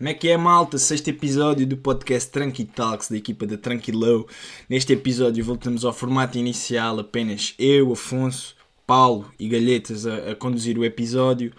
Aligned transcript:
Como 0.00 0.08
é 0.08 0.14
que 0.14 0.30
é, 0.30 0.36
malta? 0.38 0.78
Sexto 0.78 1.08
episódio 1.08 1.66
do 1.66 1.76
podcast 1.76 2.30
Tranqui 2.30 2.64
Talks, 2.64 3.10
da 3.10 3.18
equipa 3.18 3.46
da 3.46 3.58
Tranquilou. 3.58 4.26
Neste 4.66 4.94
episódio 4.94 5.44
voltamos 5.44 5.84
ao 5.84 5.92
formato 5.92 6.38
inicial, 6.38 6.98
apenas 6.98 7.52
eu, 7.58 7.92
Afonso, 7.92 8.56
Paulo 8.86 9.30
e 9.38 9.46
Galhetas 9.46 10.06
a, 10.06 10.30
a 10.30 10.34
conduzir 10.34 10.78
o 10.78 10.86
episódio. 10.86 11.52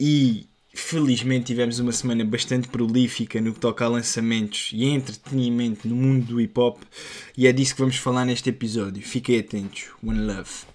E 0.00 0.46
felizmente 0.72 1.44
tivemos 1.44 1.80
uma 1.80 1.92
semana 1.92 2.24
bastante 2.24 2.66
prolífica 2.66 3.42
no 3.42 3.52
que 3.52 3.60
toca 3.60 3.84
a 3.84 3.88
lançamentos 3.88 4.70
e 4.72 4.86
entretenimento 4.86 5.86
no 5.86 5.94
mundo 5.94 6.24
do 6.24 6.40
hip 6.40 6.58
hop. 6.58 6.80
E 7.36 7.46
é 7.46 7.52
disso 7.52 7.74
que 7.74 7.82
vamos 7.82 7.96
falar 7.96 8.24
neste 8.24 8.48
episódio. 8.48 9.02
Fiquem 9.02 9.38
atentos. 9.38 9.90
One 10.02 10.18
love. 10.18 10.71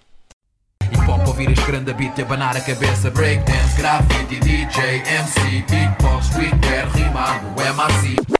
Hip 0.92 1.10
hop, 1.10 1.26
ouvir 1.26 1.50
este 1.50 1.66
grande 1.66 1.92
beat, 1.94 2.18
abanar 2.20 2.56
a 2.56 2.60
cabeça 2.60 3.10
Breakdance, 3.10 3.76
graffiti, 3.76 4.40
DJ, 4.40 5.02
MC 5.06 5.64
Beatbox, 5.70 6.26
streetwear, 6.26 6.88
rimado, 6.94 7.46
MRC 7.74 8.38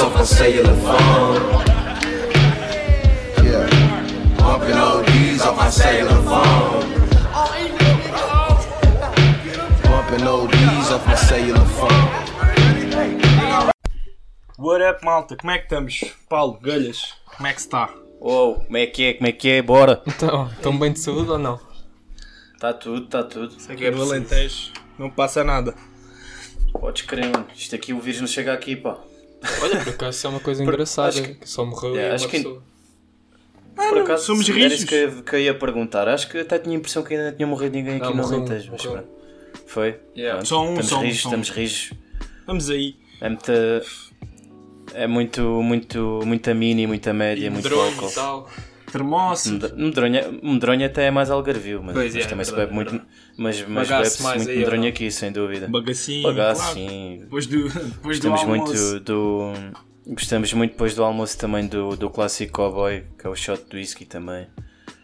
off 0.00 0.26
cellular 0.26 0.74
phone. 0.76 1.42
Yeah. 3.44 3.68
Bumping 4.38 4.78
oldies 4.78 5.42
off 5.42 5.56
my 5.56 5.70
cellular 5.70 6.22
phone. 6.22 6.90
Bumping 9.82 10.26
off 10.26 11.06
my 11.06 11.14
cellular 11.14 11.64
phone. 11.64 12.08
What 14.56 14.82
up, 14.82 15.02
malta? 15.02 15.36
Como 15.36 15.50
é 15.50 15.58
que 15.58 15.64
estamos? 15.64 16.00
Paulo, 16.28 16.58
Galhas, 16.60 17.14
como 17.36 17.46
é 17.46 17.52
que 17.52 17.60
está? 17.60 17.88
Uou, 18.20 18.56
como 18.56 18.76
é 18.76 18.86
que 18.86 19.02
é? 19.04 19.14
Como 19.14 19.26
é 19.28 19.32
que 19.32 19.48
é? 19.48 19.62
Bora! 19.62 20.02
Então, 20.06 20.46
estão 20.48 20.78
bem 20.78 20.92
de 20.92 20.98
saúde 21.00 21.30
ou 21.30 21.38
não? 21.38 21.58
Está 22.54 22.72
tudo, 22.74 23.04
está 23.06 23.22
tudo. 23.22 23.56
Aqui 23.68 23.86
é 23.86 23.90
do 23.90 24.02
Alentejo, 24.02 24.72
não 24.98 25.08
passa 25.10 25.42
nada. 25.42 25.74
Podes 26.72 27.02
crer, 27.02 27.24
mano. 27.30 27.46
Isto 27.56 27.74
aqui, 27.74 27.92
o 27.92 28.00
vírus 28.00 28.20
não 28.20 28.28
chega 28.28 28.52
aqui, 28.52 28.76
pá. 28.76 28.98
Olha, 29.62 29.78
por 29.82 29.88
acaso 29.94 30.18
isso 30.18 30.26
é 30.26 30.30
uma 30.30 30.40
coisa 30.40 30.62
engraçada, 30.64 31.08
acho 31.08 31.22
que... 31.22 31.48
só 31.48 31.64
morreu 31.64 31.96
É, 31.98 32.08
uma 32.08 32.14
acho 32.14 32.28
que- 32.28 32.36
pessoa. 32.36 32.62
Por 33.74 33.98
acaso, 33.98 34.24
somos 34.26 34.46
rijos. 34.48 34.72
isso 34.80 34.86
que, 34.86 34.94
eu- 34.94 35.22
que 35.22 35.34
eu 35.36 35.40
ia 35.40 35.54
perguntar. 35.54 36.06
Acho 36.06 36.28
que 36.28 36.38
até 36.38 36.58
tinha 36.58 36.76
a 36.76 36.78
impressão 36.78 37.02
que 37.02 37.14
ainda 37.14 37.30
não 37.30 37.36
tinha 37.36 37.46
morrido 37.46 37.74
ninguém 37.76 37.96
aqui 37.96 38.04
Não, 38.04 38.14
no 38.14 38.24
Alentejo. 38.24 38.68
Mas 38.72 38.82
pronto. 38.82 39.08
Foi? 39.66 39.98
Yeah. 40.14 40.34
Pronto. 40.36 40.48
Só 40.48 40.62
um, 40.62 40.68
estamos 40.78 40.88
só 40.90 40.98
um, 40.98 41.00
rijos, 41.02 41.22
só 41.22 41.28
um. 41.28 41.30
estamos 41.30 41.50
rijos. 41.50 41.92
Vamos 42.46 42.68
aí. 42.70 42.96
É 43.22 43.28
muita... 43.30 43.82
É 44.94 45.06
muito, 45.06 45.42
muito, 45.62 46.20
muita 46.24 46.52
mini, 46.54 46.86
muita 46.86 47.12
média, 47.12 47.50
muito 47.50 47.68
Drone 47.68 47.90
álcool. 47.94 48.08
e 48.10 48.14
tal. 48.14 48.50
Med- 49.52 49.72
Medronha, 49.76 50.24
medronha 50.42 50.86
até 50.86 51.04
é 51.06 51.10
mais 51.12 51.30
algarvio, 51.30 51.80
mas, 51.82 51.94
Pois 51.94 52.12
mas 52.14 52.24
é, 52.24 52.28
também 52.28 52.44
se 52.44 52.50
verdade, 52.50 52.76
bebe 52.76 52.90
muito. 52.92 53.06
Mas, 53.36 53.64
mas 53.68 53.88
bebe-se 53.88 54.22
muito 54.22 54.50
aí, 54.50 54.58
medronha 54.58 54.82
não? 54.82 54.88
aqui, 54.88 55.10
sem 55.12 55.30
dúvida. 55.30 55.68
Bagacinho. 55.68 56.22
Bagaço, 56.24 56.60
claro. 56.62 56.74
sim. 56.78 57.18
Depois 57.20 57.46
do, 57.46 57.68
depois 57.68 58.18
do 58.18 58.28
Gostamos 58.30 58.40
almoço. 58.40 58.82
muito 58.92 59.00
do. 59.04 59.52
Gostamos 60.08 60.52
muito 60.54 60.72
depois 60.72 60.94
do 60.96 61.04
almoço 61.04 61.38
também 61.38 61.68
do, 61.68 61.94
do 61.96 62.10
clássico 62.10 62.52
cowboy, 62.52 63.04
que 63.16 63.26
é 63.26 63.30
o 63.30 63.36
shot 63.36 63.62
de 63.70 63.76
whisky 63.76 64.04
também. 64.04 64.48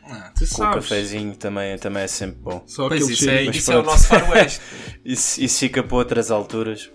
Ah, 0.08 0.32
tu 0.34 0.40
Com 0.40 0.44
o 0.44 0.48
sabes. 0.48 0.74
cafezinho 0.88 1.36
também, 1.36 1.78
também 1.78 2.02
é 2.02 2.06
sempre 2.08 2.38
bom. 2.40 2.62
Só 2.66 2.88
Pois 2.88 3.02
aquele 3.02 3.14
isso 3.14 3.30
é, 3.30 3.42
isso 3.44 3.72
é 3.72 3.76
o 3.78 3.82
nosso 3.84 4.08
faroeste. 4.08 4.60
Isso, 5.04 5.40
isso 5.40 5.60
fica 5.60 5.84
para 5.84 5.96
outras 5.96 6.32
alturas. 6.32 6.90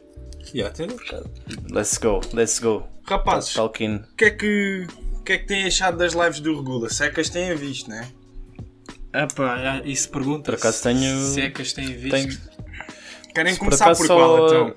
Yeah, 0.54 0.74
tem- 0.76 0.88
Let's 1.72 1.98
go, 1.98 2.20
let's 2.34 2.60
go. 2.60 2.84
Rapazes, 3.04 3.54
o 3.56 3.56
Talking. 3.56 4.04
que 4.18 4.26
é 4.26 4.30
que, 4.32 4.88
o 5.16 5.24
que 5.24 5.34
é 5.34 5.38
que 5.38 5.46
têm 5.48 5.66
achado 5.66 5.98
das 5.98 6.14
lives 6.14 6.40
do 6.40 6.56
Regula? 6.56 6.90
Se 6.90 7.06
é 7.06 7.10
que 7.10 7.20
as 7.22 7.30
têm 7.30 7.56
visto, 7.56 7.90
né? 7.90 8.08
ah 9.14 9.28
pá, 9.28 9.82
isso 9.84 10.10
pergunta 10.10 10.44
Por 10.52 10.56
acaso 10.56 10.84
tenho- 10.84 11.26
se 11.28 11.42
é 11.42 11.50
que 11.50 11.62
as 11.62 11.74
têm 11.74 11.88
visto. 11.88 12.12
Tenho, 12.12 12.38
Querem 13.36 13.54
por 13.56 13.66
começar 13.66 13.86
acaso 13.86 14.02
por 14.02 14.08
qual, 14.08 14.38
só- 14.38 14.46
então? 14.48 14.76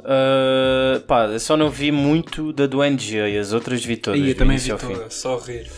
uh, 0.00 1.00
pá, 1.06 1.26
eu 1.26 1.40
só 1.40 1.56
não 1.56 1.70
vi 1.70 1.90
muito 1.92 2.52
da 2.52 2.66
do 2.66 2.82
NG 2.82 3.16
e 3.28 3.38
as 3.38 3.52
outras 3.52 3.84
vi 3.84 3.96
todas. 3.96 4.20
Aí, 4.20 4.28
eu 4.30 4.34
também 4.36 4.58
vi 4.58 4.70
toda, 4.76 5.10
só 5.10 5.38
rir. 5.38 5.70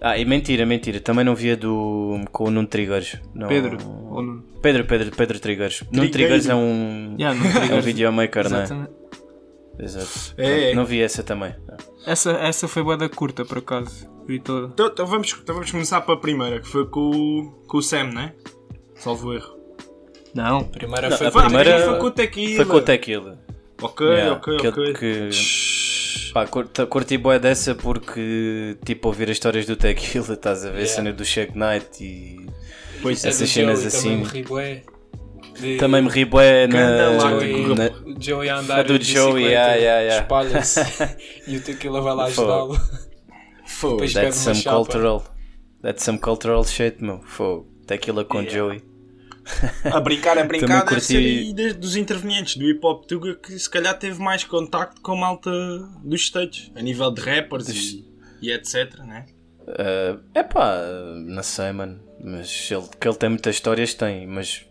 Ah, 0.00 0.16
e 0.16 0.24
mentira, 0.24 0.64
mentira. 0.64 1.00
Também 1.00 1.24
não 1.24 1.34
via 1.34 1.56
do. 1.56 2.20
com 2.30 2.44
o 2.44 2.50
Nuno 2.50 2.68
Triggers. 2.68 3.16
Não- 3.34 3.48
Pedro, 3.48 3.78
ou 4.10 4.22
não? 4.22 4.42
Pedro, 4.62 4.84
Pedro, 4.84 5.10
Pedro 5.16 5.40
Triggers. 5.40 5.82
Nuno 5.90 6.08
Trigueiro. 6.08 6.12
Triggers 6.12 6.48
é 6.48 6.54
um. 6.54 7.16
Yeah, 7.18 7.38
É 7.70 7.74
um 7.74 7.80
videomaker, 7.80 8.48
não 8.48 8.58
é? 8.60 8.88
Exato. 9.80 10.34
É, 10.36 10.70
é. 10.70 10.74
Não 10.74 10.84
vi 10.84 11.00
essa 11.00 11.22
também. 11.22 11.54
Essa, 12.06 12.32
essa 12.32 12.66
foi 12.68 12.82
boa 12.82 12.96
da 12.96 13.08
curta, 13.08 13.44
por 13.44 13.58
acaso. 13.58 14.08
Vi 14.26 14.38
toda. 14.40 14.68
Então, 14.68 14.86
então 14.88 15.06
vamos, 15.06 15.36
então 15.42 15.54
vamos 15.54 15.70
começar 15.70 16.00
para 16.00 16.14
a 16.14 16.18
primeira, 16.18 16.60
que 16.60 16.68
foi 16.68 16.86
com, 16.86 17.00
o- 17.10 17.50
com 17.66 17.78
o 17.78 17.82
Sam, 17.82 18.04
né? 18.12 18.34
Salvo 18.96 19.32
erro. 19.32 19.56
Não, 20.34 20.62
primeira 20.64 21.08
Não, 21.08 21.16
foi 21.16 21.26
a 21.26 21.30
primeira- 21.30 21.84
foi 21.84 21.98
com 21.98 22.06
o 22.06 22.10
Tequila. 22.10 22.56
Foi 22.56 22.64
com 22.66 22.76
o 22.76 22.82
Tequila. 22.82 23.38
Ok, 23.80 24.06
Yeah, 24.06 24.36
ok, 24.36 24.56
que- 24.58 24.68
ok. 24.68 24.92
que- 24.94 25.30
Pá, 26.32 26.46
curti, 26.46 26.86
curti 26.86 27.18
boa 27.18 27.38
dessa 27.38 27.74
porque, 27.74 28.76
tipo, 28.84 29.08
ouvir 29.08 29.24
as 29.30 29.36
histórias 29.36 29.66
do 29.66 29.76
Tequila, 29.76 30.34
estás 30.34 30.64
a 30.64 30.70
ver? 30.70 30.76
A 30.76 30.80
Yeah. 30.80 30.94
cena 30.94 31.12
do 31.12 31.24
Shag 31.24 31.52
Knight 31.56 32.02
e. 32.04 32.46
Pois 33.02 33.24
é. 33.24 33.28
essas 33.28 33.48
do 33.48 33.52
cenas 33.52 33.78
Joey 33.80 33.86
assim. 33.88 34.08
Também 34.08 34.24
me 34.24 34.28
ri 34.28 34.42
bué. 34.44 34.82
De- 35.60 35.76
Também 35.76 36.02
me 36.02 36.08
ri 36.08 36.24
bué 36.24 36.66
na. 36.66 37.10
lágrima. 37.22 37.74
na- 37.74 37.90
Joey 38.20 38.48
a 38.48 38.58
andar 38.58 38.80
A 38.80 38.82
do 38.82 39.02
Joey, 39.02 39.44
yeah, 39.44 39.74
yeah, 39.74 40.00
yeah. 40.02 40.22
espalha-se 40.22 40.80
e 41.46 41.56
o 41.56 41.60
Tequila 41.60 42.00
vai 42.00 42.14
lá 42.14 42.24
ajudá-lo. 42.26 42.78
Fogo. 43.66 44.04
That's 44.12 44.36
some 44.36 44.54
chapa. 44.56 44.76
cultural. 44.76 45.24
That's 45.82 46.02
some 46.04 46.18
cultural 46.18 46.64
shit, 46.64 47.02
meu. 47.02 47.20
Fogo. 47.24 47.68
Tequila 47.86 48.24
com 48.24 48.38
Yeah. 48.40 48.56
Joey. 48.58 48.82
A 49.84 50.00
brincar, 50.00 50.38
a 50.38 50.44
brincar 50.44 50.66
deve 50.84 50.88
curti- 50.88 51.04
ser 51.04 51.16
aí 51.18 51.52
de- 51.52 51.72
dos 51.74 51.96
intervenientes 51.96 52.56
do 52.56 52.64
hip 52.64 52.80
hop 52.84 53.04
Tuga 53.06 53.34
que 53.36 53.58
se 53.58 53.68
calhar 53.68 53.98
teve 53.98 54.20
mais 54.20 54.44
contacto 54.44 55.00
com 55.00 55.12
a 55.12 55.16
malta 55.16 55.50
dos 56.04 56.22
States, 56.22 56.70
a 56.74 56.80
nível 56.82 57.10
de 57.10 57.20
rappers 57.22 57.68
e, 57.68 58.04
e 58.42 58.50
etc, 58.52 58.98
né? 59.00 59.26
É 60.34 60.42
pá, 60.42 60.78
não 61.26 61.42
sei, 61.42 61.72
mano. 61.72 62.00
Mas 62.22 62.68
ele, 62.70 62.84
que 63.00 63.06
ele 63.06 63.16
tem 63.16 63.28
muitas 63.28 63.54
histórias, 63.54 63.94
tem. 63.94 64.26
Mas, 64.26 64.64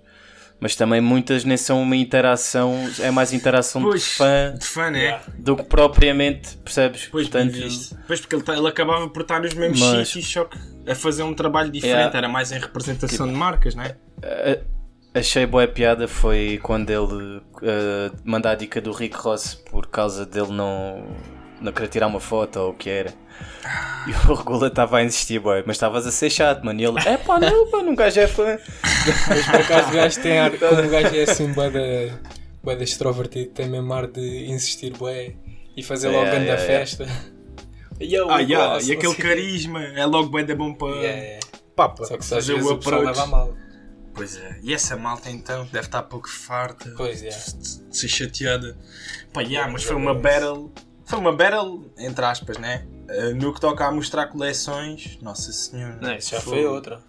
mas 0.60 0.76
também 0.76 1.00
muitas 1.02 1.44
nem 1.44 1.58
são 1.58 1.82
uma 1.82 1.96
interação. 1.96 2.76
É 3.00 3.12
mais 3.12 3.34
interação 3.34 3.90
de 3.90 4.00
fã 4.00 4.54
de 4.58 4.66
fã, 4.66 4.90
né? 4.90 5.20
Do 5.38 5.56
que 5.56 5.64
propriamente, 5.64 6.58
percebes? 6.58 7.08
Pois, 7.12 7.28
Portanto, 7.30 7.58
pois 8.08 8.20
porque 8.22 8.36
ele, 8.36 8.44
ta- 8.44 8.58
ele 8.58 8.68
acabava 8.68 9.08
por 9.10 9.22
estar 9.22 9.42
nos 9.42 9.54
mesmos 9.54 9.80
Mas- 9.80 10.08
sítios, 10.10 10.32
só 10.32 10.46
que 10.46 10.58
a 10.90 10.96
fazer 10.96 11.24
um 11.24 11.34
trabalho 11.34 11.70
diferente, 11.70 11.96
Yeah. 11.98 12.18
era 12.18 12.28
mais 12.30 12.52
em 12.52 12.60
representação 12.60 13.28
de 13.28 13.34
marcas, 13.34 13.76
né? 13.76 13.96
a- 14.24 15.20
achei 15.20 15.46
boa 15.46 15.68
piada 15.68 16.08
foi 16.08 16.60
quando 16.64 16.90
ele 16.90 17.38
uh, 17.38 18.16
manda 18.24 18.50
a 18.52 18.56
dica 18.56 18.80
do 18.80 18.92
Rick 18.92 19.16
Ross 19.18 19.56
por 19.56 19.88
causa 19.88 20.26
dele 20.26 20.52
não, 20.52 21.08
não 21.60 21.72
querer 21.72 21.88
tirar 21.88 22.08
uma 22.08 22.20
foto 22.20 22.60
ou 22.60 22.70
o 22.72 22.74
que 22.74 22.90
era. 22.90 23.14
E 24.08 24.12
o 24.12 24.34
Regula 24.36 24.68
estava 24.68 25.00
a 25.00 25.04
insistir, 25.04 25.40
boy, 25.40 25.62
mas 25.68 25.76
estavas 25.76 26.08
a 26.08 26.12
ser 26.12 26.30
chato, 26.30 26.64
mano. 26.64 26.80
E 26.80 26.86
ele, 26.86 26.98
é 27.06 27.18
pá, 27.18 27.38
não, 27.40 27.70
pá, 27.70 27.80
um 27.80 27.94
gajo 27.94 28.20
é 28.22 28.28
fã. 28.28 28.58
Mas 29.28 29.46
por 29.46 29.56
acaso 29.56 29.90
o 29.90 29.92
gajo 29.92 30.22
tem 30.22 30.40
ar, 30.40 30.52
como 30.58 30.82
o 30.82 30.90
gajo 30.90 31.14
é 31.14 31.24
assim 31.24 31.52
bué 31.52 31.70
da, 31.70 32.84
extrovertido, 32.84 33.52
tem 33.52 33.68
mesmo 33.68 33.94
ar 33.94 34.08
de 34.08 34.46
insistir 34.50 34.96
bué 34.96 35.36
e 35.76 35.84
fazer 35.84 36.08
logo 36.08 36.24
Yeah, 36.24 36.32
grande 36.46 36.52
yeah, 36.52 36.64
yeah. 36.64 36.86
festa. 36.86 37.08
Yo, 38.00 38.30
Ah, 38.30 38.40
yeah, 38.40 38.76
gosto, 38.76 38.90
e 38.90 38.94
aquele 38.94 39.16
carisma 39.16 39.84
é 39.84 40.06
logo 40.06 40.30
bem 40.30 40.46
da 40.46 40.56
bom 40.56 40.74
para 40.74 40.88
Yeah, 40.96 41.22
yeah. 41.22 41.48
papa, 41.76 42.06
Só 42.06 42.18
que 42.18 42.24
se 42.24 42.34
às 42.34 42.46
fazer 42.46 42.54
vezes 42.54 42.70
o 42.70 42.74
o 42.74 42.78
approach. 42.78 43.06
leva 43.08 43.24
a 43.24 43.28
mal. 43.28 43.54
Pois 44.14 44.38
é, 44.38 44.60
e 44.64 44.74
essa 44.74 44.96
malta 44.96 45.30
então 45.30 45.66
deve 45.66 45.86
estar 45.88 46.04
pouco 46.04 46.30
farta 46.30 46.94
Pois 46.96 47.22
é. 47.22 47.28
de, 47.30 47.90
de 47.90 47.98
ser 47.98 48.08
chateada. 48.08 48.78
Pá, 49.34 49.42
yeah, 49.42 49.70
mas 49.70 49.84
foi 49.84 49.96
uma 49.98 50.14
battle, 50.14 50.72
foi 51.06 51.20
uma 51.20 51.34
battle, 51.36 51.92
entre 51.98 52.24
aspas, 52.24 52.58
né? 52.58 52.86
Uh, 53.10 53.34
no 53.36 53.54
que 53.54 53.62
toca 53.62 53.86
a 53.86 53.92
mostrar 53.92 54.28
coleções, 54.28 55.18
nossa 55.22 55.52
senhora. 55.52 55.98
Não, 56.02 56.14
isso 56.16 56.32
já 56.32 56.42
foi 56.42 56.66
outra. 56.66 57.00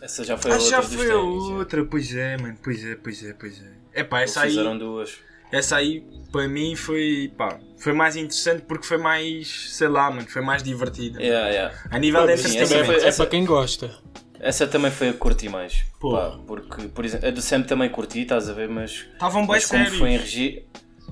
Essa 0.00 0.24
já 0.24 0.36
foi 0.36 0.50
Ah, 0.50 0.54
a 0.54 0.58
outra 0.58 0.70
já 0.70 0.82
foi 0.82 1.06
já. 1.08 1.16
outra, 1.16 1.84
pois 1.84 2.14
é, 2.14 2.36
mano, 2.38 2.56
pois 2.62 2.84
é, 2.84 2.94
pois 2.96 3.22
é, 3.24 3.32
pois 3.34 3.60
é. 3.62 4.00
É 4.00 4.04
pá, 4.04 4.20
essa 4.22 4.42
aí, 4.42 4.50
fizeram 4.50 4.78
duas. 4.78 5.18
essa 5.52 5.76
aí 5.76 6.04
para 6.32 6.46
mim 6.48 6.74
foi, 6.76 7.32
pá, 7.36 7.58
foi 7.78 7.92
mais 7.92 8.14
interessante 8.16 8.62
porque 8.62 8.86
foi 8.86 8.98
mais, 8.98 9.68
sei 9.74 9.88
lá, 9.88 10.10
mano, 10.10 10.26
foi 10.28 10.42
mais 10.42 10.62
divertida. 10.62 11.20
Yeah, 11.22 11.48
yeah. 11.50 11.78
A 11.90 11.98
nível 11.98 12.26
de 12.26 12.36
sim, 12.36 12.44
essa 12.44 12.48
entretenimento. 12.56 12.86
foi- 12.92 13.04
É 13.04 13.08
essa- 13.08 13.22
para 13.22 13.30
quem 13.30 13.44
gosta. 13.44 13.90
Essa 14.38 14.66
também 14.66 14.90
foi 14.90 15.08
a 15.08 15.12
que 15.12 15.18
curti 15.18 15.48
mais. 15.48 15.84
Pô. 15.98 16.12
Pá, 16.12 16.38
porque, 16.46 16.88
por 16.88 17.04
exemplo, 17.04 17.26
a 17.26 17.30
do 17.30 17.40
Sam 17.40 17.62
também 17.62 17.88
curti, 17.90 18.20
estás 18.20 18.48
a 18.50 18.52
ver, 18.52 18.68
mas, 18.68 19.06
Estavam 19.14 19.46
bem 19.46 19.60
sérios. 19.60 19.96
foi 19.98 20.10
em 20.10 20.18
registro. 20.18 20.62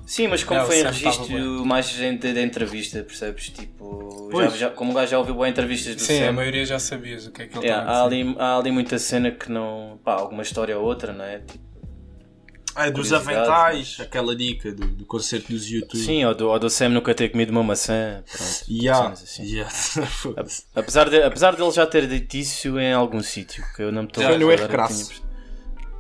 Sim, 0.06 0.28
mas 0.28 0.44
como 0.44 0.60
É, 0.60 0.64
foi 0.66 0.80
em 0.80 0.84
registro 0.84 1.64
mais 1.64 1.88
gente 1.88 2.32
da 2.32 2.42
entrevista, 2.42 3.02
percebes? 3.02 3.48
Tipo, 3.48 4.30
já, 4.34 4.48
já, 4.50 4.70
como 4.70 4.90
o 4.90 4.94
gajo 4.94 5.10
já 5.12 5.18
ouviu 5.18 5.34
boas 5.34 5.48
entrevistas 5.50 5.96
do 5.96 6.02
Sim, 6.02 6.22
a 6.24 6.32
maioria 6.32 6.64
já 6.66 6.78
sabias 6.78 7.26
o 7.26 7.32
que 7.32 7.42
é 7.42 7.46
que 7.46 7.56
ele 7.56 7.66
yeah, 7.66 7.90
há, 7.90 8.04
ali, 8.04 8.36
há 8.38 8.58
ali 8.58 8.70
muita 8.70 8.98
cena 8.98 9.30
que 9.30 9.50
não. 9.50 9.98
pá, 10.04 10.12
alguma 10.14 10.42
história 10.42 10.76
ou 10.78 10.84
outra, 10.84 11.12
não 11.12 11.24
é? 11.24 11.38
Tipo, 11.38 11.64
Ah, 12.74 12.90
dos 12.90 13.08
curiosidades, 13.08 13.38
aventais, 13.38 13.96
aquela 14.00 14.36
dica 14.36 14.72
do, 14.72 14.86
do 14.88 15.06
concerto 15.06 15.48
dos 15.50 15.70
YouTube. 15.70 15.96
sim, 16.02 16.22
ou 16.24 16.34
do, 16.34 16.48
ou 16.50 16.58
do 16.58 16.68
Sam 16.68 16.90
nunca 16.90 17.14
ter 17.14 17.30
comido 17.30 17.50
uma 17.50 17.62
maçã. 17.62 18.22
Pronto, 18.30 18.64
Yeah, 18.68 19.08
assim. 19.12 19.44
yeah. 19.44 19.72
Apesar, 20.76 21.08
de, 21.08 21.22
apesar 21.22 21.56
dele 21.56 21.70
já 21.70 21.86
ter 21.86 22.06
dito 22.06 22.34
isso 22.36 22.78
em 22.78 22.92
algum 22.92 23.22
sítio, 23.22 23.64
que 23.74 23.82
eu 23.82 23.90
não 23.90 24.02
me 24.02 24.08
estou 24.08 24.22
a 24.22 24.26
Foi 24.26 24.38
no 24.38 24.46
tinha- 24.54 25.20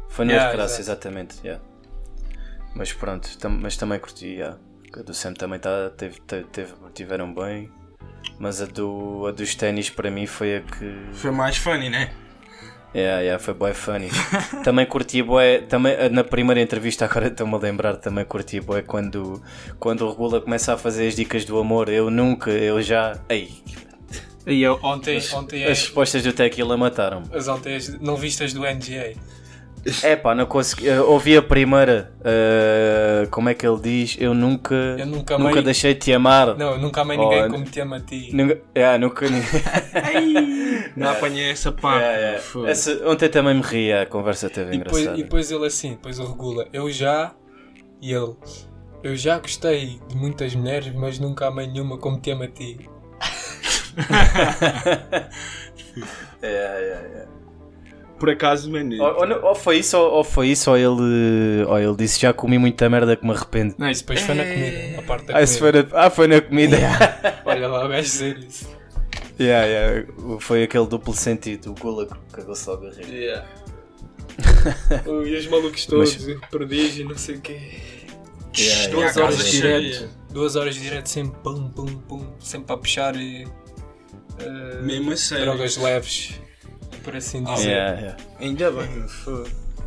Foi 0.08 0.24
no 0.26 0.32
Yeah, 0.32 0.64
exatamente. 0.64 1.36
yeah. 1.42 1.62
Mas 2.74 2.92
pronto, 2.92 3.36
tam- 3.38 3.58
mas 3.60 3.76
também 3.76 3.98
curti, 3.98 4.26
yeah. 4.26 4.58
A 4.96 5.02
do 5.02 5.12
Sam 5.14 5.34
também 5.34 5.58
tá, 5.58 5.90
teve, 5.96 6.20
teve, 6.20 6.44
teve- 6.44 6.72
tiveram 6.94 7.32
bem. 7.34 7.70
Mas 8.38 8.60
a, 8.62 8.66
do, 8.66 9.26
a 9.26 9.32
dos 9.32 9.54
ténis 9.54 9.90
para 9.90 10.10
mim 10.10 10.26
foi 10.26 10.56
a 10.56 10.60
que. 10.60 10.92
Foi 11.12 11.30
mais 11.30 11.56
funny, 11.56 11.88
né? 11.90 12.12
Yeah, 12.94 13.20
yeah, 13.22 13.42
foi 13.42 13.54
boy 13.54 13.74
funny. 13.74 14.08
também 14.62 14.86
curti 14.86 15.20
boé, 15.22 15.58
também 15.62 15.96
na 16.10 16.22
primeira 16.22 16.60
entrevista 16.60 17.04
agora 17.10 17.26
estou-me 17.26 17.54
a 17.54 17.58
lembrar, 17.58 17.96
também 17.96 18.24
curti 18.24 18.60
boé 18.60 18.82
quando, 18.82 19.42
quando 19.80 20.02
o 20.06 20.10
Regula 20.10 20.40
começa 20.40 20.74
a 20.74 20.76
fazer 20.78 21.08
as 21.08 21.16
dicas 21.16 21.44
do 21.44 21.58
amor, 21.58 21.88
eu 21.88 22.08
nunca, 22.08 22.50
eu 22.52 22.80
já. 22.80 23.18
Ei, 23.28 23.50
E 24.46 24.62
eu, 24.62 24.78
ontem, 24.80 25.20
ontem 25.32 25.62
é, 25.64 25.72
as 25.72 25.80
respostas 25.80 26.22
do 26.22 26.32
Tequila 26.32 26.76
mataram-me. 26.76 27.26
as 27.34 27.48
ontem 27.48 27.74
as- 27.74 27.98
não 28.00 28.14
vistas 28.16 28.52
do 28.52 28.64
NGA. 28.64 29.14
É 30.02 30.16
pá, 30.16 30.34
não 30.34 30.46
consegui. 30.46 30.86
eu 30.86 31.10
ouvi 31.10 31.36
a 31.36 31.42
primeira. 31.42 32.12
eh, 32.24 33.26
como 33.30 33.48
é 33.48 33.54
que 33.54 33.66
ele 33.66 33.80
diz? 33.80 34.16
Eu 34.18 34.32
nunca. 34.34 34.74
Eu 34.74 35.06
nunca 35.06 35.36
nunca 35.38 35.50
amei- 35.50 35.62
deixei 35.62 35.94
de 35.94 36.00
te 36.00 36.12
amar. 36.12 36.56
Não, 36.56 36.78
nunca 36.78 37.02
amei 37.02 37.16
ninguém 37.18 37.44
Oh, 37.44 37.50
como 37.50 37.64
te 37.64 37.80
ama 37.80 37.96
a 37.96 38.00
ti. 38.00 38.30
Nunca. 38.32 38.58
Yeah, 38.76 38.98
nunca. 38.98 39.26
Não 40.96 41.10
apanhei 41.10 41.50
essa 41.50 41.70
parte. 41.72 42.02
Yeah, 42.02 42.18
yeah. 42.18 42.40
Foda. 42.40 42.70
Essa- 42.70 43.08
ontem 43.08 43.28
também 43.28 43.54
me 43.54 43.62
ri, 43.62 43.92
a 43.92 44.06
conversa 44.06 44.48
teve 44.48 44.74
E 44.74 44.78
depois, 44.78 45.02
engraçada. 45.02 45.20
e 45.20 45.22
depois 45.22 45.50
ele 45.50 45.66
assim, 45.66 45.90
depois 45.90 46.18
ele 46.18 46.28
regula. 46.28 46.66
Eu 46.72 46.90
já. 46.90 47.32
E 48.00 48.12
ele. 48.12 48.34
Eu 49.02 49.14
já 49.16 49.38
gostei 49.38 50.00
de 50.08 50.16
muitas 50.16 50.54
mulheres, 50.54 50.90
mas 50.94 51.18
nunca 51.18 51.46
amei 51.48 51.66
nenhuma 51.66 51.98
como 51.98 52.18
te 52.18 52.30
ama 52.30 52.46
a 52.46 52.48
ti. 52.48 52.88
Yeah, 56.42 56.78
yeah, 56.78 57.02
yeah. 57.08 57.26
Por 58.18 58.30
acaso, 58.30 58.70
mano. 58.70 59.02
Ou, 59.02 59.20
ou 59.20 59.26
não- 59.26 59.42
ou 59.44 59.54
foi 59.54 59.78
isso, 59.78 59.98
ou, 59.98 60.10
ou 60.12 60.24
foi 60.24 60.48
isso, 60.48 60.70
ou 60.70 60.76
ele, 60.76 61.64
ou 61.66 61.78
ele 61.78 61.96
disse 61.96 62.20
já 62.20 62.32
comi 62.32 62.58
muita 62.58 62.88
merda 62.88 63.16
que 63.16 63.26
me 63.26 63.32
arrependo. 63.32 63.74
Não, 63.78 63.90
isso 63.90 64.02
depois 64.02 64.20
foi 64.20 64.34
na 64.34 64.44
comida. 64.44 64.98
A 64.98 65.02
parte 65.02 65.24
da 65.26 65.32
Ah, 65.34 65.46
comida. 65.46 65.58
foi 65.58 65.72
na, 65.72 65.86
ah, 65.92 66.10
foi 66.10 66.26
na 66.28 66.40
comida. 66.40 66.76
Olha 67.44 67.68
lá 67.68 67.84
o 67.84 67.88
gajo 67.88 68.02
dizer 68.02 68.38
isso. 68.38 68.68
Yeah, 69.38 69.66
yeah. 69.66 70.06
Foi 70.38 70.62
aquele 70.62 70.86
duplo 70.86 71.12
sentido, 71.12 71.72
o 71.72 71.74
Gula 71.74 72.06
que 72.06 72.14
cagou-se 72.32 72.68
logo 72.68 72.86
a 72.86 72.90
rir. 72.90 73.42
e 75.26 75.36
os 75.36 75.46
malucos 75.48 75.86
todos, 75.86 76.16
prodígio, 76.50 77.08
não 77.08 77.16
sei 77.18 77.36
o 77.36 77.40
quê. 77.40 77.60
Yeah, 78.56 78.88
Duas 78.92 79.16
yeah, 79.16 79.22
horas 79.24 79.50
direto. 79.50 80.08
Duas 80.30 80.56
horas 80.56 80.74
direto, 80.76 81.06
sempre 81.08 81.38
pum, 81.42 81.68
pum, 81.68 81.86
pum. 82.08 82.26
Sempre 82.38 82.72
a 82.74 82.76
puxar 82.78 83.16
e. 83.16 83.44
eh, 84.38 84.80
Mesmo 84.82 85.10
a 85.12 85.16
sério. 85.16 85.44
drogas 85.46 85.76
leves. 85.76 86.40
Por 87.04 87.16
assim 87.16 87.44
dizer. 87.44 87.68
Yeah, 87.68 88.00
yeah. 88.00 88.16
Ainda 88.40 88.70
bem. 88.72 89.06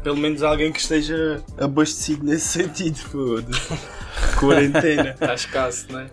Pelo 0.03 0.17
menos 0.17 0.43
alguém 0.43 0.71
que 0.71 0.79
esteja 0.79 1.43
abastecido 1.57 2.23
nesse 2.23 2.47
sentido, 2.47 2.97
foda. 2.97 3.51
Quarentena. 4.39 5.09
Está 5.09 5.33
escasso, 5.33 5.87
não 5.91 6.01
é? 6.01 6.07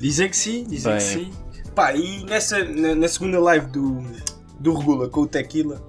Dizem 0.00 0.28
que 0.28 0.36
sim, 0.36 0.64
dizem 0.64 0.92
Bem. 0.92 1.00
que 1.00 1.04
sim. 1.04 1.32
Pá, 1.74 1.94
e 1.94 2.24
nessa, 2.24 2.64
na, 2.64 2.94
na 2.94 3.08
segunda 3.08 3.38
live 3.38 3.66
do, 3.66 4.02
do 4.58 4.74
Regula 4.74 5.08
com 5.08 5.20
o 5.20 5.26
Tequila, 5.26 5.82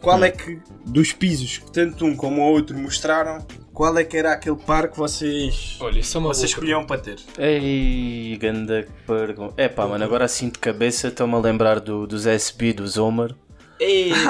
qual 0.00 0.22
é 0.22 0.30
que, 0.30 0.60
dos 0.84 1.12
pisos 1.12 1.58
que 1.58 1.72
tanto 1.72 2.04
um 2.04 2.16
como 2.16 2.42
o 2.42 2.44
outro 2.44 2.76
mostraram, 2.78 3.44
qual 3.80 3.96
é 3.96 4.04
que 4.04 4.14
era 4.14 4.32
aquele 4.34 4.56
par 4.56 4.88
que 4.88 4.98
vocês, 4.98 5.78
Olha, 5.80 6.00
isso 6.00 6.14
é 6.14 6.20
uma 6.20 6.28
vocês 6.34 6.52
boa 6.52 6.58
escolhiam 6.66 6.84
para 6.84 7.00
ter? 7.00 7.16
Ei, 7.38 8.36
ganda 8.38 8.86
pergunta. 9.06 9.54
É 9.56 9.68
pá, 9.70 9.86
mano, 9.86 10.04
agora 10.04 10.26
assim 10.26 10.50
de 10.50 10.58
cabeça 10.58 11.08
estou-me 11.08 11.34
a 11.34 11.38
lembrar 11.38 11.80
do, 11.80 12.06
dos 12.06 12.26
SB, 12.26 12.74
do 12.74 12.86
Zomer. 12.86 13.34
Ei, 13.80 14.12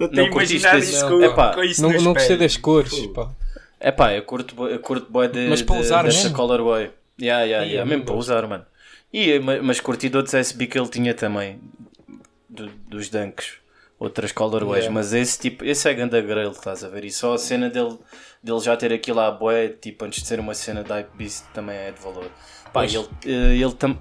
não 0.00 0.08
Não 0.12 0.28
curtiste 0.30 0.66
imaginar 0.66 0.78
isso 0.78 1.08
não, 1.08 1.28
com, 1.28 1.34
pá. 1.36 1.54
com 1.54 1.62
isso 1.62 1.80
Não, 1.82 1.90
nos 1.92 2.02
não 2.02 2.12
gostei 2.14 2.36
pés. 2.36 2.52
das 2.54 2.60
cores, 2.60 3.06
pá. 3.14 3.30
É 3.78 3.92
pá, 3.92 4.12
eu 4.12 4.22
curto, 4.22 4.56
bo- 4.56 4.66
eu 4.68 4.80
curto 4.80 5.08
boy 5.08 5.28
de, 5.28 5.46
Mas 5.48 5.62
para 5.62 5.76
de- 5.76 5.82
usar 5.82 6.02
dessa 6.02 6.24
mesmo? 6.24 6.36
colorway. 6.36 6.90
Yeah, 7.20 7.44
yeah, 7.44 7.64
yeah, 7.64 7.88
mesmo 7.88 8.04
para 8.04 8.14
usar, 8.16 8.44
mano. 8.48 8.66
E, 9.12 9.38
mas, 9.38 9.62
mas 9.62 9.78
curti 9.80 10.08
de 10.08 10.16
outros 10.16 10.34
SB 10.34 10.66
que 10.66 10.76
ele 10.76 10.88
tinha 10.88 11.14
também, 11.14 11.60
do- 12.48 12.70
dos 12.88 13.08
Dunks, 13.08 13.52
outras 13.98 14.32
colorways, 14.32 14.84
Yeah. 14.84 14.94
mas 14.94 15.12
esse 15.12 15.38
tipo, 15.38 15.64
esse 15.64 15.88
é 15.88 15.94
ganda 15.94 16.20
grail, 16.20 16.50
estás 16.50 16.84
a 16.84 16.88
ver? 16.88 17.04
E 17.04 17.10
só 17.10 17.34
a 17.34 17.38
cena 17.38 17.70
dele, 17.70 17.98
dele 18.42 18.60
já 18.60 18.76
ter 18.76 18.92
aquilo 18.92 19.20
à 19.20 19.30
boé, 19.30 19.68
tipo, 19.68 20.04
antes 20.04 20.22
de 20.22 20.28
ser 20.28 20.38
uma 20.40 20.54
cena 20.54 20.82
da 20.84 21.02
Beast, 21.02 21.44
também 21.54 21.76
é 21.76 21.92
de 21.92 22.00
valor. 22.00 22.30
Pá, 22.72 22.84
ele, 22.84 23.06
eh, 23.24 23.56
ele 23.56 23.72
tam... 23.72 23.98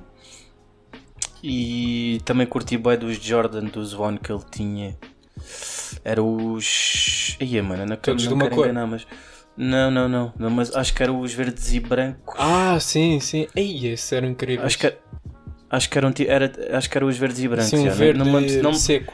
E 1.43 2.19
também 2.25 2.47
curti 2.47 2.77
bem 2.77 2.97
dos 2.97 3.17
Jordan, 3.17 3.65
dos 3.65 3.93
One 3.93 4.17
que 4.17 4.31
ele 4.31 4.41
tinha. 4.49 4.97
Era 6.03 6.23
os. 6.23 7.37
Ia, 7.39 7.61
mano, 7.61 7.85
não, 7.85 7.95
Todos 7.97 8.23
não 8.23 8.29
de 8.29 8.33
uma 8.35 8.43
quero 8.45 8.55
cor? 8.55 8.65
enganar, 8.65 8.87
mas. 8.87 9.05
Não, 9.55 9.91
não, 9.91 10.09
não, 10.09 10.33
não, 10.37 10.49
mas 10.49 10.75
acho 10.75 10.93
que 10.93 11.03
eram 11.03 11.19
os 11.21 11.33
verdes 11.33 11.71
e 11.73 11.79
brancos. 11.79 12.35
Ah, 12.37 12.77
sim, 12.79 13.19
sim. 13.19 13.47
Ei, 13.55 13.87
esses 13.87 14.11
eram 14.11 14.27
incríveis. 14.29 14.65
Acho 14.65 14.79
que, 14.79 14.93
acho 15.69 15.89
que 15.89 15.97
eram 15.97 16.13
era, 16.27 16.51
acho 16.77 16.89
que 16.89 16.97
eram 16.97 17.07
os 17.07 17.17
verdes 17.17 17.39
e 17.39 17.47
brancos. 17.47 17.69
Sim, 17.69 17.77
um 17.77 17.83
já, 17.83 17.89
não- 17.91 17.97
verde 17.97 18.19
não, 18.19 18.41
me- 18.41 18.57
não, 18.57 18.73
seco. 18.73 19.13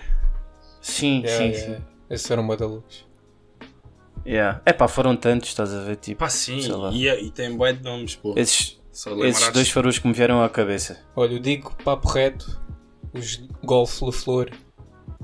Sim, 0.81 1.21
Yeah, 1.23 1.37
sim, 1.37 1.43
yeah, 1.43 1.59
sim. 1.59 1.71
yeah. 1.71 1.85
Esses 2.09 2.29
eram 2.31 2.43
uma 2.43 2.57
da 2.57 2.65
luz. 2.65 3.05
Yeah. 4.25 4.61
É 4.65 4.73
pá, 4.73 4.87
foram 4.87 5.15
tantos, 5.15 5.49
estás 5.49 5.73
a 5.73 5.81
ver? 5.81 5.95
Tipo, 5.95 6.19
Pá, 6.19 6.29
sim, 6.29 6.61
sei 6.61 6.71
lá. 6.73 6.91
e, 6.91 7.07
e 7.07 7.31
tem 7.31 7.55
bué 7.55 7.73
de 7.73 7.83
nomes, 7.83 8.15
pô. 8.15 8.33
Esses, 8.37 8.79
esses 9.23 9.51
dois 9.51 9.69
foram 9.69 9.89
os 9.89 9.97
que 9.97 10.07
me 10.07 10.13
vieram 10.13 10.43
à 10.43 10.49
cabeça. 10.49 10.99
Olha, 11.15 11.33
eu 11.33 11.39
digo 11.39 11.75
papo 11.83 12.07
reto, 12.09 12.59
os 13.13 13.41
Golf 13.63 14.01
La 14.01 14.11
Flor. 14.11 14.49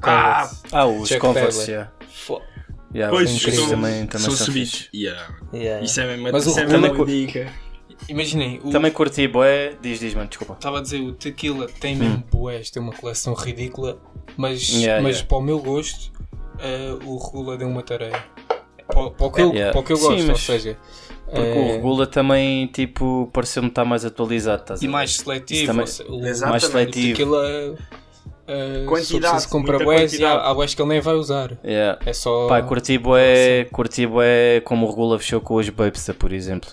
Ah. 0.02 0.50
Ah, 0.72 0.86
os 0.86 1.10
Jack 1.10 1.22
Converse, 1.22 1.70
yeah. 1.70 1.92
Yeah, 2.94 3.14
Pois, 3.14 3.30
são, 3.30 3.70
também, 3.70 4.06
também 4.08 4.26
são 4.26 4.32
são 4.32 4.46
subidos. 4.46 4.90
Yeah. 4.94 5.36
Yeah, 5.54 5.84
Isso 5.84 6.00
é 6.00 6.08
mesmo, 6.08 6.30
Mas 6.32 6.46
isso 6.46 6.56
o 6.56 6.60
é 6.60 6.66
mesmo 6.66 7.06
dica. 7.06 7.54
Imaginem, 8.10 8.62
o- 8.64 8.70
Também 8.70 8.92
curti, 8.92 9.28
boé. 9.28 9.76
Diz, 9.82 10.00
diz, 10.00 10.14
mano, 10.14 10.28
desculpa. 10.30 10.54
estava 10.54 10.80
a 10.80 10.82
dizer, 10.82 11.02
o 11.02 11.12
Tequila 11.14 11.68
tem 11.80 11.96
mesmo 11.96 12.24
boés, 12.32 12.70
tem 12.70 12.82
uma 12.82 12.94
coleção 12.94 13.34
ridícula, 13.34 13.98
mas, 14.38 14.74
Hum. 14.74 14.80
Yeah, 14.80 15.02
mas 15.04 15.16
yeah. 15.18 15.28
para 15.28 15.38
o 15.38 15.42
meu 15.42 15.60
gosto, 15.60 16.12
eh, 16.60 16.96
o 17.06 17.18
Regula 17.18 17.58
deu 17.58 17.68
uma 17.68 17.84
tarefa. 17.84 18.24
Para, 18.88 19.12
para 19.12 19.28
o 19.28 19.32
que 19.32 19.42
eu, 19.42 19.52
Yeah. 19.54 19.72
para 19.72 19.82
o 19.82 19.84
que 19.84 19.92
eu 19.94 19.98
Sim, 19.98 20.04
gosto, 20.08 20.22
ou 20.22 20.28
mas- 20.28 20.42
seja, 20.42 20.78
Porque 21.26 21.42
eh, 21.42 21.60
o 21.60 21.72
Regula 21.74 22.08
também, 22.08 22.68
tipo, 22.68 23.30
pareceu-me 23.34 23.68
estar 23.68 23.84
mais 23.84 24.06
atualizado, 24.06 24.62
estás 24.62 24.82
e 24.82 24.88
mais 24.88 25.18
seletivo. 25.18 25.66
também- 25.68 25.82
ou 25.82 25.88
seja, 25.88 26.10
o, 26.10 26.26
Exato. 26.26 26.52
mais 26.52 26.64
Exatamente. 26.64 26.94
seletivo. 26.94 27.18
Tequila, 27.18 27.78
eh, 28.48 28.86
Quantidade, 28.88 29.42
se 29.42 29.48
compra 29.50 29.78
boés 29.78 30.14
e 30.14 30.24
há, 30.24 30.54
boés 30.54 30.74
que 30.74 30.82
ele 30.82 30.90
nem 30.90 31.02
vai 31.02 31.16
usar. 31.16 31.58
Yeah. 31.66 32.00
É 32.06 32.14
só. 32.14 32.48
Pá, 32.48 32.62
curti 32.62 32.98
bué, 32.98 33.66
curti 33.66 34.06
bué 34.08 34.62
como 34.64 34.86
o 34.86 34.90
Regula 34.90 35.20
fechou 35.20 35.42
com 35.42 35.56
os 35.56 35.68
Babesta, 35.68 36.14
por 36.14 36.32
exemplo. 36.32 36.70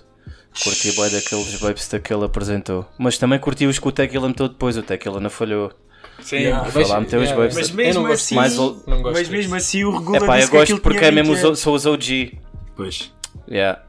Curti 0.62 0.92
bué 0.92 1.10
daqueles 1.10 1.60
Babesta 1.60 1.98
que 1.98 2.12
ele 2.14 2.24
apresentou. 2.24 2.86
Mas 2.98 3.18
também 3.18 3.38
curti 3.38 3.66
os 3.66 3.78
que 3.78 3.88
o 3.88 3.92
Tequila 3.92 4.28
meteu 4.28 4.48
depois, 4.48 4.76
o 4.76 4.82
Tequila 4.82 5.18
não 5.20 5.30
falhou. 5.30 5.72
Sim, 6.20 6.36
Yeah. 6.36 6.62
mas- 6.64 6.72
Foi 6.72 6.84
lá 6.84 7.00
meter 7.00 7.16
os 7.16 7.24
yeah, 7.24 7.36
babes. 7.42 7.56
Mas 7.56 7.68
eu 7.70 7.74
mesmo 7.74 8.06
assim, 8.06 8.34
mais 8.36 8.58
o- 8.58 8.82
não 8.86 9.02
gosto 9.02 9.14
mas 9.18 9.28
mesmo 9.28 9.54
assim 9.56 9.84
o 9.84 9.90
Regula 9.98 10.16
É 10.18 10.20
pá, 10.20 10.34
disse 10.36 10.46
eu 10.46 10.50
que 10.50 10.56
gosto 10.56 10.80
porque 10.80 11.04
é 11.04 11.10
mesmo 11.10 11.34
20 11.34 11.44
os, 11.44 11.58
são 11.58 11.72
os 11.74 11.84
OG. 11.86 12.38
Pois. 12.76 13.12
Yeah. 13.50 13.82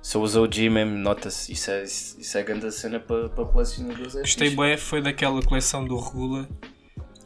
São 0.00 0.22
os 0.22 0.36
OG 0.36 0.70
mesmo, 0.70 0.96
nota-se. 0.96 1.52
Isso 1.52 1.70
é, 1.70 1.82
isso, 1.82 2.38
é 2.38 2.42
grande 2.44 2.70
cena 2.72 3.00
para 3.00 3.28
pa 3.28 3.44
colecionadores. 3.44 4.14
É 4.14 4.20
Gostei 4.20 4.50
bué, 4.50 4.76
foi 4.76 5.02
daquela 5.02 5.42
coleção 5.42 5.84
do 5.84 5.98
Regula. 5.98 6.48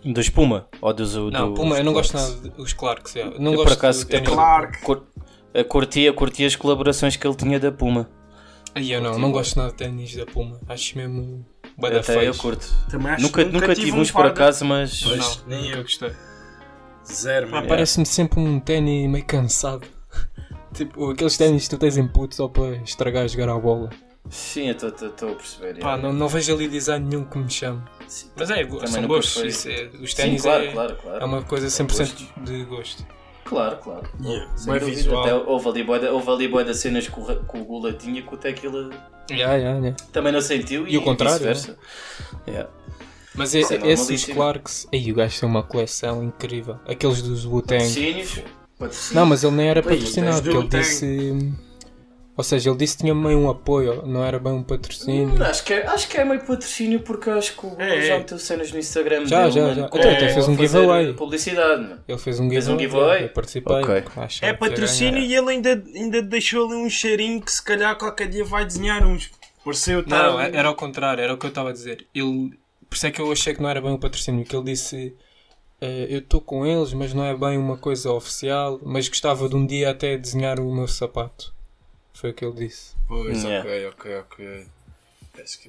Do 0.04 0.20
Espuma? 0.20 0.66
Ou 0.80 0.92
dos 0.94 1.12
do, 1.12 1.30
Não, 1.30 1.52
Puma, 1.54 1.76
eu 1.78 1.84
não 1.84 1.92
gosto 1.92 2.14
nada 2.16 2.32
dos 2.32 2.72
Clarks. 2.72 3.14
yeah. 3.14 3.38
Não 3.38 3.52
Eu, 3.52 3.58
gosto 3.58 3.68
por 3.68 3.72
acaso, 3.74 4.04
do 4.06 4.10
da 4.10 4.20
Clark. 4.22 4.80
Cur, 4.80 5.02
eu 5.54 5.64
curtia, 5.66 6.12
curtia 6.12 6.46
as 6.46 6.56
colaborações 6.56 7.14
que 7.16 7.24
ele 7.26 7.36
tinha 7.36 7.60
da 7.60 7.70
Puma. 7.70 8.08
Aí 8.74 8.90
eu 8.92 9.00
não, 9.00 9.18
não 9.18 9.30
gosto 9.30 9.56
nada 9.56 9.70
de 9.70 9.76
ténis 9.76 10.14
da 10.16 10.24
Puma. 10.26 10.60
Acho 10.68 10.96
mesmo. 10.96 11.44
bué 11.76 11.90
da 11.90 12.00
Até 12.00 12.26
eu 12.26 12.34
curto. 12.34 12.66
Também 12.90 13.12
acho 13.12 13.22
Nunca, 13.22 13.44
que 13.44 13.50
nunca, 13.52 13.74
tive 13.74 13.92
uns 13.92 14.10
por 14.10 14.26
acaso, 14.26 14.64
mas. 14.64 15.02
Pois, 15.02 15.36
Não, 15.38 15.48
nem 15.48 15.70
eu. 15.70 15.82
gostei. 15.82 16.12
Zero, 17.06 17.50
mano. 17.50 17.68
Parece-me 17.68 18.06
sempre 18.06 18.40
um 18.40 18.58
ténis 18.60 19.08
meio 19.10 19.24
cansado. 19.24 19.86
tipo, 20.72 21.10
aqueles 21.10 21.36
ténis 21.36 21.64
que 21.64 21.70
tu 21.70 21.78
tens 21.78 21.96
em 21.98 22.06
puto 22.08 22.34
só 22.34 22.48
para 22.48 22.76
estragar 22.76 23.24
a 23.24 23.26
jogar 23.26 23.50
à 23.50 23.58
bola. 23.58 23.90
Sim, 24.30 24.68
eu 24.68 24.72
estou 24.88 25.32
a 25.32 25.34
perceber. 25.34 25.74
Pá, 25.80 25.94
yeah. 25.94 26.02
não, 26.02 26.12
não 26.12 26.28
vejo 26.28 26.54
ali 26.54 26.68
design 26.68 27.06
nenhum 27.06 27.24
que 27.24 27.36
me 27.36 27.50
chame. 27.50 27.82
Sim, 28.06 28.28
Mas 28.36 28.50
é, 28.50 28.64
são 28.86 29.02
nunca 29.02 29.06
gostos. 29.08 29.66
é- 29.66 29.90
os 30.00 30.10
Sim, 30.10 30.16
ténis 30.16 30.42
claro, 30.42 30.64
é, 30.64 30.72
claro, 30.72 30.96
claro. 30.96 31.22
é 31.22 31.24
uma 31.24 31.42
coisa 31.42 31.66
100% 31.66 32.44
de 32.44 32.64
gosto. 32.64 33.04
Claro, 33.52 33.76
claro. 33.76 34.02
Yeah, 34.22 34.56
Sem 34.56 34.72
dúvida. 34.74 34.86
visual. 34.96 35.22
Até 35.22 35.34
houve 35.34 35.68
ali 35.68 35.84
da- 36.00 36.12
houve 36.12 36.30
ali 36.30 36.64
das 36.64 36.78
cenas 36.78 37.06
que 37.08 37.20
o, 37.20 37.24
que 37.24 37.58
o 37.58 37.64
Gula 37.64 37.92
tinha 37.92 38.22
que 38.22 38.34
o 38.34 38.36
Tequila 38.36 38.90
Yeah, 39.30 39.54
yeah, 39.54 39.78
yeah. 39.78 39.96
também 40.12 40.32
não 40.32 40.40
sentiu 40.40 40.86
E 40.88 40.98
o 40.98 41.02
contrário, 41.02 41.34
vice-versa. 41.36 41.78
Yeah. 42.46 42.68
Mas 43.34 43.54
é, 43.54 43.62
Sim, 43.62 43.78
esses. 43.86 44.24
Clarks, 44.26 44.86
aí 44.92 45.10
o 45.10 45.14
gajo 45.14 45.40
tem 45.40 45.48
uma 45.48 45.62
coleção 45.62 46.22
incrível. 46.22 46.76
Aqueles 46.86 47.22
dos 47.22 47.46
Wu-Tang. 47.46 47.78
Patrocínios. 47.78 48.40
Não, 49.12 49.24
mas 49.24 49.44
ele 49.44 49.54
nem 49.56 49.68
era 49.68 49.82
Pois, 49.82 49.96
patrocinado, 49.96 50.50
ele 50.50 50.68
disse. 50.68 51.52
Ou 52.34 52.42
seja, 52.42 52.70
ele 52.70 52.78
disse 52.78 52.96
que 52.96 53.02
tinha 53.02 53.14
meio 53.14 53.38
um 53.38 53.50
apoio, 53.50 54.06
não 54.06 54.24
era 54.24 54.38
bem 54.38 54.52
um 54.54 54.62
patrocínio. 54.62 55.42
Acho 55.44 55.62
que, 55.64 55.74
é, 55.74 55.86
acho 55.86 56.08
que 56.08 56.16
é 56.16 56.24
meio 56.24 56.40
patrocínio 56.40 57.00
porque 57.00 57.28
acho 57.28 57.54
que 57.54 57.66
o 57.66 57.70
Gula 57.70 57.82
É, 57.84 58.00
já 58.00 58.14
é. 58.14 58.18
meteu 58.18 58.38
cenas 58.38 58.72
no 58.72 58.78
Instagram 58.78 59.26
Já, 59.26 59.40
dele, 59.42 59.52
já, 59.52 59.74
já. 59.74 59.86
Então, 59.86 60.00
até 60.00 60.28
fez 60.32 60.48
um 60.48 60.56
giveaway. 60.56 61.12
Publicidade, 61.12 61.82
mano. 61.82 62.00
Ele 62.08 62.18
fez 62.18 62.40
um 62.40 62.48
Fez 62.48 62.68
um 62.68 62.78
giveaway. 62.78 63.08
giveaway? 63.18 63.24
Eu 63.24 63.28
participei. 63.28 63.76
É 64.40 64.52
patrocínio 64.54 65.22
e 65.22 65.34
ele 65.34 65.50
ainda, 65.50 65.84
ainda 65.94 66.22
deixou 66.22 66.66
ali 66.66 66.76
um 66.76 66.88
cheirinho 66.88 67.40
que 67.42 67.52
se 67.52 67.62
calhar 67.62 67.96
qualquer 67.98 68.28
dia 68.28 68.44
vai 68.44 68.64
desenhar 68.64 69.06
uns. 69.06 69.30
Pareceu 69.62 70.00
estar. 70.00 70.30
Não, 70.32 70.40
era 70.40 70.68
ao 70.68 70.74
contrário, 70.74 71.22
era 71.22 71.34
o 71.34 71.36
que 71.36 71.44
eu 71.44 71.50
estava 71.50 71.68
a 71.68 71.72
dizer. 71.72 72.06
Ele, 72.14 72.58
por 72.88 72.96
isso 72.96 73.06
é 73.06 73.10
que 73.10 73.20
eu 73.20 73.30
achei 73.30 73.54
que 73.54 73.60
não 73.62 73.68
era 73.68 73.80
bem 73.80 73.90
um 73.92 73.98
patrocínio, 73.98 74.44
que 74.44 74.56
ele 74.56 74.64
disse 74.64 75.14
eh, 75.82 76.06
eu 76.08 76.18
estou 76.20 76.40
com 76.40 76.64
eles, 76.66 76.94
mas 76.94 77.12
não 77.12 77.24
é 77.24 77.36
bem 77.36 77.58
uma 77.58 77.76
coisa 77.76 78.10
oficial, 78.10 78.80
mas 78.82 79.06
gostava 79.08 79.48
de 79.50 79.54
um 79.54 79.66
dia 79.66 79.90
até 79.90 80.16
desenhar 80.16 80.58
o 80.58 80.74
meu 80.74 80.88
sapato. 80.88 81.52
Foi 82.14 82.30
o 82.30 82.34
que 82.34 82.44
ele 82.44 82.54
disse. 82.54 82.94
Pois, 83.08 83.42
Yeah. 83.42 83.68
ok, 83.68 83.86
ok, 83.88 84.16
ok. 84.18 84.66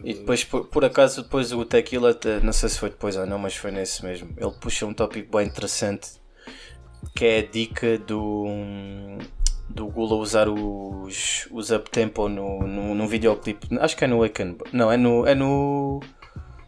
E 0.03 0.13
depois, 0.13 0.43
por, 0.43 0.65
por 0.67 0.83
acaso, 0.83 1.23
depois 1.23 1.53
o 1.53 1.63
Tequila, 1.63 2.17
não 2.43 2.51
sei 2.51 2.67
se 2.67 2.77
foi 2.77 2.89
depois 2.89 3.15
ou 3.15 3.25
não, 3.25 3.39
mas 3.39 3.55
foi 3.55 3.71
nesse 3.71 4.03
mesmo. 4.03 4.33
Ele 4.38 4.51
puxa 4.59 4.85
um 4.85 4.93
tópico 4.93 5.38
bem 5.38 5.47
interessante 5.47 6.21
que 7.15 7.25
é 7.25 7.39
a 7.39 7.45
dica 7.45 7.97
do, 7.97 8.45
do 9.69 9.88
Gula 9.88 10.15
usar 10.15 10.47
os, 10.50 11.47
os 11.51 11.71
uptempo 11.71 12.27
no, 12.27 12.65
no, 12.67 12.95
no 12.95 13.07
videoclipe. 13.07 13.67
Acho 13.79 13.95
que 13.95 14.03
é 14.03 14.07
no 14.07 14.19
Waken. 14.19 14.57
Não, 14.71 14.91
é 14.91 14.97
no, 14.97 15.25
é 15.25 15.35
no 15.35 16.01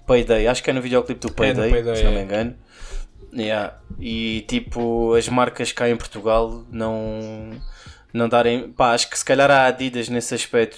Payday. 0.05 0.47
Acho 0.47 0.63
que 0.63 0.69
é 0.69 0.73
no 0.73 0.81
videoclipe 0.81 1.19
do 1.19 1.27
É 1.27 1.31
no 1.31 1.35
Payday, 1.35 1.71
Payday, 1.71 1.95
se 1.95 2.03
não 2.03 2.11
me 2.11 2.17
é. 2.17 2.23
engano. 2.23 2.55
Yeah. 3.33 3.79
E 3.99 4.45
tipo, 4.47 5.13
as 5.15 5.27
marcas 5.27 5.71
cá 5.71 5.89
em 5.89 5.97
Portugal 5.97 6.63
não, 6.71 7.51
não 8.15 8.29
darem. 8.29 8.71
Pá, 8.71 8.93
acho 8.93 9.09
que 9.09 9.17
se 9.17 9.25
calhar 9.25 9.49
a 9.51 9.65
Adidas 9.65 10.09
nesse 10.09 10.33
aspecto 10.33 10.77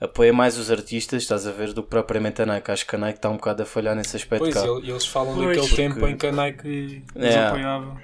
apoia 0.00 0.32
mais 0.32 0.58
os 0.58 0.70
artistas, 0.70 1.22
estás 1.22 1.46
a 1.46 1.50
ver, 1.52 1.72
do 1.72 1.82
que 1.82 1.88
propriamente 1.88 2.42
a 2.42 2.46
Nike. 2.46 2.70
Acho 2.70 2.86
que 2.86 2.94
a 2.94 2.98
Nike 2.98 3.18
está 3.18 3.30
um 3.30 3.36
bocado 3.36 3.62
a 3.62 3.66
falhar 3.66 3.94
nesse 3.96 4.16
aspecto 4.16 4.42
Pois, 4.42 4.54
cá. 4.54 4.62
ele- 4.66 4.90
eles 4.90 5.06
falam 5.06 5.34
Pois, 5.34 5.46
daquele 5.46 5.66
porque- 5.68 5.76
tempo 5.82 6.06
em 6.06 6.16
que 6.16 6.26
a 6.26 6.32
Nike 6.32 7.02
os 7.14 7.24
É. 7.24 7.46
apoiava. 7.46 7.96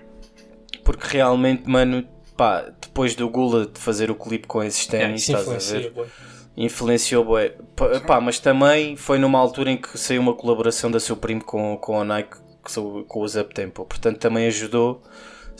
Porque 0.83 1.07
realmente, 1.09 1.69
mano, 1.69 2.07
pá, 2.37 2.63
depois 2.81 3.15
do 3.15 3.29
Gula 3.29 3.67
de 3.67 3.79
fazer 3.79 4.11
o 4.11 4.15
clipe 4.15 4.47
com 4.47 4.63
esses 4.63 4.87
É, 4.89 4.91
ténis, 4.91 5.23
isso 5.29 5.37
estás 5.37 5.73
a 5.75 5.79
ver? 5.79 5.91
bué. 5.91 6.07
Influenciou, 6.57 7.25
bué. 7.25 7.55
Pá, 7.77 8.01
pá, 8.01 8.21
mas 8.21 8.39
também 8.39 8.97
foi 8.97 9.19
numa 9.19 9.39
altura 9.39 9.71
em 9.71 9.77
que 9.77 9.97
saiu 9.99 10.21
uma 10.23 10.35
colaboração 10.35 10.91
da 10.91 10.99
Supreme 11.01 11.41
com, 11.41 11.77
com 11.77 12.01
a 12.01 12.05
Nike, 12.05 12.37
com 12.65 13.05
o 13.21 13.25
Up 13.27 13.55
Tempo. 13.55 13.85
Portanto, 13.85 14.19
também 14.19 14.47
ajudou, 14.47 15.03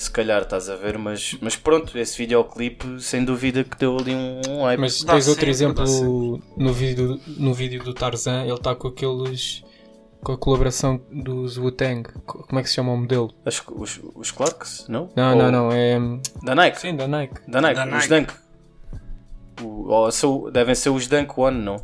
se 0.03 0.11
calhar, 0.11 0.43
estás 0.43 0.69
a 0.71 0.77
ver? 0.77 0.97
Mas, 0.99 1.37
mas 1.41 1.57
pronto, 1.57 1.97
esse 1.99 2.17
videoclipe, 2.17 3.01
sem 3.01 3.25
dúvida, 3.25 3.63
que 3.65 3.77
deu 3.77 3.97
ali 3.99 4.15
um, 4.15 4.41
um 4.49 4.63
hype. 4.65 4.81
Mas 4.81 5.03
Dá 5.05 5.13
tens 5.15 5.29
outro 5.29 5.41
sempre, 5.55 5.83
exemplo 5.85 6.43
no 6.57 6.73
vídeo, 6.73 7.21
no 7.27 7.53
vídeo 7.53 7.83
do 7.85 7.93
Tarzan, 7.93 8.43
ele 8.45 8.55
está 8.55 8.75
com 8.75 8.89
aqueles. 8.89 9.63
com 10.23 10.33
a 10.33 10.39
colaboração 10.39 11.01
dos 11.13 11.59
Wu-Tang. 11.59 12.05
Co- 12.27 12.45
Como 12.47 12.59
é 12.59 12.63
que 12.63 12.69
se 12.69 12.75
chama 12.77 12.93
o 12.93 12.97
modelo? 12.97 13.33
As- 13.45 13.63
os, 13.71 14.01
os 14.15 14.31
Clarks, 14.31 14.87
não? 14.89 15.11
Não, 15.15 15.37
Ou- 15.37 15.43
não, 15.43 15.51
não, 15.51 15.73
é. 15.73 15.99
Da 16.43 16.55
Nike. 16.55 16.81
Sim, 16.81 16.97
da 16.97 17.07
Nike. 17.07 17.35
Da 17.49 17.61
Nike, 17.61 17.75
Da 17.77 17.85
os 17.87 17.91
Nike. 17.93 18.09
Dunk. 18.09 18.33
O- 19.63 20.11
são- 20.11 20.51
devem 20.51 20.75
ser 20.75 20.91
os 20.91 21.07
Dunk 21.07 21.33
One, 21.39 21.59
não? 21.63 21.77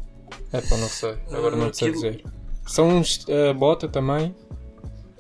É 0.53 0.61
pá, 0.61 0.77
não 0.77 0.89
sei. 0.89 1.15
Agora 1.31 1.55
não 1.57 1.71
te 1.71 1.77
sei 1.79 1.89
Aquilo- 1.89 2.03
dizer. 2.11 2.25
São 2.67 2.89
uns 2.89 3.25
uh, 3.29 3.55
bota 3.55 3.87
também. 3.89 4.35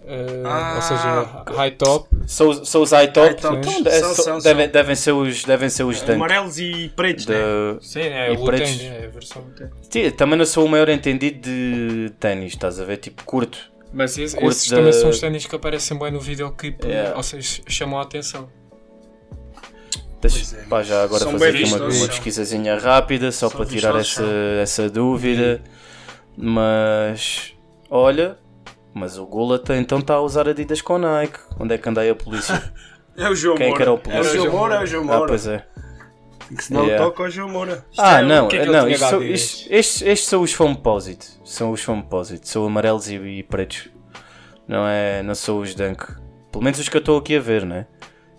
Uh, 0.06 0.46
Ah. 0.46 0.72
ou 0.76 0.82
seja, 0.82 1.56
high 1.58 1.70
top. 1.72 2.08
São, 2.26 2.64
são 2.64 2.82
os 2.82 2.92
high 2.92 3.08
top. 3.12 3.26
High 3.28 3.34
top. 3.36 3.56
Então, 3.68 3.72
São, 3.82 3.92
é- 3.92 4.00
são, 4.00 4.14
são- 4.14 4.24
são. 4.24 4.38
devem, 4.40 4.68
devem 4.68 4.94
ser 4.94 5.12
os, 5.12 5.44
devem 5.44 5.68
ser 5.68 5.84
os 5.84 6.00
Dunk. 6.00 6.12
Amarelos 6.12 6.58
e 6.58 6.88
pretos, 6.96 7.26
né? 7.26 7.34
Da- 7.36 7.80
Sim, 7.82 8.00
é 8.00 8.32
E 8.32 8.36
o 8.36 8.44
pretos? 8.44 8.70
Wu-Tang, 8.70 8.86
é 8.86 9.04
a 9.06 9.08
versão 9.10 9.42
Wu-Tang. 9.42 9.70
Sim, 9.90 10.10
também 10.12 10.38
não 10.38 10.46
sou 10.46 10.64
o 10.64 10.68
maior 10.68 10.88
entendido 10.88 11.40
de 11.40 12.12
ténis, 12.20 12.52
estás 12.52 12.80
a 12.80 12.84
ver? 12.84 12.96
Tipo, 12.98 13.24
curto. 13.24 13.58
Mas 13.92 14.18
esse- 14.18 14.34
Curto 14.36 14.50
esses 14.50 14.68
da- 14.70 14.76
também 14.76 14.92
são 14.92 15.08
os 15.10 15.18
ténis 15.20 15.46
que 15.46 15.54
aparecem 15.56 15.98
bem 15.98 16.10
no 16.10 16.20
videoclipe, 16.20 16.86
Yeah. 16.86 17.16
ou 17.16 17.22
seja, 17.22 17.62
chamam 17.68 17.98
a 17.98 18.02
atenção. 18.02 18.48
Deixa, 20.20 20.56
pá, 20.68 20.82
já 20.82 21.02
agora 21.04 21.22
São 21.22 21.32
fazer 21.32 21.48
aqui 21.50 21.64
uma, 21.64 21.76
uma 21.84 21.90
são. 21.92 22.08
pesquisazinha 22.08 22.78
rápida, 22.78 23.30
só 23.30 23.48
São 23.48 23.56
para 23.58 23.66
tirar 23.66 23.94
essa, 23.96 24.24
essa 24.60 24.90
dúvida. 24.90 25.62
Mas, 26.36 27.54
olha, 27.88 28.36
mas 28.96 29.18
o 29.18 29.26
Gula 29.26 29.58
tá- 29.58 29.76
então 29.76 29.98
está 29.98 30.14
a 30.14 30.20
usar 30.20 30.48
Adidas 30.48 30.80
com 30.82 30.98
Nike. 30.98 31.38
Onde 31.60 31.74
é 31.74 31.78
que 31.78 31.88
andei 31.88 32.10
a 32.10 32.14
polícia? 32.14 32.72
É 33.18 33.30
o 33.30 33.34
João 33.34 33.56
Quem 33.56 33.68
é 33.68 33.72
que 33.72 33.78
Moura. 33.78 33.84
era 33.84 33.92
o 33.92 33.94
É 33.94 33.98
o 33.98 34.00
polícia? 34.22 34.40
João 34.42 34.52
Moura, 34.52 34.74
é 34.74 34.82
o 34.82 34.86
João 34.86 35.02
ah, 35.04 35.06
Moura. 35.06 35.26
pois 35.26 35.46
é. 35.46 35.66
que 36.54 36.62
se 36.64 36.70
dá 36.72 36.80
o 36.80 36.84
Yeah. 36.84 37.04
toque 37.06 37.22
ao 37.22 37.30
João 37.30 37.48
Moura. 37.48 37.84
Isto 37.90 38.02
Ah, 38.02 38.20
é 38.20 38.22
o- 38.22 38.26
não, 38.26 38.48
que 38.48 38.56
é 38.56 38.60
que 38.60 38.66
não, 38.66 38.80
tinha 38.84 38.92
isto 38.94 39.00
são- 39.08 39.10
dado 39.20 39.24
isto- 39.24 39.66
estes, 39.72 40.02
estes 40.02 40.28
são 40.28 40.42
os 40.42 40.52
Foamposite. 40.52 41.26
São 41.42 41.70
os 41.72 41.82
Foamposite. 41.82 42.46
São 42.46 42.66
amarelos 42.66 43.08
e, 43.08 43.14
e 43.16 43.42
pretos. 43.42 43.88
Não 44.68 44.86
é, 44.86 45.22
não 45.22 45.34
são 45.34 45.60
os 45.60 45.74
Dunk. 45.74 46.04
Pelo 46.52 46.62
menos 46.62 46.78
os 46.78 46.88
que 46.90 46.96
eu 46.96 46.98
estou 46.98 47.16
aqui 47.18 47.36
a 47.36 47.40
ver, 47.40 47.64
né? 47.64 47.86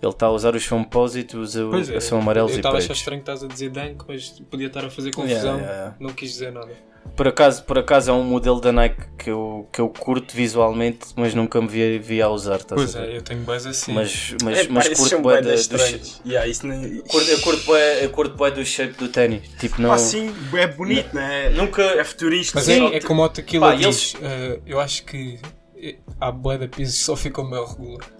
Ele 0.02 0.12
está 0.12 0.28
a 0.28 0.32
usar 0.32 0.56
os 0.56 0.64
Foamposite, 0.66 1.36
usa, 1.36 1.68
Pois 1.72 1.90
é, 1.90 2.00
são 2.00 2.20
amarelos 2.20 2.52
eu 2.52 2.58
e 2.58 2.60
estava 2.60 2.76
a 2.76 2.78
achar 2.78 2.88
pretos. 2.88 3.00
estranho 3.00 3.22
que 3.24 3.32
estás 3.32 3.44
a 3.44 3.48
dizer 3.52 3.70
Dunk, 3.72 4.04
mas 4.08 4.30
podia 4.50 4.68
estar 4.68 4.86
a 4.86 4.90
fazer 4.92 5.12
confusão. 5.12 5.58
Yeah, 5.58 5.72
yeah. 5.74 5.96
Não 6.00 6.12
quis 6.12 6.32
dizer 6.32 6.52
nada. 6.52 6.70
Por 7.16 7.26
acaso, 7.28 7.64
por 7.64 7.80
acaso 7.80 8.12
é 8.12 8.14
um 8.14 8.22
modelo 8.22 8.60
da 8.60 8.72
Nike 8.72 9.02
que 9.18 9.30
eu, 9.30 9.68
que 9.72 9.80
eu 9.80 9.88
curto 9.90 10.36
visualmente, 10.36 11.08
mas 11.16 11.34
nunca 11.34 11.60
me 11.62 11.68
vi, 11.68 11.98
vi 12.00 12.22
a 12.22 12.28
usar, 12.30 12.58
estás 12.58 12.80
Pois 12.80 12.96
a 12.98 13.06
é, 13.08 13.18
eu 13.18 13.22
tenho 13.22 13.42
base 13.44 13.70
assim. 13.70 13.94
Mas, 13.94 14.36
mas, 14.44 14.58
É, 14.60 14.64
pá, 14.66 14.74
mas 14.74 14.86
esses 14.88 14.98
curto 15.10 15.22
bué 15.24 15.42
da- 15.42 15.56
do 15.56 16.30
Yeah, 16.30 16.48
isso 16.48 16.68
nem... 16.68 16.98
curto- 17.04 17.30
eu 17.32 17.40
curto 17.40 17.76
eu 17.78 18.10
curto 18.12 18.36
bué 18.36 18.52
do 18.52 18.64
shape 18.66 18.94
do 18.98 19.08
ténis. 19.08 19.48
Tipo, 19.58 19.82
não... 19.82 19.90
Pá, 19.90 19.98
sim, 19.98 20.32
é 20.54 20.68
bonito, 20.68 21.16
né? 21.16 21.50
Nunca... 21.52 21.82
É 21.82 22.04
futurista. 22.04 22.52
Mas 22.56 22.66
Sim. 22.66 22.88
é, 22.92 22.98
é 22.98 23.00
como 23.02 23.24
o 23.24 23.30
Tequila 23.30 23.70
Pá, 23.70 23.76
diz, 23.76 24.14
eles- 24.14 24.16
eh, 24.22 24.60
eu 24.68 24.80
acho 24.80 25.06
que 25.06 25.40
eh, 25.82 25.96
há 26.20 26.30
boa 26.30 26.58
da 26.58 26.68
piso 26.68 26.98
só 26.98 27.16
ficou 27.16 27.50
meio 27.50 27.66
regular. 27.66 28.17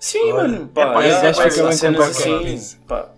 Sim, 0.00 0.32
Olha, 0.32 0.48
mano. 0.48 0.68
Pá, 0.68 0.80
é 0.80 0.94
pá, 0.94 1.04
é, 1.04 1.12
há 1.28 1.32
bem 1.32 1.50
cenas 1.72 2.20
assim, 2.20 2.76
pá. 2.88 3.10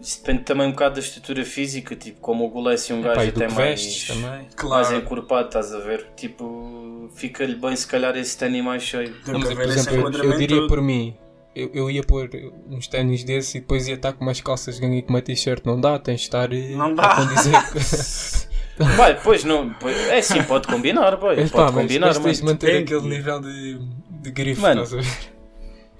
Isso 0.00 0.18
depende 0.20 0.42
também 0.42 0.66
um 0.66 0.70
bocado 0.72 0.96
da 0.96 1.00
estrutura 1.00 1.44
física, 1.44 1.94
tipo, 1.94 2.18
como 2.20 2.44
o 2.44 2.48
Gulé 2.50 2.74
é 2.74 2.92
um 2.92 3.00
gajo 3.00 3.14
Pá, 3.14 3.22
até 3.22 3.46
que 3.46 3.54
mais, 3.54 4.06
também. 4.08 4.22
mais 4.30 4.54
Claro. 4.56 4.96
encorpado, 4.96 5.46
estás 5.46 5.72
a 5.72 5.78
ver? 5.78 6.08
Tipo, 6.16 7.08
fica-lhe 7.14 7.54
bem 7.54 7.76
se 7.76 7.86
calhar 7.86 8.16
esse 8.16 8.36
ténis 8.36 8.64
mais 8.64 8.82
cheio. 8.82 9.14
Não, 9.28 9.38
que 9.40 9.46
mas, 9.46 9.54
por 9.54 9.62
exemplo, 9.62 9.94
eu, 10.18 10.24
eu 10.24 10.36
diria 10.38 10.56
todo. 10.56 10.68
por 10.68 10.82
mim, 10.82 11.16
eu, 11.54 11.70
eu 11.72 11.88
ia 11.88 12.02
pôr 12.02 12.28
uns 12.68 12.88
ténis 12.88 13.22
desses 13.22 13.54
e 13.54 13.60
depois 13.60 13.86
ia 13.86 13.94
estar 13.94 14.12
com 14.12 14.24
umas 14.24 14.40
calças 14.40 14.74
de 14.74 14.80
gangue 14.80 14.98
e 14.98 15.02
com 15.02 15.10
uma 15.10 15.22
t-shirt. 15.22 15.64
Não 15.64 15.80
dá, 15.80 15.96
tens 16.00 16.18
de 16.22 16.26
estar 16.26 16.52
eh, 16.52 16.70
Não 16.74 16.90
a 16.90 16.94
dá. 16.94 17.16
Vai, 18.96 19.20
pois 19.22 19.44
não, 19.44 19.72
pois, 19.74 19.96
é 20.08 20.20
sim, 20.20 20.42
pode 20.42 20.66
combinar, 20.66 21.16
boy, 21.16 21.36
Mas, 21.36 21.50
pode 21.50 21.64
pá, 21.66 21.70
mas, 21.72 21.82
combinar, 21.82 22.06
mas 22.08 22.18
tens 22.18 22.38
de 22.38 22.44
manter 22.44 22.66
Tem- 22.72 22.82
aquele 22.82 23.08
nível 23.08 23.38
de, 23.40 23.78
de 24.10 24.30
grife, 24.32 24.60
Mano, 24.60 24.82
estás 24.82 24.98
a 25.06 25.08
ver? 25.08 25.32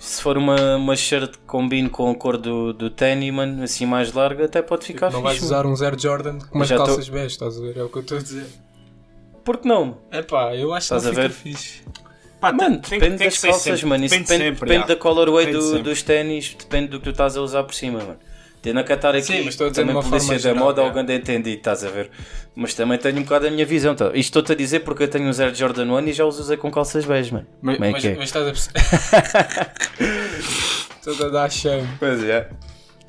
Se 0.04 0.20
for 0.20 0.36
uma, 0.36 0.76
uma 0.76 0.96
shirt 0.96 1.30
que 1.30 1.38
combine 1.46 1.88
com 1.88 2.10
a 2.10 2.14
cor 2.16 2.36
do, 2.36 2.72
do 2.72 2.90
ténis, 2.90 3.32
mano, 3.32 3.62
assim 3.62 3.86
mais 3.86 4.12
larga, 4.12 4.46
até 4.46 4.60
pode 4.60 4.84
ficar 4.84 5.12
Não 5.12 5.22
vais 5.22 5.34
fixe. 5.36 5.46
usar 5.46 5.64
um 5.64 5.76
Zero 5.76 5.96
Jordan 5.96 6.40
com 6.40 6.58
umas 6.58 6.66
já 6.66 6.76
tô- 6.76 6.86
calças 6.86 7.08
bege, 7.08 7.26
estás 7.26 7.56
a 7.56 7.60
ver? 7.60 7.76
É 7.76 7.84
o 7.84 7.88
que 7.88 7.98
eu 7.98 8.02
estou 8.02 8.18
a 8.18 8.20
dizer. 8.20 8.46
Por 9.44 9.58
que 9.58 9.68
não? 9.68 9.98
É 10.10 10.20
pá, 10.20 10.56
eu 10.56 10.74
acho 10.74 10.88
que 10.88 10.94
Estás 10.94 11.04
não 11.04 11.10
a 11.10 11.14
fica 11.14 11.28
ver? 11.28 11.32
fixe. 11.34 11.82
Pá, 12.40 12.52
Mano, 12.52 12.80
tem- 12.80 12.98
depende 12.98 13.18
tem 13.18 13.28
das 13.28 13.36
que 13.38 13.46
calças, 13.46 13.62
sempre. 13.62 13.86
mano. 13.86 14.04
Isso 14.04 14.14
Depende 14.16 14.28
depende, 14.32 14.54
sempre, 14.56 14.68
depende 14.70 14.88
da 14.88 14.96
colorway 14.96 15.46
Depende 15.46 15.64
do- 15.72 15.82
dos 15.84 16.02
ténis, 16.02 16.56
depende 16.58 16.88
do 16.88 16.98
que 16.98 17.04
tu 17.04 17.10
estás 17.10 17.36
a 17.36 17.40
usar 17.40 17.62
por 17.62 17.74
cima, 17.74 18.00
mano. 18.00 18.18
Tendo 18.62 18.78
a 18.78 18.84
catar 18.84 19.14
aqui, 19.16 19.26
Sim, 19.26 19.38
mas 19.38 19.48
estou 19.48 19.66
a 19.66 19.70
dizer 19.70 19.82
também 19.82 19.96
uma 19.96 20.08
polícia 20.08 20.38
forma 20.38 20.54
da 20.54 20.64
moda, 20.64 20.82
é. 20.82 20.84
alguém 20.84 21.16
entendi, 21.16 21.50
estás 21.50 21.84
a 21.84 21.90
ver? 21.90 22.10
Mas 22.54 22.74
também 22.74 22.96
tenho 22.96 23.18
um 23.18 23.24
bocado 23.24 23.48
a 23.48 23.50
minha 23.50 23.66
visão. 23.66 23.92
Tá? 23.92 24.06
Isto 24.06 24.18
estou-te 24.18 24.52
a 24.52 24.54
dizer 24.54 24.80
porque 24.80 25.02
eu 25.02 25.08
tenho 25.08 25.28
um 25.28 25.32
Zero 25.32 25.52
Jordan 25.52 25.86
1 25.86 26.08
e 26.08 26.12
já 26.12 26.24
os 26.24 26.38
usei 26.38 26.56
com 26.56 26.70
calças 26.70 27.04
bege, 27.04 27.32
mano. 27.32 27.46
Mas, 27.60 27.74
Como 27.74 27.84
é 27.84 27.90
mas, 27.90 28.04
é? 28.04 28.14
mas 28.14 28.24
estás 28.24 28.46
a 28.46 28.50
perceber. 28.52 28.80
Estou 31.04 31.26
a 31.26 31.30
dar 31.30 31.50
shame. 31.50 31.88
Pois 31.98 32.22
é. 32.22 32.48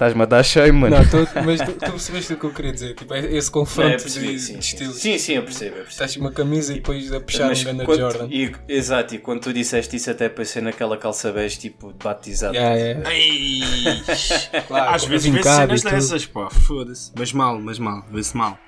Estás-me 0.03 0.21
a 0.23 0.25
dar 0.25 0.43
cheio, 0.43 0.73
mano. 0.73 0.97
Não, 0.97 1.05
tô, 1.07 1.17
mas 1.45 1.61
tu, 1.61 1.71
tu 1.71 1.91
percebeste 1.91 2.33
o 2.33 2.37
que 2.37 2.43
eu 2.45 2.49
queria 2.51 2.73
dizer? 2.73 2.93
Tipo, 2.93 3.13
é 3.13 3.19
esse 3.33 3.49
confronto 3.49 3.91
eu 3.93 3.97
percebi, 3.99 4.33
de, 4.33 4.39
sim, 4.39 4.57
de 4.59 4.65
sim. 4.65 4.73
estilos. 4.73 4.95
Sim, 4.97 5.17
sim, 5.17 5.33
eu 5.35 5.43
percebo. 5.43 5.69
Eu 5.77 5.83
percebo. 5.83 5.89
Estás 5.91 6.17
uma 6.17 6.31
camisa 6.31 6.73
e 6.73 6.75
depois 6.75 7.13
a 7.13 7.21
puxar 7.21 7.47
Mas 7.47 7.65
um 7.65 7.77
quando- 7.85 7.99
Jordan. 7.99 8.27
e- 8.29 8.53
exato, 8.67 9.15
e 9.15 9.17
quando 9.19 9.39
tu 9.41 9.53
disseste 9.53 9.95
isso, 9.95 10.11
até 10.11 10.27
pensei 10.27 10.61
naquela 10.61 10.97
calça 10.97 11.31
bege 11.31 11.57
tipo 11.57 11.93
de 11.93 12.03
batizado. 12.03 12.53
Yeah, 12.53 12.75
yeah. 12.75 13.09
Ai, 13.09 14.61
Claro, 14.67 14.95
Às 14.95 15.05
vezes 15.05 15.31
vê 15.31 15.41
cenas 15.41 15.81
dessas, 15.83 16.25
pá, 16.25 16.49
foda-se. 16.49 17.11
Mas 17.17 17.31
mal, 17.31 17.57
mas 17.61 17.79
mal, 17.79 18.05
vê-se 18.11 18.35
mal. 18.35 18.59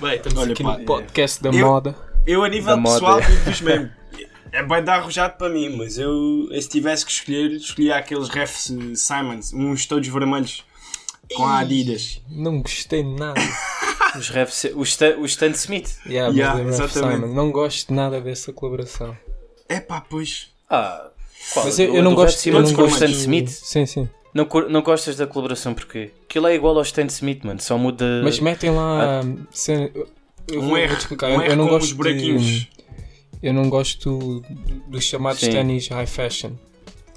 Bem, 0.00 0.14
estamos 0.16 0.38
Olha, 0.38 0.52
aqui 0.52 0.62
pá, 0.62 0.78
no 0.78 0.84
podcast 0.84 1.42
da 1.42 1.48
eu- 1.50 1.66
moda. 1.66 1.94
Eu, 2.24 2.42
a 2.44 2.48
nível 2.48 2.74
Da 2.74 2.76
moda. 2.76 2.94
pessoal, 3.00 3.20
digo-vos 3.20 3.60
mesmo. 3.60 3.90
É 4.52 4.62
bem 4.62 4.82
dar 4.82 4.96
arrojado 5.00 5.36
para 5.36 5.48
mim, 5.48 5.70
mas 5.76 5.98
eu, 5.98 6.48
se 6.60 6.68
tivesse 6.68 7.04
que 7.04 7.12
escolher, 7.12 7.50
escolhia 7.52 7.96
aqueles 7.96 8.28
refs 8.28 8.72
Simons, 8.94 9.52
uns 9.52 9.86
todos 9.86 10.08
vermelhos 10.08 10.64
com 11.34 11.44
a 11.44 11.58
Adidas. 11.58 12.20
Não 12.30 12.62
gostei 12.62 13.02
de 13.02 13.10
nada. 13.10 13.40
Os, 14.16 14.30
refs, 14.30 14.64
os, 14.74 14.88
Stan- 14.88 15.50
Smith. 15.50 15.98
Yeah, 16.06 16.34
Yeah, 16.34 16.62
exatamente. 16.62 17.20
Simon. 17.20 17.34
Não 17.34 17.50
gosto 17.52 17.88
de 17.88 17.92
nada 17.94 18.18
dessa 18.18 18.50
colaboração. 18.50 19.14
É 19.68 19.78
pá, 19.78 20.00
pois. 20.00 20.48
Ah, 20.70 21.10
qual? 21.52 21.66
Mas 21.66 21.78
eu, 21.78 21.88
Do- 21.90 21.96
eu 21.98 22.02
não 22.02 22.14
gosto 22.14 22.36
Ref 22.36 22.40
Simons 22.44 22.62
eu 22.62 22.68
não 22.68 22.74
com 22.76 22.82
o 22.82 22.84
gosto 22.86 23.04
Stan 23.04 23.10
Smith? 23.18 23.48
Sim, 23.50 23.84
sim. 23.84 24.08
Não, 24.32 24.48
não 24.70 24.80
gostas 24.80 25.16
da 25.16 25.26
colaboração 25.26 25.74
porquê? 25.74 26.12
Aquilo 26.28 26.46
é 26.46 26.54
igual 26.54 26.74
ao 26.76 26.82
Stan 26.82 27.04
Smith, 27.06 27.44
mano. 27.44 27.60
Só 27.60 27.76
muda. 27.76 28.22
Mas 28.24 28.40
metem 28.40 28.70
lá. 28.70 29.20
cena- 29.50 29.90
eu 30.48 30.62
Um 30.62 30.68
vou, 30.68 30.76
R, 30.78 30.94
vou 30.94 31.28
um 31.28 31.32
eu, 31.34 31.40
R 31.42 31.50
eu 31.52 31.56
não 31.56 31.64
com 31.66 31.70
gosto 31.72 31.86
os 31.88 31.92
buraquinhos. 31.92 32.42
de, 32.42 32.68
Eu 33.42 33.52
não 33.52 33.68
gosto 33.68 34.42
dos 34.88 35.04
chamados 35.04 35.40
ténis 35.40 35.88
high 35.88 36.06
fashion. 36.06 36.52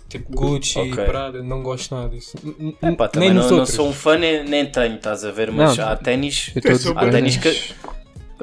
Tipo 0.08 0.32
Gucci, 0.36 0.80
Ok. 0.80 1.06
Prada, 1.06 1.44
não 1.44 1.62
gosto 1.62 1.94
nada 1.96 2.10
disso. 2.10 2.36
N- 2.44 2.76
n- 2.82 2.96
Pá, 2.96 3.08
também 3.08 3.30
nem 3.30 3.36
não, 3.36 3.44
nos 3.44 3.52
não 3.52 3.60
outros. 3.60 3.76
sou 3.76 3.88
um 3.90 3.94
fã 3.94 4.18
nem, 4.18 4.44
nem 4.44 4.66
tenho, 4.66 4.96
estás 4.96 5.24
a 5.24 5.32
ver? 5.32 5.52
Mas 5.52 5.78
Não. 5.78 5.88
há 5.88 5.96
ténis. 5.96 6.52
Há 6.96 7.10
ténis 7.12 7.38
que. 7.38 7.74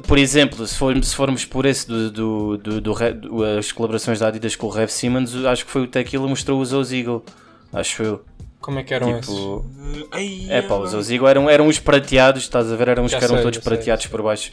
Por 0.06 0.16
exemplo, 0.18 0.64
se 0.66 0.76
formos, 0.76 1.08
se 1.08 1.16
formos 1.16 1.44
por 1.44 1.64
esse 1.66 1.88
do, 1.88 2.10
do, 2.10 2.56
do, 2.58 2.80
do 2.80 2.92
do- 2.92 3.44
as 3.58 3.72
colaborações 3.72 4.20
da 4.20 4.28
Adidas 4.28 4.54
com 4.54 4.66
o 4.66 4.70
Rev 4.70 4.88
Simmons, 4.90 5.34
acho 5.44 5.64
que 5.64 5.70
foi 5.70 5.82
o 5.82 5.86
Tequila 5.88 6.28
mostrou 6.28 6.60
os 6.60 6.72
Ozigo. 6.72 7.24
Acho 7.72 8.02
eu. 8.02 8.24
Como 8.66 8.80
é 8.80 8.82
que 8.82 8.92
eram 8.92 9.16
esses? 9.16 9.32
Tipo, 9.32 9.64
Ai, 10.10 10.48
é 10.50 10.60
pá, 10.60 10.74
os 10.74 10.92
Ozigo 10.92 11.28
eram, 11.28 11.48
eram 11.48 11.68
os 11.68 11.78
prateados, 11.78 12.42
estás 12.42 12.72
a 12.72 12.74
ver? 12.74 12.88
Eram 12.88 13.04
os 13.04 13.12
Já 13.12 13.18
que 13.18 13.24
eram 13.24 13.36
sei, 13.36 13.44
todos 13.44 13.58
já 13.58 13.62
sei, 13.62 13.70
prateados 13.70 14.06
por 14.08 14.22
baixo. 14.22 14.50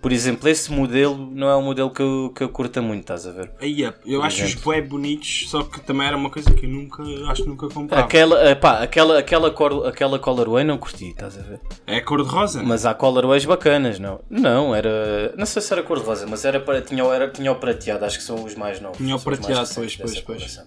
Por 0.00 0.12
exemplo, 0.12 0.48
esse 0.48 0.70
modelo 0.70 1.28
não 1.34 1.48
é 1.48 1.56
um 1.56 1.62
modelo 1.62 1.90
que 1.90 2.00
eu, 2.00 2.32
que 2.32 2.44
eu 2.44 2.48
curta 2.48 2.80
muito, 2.80 3.00
estás 3.00 3.26
a 3.26 3.32
ver? 3.32 3.50
Ai, 3.60 3.84
é, 3.84 3.92
eu 4.06 4.22
acho 4.22 4.44
os 4.44 4.54
bué 4.54 4.80
bonitos, 4.80 5.46
só 5.50 5.64
que 5.64 5.80
também 5.80 6.06
era 6.06 6.16
uma 6.16 6.30
coisa 6.30 6.48
que 6.54 6.64
eu 6.64 6.70
nunca, 6.70 7.02
acho 7.28 7.42
que 7.42 7.48
nunca 7.48 7.68
comprava. 7.68 8.04
Aquela, 8.04 8.40
eh, 8.48 8.54
pá, 8.54 8.78
aquela, 8.84 9.18
aquela, 9.18 9.50
cor, 9.50 9.84
aquela 9.84 10.16
colorway 10.20 10.62
não 10.62 10.78
curti, 10.78 11.08
estás 11.08 11.36
a 11.36 11.42
ver? 11.42 11.58
É 11.88 12.00
cor 12.00 12.22
de 12.22 12.28
rosa? 12.28 12.62
Mas 12.62 12.86
há 12.86 12.94
colorways 12.94 13.44
bacanas, 13.44 13.98
não? 13.98 14.20
Não, 14.30 14.72
era. 14.76 15.34
Não 15.36 15.44
sei 15.44 15.60
se 15.60 15.72
era 15.72 15.82
cor 15.82 15.98
de 15.98 16.06
rosa, 16.06 16.24
mas 16.24 16.44
era 16.44 16.60
para, 16.60 16.80
tinha, 16.82 17.02
era, 17.02 17.28
tinha 17.28 17.50
o 17.50 17.56
prateado, 17.56 18.04
acho 18.04 18.18
que 18.18 18.24
são 18.24 18.44
os 18.44 18.54
mais 18.54 18.80
novos. 18.80 18.98
Tinha 18.98 19.16
o 19.16 19.20
prateado, 19.20 19.68
pois, 19.74 19.96
pois, 19.96 20.20
pois. 20.20 20.60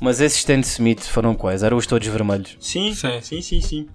Mas 0.00 0.20
esses 0.20 0.38
Stan 0.38 0.60
Smith 0.60 1.02
foram 1.04 1.34
quais? 1.34 1.62
Eram 1.62 1.76
os 1.76 1.86
todos 1.86 2.06
vermelhos. 2.08 2.56
Sim, 2.60 2.94
Sim. 2.94 3.20
sim, 3.22 3.40
sim, 3.42 3.60
sim. 3.60 3.86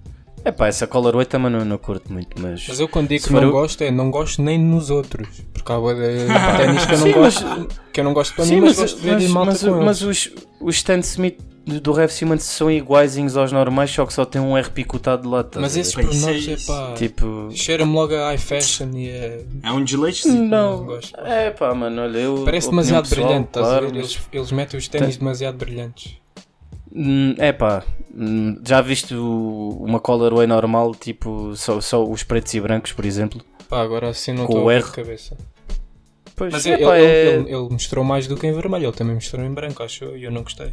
É 0.44 0.50
pá, 0.50 0.66
essa 0.66 0.88
colorway 0.88 1.24
também 1.24 1.50
não, 1.52 1.64
não 1.64 1.78
curto 1.78 2.12
muito, 2.12 2.40
mas. 2.40 2.64
Mas 2.66 2.80
eu 2.80 2.88
quando 2.88 3.08
digo 3.08 3.24
que 3.24 3.32
não 3.32 3.48
o- 3.48 3.52
gosto, 3.52 3.80
é 3.82 3.90
não 3.92 4.10
gosto 4.10 4.42
nem 4.42 4.58
nos 4.58 4.90
outros. 4.90 5.28
Porque 5.54 5.70
há 5.70 5.78
bué 5.78 5.94
de 5.94 6.26
ténis 6.56 6.84
que 6.84 6.94
eu 6.94 6.98
não 6.98 7.04
Sim, 7.06 7.12
mas- 7.20 7.34
gosto. 7.42 7.68
Que 7.92 8.00
eu 8.00 8.04
não 8.04 8.12
gosto 8.12 8.34
para 8.34 8.46
mim, 8.46 8.60
mas, 8.60 8.70
mas, 8.70 8.78
gosto 8.78 8.96
de 8.96 9.02
ver 9.02 9.12
mas, 9.14 9.28
malta 9.28 9.50
mas, 9.52 9.60
com 9.62 9.68
eles. 9.68 9.84
mas 9.84 10.02
os, 10.02 10.30
os 10.60 10.74
Stan 10.76 10.98
Smith 10.98 11.38
do 11.64 11.92
Rev 11.92 12.10
Simmons 12.10 12.42
são 12.42 12.70
iguaizinhos 12.70 13.36
aos 13.36 13.52
normais, 13.52 13.90
só 13.90 14.04
que 14.04 14.12
só 14.12 14.24
tem 14.24 14.40
um 14.40 14.56
R 14.56 14.70
picotado 14.70 15.22
de 15.22 15.28
lá. 15.28 15.40
estás 15.42 15.62
Mas 15.62 15.76
esses 15.76 15.94
pormenores 15.94 16.48
é 16.48 16.52
é 16.52 16.56
pá. 16.66 16.94
Tipo. 16.94 17.48
Cheira-me 17.52 17.92
logo 17.92 18.14
a 18.14 18.26
high 18.26 18.38
fashion 18.38 18.90
e 18.94 19.08
é. 19.08 19.44
É 19.62 19.70
um 19.72 19.84
desleixo. 19.84 20.28
Não, 20.28 20.78
não 20.78 20.84
gosto. 20.86 21.18
é 21.20 21.50
pá, 21.50 21.74
mano, 21.74 22.02
olha, 22.02 22.18
eu. 22.18 22.42
Parece 22.44 22.68
demasiado 22.70 23.08
pessoal, 23.08 23.26
brilhante, 23.26 23.48
estás 23.48 23.66
claro, 23.66 23.86
a 23.86 23.88
ver? 23.90 23.94
mas- 23.98 24.04
Eles, 24.12 24.20
eles 24.32 24.52
metem 24.52 24.78
os 24.78 24.88
ténis 24.88 25.16
demasiado 25.16 25.56
brilhantes. 25.56 26.16
Hum, 26.94 27.34
É 27.38 27.52
pá, 27.52 27.82
hum, 28.14 28.58
já 28.66 28.80
viste 28.82 29.14
uma 29.14 29.98
colorway 29.98 30.46
normal, 30.46 30.94
tipo 30.94 31.54
só, 31.56 31.80
só 31.80 32.04
os 32.04 32.22
pretos 32.22 32.52
e 32.54 32.60
brancos, 32.60 32.92
por 32.92 33.04
exemplo? 33.06 33.40
Pá, 33.68 33.80
agora 33.82 34.10
assim 34.10 34.32
não 34.32 34.44
estou 34.44 34.68
a 34.68 34.74
R. 34.74 34.84
de 34.84 34.90
cabeça. 34.90 35.36
Pois, 36.36 36.52
Mas 36.52 36.66
é, 36.66 36.74
ele, 36.74 36.84
pá, 36.84 36.98
ele- 36.98 37.06
é... 37.06 37.34
ele- 37.34 37.48
ele 37.54 37.68
mostrou 37.70 38.04
mais 38.04 38.26
do 38.26 38.36
que 38.36 38.46
em 38.46 38.52
vermelho, 38.52 38.86
ele 38.86 38.92
também 38.92 39.14
mostrou 39.14 39.44
em 39.44 39.52
branco, 39.54 39.82
acho 39.82 40.04
eu, 40.04 40.16
e 40.18 40.24
eu 40.24 40.30
não 40.30 40.42
gostei. 40.42 40.72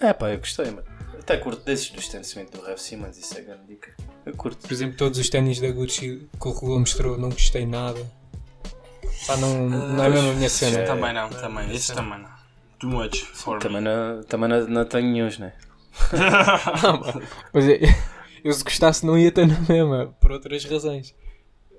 É 0.00 0.12
pá, 0.12 0.30
eu 0.30 0.38
gostei, 0.38 0.66
mano. 0.66 0.84
Até 1.18 1.36
curto 1.36 1.64
desses 1.64 1.90
do 1.90 2.00
Stan 2.00 2.20
Smith 2.20 2.50
do 2.50 2.62
Rev 2.62 2.78
Simmons, 2.78 3.16
isso 3.18 3.36
é 3.38 3.42
grande 3.42 3.62
dica. 3.68 3.94
Eu 4.24 4.34
curto. 4.34 4.66
Por 4.66 4.72
exemplo, 4.72 4.96
todos 4.96 5.18
os 5.18 5.28
ténis 5.28 5.60
da 5.60 5.70
Gucci 5.70 6.28
que 6.40 6.48
o 6.48 6.52
Regula 6.52 6.80
mostrou, 6.80 7.18
não 7.18 7.28
gostei 7.28 7.66
nada. 7.66 8.00
Pá, 9.26 9.36
não, 9.36 9.68
não 9.68 10.02
é 10.04 10.08
mesmo 10.08 10.30
a 10.30 10.34
minha 10.34 10.48
cena. 10.48 10.78
é- 10.78 10.84
Também 10.84 11.12
não, 11.12 11.28
também. 11.28 11.74
Esse 11.74 11.94
também 11.94 12.18
não. 12.20 12.30
Too 12.78 12.90
much 12.90 13.22
for 13.34 13.56
me. 13.56 13.60
Também 13.60 13.80
não, 13.82 14.22
também 14.22 14.48
não, 14.48 14.66
não 14.66 14.84
tenho 14.86 15.10
nenhum, 15.12 15.28
né? 15.38 15.52
Mas 17.52 17.68
é, 17.68 17.80
eu 18.42 18.52
se 18.52 18.64
gostasse 18.64 19.04
não 19.04 19.18
ia 19.18 19.30
ter 19.30 19.46
na 19.46 19.60
mesma, 19.60 20.14
por 20.20 20.32
outras 20.32 20.64
razões. 20.64 21.14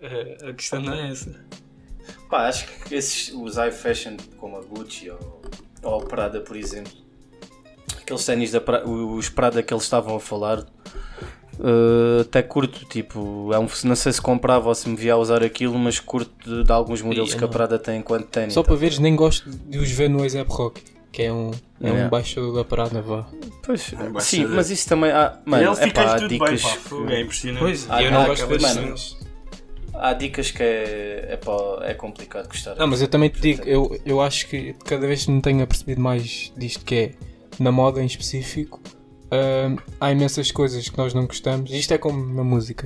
Eh, 0.01 0.37
a 0.49 0.53
questão 0.53 0.79
não 0.81 0.93
é 0.93 1.11
essa. 1.11 1.43
Pá, 2.29 2.47
acho 2.47 2.67
que 2.67 2.93
esses, 2.95 3.33
os 3.33 3.57
high 3.57 3.71
fashion, 3.71 4.17
como 4.37 4.57
a 4.57 4.61
Gucci 4.61 5.09
ou, 5.09 5.41
ou 5.81 6.01
a 6.01 6.05
Prada, 6.05 6.41
por 6.41 6.55
exemplo, 6.55 6.93
aqueles 8.11 8.25
ténis 8.25 8.51
da 8.51 8.59
Prada, 8.61 8.87
os 8.89 9.29
Prada 9.29 9.63
que 9.63 9.73
eles 9.73 9.83
estavam 9.83 10.15
a 10.15 10.19
falar, 10.19 10.65
eh, 11.59 12.21
até 12.21 12.41
curto, 12.41 12.85
tipo, 12.85 13.51
é 13.53 13.59
um, 13.59 13.67
não 13.83 13.95
sei 13.95 14.11
se 14.11 14.21
comprava 14.21 14.67
ou 14.67 14.75
se 14.75 14.89
me 14.89 14.95
via 14.95 15.13
a 15.13 15.17
usar 15.17 15.43
aquilo, 15.43 15.77
mas 15.77 15.99
curto 15.99 16.31
de, 16.49 16.63
de 16.63 16.71
alguns 16.71 17.01
modelos 17.01 17.31
Ih, 17.33 17.37
que 17.37 17.43
a 17.43 17.47
não. 17.47 17.49
Prada 17.53 17.79
tem 17.79 17.99
enquanto 17.99 18.25
ténis. 18.27 18.53
Só 18.53 18.63
para 18.63 18.75
veres, 18.75 18.99
nem 18.99 19.15
gosto 19.15 19.49
de 19.49 19.77
os 19.77 19.91
ver 19.91 20.09
no 20.09 20.23
ASAP 20.23 20.49
Rock, 20.49 20.81
que 21.11 21.23
é 21.23 21.31
um, 21.33 21.51
é 21.79 21.85
um 21.85 21.87
Yeah. 21.87 22.05
embaixador 22.07 22.53
da 22.55 22.63
parada, 22.65 23.01
vá. 23.01 23.25
Pois, 23.63 23.91
embaixador. 23.93 24.21
sim, 24.21 24.45
mas 24.45 24.69
isso 24.69 24.87
também 24.89 25.11
há, 25.11 25.39
mano, 25.45 25.63
ele 25.73 25.89
é 25.89 25.91
pá, 25.91 26.03
há 26.03 26.15
tudo 26.15 26.27
bem, 26.29 26.37
dicas, 26.39 26.61
pá. 26.61 26.95
É 27.09 27.21
impressionante. 27.21 27.59
Pois, 27.59 27.87
Ah, 27.89 28.01
e 28.01 28.05
eu 28.05 28.11
não 28.11 28.21
ah, 28.21 28.27
gosto 28.27 28.47
cenas. 28.47 28.71
cenas. 28.73 29.17
há 29.93 30.13
dicas 30.13 30.51
que 30.51 30.63
é, 30.63 31.27
é, 31.31 31.37
pá, 31.37 31.51
é 31.83 31.93
complicado 31.93 32.47
gostar. 32.47 32.75
Não, 32.75 32.87
mas 32.87 33.01
eu 33.01 33.07
também 33.07 33.29
te 33.29 33.39
digo, 33.41 33.63
eu, 33.65 33.99
eu 34.05 34.21
acho 34.21 34.47
que 34.47 34.73
cada 34.85 35.05
vez 35.07 35.25
me 35.27 35.41
tenho 35.41 35.61
apercebido 35.63 36.01
mais 36.01 36.51
disto 36.57 36.83
que 36.85 36.95
é 36.95 37.11
na 37.59 37.71
moda 37.71 38.01
em 38.01 38.05
específico. 38.05 38.79
hum, 39.31 39.77
há 39.99 40.11
imensas 40.11 40.51
coisas 40.51 40.87
que 40.89 40.97
nós 40.97 41.13
não 41.13 41.25
gostamos. 41.25 41.71
Isto 41.71 41.93
é 41.93 41.97
como 41.97 42.33
na 42.33 42.43
música. 42.43 42.85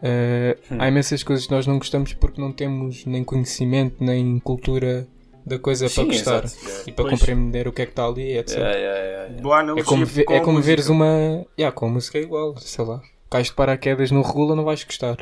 Uh, 0.00 0.54
Há 0.78 0.86
imensas 0.88 1.22
coisas 1.24 1.46
que 1.46 1.52
nós 1.52 1.66
não 1.66 1.76
gostamos 1.78 2.12
porque 2.12 2.40
não 2.40 2.52
temos 2.52 3.04
nem 3.04 3.24
conhecimento 3.24 3.96
nem 3.98 4.38
cultura 4.38 5.08
da 5.44 5.58
coisa 5.58 5.88
Sim, 5.88 5.94
para 5.94 6.04
gostar 6.04 6.44
exato, 6.44 6.88
e 6.88 6.92
para 6.92 7.04
Pois. 7.06 7.18
compreender 7.18 7.66
o 7.66 7.72
que 7.72 7.82
é 7.82 7.86
que 7.86 7.90
está 7.92 8.06
ali, 8.06 8.36
etc. 8.38 8.58
Yeah, 8.58 8.74
yeah, 8.76 8.98
yeah, 9.00 9.22
yeah. 9.24 9.42
Boa 9.42 9.58
analogia 9.58 9.82
É 9.82 9.86
como, 9.86 10.06
ver- 10.06 10.24
com 10.24 10.34
é 10.34 10.40
como 10.40 10.60
veres 10.62 10.88
uma. 10.88 11.44
Yeah, 11.58 11.74
com 11.74 11.86
a 11.86 11.88
música 11.88 12.16
é 12.18 12.22
igual, 12.22 12.56
sei 12.58 12.84
lá. 12.84 13.02
Cais 13.28 13.48
de 13.48 13.54
paraquedas 13.54 14.10
no 14.12 14.22
regula, 14.22 14.54
não 14.54 14.62
vais 14.64 14.84
gostar. 14.84 15.16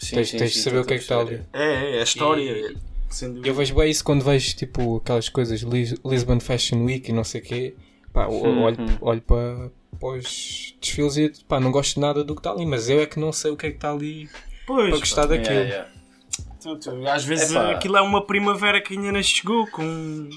Sim, 0.00 0.16
tens 0.16 0.28
sim, 0.30 0.36
tens 0.38 0.50
de 0.52 0.56
sim, 0.58 0.62
saber 0.64 0.78
o 0.80 0.84
que 0.84 0.94
é 0.94 0.96
que 0.98 1.02
está 1.04 1.18
ali. 1.20 1.38
perceber. 1.38 1.48
É, 1.54 1.96
é, 1.96 2.00
a 2.00 2.02
história. 2.02 2.42
E-. 2.50 2.76
Eu 3.44 3.54
vejo 3.54 3.74
bem 3.74 3.90
isso 3.90 4.04
quando 4.04 4.24
vejo 4.24 4.56
tipo 4.56 4.96
aquelas 4.96 5.28
coisas 5.28 5.60
Lis- 5.60 5.94
Lisbon 6.04 6.40
Fashion 6.40 6.84
Week 6.84 7.10
e 7.10 7.12
não 7.14 7.24
sei 7.24 7.40
o 7.40 7.44
quê. 7.44 7.74
Pá, 8.12 8.26
Uhum. 8.28 8.62
olho, 8.62 8.76
olho 9.00 9.22
para, 9.22 9.70
para 9.98 10.08
os 10.18 10.74
desfiles 10.80 11.16
e 11.16 11.32
pá, 11.48 11.58
não 11.60 11.70
gosto 11.72 11.98
nada 12.00 12.22
do 12.22 12.34
que 12.34 12.40
está 12.40 12.50
ali, 12.52 12.66
mas 12.66 12.88
eu 12.90 13.00
é 13.00 13.06
que 13.06 13.18
não 13.18 13.32
sei 13.32 13.50
o 13.50 13.56
que 13.56 13.66
é 13.66 13.70
que 13.70 13.76
está 13.76 13.90
ali 13.92 14.28
Pois, 14.66 14.90
para 14.90 14.98
gostar 14.98 15.26
daquilo. 15.26 15.54
Yeah, 15.54 15.70
yeah. 15.70 15.90
tu- 16.62 16.76
tu- 16.78 17.08
às 17.08 17.24
vezes 17.24 17.50
Epá. 17.50 17.70
aquilo 17.72 17.96
é 17.96 18.00
uma 18.02 18.26
primavera 18.26 18.80
que 18.82 18.94
ainda 18.94 19.12
não 19.12 19.22
chegou 19.22 19.66
com, 19.68 20.28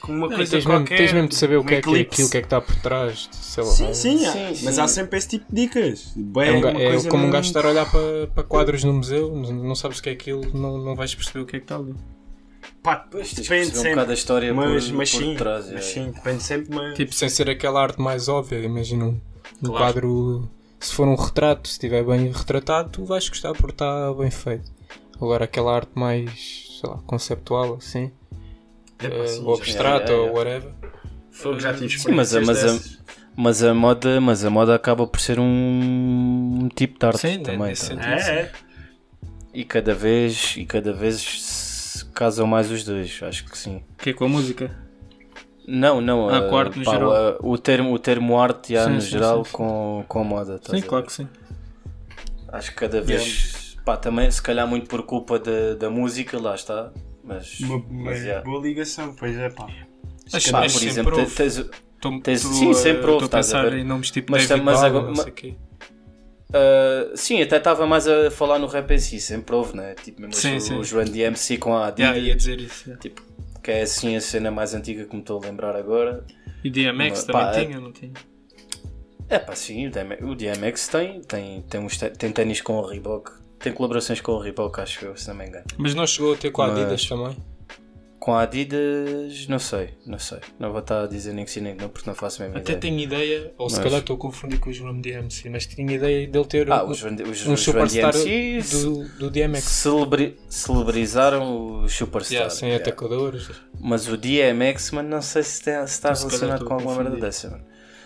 com 0.00 0.12
uma 0.12 0.28
Não, 0.28 0.36
coisa 0.36 0.50
tens, 0.52 0.64
mesmo, 0.66 0.72
qualquer. 0.80 0.96
tens 0.98 1.12
mesmo 1.14 1.28
de 1.28 1.34
saber 1.36 1.56
o 1.56 1.62
um 1.62 1.64
que 1.64 1.74
é 1.74 1.80
que 1.80 1.88
é 1.88 2.00
aquilo, 2.00 2.26
o 2.26 2.30
que 2.30 2.36
é 2.36 2.40
que 2.40 2.46
está 2.46 2.60
por 2.60 2.76
trás. 2.76 3.28
Sei 3.32 3.64
lá. 3.64 3.70
Sim, 3.70 3.94
sim, 3.94 4.18
Sim, 4.18 4.26
é. 4.26 4.54
sim. 4.54 4.64
mas 4.66 4.78
há 4.78 4.86
sempre 4.86 5.18
esse 5.18 5.28
tipo 5.28 5.46
de 5.48 5.62
dicas. 5.62 6.12
Bem, 6.14 6.48
É, 6.48 6.52
um 6.52 6.68
é 6.68 6.86
coisa 6.90 7.08
como 7.08 7.22
um 7.22 7.26
mesmo- 7.26 7.32
gajo 7.32 7.46
estar 7.48 7.64
a 7.64 7.68
olhar 7.70 7.90
para, 7.90 8.26
para 8.34 8.42
quadros 8.44 8.84
no 8.84 8.92
museu, 8.92 9.34
não, 9.34 9.52
não 9.52 9.74
sabes 9.74 9.98
o 9.98 10.02
que 10.02 10.10
é 10.10 10.12
aquilo, 10.12 10.42
não, 10.56 10.76
não 10.76 10.94
vais 10.94 11.14
perceber 11.14 11.40
o 11.40 11.46
que 11.46 11.56
é 11.56 11.58
que 11.60 11.64
está 11.64 11.76
ali. 11.76 11.94
Pá, 12.82 12.96
Pois, 13.10 13.32
depende 13.32 13.70
um 13.70 13.74
sempre. 13.74 13.90
bocado 13.90 14.10
a 14.10 14.14
história 14.14 14.54
mas, 14.54 14.86
por, 14.88 14.94
mas 14.96 15.10
por 15.10 15.18
sim, 15.22 15.34
trás. 15.36 15.66
mas 15.66 15.74
é. 15.74 15.80
sim, 15.80 16.10
depende 16.10 16.42
sempre. 16.42 16.74
Mas... 16.74 16.94
Tipo, 16.96 17.12
sem 17.14 17.28
ser 17.28 17.48
aquela 17.50 17.82
arte 17.82 18.00
mais 18.00 18.28
óbvia, 18.28 18.58
imagina 18.58 19.04
um, 19.04 19.08
um 19.62 19.66
Claro. 19.66 19.76
quadro, 19.76 20.50
se 20.80 20.92
for 20.92 21.06
um 21.06 21.14
retrato, 21.14 21.68
se 21.68 21.74
estiver 21.74 22.04
bem 22.04 22.30
retratado, 22.32 22.90
tu 22.90 23.04
vais 23.04 23.28
gostar 23.28 23.52
porque 23.52 23.72
está 23.72 24.12
bem 24.14 24.30
feito. 24.30 24.70
Agora 25.16 25.44
aquela 25.44 25.74
arte 25.76 25.92
mais, 25.94 26.78
sei 26.80 26.90
lá, 26.90 26.96
conceptual, 27.06 27.74
assim, 27.74 28.10
sim, 29.00 29.44
ou 29.44 29.54
abstrato, 29.54 30.06
já- 30.08 30.12
já- 30.14 30.20
ou 30.20 30.26
já. 30.28 30.32
whatever. 30.32 30.72
Fogo, 31.30 31.60
já 31.60 31.72
tive 31.74 31.98
Sim, 31.98 32.12
mas 32.12 32.32
mas 32.34 32.64
a-. 32.64 33.02
Mas 33.34 33.62
a 33.62 33.72
moda, 33.72 34.20
mas 34.20 34.44
a 34.44 34.50
moda 34.50 34.74
acaba 34.74 35.06
por 35.06 35.18
ser 35.18 35.38
um 35.40 36.68
tipo 36.74 36.98
de 36.98 37.06
arte 37.06 37.20
Sim, 37.20 37.42
também. 37.42 37.70
tá? 37.70 37.74
sentido. 37.76 38.04
É, 38.06 38.30
é. 38.40 38.52
E 39.54 39.64
cada 39.64 39.94
vez 39.94 40.54
e 40.58 40.66
cada 40.66 40.92
vez 40.92 41.16
se 41.20 41.61
casam 42.12 42.46
mais 42.46 42.70
os 42.70 42.84
dois, 42.84 43.18
acho 43.22 43.44
que 43.46 43.56
sim. 43.58 43.82
O 43.94 44.02
que 44.02 44.10
é 44.10 44.12
com 44.12 44.24
a 44.24 44.28
música? 44.28 44.70
Não, 45.66 46.00
não. 46.00 46.28
Ah, 46.28 46.38
a- 46.38 46.48
com 46.48 46.56
a 46.56 46.60
arte 46.60 46.78
no 46.78 46.84
pá, 46.84 46.90
geral. 46.92 47.12
a- 47.12 47.36
o 47.40 47.56
termo, 47.58 47.92
o 47.92 47.98
termo 47.98 48.38
arte 48.38 48.72
já 48.74 48.86
Sim, 48.86 48.92
no 48.94 49.00
sim, 49.00 49.08
geral 49.10 49.44
sim, 49.44 49.50
sim. 49.50 49.56
Com, 49.56 50.04
com 50.08 50.20
a 50.20 50.24
moda. 50.24 50.60
Sim, 50.62 50.78
a 50.78 50.82
claro 50.82 51.06
que 51.06 51.12
sim. 51.12 51.28
Acho 52.48 52.70
que 52.70 52.76
cada 52.76 53.00
vez, 53.00 53.76
pá, 53.84 53.96
também 53.96 54.30
se 54.30 54.42
calhar 54.42 54.66
muito 54.66 54.88
por 54.88 55.02
culpa 55.04 55.38
da, 55.38 55.74
da 55.78 55.88
música, 55.90 56.38
lá 56.40 56.54
está. 56.54 56.90
Mas, 57.24 57.60
Uma, 57.60 57.82
mas 57.88 58.18
yeah. 58.22 58.44
boa 58.44 58.60
ligação, 58.60 59.14
pois 59.14 59.36
é 59.36 59.48
pá. 59.48 59.66
Mas 60.32 60.50
Pá, 60.50 60.60
mas 60.60 60.72
por 60.72 60.82
exemplo, 60.82 61.12
tens, 62.22 62.40
sim, 62.40 62.70
eh, 62.70 62.74
sempre 62.74 63.10
houve, 63.10 63.24
Estou 63.24 63.38
a 63.38 63.40
pensar 63.42 63.72
em 63.72 63.84
nomes 63.84 64.10
tipo 64.10 64.32
Mas 64.32 64.48
David 64.48 64.64
mas 64.64 64.82
agora- 64.82 65.12
Uh, 66.54 67.16
sim, 67.16 67.40
até 67.40 67.56
estava 67.56 67.86
mais 67.86 68.06
a 68.06 68.30
falar 68.30 68.58
no 68.58 68.66
rap 68.66 68.90
em 68.90 68.98
si, 68.98 69.18
sempre 69.20 69.54
houve, 69.54 69.74
né? 69.76 69.94
Tipo, 69.94 70.20
mesmo 70.20 70.34
Sim, 70.34 70.56
o, 70.56 70.60
sim. 70.60 70.78
o 70.78 70.84
João 70.84 71.04
DMC 71.04 71.56
com 71.56 71.74
a 71.74 71.86
Adidas, 71.86 72.10
Yeah, 72.10 72.28
ia 72.28 72.36
dizer 72.36 72.60
isso. 72.60 72.84
yeah. 72.88 73.00
tipo, 73.00 73.22
que 73.62 73.70
é 73.70 73.82
assim 73.82 74.16
a 74.16 74.20
cena 74.20 74.50
mais 74.50 74.74
antiga 74.74 75.04
que 75.04 75.14
me 75.14 75.20
estou 75.22 75.40
a 75.42 75.46
lembrar 75.46 75.74
agora. 75.76 76.24
E 76.62 76.68
DMX 76.70 76.94
Mas, 76.96 77.24
pá, 77.24 77.46
também 77.52 77.62
é- 77.62 77.66
tinha, 77.66 77.80
não 77.80 77.92
tinha? 77.92 78.12
É 79.28 79.38
pá, 79.38 79.54
sim, 79.56 79.86
o 79.86 79.90
DMX, 79.90 80.22
o 80.22 80.34
DMX 80.34 80.88
tem, 80.88 81.20
tem, 81.22 81.62
tem, 81.62 81.80
uns 81.80 81.96
te- 81.96 82.10
tem 82.10 82.30
ténis 82.30 82.60
com 82.60 82.74
o 82.74 82.86
Reebok, 82.86 83.30
tem 83.58 83.72
colaborações 83.72 84.20
com 84.20 84.32
o 84.32 84.38
Reebok, 84.38 84.78
acho 84.80 85.04
eu, 85.06 85.16
se 85.16 85.26
não 85.28 85.34
me 85.36 85.46
engano. 85.46 85.64
Mas 85.78 85.94
não 85.94 86.06
chegou 86.06 86.34
a 86.34 86.36
ter 86.36 86.50
com 86.50 86.60
a 86.62 86.68
Mas- 86.68 86.78
Adidas 86.80 87.06
também? 87.06 87.34
Com 88.22 88.32
a 88.36 88.42
Adidas, 88.42 89.48
não 89.48 89.58
sei, 89.58 89.94
não 90.06 90.16
sei. 90.16 90.38
Não 90.56 90.70
vou 90.70 90.78
estar 90.78 91.02
a 91.02 91.06
dizer 91.08 91.32
nem 91.32 91.44
que 91.44 91.50
sim 91.50 91.60
nem 91.60 91.74
que 91.74 91.82
não, 91.82 91.88
porque 91.88 92.08
não 92.08 92.14
faço 92.14 92.40
a 92.40 92.44
mesma 92.44 92.60
Até 92.60 92.74
ideia. 92.74 92.80
tenho 92.80 93.00
ideia, 93.00 93.52
ou 93.58 93.68
se 93.68 93.74
Mas- 93.74 93.84
calhar 93.84 93.98
estou 93.98 94.14
a 94.14 94.18
confundir 94.20 94.60
com 94.60 94.70
o 94.70 94.72
João 94.72 95.00
DMC, 95.00 95.50
mas 95.50 95.66
tinha 95.66 95.92
ideia 95.92 96.24
dele 96.28 96.44
ter 96.44 96.70
Ah, 96.70 96.84
um, 96.84 96.90
os, 96.90 97.02
os, 97.02 97.46
um 97.48 97.52
os 97.54 97.60
superstar 97.60 98.12
DMC 98.12 98.60
do, 98.78 99.08
do 99.18 99.28
DMX. 99.30 99.64
celebri- 99.64 100.38
celebrizaram 100.48 101.82
o 101.82 101.88
Superstar. 101.88 102.32
Yeah, 102.36 102.54
sem 102.54 102.68
yeah. 102.68 102.86
atacadores. 102.86 103.50
Mas 103.80 104.06
o 104.06 104.16
DMX, 104.16 104.92
mano, 104.92 105.08
não 105.08 105.20
sei 105.20 105.42
se 105.42 105.54
está, 105.58 105.84
se 105.84 105.94
está 105.94 106.14
Se 106.14 106.22
calhar 106.22 106.40
relacionado 106.40 106.64
com 106.64 106.74
alguma 106.74 106.94
merda 107.02 107.16
dessa, 107.16 107.50
mano. 107.50 107.64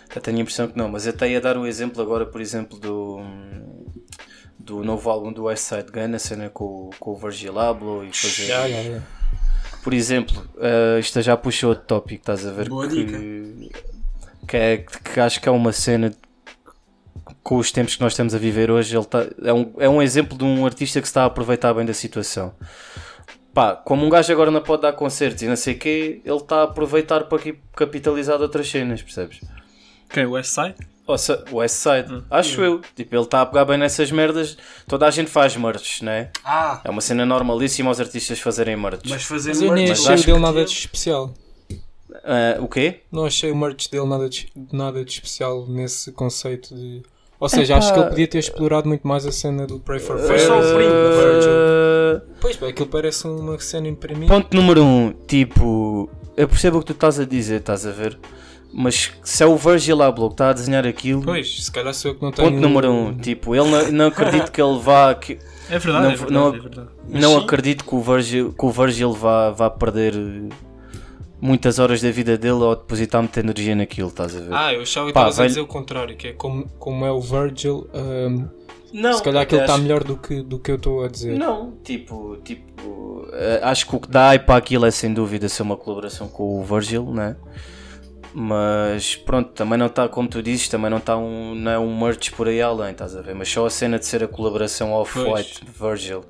Até 0.09 0.19
tenho 0.19 0.37
a 0.39 0.41
impressão 0.41 0.67
que 0.67 0.75
não, 0.75 0.89
mas 0.89 1.05
eu 1.05 1.13
até 1.13 1.29
ia 1.29 1.39
dar 1.39 1.57
o 1.59 1.67
exemplo 1.67 2.01
agora, 2.01 2.25
por 2.25 2.41
exemplo, 2.41 2.79
do, 2.79 3.19
do 4.57 4.83
novo 4.83 5.11
álbum 5.11 5.31
do 5.31 5.43
West 5.43 5.63
Side 5.65 5.91
Gun, 5.91 6.15
a 6.15 6.17
cena 6.19 6.49
com, 6.49 6.89
com 6.99 7.11
o 7.11 7.15
Virgil 7.15 7.59
Abloh 7.59 8.03
e 8.03 8.11
fazer. 8.11 8.45
Yeah, 8.45 8.65
yeah. 8.67 9.05
Por 9.87 9.93
exemplo, 9.93 10.43
eh, 10.59 10.99
isto 10.99 11.21
já 11.21 11.37
puxou 11.37 11.69
outro 11.69 11.85
tópico, 11.85 12.19
estás 12.19 12.45
a 12.45 12.51
ver? 12.51 12.67
Boa 12.67 12.89
que, 12.89 13.05
dica. 13.05 13.79
Que, 14.45 14.57
é, 14.57 14.77
que 14.77 15.17
acho 15.17 15.39
que 15.39 15.47
é 15.47 15.51
uma 15.51 15.71
cena 15.71 16.13
com 17.41 17.55
os 17.55 17.71
tempos 17.71 17.95
que 17.95 18.01
nós 18.01 18.11
estamos 18.11 18.35
a 18.35 18.37
viver 18.37 18.69
hoje. 18.69 18.97
Ele 18.97 19.05
tá, 19.05 19.25
é, 19.41 19.53
um, 19.53 19.73
é 19.77 19.87
um 19.87 20.01
exemplo 20.01 20.37
de 20.37 20.43
um 20.43 20.65
artista 20.65 20.99
que 20.99 21.07
se 21.07 21.11
está 21.11 21.23
a 21.23 21.27
aproveitar 21.27 21.73
bem 21.73 21.85
da 21.85 21.93
situação. 21.93 22.53
Pá, 23.53 23.77
como 23.77 24.05
um 24.05 24.09
gajo 24.09 24.29
agora 24.33 24.51
não 24.51 24.61
pode 24.61 24.81
dar 24.81 24.91
concertos 24.91 25.41
e 25.43 25.47
não 25.47 25.55
sei 25.55 25.75
o 25.75 25.79
quê, 25.79 26.21
ele 26.25 26.35
está 26.35 26.57
a 26.57 26.63
aproveitar 26.63 27.23
para 27.23 27.37
aqui 27.37 27.57
capitalizar 27.73 28.35
de 28.35 28.43
outras 28.43 28.69
cenas, 28.69 29.01
percebes? 29.01 29.39
Quem? 30.09 30.25
o 30.25 30.33
West 31.51 31.75
Side? 31.75 32.07
Side, 32.07 32.23
acho 32.29 32.61
eu. 32.61 32.81
Tipo, 32.95 33.15
ele 33.15 33.23
está 33.23 33.41
a 33.41 33.45
pegar 33.45 33.65
bem 33.65 33.77
nessas 33.77 34.11
merdas. 34.11 34.57
Toda 34.87 35.07
a 35.07 35.11
gente 35.11 35.29
faz 35.29 35.55
merch, 35.55 36.01
né? 36.01 36.29
Ah, 36.43 36.81
É 36.83 36.89
uma 36.89 37.01
cena 37.01 37.25
normalíssima 37.25 37.89
os 37.91 37.99
artistas 37.99 38.39
fazerem 38.39 38.75
merch. 38.75 39.01
mas 39.09 39.23
fazer 39.23 39.49
Mas 39.49 39.61
eu 39.61 39.73
nem 39.73 39.85
merch- 39.87 39.99
achei 40.01 40.11
o 40.11 40.13
acho 40.15 40.25
dele 40.25 40.39
nada 40.39 40.65
de 40.65 40.71
especial. 40.71 41.33
Ah, 42.23 42.57
o 42.59 42.67
quê? 42.67 43.01
Não 43.11 43.25
achei 43.25 43.51
o 43.51 43.55
merch 43.55 43.89
dele 43.89 44.05
nada 44.05 44.27
de, 44.29 44.49
nada 44.71 45.03
de 45.05 45.11
especial 45.11 45.65
nesse 45.67 46.11
conceito 46.11 46.75
de. 46.75 47.03
Ou 47.39 47.47
seja, 47.47 47.73
Epá. 47.75 47.79
acho 47.85 47.93
que 47.93 47.99
ele 47.99 48.09
podia 48.09 48.27
ter 48.27 48.39
explorado 48.39 48.87
muito 48.87 49.07
mais 49.07 49.23
a 49.25 49.31
cena 49.31 49.67
do 49.67 49.79
Pray 49.79 49.99
for 49.99 50.17
Foi 50.17 50.39
só 50.39 50.57
o 50.57 50.61
Virgil. 50.61 50.75
primo 50.77 50.91
Virgil. 50.91 52.35
Pois, 52.41 52.55
pá, 52.55 52.67
aquilo 52.67 52.87
parece 52.89 53.27
uma 53.27 53.59
cena 53.59 53.87
imprimida. 53.87 54.33
Ponto 54.33 54.55
número 54.57 54.83
um, 54.83 55.13
tipo, 55.27 56.09
eu 56.35 56.47
percebo 56.47 56.77
o 56.77 56.79
que 56.79 56.87
tu 56.87 56.93
estás 56.93 57.19
a 57.19 57.25
dizer, 57.25 57.57
estás 57.59 57.85
a 57.85 57.91
ver? 57.91 58.17
Mas 58.79 59.11
se 59.23 59.41
é 59.43 59.45
o 59.47 59.55
Virgil 59.57 60.03
Abloh 60.03 60.27
que 60.29 60.33
está 60.35 60.49
a 60.49 60.53
desenhar 60.53 60.85
aquilo, 60.85 61.23
Pois, 61.23 61.63
se 61.65 61.71
calhar 61.71 61.91
sou 61.95 62.11
eu 62.11 62.15
que 62.15 62.21
não 62.21 62.31
tenho. 62.31 62.47
ponto 62.51 62.61
número 62.61 62.91
um, 62.91 63.17
tipo, 63.17 63.55
ele 63.55 63.67
não, 63.71 63.91
não 63.91 64.05
acredito 64.05 64.51
que 64.51 64.61
ele 64.61 64.77
vá, 64.79 65.15
que, 65.15 65.39
É 65.67 65.79
verdade, 65.79 66.03
Não- 66.05 66.11
é 66.11 66.15
verdade, 66.15 66.33
não- 66.33 66.47
é 66.55 66.59
verdade. 66.59 66.87
não 67.09 67.37
acredito 67.39 67.83
que 67.83 67.95
o 67.95 67.99
Virgil, 68.01 68.53
que 68.53 68.65
o 68.65 68.69
Virgil 68.69 69.11
vá, 69.13 69.49
vá 69.49 69.67
perder 69.71 70.13
eh, 70.15 70.53
muitas 71.41 71.79
horas 71.79 72.01
da 72.03 72.11
vida 72.11 72.37
dele 72.37 72.63
ao 72.63 72.75
depositar 72.75 73.19
muita 73.21 73.39
energia 73.39 73.75
naquilo, 73.75 74.09
estás 74.09 74.35
a 74.35 74.39
ver? 74.41 74.53
Ah, 74.53 74.71
eu 74.73 74.81
achava 74.83 75.07
que 75.07 75.13
Pá, 75.13 75.21
estavas 75.21 75.39
a 75.39 75.41
velho- 75.41 75.49
dizer 75.49 75.61
o 75.61 75.67
contrário, 75.67 76.15
que 76.15 76.27
é 76.27 76.33
como, 76.33 76.67
como 76.77 77.03
é 77.03 77.11
o 77.11 77.19
Virgil. 77.19 77.89
ahm, 77.95 78.45
não, 78.93 79.13
se 79.17 79.23
calhar 79.23 79.41
aquilo 79.41 79.61
está 79.61 79.73
acho- 79.73 79.81
melhor 79.81 80.03
do 80.03 80.17
que, 80.17 80.41
do 80.43 80.59
que 80.59 80.69
eu 80.69 80.75
estou 80.75 81.03
a 81.03 81.07
dizer. 81.07 81.35
Não, 81.35 81.73
tipo, 81.83 82.37
tipo, 82.43 83.27
eh, 83.33 83.59
acho 83.63 83.87
que 83.87 83.95
o 83.95 83.99
que 83.99 84.07
dá 84.09 84.29
aí 84.29 84.39
para 84.39 84.55
aquilo 84.55 84.85
é 84.85 84.91
sem 84.91 85.11
dúvida 85.11 85.49
ser 85.49 85.63
uma 85.63 85.75
colaboração 85.75 86.27
com 86.27 86.61
o 86.61 86.63
Virgil, 86.63 87.05
né? 87.11 87.35
Mas 88.39 89.15
pronto, 89.15 89.49
também 89.53 89.79
não 89.79 89.87
está, 89.87 90.07
como 90.07 90.27
tu 90.29 90.43
dizes, 90.43 90.69
também 90.69 90.91
não 90.91 90.99
está 90.99 91.17
um, 91.17 91.55
não 91.55 91.71
é 91.71 91.79
um 91.79 91.99
merch 91.99 92.31
por 92.33 92.47
aí 92.47 92.61
além, 92.61 92.91
estás 92.91 93.15
a 93.15 93.21
ver? 93.23 93.33
Mas 93.33 93.49
só 93.49 93.65
a 93.65 93.69
cena 93.71 93.97
de 93.97 94.05
ser 94.05 94.23
a 94.23 94.27
colaboração 94.27 94.91
Off-White 94.93 95.61
Virgil 95.79 96.23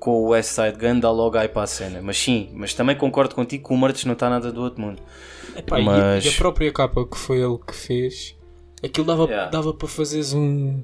com 0.00 0.10
o 0.10 0.28
West 0.30 0.50
Side 0.50 0.76
Gun 0.76 0.98
dá 0.98 1.12
logo 1.12 1.38
aí 1.38 1.46
para 1.46 1.62
a 1.62 1.66
cena. 1.68 2.00
Mas 2.02 2.18
sim, 2.18 2.50
mas 2.54 2.74
também 2.74 2.96
concordo 2.96 3.36
contigo 3.36 3.68
que 3.68 3.72
o 3.72 3.76
merch 3.78 4.04
não 4.04 4.14
está 4.14 4.28
nada 4.28 4.50
do 4.50 4.60
outro 4.62 4.80
mundo. 4.80 5.00
Epá, 5.56 5.78
Mas- 5.80 6.24
e, 6.24 6.28
a 6.28 6.32
própria 6.32 6.72
capa 6.72 7.06
que 7.06 7.16
foi 7.16 7.38
ele 7.40 7.58
que 7.64 7.72
fez, 7.74 8.36
aquilo 8.84 9.06
dava, 9.06 9.22
Yeah. 9.26 9.48
dava 9.48 9.72
para 9.72 9.86
fazeres 9.86 10.32
um. 10.34 10.82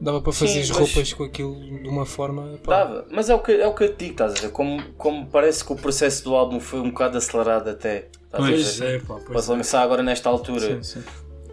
Dava 0.00 0.22
para 0.22 0.32
fazer 0.32 0.60
as 0.60 0.70
mas- 0.70 0.78
roupas 0.78 1.12
com 1.12 1.24
aquilo 1.24 1.54
de 1.82 1.88
uma 1.90 2.06
forma. 2.06 2.58
pá, 2.64 2.84
Dava, 2.84 3.06
mas 3.10 3.28
é 3.28 3.34
o 3.34 3.38
que, 3.38 3.52
é 3.52 3.66
o 3.66 3.74
que 3.74 3.84
eu 3.84 3.92
te 3.94 3.98
digo, 3.98 4.12
estás 4.12 4.32
a 4.34 4.40
ver? 4.40 4.50
Como, 4.50 4.82
como 4.96 5.26
parece 5.26 5.62
que 5.62 5.72
o 5.74 5.76
processo 5.76 6.24
do 6.24 6.34
álbum 6.34 6.58
foi 6.58 6.80
um 6.80 6.88
bocado 6.88 7.18
acelerado 7.18 7.68
até. 7.68 8.08
Pois 8.36 8.80
é, 8.80 8.98
pá, 8.98 9.16
pois 9.26 9.44
se 9.44 9.50
lançar 9.50 9.82
agora 9.82 10.02
nesta 10.02 10.28
Sim, 10.30 10.34
altura. 10.36 10.82
sim. 10.82 11.02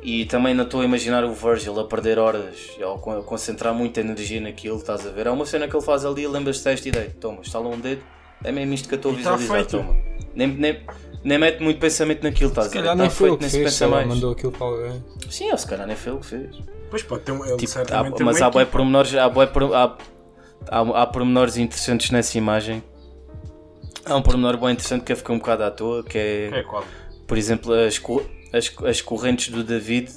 E 0.04 0.26
também 0.26 0.56
não 0.56 0.63
estou 0.63 0.82
a 0.82 0.86
imaginar 0.86 1.24
o 1.24 1.32
Virgil 1.34 1.80
a 1.80 1.84
perder 1.86 2.17
horas 2.17 2.72
ou 2.82 3.12
a 3.20 3.22
concentrar 3.24 3.72
muita 3.74 4.00
energia 4.02 4.41
naquilo, 4.41 4.78
estás 4.78 5.06
a 5.06 5.12
ver? 5.12 5.28
É 5.28 5.30
uma 5.32 5.46
cena 5.46 5.67
que 5.67 5.76
ele 5.76 5.86
faz 5.86 6.04
ali, 6.04 6.26
lembras-te 6.28 6.63
desta 6.63 6.89
ideia? 6.89 7.15
Toma, 7.20 7.41
estala 7.44 7.67
um 7.70 7.80
dedo, 7.80 8.02
é 8.44 8.52
mesmo 8.52 8.74
isto 8.74 8.88
que 8.89 8.96
eu 8.96 8.98
estou 8.98 9.12
a 9.12 9.13
tá 9.13 9.20
visualizar, 9.20 9.58
feito. 9.58 9.70
toma. 9.78 9.96
Nem, 10.34 10.48
nem, 10.48 10.80
nem 11.24 11.38
mete 11.38 11.62
muito 11.62 11.80
pensamento 11.80 12.24
naquilo, 12.24 12.50
estás 12.50 12.67
Se 12.72 12.78
a 12.78 12.82
ver? 12.82 12.88
calhar 12.88 12.98
Tá 12.98 13.04
nem 13.04 13.12
foi 13.12 13.28
feito, 13.30 13.39
que 13.41 13.46
se 13.46 13.52
fez, 13.52 13.63
pensa 13.65 13.88
mais. 13.88 14.08
mandou 14.08 14.32
aquilo 14.32 14.52
para 14.52 14.65
alguém. 14.65 15.06
Sim, 15.30 15.52
ou 15.52 15.58
se 15.60 15.67
calhar 15.67 15.86
nem 15.86 15.96
foi 15.96 16.13
ele 16.13 16.22
que 16.22 16.26
fez. 16.26 16.56
Pois 16.89 17.04
pode 17.04 17.22
ter 17.24 17.32
um. 17.34 17.46
Ele 17.46 17.58
Tipo, 17.58 17.74
há- 17.94 18.26
mas 18.26 18.41
há 18.41 18.48
equipa. 18.48 18.65
pormenores, 18.65 19.13
há, 19.15 19.30
por- 19.30 19.76
há, 19.76 19.98
há, 20.67 21.02
há 21.04 21.06
pormenores 21.06 21.58
interessantes 21.58 22.10
nessa 22.10 22.36
imagem. 22.39 22.82
Há 24.05 24.15
um 24.15 24.21
pormenor 24.21 24.57
bem 24.57 24.71
interessante 24.71 25.03
que 25.03 25.11
eu 25.11 25.17
fiquei 25.17 25.35
um 25.35 25.37
bocado 25.39 25.63
à 25.63 25.71
toa, 25.71 26.03
que 26.03 26.17
é, 26.17 26.49
É 26.59 26.63
qual? 26.63 26.83
por 27.27 27.37
exemplo, 27.37 27.73
as, 27.73 27.97
co- 27.99 28.23
as, 28.51 28.71
as 28.85 29.01
correntes 29.01 29.49
do 29.49 29.63
David 29.63 30.11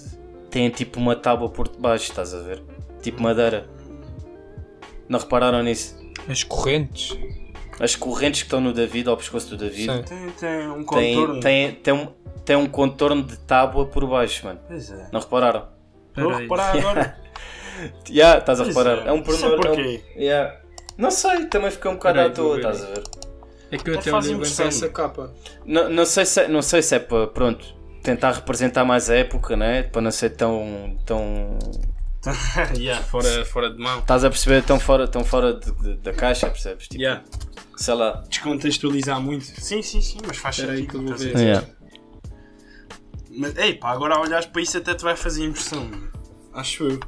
têm 0.50 0.70
tipo 0.70 0.98
uma 0.98 1.14
tábua 1.14 1.48
por 1.50 1.68
debaixo, 1.68 2.10
estás 2.10 2.34
a 2.34 2.38
ver? 2.40 2.62
Tipo 3.02 3.22
madeira. 3.22 3.68
Não 5.08 5.18
repararam 5.18 5.62
nisso? 5.62 5.96
As 6.28 6.42
correntes. 6.42 7.16
As 7.78 7.94
correntes 7.96 8.42
que 8.42 8.46
estão 8.46 8.60
no 8.60 8.72
David, 8.72 9.08
ao 9.08 9.16
pescoço 9.16 9.48
do 9.50 9.56
David, 9.56 9.92
Sim. 9.92 10.02
Tem, 10.02 10.30
tem 10.30 10.68
um 10.68 10.84
contorno. 10.84 11.40
têm, 11.40 11.72
têm, 11.74 11.92
um, 11.94 12.06
têm 12.44 12.56
um 12.56 12.66
contorno 12.66 13.22
de 13.22 13.36
tábua 13.38 13.84
por 13.86 14.06
baixo, 14.06 14.46
mano. 14.46 14.60
Pois 14.66 14.90
é. 14.90 15.08
Não 15.12 15.20
repararam? 15.20 15.66
Vou 16.16 16.28
Peraí. 16.28 16.42
reparar 16.42 16.76
agora. 16.78 17.18
Já, 18.08 18.38
estás 18.38 18.60
a 18.60 18.64
Pois 18.64 18.76
reparar. 18.76 19.04
é. 19.04 19.08
É 19.08 19.12
um 19.12 19.20
Isso 19.22 19.44
é 19.44 19.56
pormenor. 19.56 19.66
é 19.66 19.82
um-? 20.16 20.20
Yeah. 20.20 20.60
Não 20.96 21.10
sei, 21.10 21.46
também 21.46 21.70
fiquei 21.72 21.90
um 21.90 21.94
bocado 21.94 22.14
Peraí, 22.18 22.30
à 22.30 22.34
toa, 22.34 22.56
estás 22.56 22.82
a 22.84 22.86
ver? 22.86 23.02
É 23.74 23.78
que 23.78 23.88
eu 23.90 23.94
Ele 23.94 24.00
até 24.00 24.12
olhei 24.12 24.28
bem 24.28 24.36
impressão. 24.36 24.56
para 24.66 24.74
essa 24.74 24.88
capa. 24.88 25.34
Não, 25.66 25.88
não, 25.90 26.04
sei 26.06 26.24
se, 26.24 26.40
é- 26.42 26.48
não 26.48 26.62
sei 26.62 26.82
se 26.82 26.94
é 26.94 26.98
para, 26.98 27.26
pronto, 27.26 27.64
tentar 28.02 28.32
representar 28.32 28.84
mais 28.84 29.08
a 29.10 29.16
época, 29.16 29.56
né? 29.56 29.82
Para 29.84 30.02
não 30.02 30.10
ser 30.10 30.30
tão. 30.30 30.96
tão 31.06 31.58
yeah, 32.78 33.02
fora, 33.04 33.44
fora 33.44 33.70
de 33.70 33.78
mão. 33.78 33.98
estás 33.98 34.24
a 34.24 34.30
perceber? 34.30 34.62
Tão 34.62 34.78
fora, 34.80 35.06
tão 35.08 35.24
fora 35.24 35.54
de- 35.54 35.72
de- 35.72 35.96
da 35.96 36.12
caixa, 36.12 36.48
percebes? 36.48 36.88
Tipo, 36.88 37.02
Yeah. 37.02 37.22
sei 37.76 37.94
lá. 37.94 38.22
Descontextualizar 38.28 39.20
muito. 39.20 39.44
Sim, 39.44 39.82
sim, 39.82 40.00
sim, 40.00 40.18
mas 40.26 40.36
faz 40.38 40.56
Espera 40.56 40.72
aí 40.72 40.82
sentido. 40.86 41.14
que 41.16 41.22
eu. 41.24 41.40
Yeah. 41.40 41.66
Mas, 43.36 43.56
ei, 43.56 43.74
pá, 43.74 43.90
agora 43.90 44.14
a 44.14 44.20
olhares 44.20 44.46
para 44.46 44.62
isso 44.62 44.78
até 44.78 44.94
te 44.94 45.02
vai 45.02 45.16
fazer 45.16 45.44
impressão. 45.44 45.90
Acho 46.52 46.84
eu. 46.84 47.00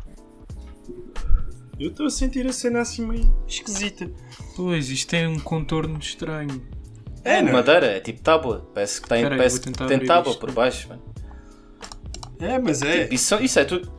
Eu 1.79 1.91
estou 1.91 2.07
a 2.07 2.11
sentir 2.11 2.47
a 2.47 2.53
cena 2.53 2.81
assim 2.81 3.07
meio 3.07 3.33
esquisita. 3.47 4.11
Pois, 4.57 4.89
isto 4.91 5.09
tem 5.11 5.27
um 5.27 5.39
contorno 5.39 5.99
estranho. 5.99 6.63
É, 7.23 7.43
não 7.43 7.51
é? 7.51 7.53
Madeira, 7.53 7.87
é 7.87 8.01
tipo 8.01 8.21
tábua. 8.23 8.69
Parece 8.73 9.01
que 9.03 9.09
tem, 9.09 9.19
Espera 9.19 9.35
aí, 9.35 9.39
parece 9.39 9.61
que 9.61 9.71
tem 9.73 10.07
tábua 10.07 10.31
isto. 10.31 10.41
por 10.41 10.51
baixo, 10.53 10.89
mano. 10.89 11.03
É, 12.41 12.59
mas 12.59 12.81
é. 12.83 13.03
Tipo, 13.03 13.15
isso, 13.15 13.35
isso 13.43 13.59
é 13.59 13.65
tudo. 13.65 13.93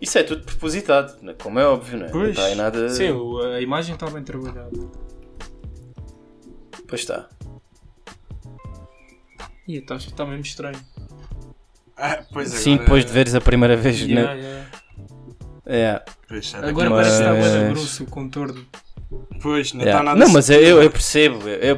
Isso 0.00 0.18
é 0.18 0.22
tudo 0.22 0.44
propositado, 0.44 1.16
né? 1.22 1.34
como 1.40 1.58
é 1.58 1.66
óbvio, 1.66 1.98
né? 1.98 2.04
não 2.06 2.12
Pois. 2.12 2.30
está 2.30 2.44
aí 2.44 2.54
nada. 2.54 2.88
Sim, 2.90 3.08
a 3.54 3.60
imagem 3.60 3.94
está 3.94 4.08
bem 4.10 4.22
trabalhada. 4.22 4.70
Pois 6.86 7.00
está. 7.00 7.28
Ih, 9.66 9.78
está 9.78 9.96
tá 10.14 10.26
mesmo 10.26 10.42
estranho. 10.42 10.78
Ah, 11.96 12.22
pois 12.32 12.50
Sim, 12.50 12.72
agora- 12.74 12.84
depois 12.84 13.04
de 13.06 13.12
veres 13.12 13.34
a 13.34 13.40
primeira 13.40 13.76
vez. 13.76 14.00
Yeah, 14.00 14.34
né? 14.34 14.40
yeah. 14.40 14.70
É. 15.64 16.04
Pois, 16.28 16.54
Agora 16.54 16.70
aquilo- 16.70 16.90
parece 16.90 17.10
que 17.10 17.16
está 17.22 17.32
Mas- 17.34 17.52
bem 17.52 17.68
grosso 17.72 18.04
o 18.04 18.06
contorno. 18.06 18.66
Pois, 19.42 19.72
não 19.72 19.82
Yeah. 19.82 20.00
está 20.00 20.14
nada 20.14 20.24
Não, 20.26 20.32
mas 20.32 20.48
eu, 20.50 20.82
eu 20.82 20.90
percebo, 20.90 21.48
eu, 21.48 21.76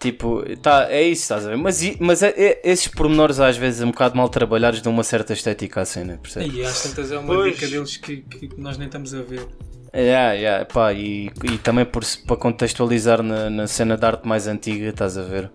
tipo, 0.00 0.42
tá, 0.60 0.90
é 0.90 1.02
isso, 1.02 1.22
estás 1.22 1.46
a 1.46 1.50
ver? 1.50 1.56
Mas, 1.56 1.80
mas 2.00 2.22
é- 2.22 2.34
é- 2.36 2.60
esses 2.64 2.88
pormenores 2.88 3.40
às 3.40 3.56
vezes 3.56 3.80
um 3.82 3.90
bocado 3.90 4.16
mal 4.16 4.28
trabalhados 4.28 4.80
dão 4.80 4.92
uma 4.92 5.04
certa 5.04 5.32
estética 5.32 5.80
à 5.80 5.84
cena, 5.84 6.18
percebes? 6.20 6.54
E 6.54 6.62
às 6.62 6.82
tantas 6.82 7.10
é 7.12 7.18
uma 7.18 7.34
Pois. 7.34 7.54
dica 7.54 7.68
deles 7.68 7.96
que, 7.96 8.18
que 8.18 8.50
nós 8.58 8.76
nem 8.76 8.86
estamos 8.86 9.14
a 9.14 9.22
ver. 9.22 9.46
Yeah, 9.94 10.32
yeah, 10.32 10.64
pá, 10.64 10.92
e, 10.92 11.30
e 11.44 11.58
também 11.58 11.84
por, 11.84 12.02
para 12.26 12.36
contextualizar 12.36 13.22
na, 13.22 13.48
na 13.48 13.66
cena 13.68 13.96
de 13.96 14.04
arte 14.04 14.26
mais 14.26 14.48
antiga, 14.48 14.88
estás 14.88 15.16
a 15.16 15.22
ver? 15.22 15.50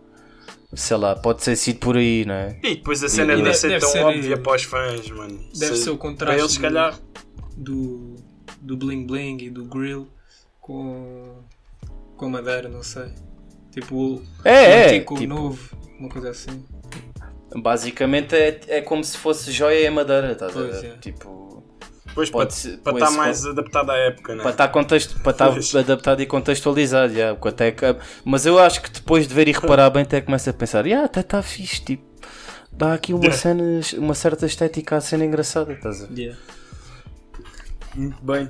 Sei 0.73 0.95
lá, 0.95 1.15
pode 1.15 1.43
ser 1.43 1.55
sido 1.57 1.79
por 1.79 1.97
aí, 1.97 2.23
não 2.25 2.35
é? 2.35 2.57
E 2.63 2.75
depois 2.75 3.03
a 3.03 3.09
cena 3.09 3.33
E 3.33 3.37
deve, 3.37 3.41
deve- 3.43 3.55
ser 3.57 3.67
deve 3.69 3.79
tão 3.81 3.89
ser- 3.89 4.03
óbvia 4.03 4.37
para 4.37 4.55
os 4.55 4.63
fãs, 4.63 5.09
mano. 5.09 5.39
Deve 5.57 5.75
Se- 5.75 5.83
ser 5.83 5.89
o 5.89 5.97
Para 5.97 6.09
contraste 6.09 6.39
eles, 6.41 6.51
se 6.53 6.59
calhar. 6.59 6.97
do, 7.57 8.15
do 8.61 8.77
bling 8.77 9.05
bling 9.05 9.37
e 9.41 9.49
do 9.49 9.65
grill 9.65 10.07
com, 10.73 11.35
com 12.15 12.25
a 12.27 12.29
madeira, 12.29 12.69
não 12.69 12.83
sei. 12.83 13.11
Tipo 13.71 13.95
o 13.95 14.23
É, 14.45 14.95
é, 14.95 14.99
tipo, 14.99 15.19
novo, 15.25 15.75
uma 15.99 16.09
coisa 16.09 16.29
assim. 16.29 16.63
basicamente 17.55 18.35
é, 18.35 18.59
é 18.67 18.81
como 18.81 19.03
se 19.03 19.17
fosse 19.17 19.51
joia 19.51 19.87
e 19.87 19.89
madeira, 19.89 20.31
estás 20.33 20.55
a 20.55 20.61
ver? 20.61 20.85
é. 20.85 20.97
Tipo, 20.97 21.49
Pois, 22.13 22.29
Pode 22.31 22.49
para, 22.49 22.55
ser- 22.55 22.77
para 22.79 22.91
pois, 22.93 23.03
estar 23.03 23.15
mais 23.17 23.37
pode- 23.41 23.49
adaptado 23.51 23.89
à 23.91 23.95
época, 23.97 24.35
não 24.35 24.41
Para 24.41 24.51
estar, 24.51 24.67
contexto, 24.69 25.19
para 25.21 25.31
estar 25.31 25.51
Pois. 25.51 25.75
adaptado 25.75 26.21
e 26.21 26.25
contextualizado, 26.25 27.13
até 27.47 27.71
que- 27.71 27.95
mas 28.25 28.45
eu 28.47 28.57
acho 28.59 28.81
que 28.81 28.89
depois 28.91 29.27
de 29.27 29.33
ver 29.33 29.47
e 29.47 29.51
reparar 29.51 29.89
bem, 29.91 30.01
até 30.01 30.19
começa 30.19 30.49
a 30.49 30.53
pensar, 30.53 30.85
yeah, 30.87 31.05
até 31.05 31.19
está 31.19 31.41
fixe, 31.43 31.81
tipo, 31.81 32.03
dá 32.71 32.93
aqui 32.95 33.13
uma, 33.13 33.31
cena, 33.31 33.63
uma 33.99 34.15
certa 34.15 34.47
estética 34.47 34.97
à 34.97 35.01
cena 35.01 35.23
engraçada, 35.23 35.71
estás 35.71 36.03
a 36.03 36.07
ver? 36.07 36.37
Muito 37.95 38.23
bem. 38.23 38.49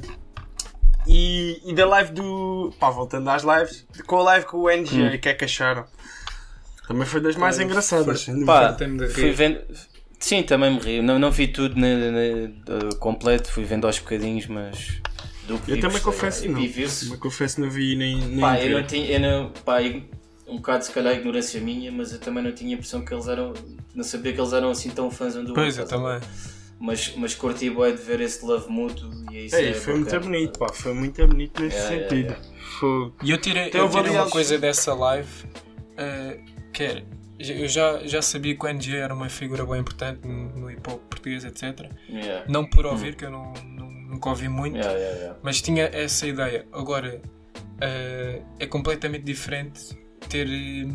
E, 1.08 1.62
e 1.66 1.74
da 1.74 1.86
live 1.88 2.12
do. 2.12 2.74
pá, 2.80 2.90
voltando 2.90 3.30
às 3.30 3.44
lives, 3.44 3.86
com 4.06 4.18
a 4.18 4.24
live 4.24 4.46
com 4.46 4.58
o 4.58 4.70
NG, 4.70 5.16
o 5.16 5.20
que 5.20 5.30
é 5.30 5.34
que 5.34 5.46
acharam? 5.46 5.86
Também 6.88 7.06
foi 7.06 7.22
das 7.22 7.36
mais 7.36 7.60
engraçadas. 7.60 8.22
sem 8.22 8.34
dúvida. 8.34 8.52
Pá, 8.52 8.78
fui 9.14 9.32
vendo. 9.32 9.60
Sim, 10.20 10.44
também 10.44 10.74
me 10.74 10.80
ri. 10.80 11.02
Não, 11.02 11.18
não 11.18 11.32
vi 11.32 11.48
tudo 11.48 11.76
ne- 11.80 12.12
ne- 12.12 12.54
completo, 13.00 13.52
fui 13.52 13.64
vendo 13.64 13.88
aos 13.88 14.00
bocadinhos, 14.00 14.48
mas. 14.48 15.02
Do 15.48 15.58
que 15.60 15.72
eu 15.72 15.76
vi, 15.76 15.82
também 15.82 16.00
gostei. 16.02 16.02
confesso, 16.02 16.46
E 16.46 16.48
não. 16.50 16.56
Também 16.62 17.18
confesso, 17.20 17.62
não 17.62 17.70
vi 17.70 17.96
nem. 17.96 18.18
nem 18.18 18.40
Pá, 18.40 18.60
eu 18.60 18.78
não 18.80 18.86
tinha. 18.86 19.06
Eu 19.12 19.20
não, 19.20 19.50
pá, 19.64 19.82
eu- 19.82 20.04
um 20.48 20.58
bocado 20.58 20.84
se 20.84 20.92
calhar 20.92 21.14
ignorância 21.16 21.62
minha, 21.62 21.92
mas 21.92 22.12
eu 22.12 22.20
também 22.20 22.44
não 22.44 22.52
tinha 22.52 22.72
a 22.72 22.74
impressão 22.74 23.04
que 23.06 23.14
eles 23.14 23.28
eram. 23.28 23.54
Não 23.96 24.04
sabia 24.04 24.34
que 24.34 24.40
eles 24.42 24.52
eram 24.52 24.70
assim 24.72 24.90
tão 24.90 25.10
fãs 25.10 25.36
um 25.36 25.44
do 25.44 25.54
Pois, 25.54 25.78
eu 25.78 25.84
outro. 25.84 25.98
a 25.98 26.14
ver? 26.16 26.20
também. 26.20 26.30
Mas, 26.80 27.14
mas 27.18 27.36
curti 27.36 27.70
bué 27.70 27.92
de 27.92 28.02
ver 28.02 28.22
esse 28.22 28.46
love 28.46 28.70
mútuo 28.72 29.10
e 29.32 29.48
isso 29.48 29.56
Ei, 29.58 29.70
é 29.70 29.74
foi 29.74 29.96
muito 29.96 30.20
bonito, 30.20 30.58
pá, 30.60 30.70
foi 30.72 30.94
muito 30.94 31.28
bonito 31.28 31.62
nesse 31.62 31.76
Yeah, 31.76 31.94
yeah, 31.96 32.10
sentido. 32.10 32.32
yeah. 32.32 32.50
Foi. 32.80 33.12
E 33.22 33.32
eu 33.32 33.38
tirei, 33.38 33.68
Então 33.68 33.82
eu 33.82 33.90
tirei 33.90 34.12
uma 34.12 34.30
coisa 34.30 34.58
dessa 34.58 34.94
live 34.94 35.30
eh, 35.98 36.40
que 36.72 36.84
era. 36.84 37.04
Eu 37.38 37.68
já, 37.70 38.06
já 38.06 38.22
sabia 38.22 38.54
que 38.56 38.66
o 38.66 38.68
NG 38.70 38.96
era 38.98 39.14
uma 39.14 39.30
figura 39.30 39.66
bem 39.66 39.80
importante 39.80 40.28
no, 40.28 40.50
no 40.58 40.72
hip 40.72 40.90
hop 40.90 41.02
português, 41.10 41.44
etc. 41.46 41.90
Yeah. 42.10 42.46
Não 42.50 42.66
por 42.66 42.86
ouvir, 42.86 43.16
que 43.16 43.24
eu 43.26 43.32
não, 43.32 43.54
não- 43.66 43.90
nunca 44.10 44.30
ouvi 44.30 44.50
muito, 44.50 44.76
Yeah, 44.78 44.98
yeah, 44.98 45.18
yeah. 45.20 45.40
mas 45.44 45.62
tinha 45.62 45.84
essa 45.94 46.28
ideia. 46.28 46.66
Agora 46.72 47.22
eh, 47.82 48.42
é 48.60 48.66
completamente 48.66 49.24
diferente 49.24 49.98
ter, 50.30 50.48
eh, 50.48 50.88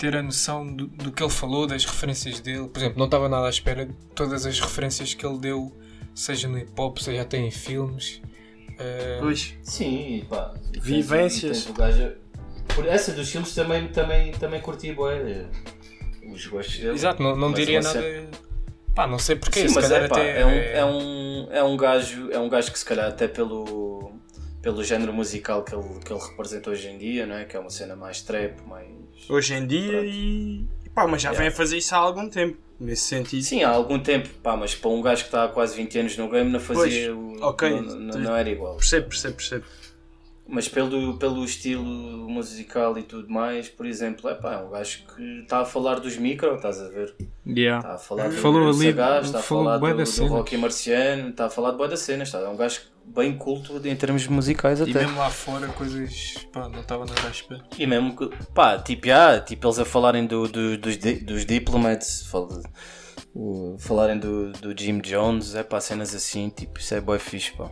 ter 0.00 0.16
a 0.16 0.22
noção 0.22 0.66
do, 0.66 0.86
do 0.86 1.12
que 1.12 1.22
ele 1.22 1.30
falou, 1.30 1.66
das 1.66 1.84
referências 1.84 2.40
dele. 2.40 2.66
Por 2.68 2.78
exemplo, 2.78 2.98
não 2.98 3.04
estava 3.04 3.28
nada 3.28 3.46
à 3.46 3.50
espera 3.50 3.84
de 3.84 3.92
todas 4.14 4.46
as 4.46 4.58
referências 4.58 5.12
que 5.12 5.24
ele 5.26 5.38
deu, 5.38 5.70
seja 6.14 6.48
no 6.48 6.58
hip 6.58 6.70
hop, 6.78 6.96
seja 6.98 7.20
até 7.22 7.36
em 7.36 7.50
filmes. 7.50 8.22
Eh, 8.78 9.18
Pois. 9.20 9.54
Sim, 9.62 10.24
pá. 10.28 10.54
Vivências. 10.80 11.64
tens 11.66 11.76
gajo- 11.76 12.14
Por 12.74 12.86
essa 12.86 13.12
dos 13.12 13.30
filmes 13.30 13.54
também, 13.54 13.88
também, 13.88 14.32
também 14.32 14.60
curti 14.60 14.90
bué. 14.92 15.46
Os 16.32 16.46
gostos 16.46 16.78
dele. 16.78 16.94
Exato, 16.94 17.22
não, 17.22 17.36
não 17.36 17.52
diria 17.52 17.80
nada. 17.82 18.00
cena- 18.00 18.28
Pá, 18.94 19.06
não 19.06 19.18
sei 19.18 19.36
porquê. 19.36 19.60
Sim, 19.62 19.68
se 19.68 19.74
mas 19.74 19.84
calhar 19.88 20.04
é, 20.04 20.08
pá, 20.08 20.16
até. 20.16 20.40
é, 20.40 20.46
um, 20.46 20.50
é, 20.50 20.84
um, 20.84 21.48
é 21.52 21.62
um 21.64 21.76
gajo, 21.76 22.30
é 22.32 22.38
um 22.38 22.48
gajo 22.48 22.72
que 22.72 22.78
se 22.78 22.84
calhar 22.84 23.06
até 23.08 23.28
pelo, 23.28 24.09
pelo 24.62 24.82
género 24.84 25.12
musical 25.12 25.62
que 25.62 25.74
ele, 25.74 25.84
que 26.04 26.12
ele 26.12 26.20
representa 26.20 26.70
hoje 26.70 26.88
em 26.88 26.98
dia, 26.98 27.26
não 27.26 27.36
é? 27.36 27.44
Que 27.44 27.56
é 27.56 27.60
uma 27.60 27.70
cena 27.70 27.96
mais 27.96 28.22
trap, 28.22 28.60
mais. 28.66 28.86
Hoje 29.28 29.54
em 29.54 29.66
dia 29.66 30.02
e. 30.04 30.66
e 30.84 30.90
Pá, 30.94 31.06
mas 31.06 31.22
já 31.22 31.32
vem 31.32 31.48
a 31.48 31.52
fazer 31.52 31.78
isso 31.78 31.94
há 31.94 31.98
algum 31.98 32.28
tempo. 32.28 32.58
Nesse 32.78 33.02
sentido. 33.02 33.42
Sim, 33.42 33.62
há 33.62 33.70
algum 33.70 33.98
tempo, 33.98 34.28
pá, 34.42 34.56
mas 34.56 34.74
para 34.74 34.90
um 34.90 35.02
gajo 35.02 35.22
que 35.22 35.28
está 35.28 35.44
há 35.44 35.48
quase 35.48 35.76
20 35.76 35.98
anos 35.98 36.16
no 36.16 36.30
game 36.30 36.50
não 36.50 36.58
fazia. 36.58 37.14
Pois, 37.14 37.40
o, 37.40 37.44
ok. 37.46 37.70
não, 37.70 37.82
não, 37.82 38.18
não 38.18 38.36
era 38.36 38.48
igual. 38.48 38.76
Percebo, 38.76 39.08
percebo, 39.08 39.36
percebo. 39.36 39.64
Mas 40.52 40.68
pelo, 40.68 41.16
pelo 41.18 41.44
estilo 41.44 41.84
musical 42.28 42.98
e 42.98 43.02
tudo 43.04 43.28
mais, 43.30 43.68
por 43.68 43.86
exemplo, 43.86 44.28
é 44.28 44.34
pá, 44.34 44.54
é 44.54 44.56
um 44.58 44.70
gajo 44.70 45.04
que 45.14 45.22
está 45.42 45.60
a 45.60 45.64
falar 45.64 46.00
dos 46.00 46.16
micro, 46.16 46.56
estás 46.56 46.80
a 46.80 46.88
ver? 46.88 47.14
Está 47.76 47.94
a 47.94 47.98
falar 47.98 48.28
do, 48.28 48.34
Falou 48.36 48.68
ali- 48.68 48.86
Sagaz, 48.86 49.26
está 49.26 49.38
a 49.38 49.42
falou 49.42 49.64
falar 49.64 49.78
do, 49.78 49.86
do. 50.26 50.26
Rocky 50.26 50.56
Marciano, 50.56 51.28
está 51.30 51.46
a 51.46 51.50
falar 51.50 51.70
de 51.70 51.76
boa 51.76 51.88
da 51.88 51.96
cena, 51.96 52.24
está, 52.24 52.38
é 52.40 52.48
um 52.48 52.56
gajo 52.56 52.80
bem 53.04 53.36
culto 53.36 53.80
em 53.86 53.94
termos 53.96 54.26
musicais 54.26 54.80
E 54.80 54.82
até. 54.82 55.00
mesmo 55.00 55.18
lá 55.18 55.30
fora, 55.30 55.68
coisas. 55.68 56.34
Pá, 56.52 56.68
não 56.68 56.80
estava 56.80 57.04
nada 57.06 57.26
à 57.26 57.30
espera. 57.30 57.62
E 57.78 57.86
mesmo 57.86 58.16
que, 58.16 58.28
pá, 58.52 58.76
tipo, 58.78 59.08
ah, 59.10 59.38
tipo 59.40 59.66
eles 59.66 59.78
a 59.78 59.84
falarem 59.84 60.26
do, 60.26 60.48
do- 60.48 60.76
dos, 60.78 60.96
dos 60.96 61.46
diplomats, 61.46 62.26
fal- 62.26 62.48
o- 63.34 63.76
falarem 63.78 64.18
do, 64.18 64.50
do 64.52 64.76
Jim 64.76 64.98
Jones, 65.00 65.54
é 65.54 65.62
pá, 65.62 65.80
cenas 65.80 66.14
assim, 66.14 66.48
tipo, 66.48 66.78
isso 66.80 66.94
é 66.94 67.00
boy 67.00 67.18
fixe, 67.20 67.52
pá. 67.52 67.70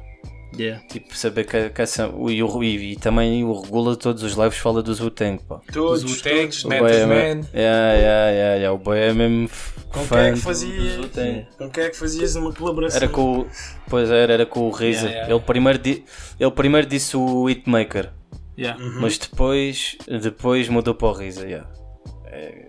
Tipo, 0.89 1.17
saber 1.17 1.45
que, 1.45 1.71
que 1.71 1.83
essa. 1.83 2.09
o- 2.09 2.31
E, 2.31 2.43
o- 2.43 2.63
e, 2.65 2.93
e 2.93 2.97
também 2.97 3.45
o 3.45 3.53
Regula 3.61 3.97
todos 3.97 4.23
os 4.23 4.33
lives 4.35 4.59
fala 4.59 4.83
dos 4.83 5.01
Wu-Tang, 5.01 5.43
pá. 5.45 5.61
Todos, 5.73 6.03
Os 6.05 6.11
Wu-Tangs, 6.17 6.63
todos. 6.63 6.65
O 6.65 6.69
Method 6.69 6.91
boy 6.93 7.01
é, 7.01 7.07
Man. 7.07 7.47
yeah, 7.55 7.93
yeah, 7.95 8.31
yeah, 8.31 8.55
yeah, 8.57 8.73
o 8.73 8.79
boy 8.79 8.99
é 8.99 9.13
mesmo 9.13 9.49
Com 9.93 10.01
fã 10.05 10.17
quem 10.17 10.25
é 10.25 10.29
que 10.31 10.35
do- 10.37 10.43
fazia- 10.43 10.77
dos 10.83 10.97
Wu-Tang. 10.99 11.47
Com 11.57 11.71
quem 11.71 11.85
é 11.85 11.91
que 11.91 11.97
fazias 11.97 12.35
uma 12.37 12.53
colaboração? 12.53 12.97
Era 12.99 13.09
com 13.09 13.41
o. 13.41 13.47
Pois 13.89 14.11
era, 14.11 14.33
era 14.33 14.47
com 14.47 14.61
o 14.61 14.71
Reza. 14.71 15.01
Yeah, 15.07 15.15
yeah. 15.21 15.35
Ele, 15.35 15.41
primeiro 15.45 15.79
di, 15.79 16.05
ele 16.39 16.51
primeiro 16.51 16.87
disse 16.87 17.17
o 17.17 17.49
Hitmaker, 17.49 18.11
Yeah. 18.59 18.83
mas 19.01 19.17
depois, 19.19 19.97
depois 20.21 20.69
mudou 20.69 20.95
para 20.95 21.09
o 21.09 21.13
Reza. 21.13 21.45
Yeah. 21.47 21.71
É, 22.27 22.69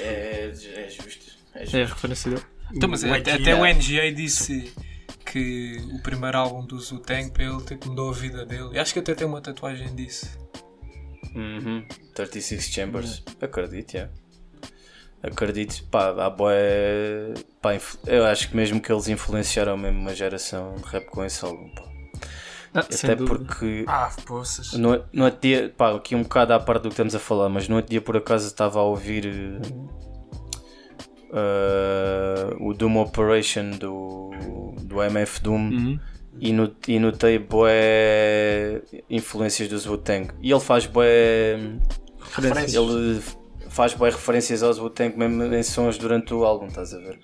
é, 0.00 0.52
é 0.76 0.88
justo. 0.88 1.32
É 1.54 1.58
É 1.58 1.62
a 1.62 1.64
justo. 1.64 1.76
referência 1.94 2.30
dele. 2.30 2.42
Então, 2.74 2.88
mas 2.88 3.02
O 3.02 3.12
até, 3.12 3.32
até 3.32 3.54
o 3.54 3.64
NGA 3.66 4.10
disse 4.12 4.72
que 5.24 5.76
o 5.92 6.02
primeiro 6.02 6.38
álbum 6.38 6.64
do 6.66 6.76
Wu-Tang 6.76 7.30
para 7.30 7.44
ele 7.44 7.60
tipo, 7.64 7.88
mudou 7.88 8.10
a 8.10 8.12
vida 8.12 8.44
dele. 8.46 8.70
E 8.72 8.78
acho 8.78 8.92
que 8.92 8.98
até 9.00 9.14
tem 9.14 9.26
uma 9.26 9.40
tatuagem 9.40 9.94
disso. 9.94 10.26
Uhum. 11.34 11.84
36 12.14 12.64
Chambers. 12.68 13.22
Acredito, 13.40 13.94
yeah. 13.94 14.12
Acredito, 15.22 15.84
pá, 15.84 16.08
há 16.10 16.28
boé. 16.30 17.32
Pá, 17.60 17.74
inf- 17.76 17.96
eu 18.06 18.24
acho 18.26 18.50
que 18.50 18.56
mesmo 18.56 18.80
que 18.80 18.92
eles 18.92 19.06
influenciaram 19.08 19.76
mesmo 19.76 20.00
uma 20.00 20.14
geração 20.14 20.74
de 20.74 20.82
rap 20.84 21.06
com 21.06 21.24
esse 21.24 21.44
álbum, 21.44 21.68
pá. 21.74 21.82
Ah, 22.74 22.80
Até 22.80 23.14
porque. 23.16 23.84
Ah, 23.86 24.10
poças. 24.26 24.72
No, 24.72 25.04
no 25.12 25.24
outro 25.26 25.40
dia, 25.40 25.72
pá, 25.76 25.94
aqui 25.94 26.16
um 26.16 26.22
bocado 26.22 26.54
à 26.54 26.58
parte 26.60 26.82
do 26.82 26.88
que 26.88 26.94
estamos 26.94 27.14
a 27.14 27.18
falar, 27.20 27.48
mas 27.48 27.68
no 27.68 27.76
outro 27.76 27.90
dia 27.90 28.00
por 28.00 28.16
acaso 28.16 28.46
estava 28.48 28.80
a 28.80 28.82
ouvir 28.82 29.60
eh, 31.32 32.54
o 32.60 32.72
Doom 32.74 32.98
Operation 33.00 33.70
do, 33.70 34.30
do 34.82 35.02
MF 35.02 35.40
Doom 35.42 35.70
Uhum. 35.70 35.98
e, 36.38 36.52
no, 36.52 36.74
e 36.86 36.98
notei 36.98 37.38
bué 37.38 38.82
influências 39.08 39.68
do 39.68 39.90
Wu-Tang. 39.90 40.28
E 40.42 40.50
ele 40.50 40.60
faz 40.60 40.86
bué. 40.86 41.58
Referências. 42.20 42.74
Ele 42.74 43.20
faz 43.68 43.94
bué 43.94 44.10
referências 44.10 44.62
aos 44.62 44.78
Wu-Tang 44.78 45.16
mesmo 45.16 45.42
em 45.54 45.62
sons 45.62 45.96
durante 45.98 46.34
o 46.34 46.44
álbum, 46.44 46.66
estás 46.66 46.92
a 46.94 46.98
ver? 46.98 47.18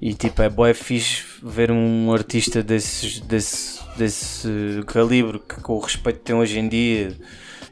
E 0.00 0.14
tipo, 0.14 0.40
é 0.42 0.48
bué 0.48 0.72
fixe 0.72 1.24
ver 1.42 1.70
um 1.70 2.12
artista 2.12 2.62
desses, 2.62 3.20
desse, 3.20 3.80
desse 3.96 4.48
calibre 4.86 5.38
que 5.40 5.60
com 5.60 5.74
o 5.74 5.78
respeito 5.80 6.20
que 6.20 6.24
tem 6.24 6.34
hoje 6.36 6.58
em 6.58 6.68
dia 6.68 7.16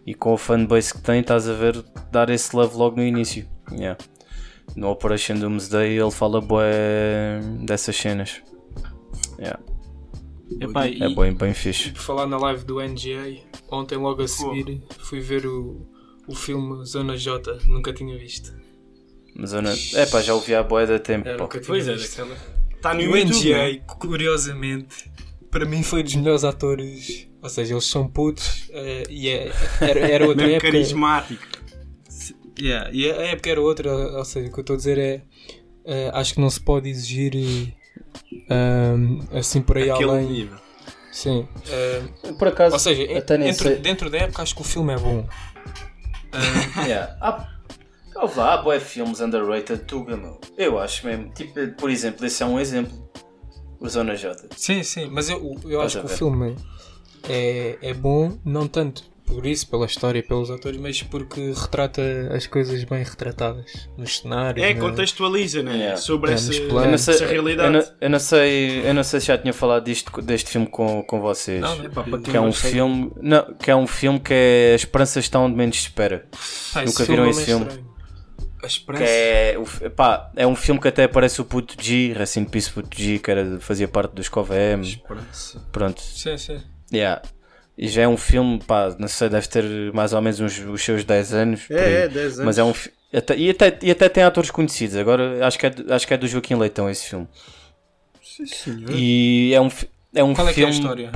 e 0.06 0.14
com 0.14 0.32
o 0.32 0.36
fanbase 0.36 0.92
que 0.92 1.00
tem, 1.00 1.20
estás 1.20 1.48
a 1.48 1.52
ver, 1.54 1.82
dar 2.10 2.28
esse 2.30 2.54
love 2.54 2.76
logo 2.76 2.96
no 2.96 3.02
início. 3.02 3.46
Yeah. 3.72 3.96
No 4.76 4.90
Operation 4.90 5.36
Doomsday 5.36 5.98
ele 5.98 6.10
fala 6.10 6.40
bué 6.40 7.40
dessas 7.64 7.96
cenas. 7.96 8.42
Yeah. 9.38 9.58
Epá, 10.60 10.86
É 10.86 10.90
e- 10.90 11.14
bem, 11.14 11.34
bem 11.34 11.54
fixe. 11.54 11.90
Por 11.90 12.00
falar 12.00 12.26
na 12.26 12.38
live 12.38 12.64
do 12.64 12.80
NGA, 12.80 13.38
ontem 13.70 13.96
logo 13.98 14.22
a 14.22 14.28
seguir 14.28 14.82
fui 14.98 15.20
ver 15.20 15.46
o, 15.46 15.86
o 16.26 16.34
filme 16.34 16.84
Zona 16.86 17.16
J. 17.16 17.58
Nunca 17.66 17.92
tinha 17.92 18.16
visto. 18.18 18.52
Não... 19.36 19.70
É 19.94 20.06
pá, 20.06 20.20
já 20.20 20.34
ouvi 20.34 20.54
há 20.54 20.62
bué 20.62 20.86
da 20.86 20.98
tempo. 20.98 21.28
Era 21.28 21.38
tinha 21.60 21.62
Pois 21.66 21.86
é, 21.88 21.94
visto. 21.94 22.16
daquela. 22.16 22.36
Está 22.74 22.94
no 22.94 23.00
o 23.00 23.16
YouTube. 23.16 23.50
né? 23.52 23.70
NGA, 23.72 23.82
curiosamente, 23.98 25.10
para 25.50 25.64
mim 25.64 25.82
foi 25.82 26.02
dos 26.02 26.14
melhores 26.14 26.44
atores. 26.44 27.28
Ou 27.40 27.48
seja, 27.48 27.74
eles 27.74 27.84
são 27.84 28.08
putos 28.08 28.68
eh, 28.70 29.04
e 29.08 29.28
é- 29.28 29.52
era, 29.80 30.00
era 30.00 30.26
outra 30.26 30.50
época. 30.50 30.72
carismático. 30.72 31.57
Yeah, 32.60 32.90
e 32.92 33.10
a 33.10 33.16
época 33.28 33.50
era 33.50 33.60
outra, 33.60 33.90
ou 33.92 34.24
seja, 34.24 34.48
o 34.48 34.52
que 34.52 34.58
eu 34.58 34.62
estou 34.62 34.74
a 34.74 34.76
dizer 34.76 34.98
é. 34.98 35.22
eh, 35.84 36.10
acho 36.12 36.34
que 36.34 36.40
não 36.40 36.50
se 36.50 36.60
pode 36.60 36.88
exigir 36.88 37.34
um, 38.50 39.20
assim 39.36 39.60
por 39.62 39.76
aí 39.78 39.90
Aquele 39.90 40.10
além. 40.10 40.26
nível. 40.26 40.58
Sim. 41.12 41.48
eh, 41.70 42.02
Por 42.38 42.48
acaso, 42.48 42.74
ou 42.74 42.78
seja, 42.78 43.02
en- 43.02 43.16
até 43.18 43.38
nem 43.38 43.48
dentro, 43.50 43.64
sei. 43.68 43.76
dentro 43.76 44.10
da 44.10 44.18
época 44.18 44.42
acho 44.42 44.54
que 44.54 44.60
o 44.60 44.64
filme 44.64 44.92
é 44.92 44.98
bom. 44.98 45.26
Yeah. 46.86 47.16
Há, 47.20 47.48
ouve 48.16 48.38
lá, 48.38 48.54
há 48.54 48.62
bué 48.62 48.78
filmes 48.80 49.20
underrated 49.20 49.84
Tuga, 49.84 50.16
meu. 50.16 50.40
Eu 50.56 50.78
acho 50.78 51.06
mesmo. 51.06 51.30
Tipo, 51.32 51.54
por 51.76 51.90
exemplo, 51.90 52.24
esse 52.26 52.42
é 52.42 52.46
um 52.46 52.58
exemplo. 52.60 53.08
O 53.80 53.88
Zona 53.88 54.16
J. 54.16 54.48
Sim, 54.56 54.82
sim, 54.82 55.06
mas 55.10 55.30
eu, 55.30 55.56
eu 55.64 55.80
acho 55.80 56.00
que 56.00 56.06
o 56.06 56.08
filme 56.08 56.56
é, 57.28 57.78
é 57.80 57.94
bom, 57.94 58.36
não 58.44 58.66
tanto 58.66 59.04
por 59.28 59.46
isso, 59.46 59.68
pela 59.68 59.86
história, 59.86 60.22
pelos 60.22 60.50
atores, 60.50 60.80
mas 60.80 61.02
porque 61.02 61.52
retrata 61.52 62.02
as 62.34 62.46
coisas 62.46 62.82
bem 62.84 63.04
retratadas 63.04 63.88
nos 63.96 64.18
cenários. 64.18 64.66
É, 64.66 64.74
na- 64.74 64.80
contextualiza, 64.80 65.62
né? 65.62 65.76
Yeah. 65.76 65.96
Sobre 65.98 66.30
É, 66.30 66.34
essa, 66.34 66.52
sei, 66.98 67.14
essa 67.14 67.26
realidade. 67.26 67.74
eu, 67.76 67.80
não, 67.82 67.88
eu 68.00 68.10
não 68.10 68.18
sei, 68.18 68.88
eu 68.88 68.94
não 68.94 69.04
sei 69.04 69.20
se 69.20 69.26
já 69.26 69.38
tinha 69.38 69.52
falado 69.52 69.84
disto, 69.84 70.20
deste 70.22 70.50
filme 70.50 70.66
com, 70.66 71.02
com 71.02 71.20
vocês. 71.20 71.60
Não, 71.60 71.76
quem 71.76 72.22
que 72.22 72.36
é 72.36 72.40
um 72.40 72.52
sei- 72.52 72.70
filme, 72.72 73.12
não, 73.20 73.54
que 73.54 73.70
é 73.70 73.76
um 73.76 73.86
filme 73.86 74.18
que 74.18 74.32
é 74.34 74.72
As 74.74 74.80
Esperanças 74.80 75.24
estão 75.24 75.44
onde 75.46 75.54
menos 75.56 75.76
se 75.76 75.82
espera. 75.82 76.26
Esse 76.32 76.84
Nunca 76.86 77.04
viram 77.04 77.24
filme 77.24 77.30
esse 77.30 77.42
é 77.42 77.44
filme? 77.44 77.64
estranho. 77.66 77.88
Que 78.98 79.04
é, 79.04 79.88
pá, 79.88 80.32
é 80.34 80.46
um 80.46 80.56
filme 80.56 80.80
que 80.80 80.88
até 80.88 81.04
aparece 81.04 81.40
o 81.40 81.44
puto 81.44 81.76
G, 81.80 82.12
in 82.36 82.44
Peace 82.44 82.70
puto 82.70 82.88
G, 83.00 83.18
que 83.20 83.30
era, 83.30 83.60
fazia 83.60 83.86
parte 83.86 84.12
dos. 84.14 84.26
Esperança. 84.26 85.64
Pronto, 85.70 86.00
Sim, 86.02 86.36
sim. 86.36 86.60
yeah. 86.92 87.22
E 87.80 87.86
já 87.86 88.02
é 88.02 88.08
um 88.08 88.16
filme, 88.16 88.58
pá, 88.66 88.92
não 88.98 89.06
sei, 89.06 89.28
deve 89.28 89.46
ter 89.46 89.64
mais 89.94 90.12
ou 90.12 90.20
menos 90.20 90.40
uns, 90.40 90.58
os 90.58 90.82
seus 90.82 91.04
10 91.04 91.32
anos. 91.32 91.70
É, 91.70 92.02
é, 92.04 92.08
10 92.08 92.40
anos. 92.40 92.44
Mas 92.44 92.58
é 92.58 92.64
um 92.64 92.74
até, 93.16 93.36
e, 93.36 93.50
até, 93.50 93.78
e 93.82 93.90
até 93.92 94.08
tem 94.08 94.24
atores 94.24 94.50
conhecidos. 94.50 94.96
Agora 94.96 95.46
acho 95.46 95.58
que 95.58 95.66
é, 95.66 95.70
do- 95.70 95.92
acho 95.94 96.06
que 96.06 96.12
é 96.12 96.16
do 96.16 96.26
Joaquim 96.26 96.56
Leitão 96.56 96.90
esse 96.90 97.08
filme. 97.08 97.28
Sim, 98.22 98.46
senhor. 98.46 98.90
E 98.92 99.54
é 99.54 99.60
um, 99.60 99.68
é 100.14 100.24
um 100.24 100.34
Qual 100.34 100.48
é 100.48 100.52
que 100.52 100.60
é 100.60 100.64
a 100.64 100.66
filme. 100.72 100.80
história? 100.80 101.10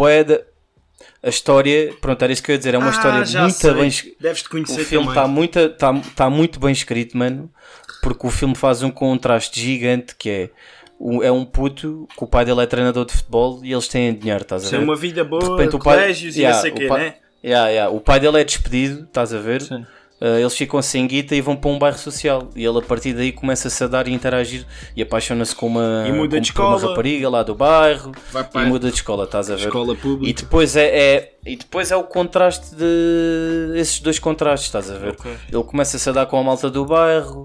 a 1.25 1.29
história, 1.29 1.95
pronto, 2.01 2.23
era 2.23 2.33
isso 2.33 2.43
que 2.43 2.51
eu 2.51 2.55
ia 2.55 2.59
dizer. 2.59 2.75
É 2.75 2.79
uma 2.79 2.89
Ah, 2.89 2.91
história 2.91 3.19
muito 3.43 3.55
sei. 3.55 3.75
bem. 3.75 3.87
es- 3.89 4.07
Deves-te 4.21 4.47
O 4.47 4.51
conhecer 4.51 4.85
filme 4.85 5.07
também. 5.07 5.21
está 5.23 5.29
muito, 5.29 5.69
tá, 5.71 5.93
tá 6.17 6.31
muito 6.31 6.61
bem 6.61 6.73
escrito, 6.73 7.17
mano. 7.17 7.51
Porque 8.03 8.27
o 8.27 8.31
filme 8.31 8.55
faz 8.55 8.83
um 8.83 8.91
contraste 8.91 9.61
gigante 9.61 10.15
que 10.17 10.31
é. 10.31 10.51
É 11.23 11.33
um 11.33 11.45
puto 11.45 12.07
que 12.17 12.23
o 12.25 12.27
pai 12.27 12.45
dele 12.45 12.61
é 12.63 12.67
treinador 12.67 13.05
de 13.05 13.13
futebol 13.13 13.61
e 13.65 13.73
eles 13.73 13.89
têm 13.89 14.15
dinheiro, 14.15 14.43
estás 14.43 14.63
a 14.63 14.67
Isso 14.67 14.75
é 14.75 14.79
ver? 14.79 14.85
uma 14.85 14.95
vida 14.97 15.25
boa, 15.25 15.43
De 15.43 15.51
repente 15.51 15.77
o 15.77 15.79
pai- 15.79 15.97
colégios 15.99 16.37
e 16.37 16.41
Yeah, 16.41 16.57
não 16.57 16.63
sei 16.63 16.71
o 16.71 16.75
quê, 16.75 16.87
pai- 16.87 17.01
né? 17.01 17.15
Yeah, 17.45 17.69
yeah. 17.71 17.91
O 17.95 18.01
pai 18.01 18.21
dele 18.21 18.41
é 18.41 18.45
despedido, 18.45 19.03
estás 19.05 19.35
a 19.35 19.39
ver? 19.39 19.63
Sim. 19.63 19.85
Uh, 20.21 20.39
eles 20.39 20.55
ficam 20.57 20.81
sem 20.81 21.05
guita 21.09 21.35
e 21.35 21.41
vão 21.41 21.57
para 21.57 21.69
um 21.69 21.77
bairro 21.81 21.99
social. 21.99 22.49
E 22.55 22.65
ele 22.65 22.79
a 22.79 22.83
partir 22.83 23.13
daí 23.13 23.33
começa-se 23.33 23.83
a 23.83 23.89
dar 23.89 24.07
e 24.07 24.13
interagir 24.13 24.65
e 24.95 25.03
apaixona-se 25.03 25.53
com 25.57 25.67
uma, 25.67 26.05
E 26.07 26.13
muda 26.13 26.37
com- 26.37 26.41
de 26.41 26.53
por 26.53 26.63
uma 26.63 26.77
escola. 26.77 26.91
rapariga 26.93 27.29
lá 27.29 27.43
do 27.43 27.57
bairro 27.57 28.13
Vai 28.31 28.43
e 28.45 28.47
para 28.47 28.65
muda 28.67 28.89
de 28.89 28.95
escola, 28.95 29.25
estás 29.25 29.51
a 29.51 29.57
ver? 29.57 29.65
escola 29.67 29.95
E 29.95 29.97
pública. 29.97 30.43
depois 30.43 30.77
é, 30.77 30.87
é- 31.17 31.33
e 31.45 31.57
depois 31.57 31.91
é 31.91 31.97
o 31.97 32.05
contraste 32.05 32.73
de 32.77 33.73
esses 33.75 33.99
dois 33.99 34.21
contrastes, 34.21 34.69
estás 34.69 34.89
a 34.89 34.95
ver? 34.97 35.09
Ok. 35.11 35.33
Ele 35.53 35.65
começa-se 35.65 36.09
a 36.09 36.13
dar 36.13 36.27
com 36.27 36.39
a 36.39 36.45
malta 36.45 36.71
do 36.71 36.87
bairro. 36.87 37.45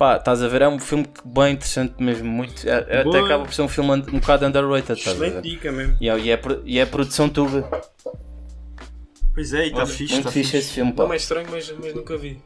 Pá, 0.00 0.16
estás 0.16 0.42
a 0.42 0.48
ver? 0.48 0.62
É 0.62 0.68
um 0.68 0.78
filme 0.78 1.04
que 1.04 1.20
bem 1.28 1.52
interessante 1.52 2.02
mesmo. 2.02 2.26
Muito, 2.26 2.66
é- 2.66 2.86
é- 2.88 3.00
até 3.02 3.18
acaba 3.20 3.44
por 3.44 3.52
ser 3.52 3.60
um 3.60 3.68
filme 3.68 3.90
um 3.90 4.18
bocado 4.18 4.46
underrated, 4.46 4.98
Excelente 4.98 5.42
dica 5.42 5.70
mesmo. 5.70 5.94
E 6.00 6.08
é, 6.08 6.18
e 6.18 6.30
é, 6.30 6.40
e 6.64 6.78
é 6.78 6.86
produção 6.86 7.28
tuba. 7.28 7.68
Pois 9.34 9.52
é, 9.52 9.66
e 9.66 9.68
está 9.68 9.84
fixe, 9.84 10.14
Muito 10.14 10.18
está 10.20 10.30
fixe 10.30 10.52
fixe. 10.52 10.56
esse 10.56 10.72
filme, 10.72 10.94
pá. 10.94 11.04
Não 11.04 11.12
é 11.12 11.16
estranho, 11.16 11.46
mas, 11.50 11.70
mas 11.78 11.94
nunca 11.94 12.16
vi. 12.16 12.40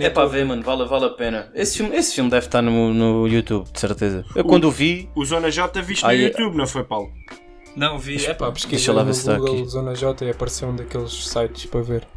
É 0.00 0.10
para 0.10 0.26
ver, 0.26 0.44
mano, 0.44 0.60
vale, 0.64 0.86
vale 0.86 1.04
a 1.04 1.10
pena. 1.10 1.48
Esse 1.54 1.76
filme, 1.76 1.94
esse 1.96 2.16
filme 2.16 2.28
deve 2.28 2.46
estar 2.46 2.60
no, 2.62 2.92
no 2.92 3.28
YouTube, 3.28 3.70
de 3.72 3.78
certeza. 3.78 4.24
Eu 4.34 4.44
quando 4.44 4.64
o 4.64 4.72
vi, 4.72 5.08
O 5.14 5.24
Zona 5.24 5.52
J 5.52 5.80
viste 5.82 6.04
Ah, 6.04 6.08
no 6.08 6.14
é. 6.14 6.16
YouTube, 6.16 6.56
não 6.56 6.66
foi, 6.66 6.82
Paulo? 6.82 7.12
Não, 7.76 7.96
vi. 7.96 8.26
É 8.26 8.34
pá, 8.34 8.50
pesquisei 8.50 8.92
lá 8.92 9.02
no 9.02 9.06
ver 9.06 9.14
se 9.14 9.20
está 9.20 9.36
Google 9.38 9.54
aqui. 9.60 9.68
Zona 9.68 9.94
J 9.94 10.24
e 10.24 10.30
apareceu 10.30 10.68
um 10.68 10.74
daqueles 10.74 11.12
sites 11.28 11.66
para 11.66 11.80
ver. 11.82 12.08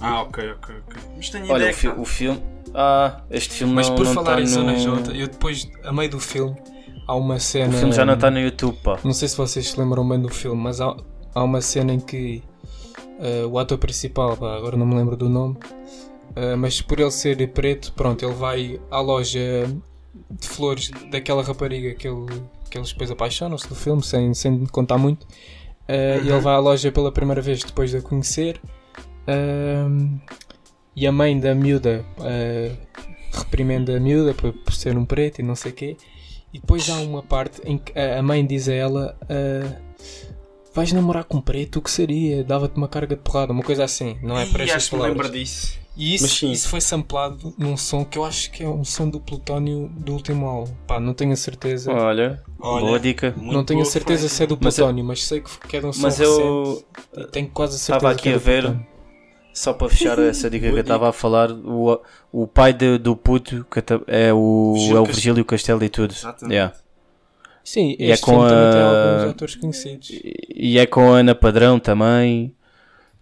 Ah, 0.00 0.22
ok, 0.22 0.50
ok, 0.52 0.74
ok. 0.86 1.02
Mas 1.16 1.30
tenho 1.30 1.44
olha, 1.50 1.56
ideia 1.64 1.70
o, 1.70 1.74
fi- 1.74 1.88
o 1.88 2.04
filme. 2.04 2.42
Ah, 2.74 3.20
este 3.30 3.54
filme 3.54 3.74
Mas 3.74 3.88
não, 3.88 3.96
por 3.96 4.04
não 4.04 4.14
falar 4.14 4.40
está 4.40 4.42
em 4.42 4.46
Zona 4.46 4.72
no... 4.72 4.78
J, 4.78 5.12
eu 5.16 5.28
depois, 5.28 5.68
a 5.84 5.92
meio 5.92 6.10
do 6.10 6.20
filme, 6.20 6.56
há 7.06 7.14
uma 7.14 7.38
cena. 7.38 7.74
O 7.74 7.78
filme 7.78 7.92
já 7.92 8.04
não 8.06 8.14
está 8.14 8.30
no 8.30 8.38
YouTube, 8.40 8.76
pá. 8.82 8.98
Não 9.04 9.12
sei 9.12 9.28
se 9.28 9.36
vocês 9.36 9.68
se 9.68 9.78
lembram 9.80 10.08
bem 10.08 10.20
do 10.20 10.28
filme, 10.28 10.60
mas 10.62 10.80
há, 10.80 10.96
há 11.34 11.42
uma 11.44 11.60
cena 11.60 11.92
em 11.92 12.00
que 12.00 12.42
eh, 13.20 13.44
o 13.44 13.58
ator 13.58 13.76
principal, 13.78 14.36
pá, 14.36 14.56
agora 14.56 14.76
não 14.76 14.86
me 14.86 14.94
lembro 14.94 15.16
do 15.16 15.28
nome, 15.28 15.56
eh, 16.36 16.54
mas 16.56 16.80
por 16.80 16.98
ele 17.00 17.10
ser 17.10 17.46
preto, 17.52 17.92
pronto, 17.92 18.24
ele 18.24 18.34
vai 18.34 18.80
à 18.90 19.00
loja 19.00 19.66
de 20.30 20.46
flores 20.48 20.90
daquela 21.10 21.42
rapariga 21.42 21.94
que, 21.94 22.06
ele, 22.08 22.26
que 22.70 22.78
eles 22.78 22.92
depois 22.92 23.10
apaixonam-se 23.10 23.68
no 23.68 23.74
filme, 23.76 24.02
sem, 24.02 24.32
sem 24.32 24.64
contar 24.66 24.96
muito. 24.96 25.26
Eh, 25.88 26.20
E 26.24 26.28
ele 26.28 26.40
vai 26.40 26.54
à 26.54 26.58
loja 26.58 26.90
pela 26.92 27.10
primeira 27.10 27.42
vez 27.42 27.62
depois 27.64 27.90
de 27.90 27.96
a 27.96 28.00
conhecer. 28.02 28.60
E 30.96 31.06
a 31.06 31.12
mãe 31.12 31.38
da 31.38 31.54
miúda 31.54 32.04
eh, 32.22 32.72
reprimende 33.32 33.94
a 33.94 34.00
miúda 34.00 34.34
por, 34.34 34.52
por 34.52 34.72
ser 34.74 34.96
um 34.98 35.04
preto 35.04 35.38
e 35.40 35.42
não 35.42 35.54
sei 35.54 35.72
o 35.72 35.74
quê. 35.74 35.96
E 36.52 36.58
depois 36.58 36.88
há 36.90 36.96
uma 36.96 37.22
parte 37.22 37.60
em 37.64 37.78
que 37.78 37.96
a 37.98 38.22
mãe 38.22 38.44
diz 38.44 38.68
a 38.68 38.74
ela: 38.74 39.16
ah, 39.28 39.76
Vais 40.74 40.92
namorar 40.92 41.24
com 41.24 41.38
um 41.38 41.40
preto? 41.40 41.76
O 41.78 41.82
que 41.82 41.90
seria? 41.90 42.42
Dava-te 42.44 42.76
uma 42.76 42.88
carga 42.88 43.14
de 43.16 43.22
porrada, 43.22 43.52
uma 43.52 43.62
coisa 43.62 43.84
assim, 43.84 44.18
não 44.22 44.38
é 44.38 44.46
para 44.46 44.64
estas 44.64 44.88
que 44.88 44.96
me 44.96 45.02
lembro 45.02 45.18
palavras. 45.18 45.40
disso. 45.40 45.80
E 45.96 46.12
Mas 46.12 46.22
isso, 46.30 46.46
isso 46.46 46.68
foi 46.68 46.80
samplado 46.80 47.52
num 47.58 47.76
som 47.76 48.04
que 48.04 48.16
eu 48.16 48.24
acho 48.24 48.50
que 48.52 48.62
é 48.62 48.68
um 48.68 48.84
som 48.84 49.08
do 49.08 49.20
Plutónio 49.20 49.88
do 49.96 50.12
último 50.14 50.46
álbum. 50.46 50.72
Pá, 50.86 50.98
não 51.00 51.12
tenho 51.12 51.32
a 51.32 51.36
certeza. 51.36 51.92
Olha, 51.92 52.42
Olha. 52.60 52.86
boa 52.86 53.00
dica. 53.00 53.34
Não 53.36 53.64
tenho 53.64 53.82
a 53.82 53.84
certeza 53.84 54.22
referência. 54.22 54.28
se 54.28 54.42
é 54.44 54.46
do 54.46 54.58
Mas 54.60 54.76
Plutónio, 54.76 55.04
mas 55.04 55.24
sei 55.24 55.42
que 55.68 55.76
é 55.76 55.80
de 55.80 55.86
um 55.86 55.92
som 55.92 56.02
Mas 56.02 56.18
recente. 56.18 56.38
eu 56.38 56.84
tenho 57.32 57.48
quase 57.50 57.74
a 57.74 57.76
estava 57.76 58.00
certeza 58.00 58.12
aqui 58.14 58.22
que 58.22 58.28
é 58.30 58.34
a 58.34 58.38
ver, 58.38 58.62
Plutónio. 58.62 58.86
Só 59.60 59.72
para 59.72 59.88
fechar 59.88 60.18
essa 60.20 60.48
dica 60.48 60.68
que 60.68 60.74
eu 60.74 60.80
estava 60.80 61.08
a 61.08 61.12
falar, 61.12 61.50
o, 61.52 62.00
o 62.32 62.46
pai 62.46 62.72
de- 62.72 62.98
do 62.98 63.14
puto 63.14 63.66
é 64.06 64.32
o, 64.32 64.72
Virgílio 64.74 64.96
é 64.96 65.00
o 65.00 65.04
Virgílio 65.04 65.44
Castelo 65.44 65.84
e 65.84 65.88
tudo. 65.88 66.12
Exatamente. 66.14 66.54
Yeah. 66.54 66.74
Sim, 67.62 67.94
E 67.98 68.06
é 68.10 68.14
este 68.14 68.24
com 68.24 68.32
filme 68.32 68.48
também 68.48 68.72
tem 68.72 68.80
a- 68.80 69.16
alguns 69.18 69.30
atores 69.30 69.54
conhecidos. 69.56 70.10
E 70.54 70.78
é 70.78 70.86
com 70.86 71.12
a 71.12 71.16
Ana 71.18 71.34
Padrão 71.34 71.78
também. 71.78 72.54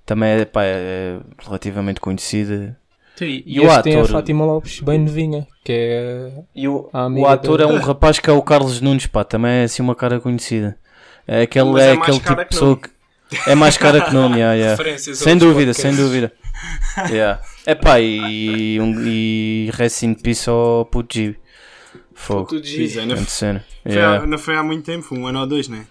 Também 0.07 0.31
é, 0.31 0.45
pá, 0.47 0.63
é 0.65 1.19
relativamente 1.45 2.01
conhecida. 2.01 2.79
E, 3.21 3.43
E 3.47 3.61
o 3.61 3.65
este 3.67 3.83
tem 3.83 3.97
a 3.97 3.99
ator? 3.99 4.13
Fátima 4.13 4.45
Lopes, 4.47 4.81
bem 4.81 4.99
novinha, 5.01 5.47
que 5.65 5.73
é 5.73 6.33
E 6.55 6.69
o, 6.69 6.89
A 6.93 7.09
o 7.09 7.27
ator 7.27 7.59
dele. 7.59 7.73
é 7.73 7.75
um 7.75 7.79
rapaz 7.81 8.19
que 8.21 8.31
é 8.31 8.33
o 8.33 8.41
Carlos 8.41 8.81
Nunes, 8.81 9.07
pá, 9.07 9.25
também 9.25 9.51
é 9.51 9.65
assim 9.65 9.83
uma 9.83 9.95
cara 9.97 10.21
conhecida. 10.21 10.79
É 11.27 11.43
aquele, 11.43 11.71
Mas 11.73 11.83
é 11.83 11.89
é 11.89 11.93
aquele 11.95 12.21
tipo 12.21 12.35
de 12.37 12.45
pessoa 12.47 12.77
que. 12.77 12.89
É 13.47 13.55
mais 13.55 13.77
cara 13.77 14.01
que 14.03 14.13
nome, 14.15 14.37
yeah, 14.39 14.55
yeah. 14.55 14.99
Sem 15.15 15.37
dúvida, 15.37 15.75
sem 15.75 15.91
podcasts. 15.91 15.99
dúvida. 15.99 16.33
Yeah. 17.11 17.41
É 17.67 17.75
pá, 17.75 18.01
e, 18.01 18.81
um, 18.81 19.07
e 19.07 19.71
rest 19.75 20.03
in 20.03 20.15
peace 20.15 20.49
ao 20.49 20.85
Puto 20.87 21.15
G. 21.15 21.37
Fogo. 22.15 22.47
Pois 22.47 22.97
é, 22.97 23.07
não 23.07 23.17
foi, 23.17 23.61
Yeah. 23.87 24.23
há, 24.23 24.27
não 24.27 24.39
foi 24.39 24.57
há 24.57 24.63
muito 24.63 24.85
tempo, 24.85 25.05
foi 25.05 25.19
um 25.19 25.27
ano 25.27 25.41
ou 25.41 25.47
dois, 25.47 25.69
né? 25.69 25.87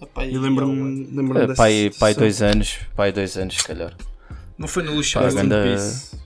Epá, 0.00 0.24
e 0.24 0.34
Eu 0.34 0.40
lembro-me 0.40 1.06
lembro 1.14 1.38
É, 1.38 1.46
dessa 1.48 1.56
pai, 1.56 1.90
pai 1.98 2.14
dois 2.14 2.40
anos, 2.42 2.78
pai 2.94 3.12
dois 3.12 3.36
anos, 3.36 3.56
se 3.56 3.64
calhar. 3.64 3.92
Não 4.58 4.66
foi 4.66 4.82
no 4.82 4.94
Luxemburgo. 4.94 5.36
Rest 5.36 5.46
in 5.46 5.48
peace. 5.50 6.25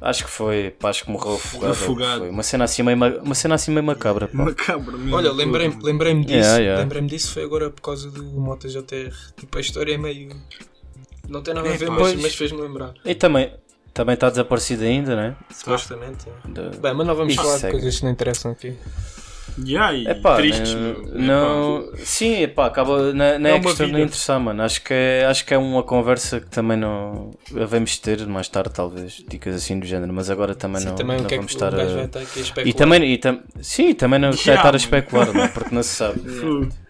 Acho 0.00 0.24
que 0.24 0.30
foi, 0.30 0.70
pá, 0.70 0.90
acho 0.90 1.04
que 1.04 1.10
morreu 1.10 1.34
afogado. 1.34 1.72
Afogado. 1.72 2.18
Foi 2.20 2.30
uma 2.30 2.42
cena 2.42 2.64
assim 2.64 2.82
meio, 2.82 2.96
ma- 2.96 3.08
uma 3.22 3.34
cena 3.34 3.54
assim 3.54 3.70
meio 3.70 3.84
macabra, 3.84 4.28
pá. 4.28 4.36
Macabro 4.44 4.98
mesmo. 4.98 5.16
Olha, 5.16 5.32
lembrei-me 5.32 5.76
lembrei 5.82 6.14
disso. 6.20 6.32
Yeah, 6.34 6.58
yeah. 6.58 6.82
Lembrei-me 6.82 7.08
disso 7.08 7.32
foi 7.32 7.44
agora 7.44 7.70
por 7.70 7.82
causa 7.82 8.10
do 8.10 8.22
Moto 8.24 8.68
JR. 8.68 9.14
Tipo, 9.36 9.58
a 9.58 9.60
história 9.60 9.94
é 9.94 9.98
meio. 9.98 10.30
Não 11.28 11.42
tem 11.42 11.54
nada 11.54 11.68
a 11.68 11.72
É, 11.72 11.76
ver, 11.76 11.86
pá, 11.86 11.92
mas, 11.92 12.14
mas 12.16 12.34
fez-me 12.34 12.60
lembrar. 12.60 12.94
E 13.04 13.14
também 13.14 13.52
também 13.92 14.14
está 14.14 14.30
desaparecido 14.30 14.84
ainda, 14.84 15.14
né? 15.16 15.36
Supostamente. 15.52 16.26
é. 16.28 16.48
De- 16.48 16.78
Bem, 16.78 16.94
mas 16.94 17.06
não 17.06 17.14
vamos 17.14 17.32
Isso, 17.34 17.42
falar 17.42 17.54
de 17.56 17.60
segue. 17.60 17.72
coisas 17.72 17.98
que 17.98 18.04
não 18.04 18.12
interessam 18.12 18.52
aqui. 18.52 18.76
E 19.58 19.76
É 20.06 20.14
pá, 20.14 20.36
tristes, 20.36 20.74
não, 20.74 20.80
meu. 21.10 21.10
não- 21.20 21.92
sim, 21.96 22.42
é 22.42 22.46
pá, 22.46 22.66
acaba, 22.66 23.12
não, 23.12 23.38
não 23.38 23.50
É 23.50 23.56
é, 23.56 23.60
questão 23.60 23.86
de 23.86 23.92
vida. 23.92 24.04
interessar, 24.04 24.40
mano. 24.40 24.62
Acho 24.62 24.82
que, 24.82 24.94
é, 24.94 25.26
acho 25.26 25.44
que 25.44 25.52
é 25.52 25.58
uma 25.58 25.82
conversa 25.82 26.40
que 26.40 26.48
também 26.48 26.76
não 26.76 27.30
devemos 27.50 27.98
ter 27.98 28.26
mais 28.26 28.48
tarde, 28.48 28.70
talvez, 28.72 29.22
dicas 29.28 29.54
assim 29.54 29.78
do 29.78 29.86
género, 29.86 30.12
mas 30.12 30.30
agora 30.30 30.54
também 30.54 30.80
Sim, 30.80 30.88
não, 30.88 30.94
também 30.96 31.18
não 31.18 31.26
é 31.26 31.36
vamos 31.36 31.52
estar 31.52 31.74
a. 31.74 32.04
estar 32.04 32.20
aqui 32.20 32.38
a 32.38 32.42
especular. 32.42 32.66
E 32.68 32.72
também, 32.72 33.12
e 33.12 33.18
tam, 33.18 33.40
sim, 33.60 33.94
também 33.94 34.18
não 34.18 34.30
vai 34.30 34.38
Yeah, 34.40 34.60
estar 34.60 34.74
a 34.74 34.76
especular, 34.76 35.32
não 35.32 35.48
porque 35.48 35.74
não 35.74 35.82
se 35.82 35.90
sabe. 35.90 36.20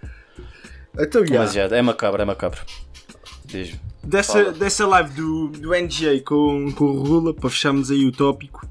Então, 0.99 1.23
yeah. 1.23 1.41
Mas 1.41 1.53
já, 1.53 1.63
é 1.65 1.83
macabro, 1.83 2.21
é 2.21 2.25
macabro. 2.25 2.61
Diz-me. 3.45 3.81
Dessa, 4.03 4.33
Fala. 4.33 4.53
dessa 4.53 4.87
live 4.87 5.11
do, 5.13 5.49
do 5.49 5.71
NGA 5.75 6.21
com, 6.25 6.73
com 6.73 6.85
o 6.85 7.03
Rula, 7.03 7.35
para 7.35 7.49
fecharmos 7.51 7.91
aí 7.91 8.05
o 8.07 8.13
tópico, 8.13 8.67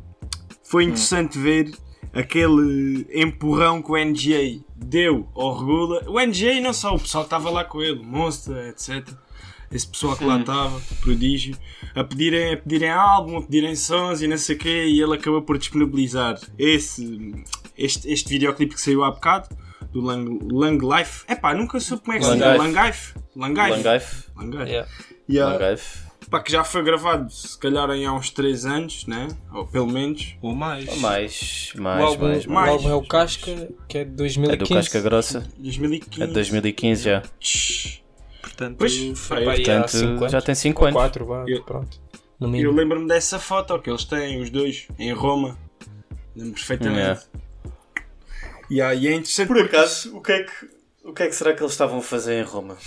foi 0.63 0.83
interessante 0.83 1.37
ver 1.37 1.71
aquele 2.13 3.07
empurrão 3.13 3.81
que 3.81 3.91
o 3.91 3.97
NGA 3.97 4.59
deu 4.75 5.27
ao 5.35 5.57
Regula. 5.57 6.03
O 6.07 6.19
NGA 6.19 6.59
não 6.61 6.73
só, 6.73 6.95
o 6.95 6.99
pessoal 6.99 7.23
que 7.23 7.27
estava 7.27 7.49
lá 7.49 7.63
com 7.63 7.81
ele, 7.81 8.01
Monster, 8.03 8.67
etc. 8.69 9.07
Esse 9.71 9.87
pessoal 9.87 10.17
que 10.17 10.23
lá 10.23 10.39
estava, 10.39 10.81
prodígio, 11.01 11.55
a 11.93 12.03
pedirem, 12.03 12.53
a 12.53 12.57
pedirem 12.57 12.89
álbum, 12.89 13.37
a 13.37 13.41
pedirem 13.41 13.75
sons 13.75 14.21
e 14.21 14.27
não 14.27 14.37
sei 14.37 14.55
o 14.55 14.59
quê, 14.59 14.85
e 14.87 14.99
ele 14.99 15.13
acabou 15.13 15.43
por 15.43 15.59
disponibilizar 15.59 16.39
esse, 16.57 17.45
este, 17.77 18.11
este 18.11 18.29
videoclipe 18.29 18.73
que 18.73 18.81
saiu 18.81 19.03
há 19.03 19.11
bocado, 19.11 19.49
do 19.91 20.01
Lang, 20.01 20.39
Lang 20.51 20.83
Life. 20.83 21.23
Epá, 21.27 21.53
nunca 21.53 21.79
soube 21.79 22.03
como 22.03 22.17
é 22.17 22.19
que 22.19 22.25
se 22.25 22.31
diz. 22.31 22.41
Langife. 22.41 23.13
Langife. 23.35 23.69
Langife. 23.69 23.75
Langaif, 23.75 24.29
Langife. 24.35 24.71
Yeah. 24.71 24.89
Yeah. 25.29 25.53
Langaif. 25.53 26.08
Pá, 26.29 26.39
que 26.41 26.51
já 26.51 26.63
foi 26.63 26.83
gravado, 26.83 27.31
se 27.31 27.57
calhar 27.57 27.89
em 27.91 28.05
há 28.05 28.13
uns 28.13 28.29
3 28.29 28.65
anos, 28.65 29.07
né? 29.07 29.27
Ou 29.51 29.65
pelo 29.65 29.87
menos. 29.87 30.35
Ou 30.41 30.53
mais. 30.53 30.85
Mais, 30.99 31.71
o, 31.75 31.81
mais, 31.81 32.03
álbum, 32.03 32.27
mais, 32.27 32.45
o 32.45 32.51
mais. 32.51 32.69
álbum 32.69 32.89
é 32.89 32.93
o 32.93 33.01
Casca, 33.07 33.69
que 33.87 33.97
é 33.97 34.03
de 34.03 34.11
É 34.11 34.15
2015. 34.15 34.57
do 34.57 34.75
Casca 34.75 35.01
Grossa, 35.01 35.49
2015. 35.57 36.23
é 36.23 36.27
de 36.27 36.33
2015 36.33 37.03
já. 37.03 37.23
Portanto, 38.41 38.75
Pois, 38.77 38.95
foi 39.17 39.43
Portanto, 39.43 39.89
5 39.89 40.05
anos. 40.19 40.31
já 40.31 40.41
tem 40.41 40.53
5 40.55 40.83
anos. 40.85 40.93
4, 40.93 41.25
vá, 41.25 41.45
Eu- 41.47 41.63
pronto. 41.63 41.99
No 42.39 42.55
Eu 42.55 42.71
lembro-me 42.71 43.07
dessa 43.07 43.37
foto 43.39 43.77
que 43.79 43.89
eles 43.89 44.05
têm, 44.05 44.39
os 44.41 44.49
dois, 44.49 44.87
em 44.97 45.11
Roma. 45.11 45.57
Lembro 46.35 46.53
perfeitamente. 46.53 46.99
Yeah. 46.99 47.21
Yeah, 48.71 48.95
e 48.95 49.07
é 49.07 49.13
interessante 49.13 49.47
Por 49.47 49.59
acaso, 49.61 50.15
o 50.15 50.21
que, 50.21 50.31
é 50.31 50.43
que, 50.43 50.51
o 51.03 51.11
que 51.11 51.23
é 51.23 51.27
que 51.27 51.35
será 51.35 51.53
que 51.53 51.61
eles 51.61 51.71
estavam 51.73 51.97
a 51.99 52.01
fazer 52.03 52.39
em 52.39 52.43
Roma? 52.43 52.77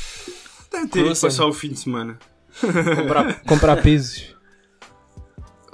Deve 0.71 0.87
ter 0.87 1.01
ido 1.05 1.21
passar 1.21 1.45
o 1.47 1.53
fim 1.53 1.69
de 1.71 1.81
semana. 1.81 2.19
Comprar, 2.97 3.41
comprar 3.45 3.83
pisos. 3.83 4.35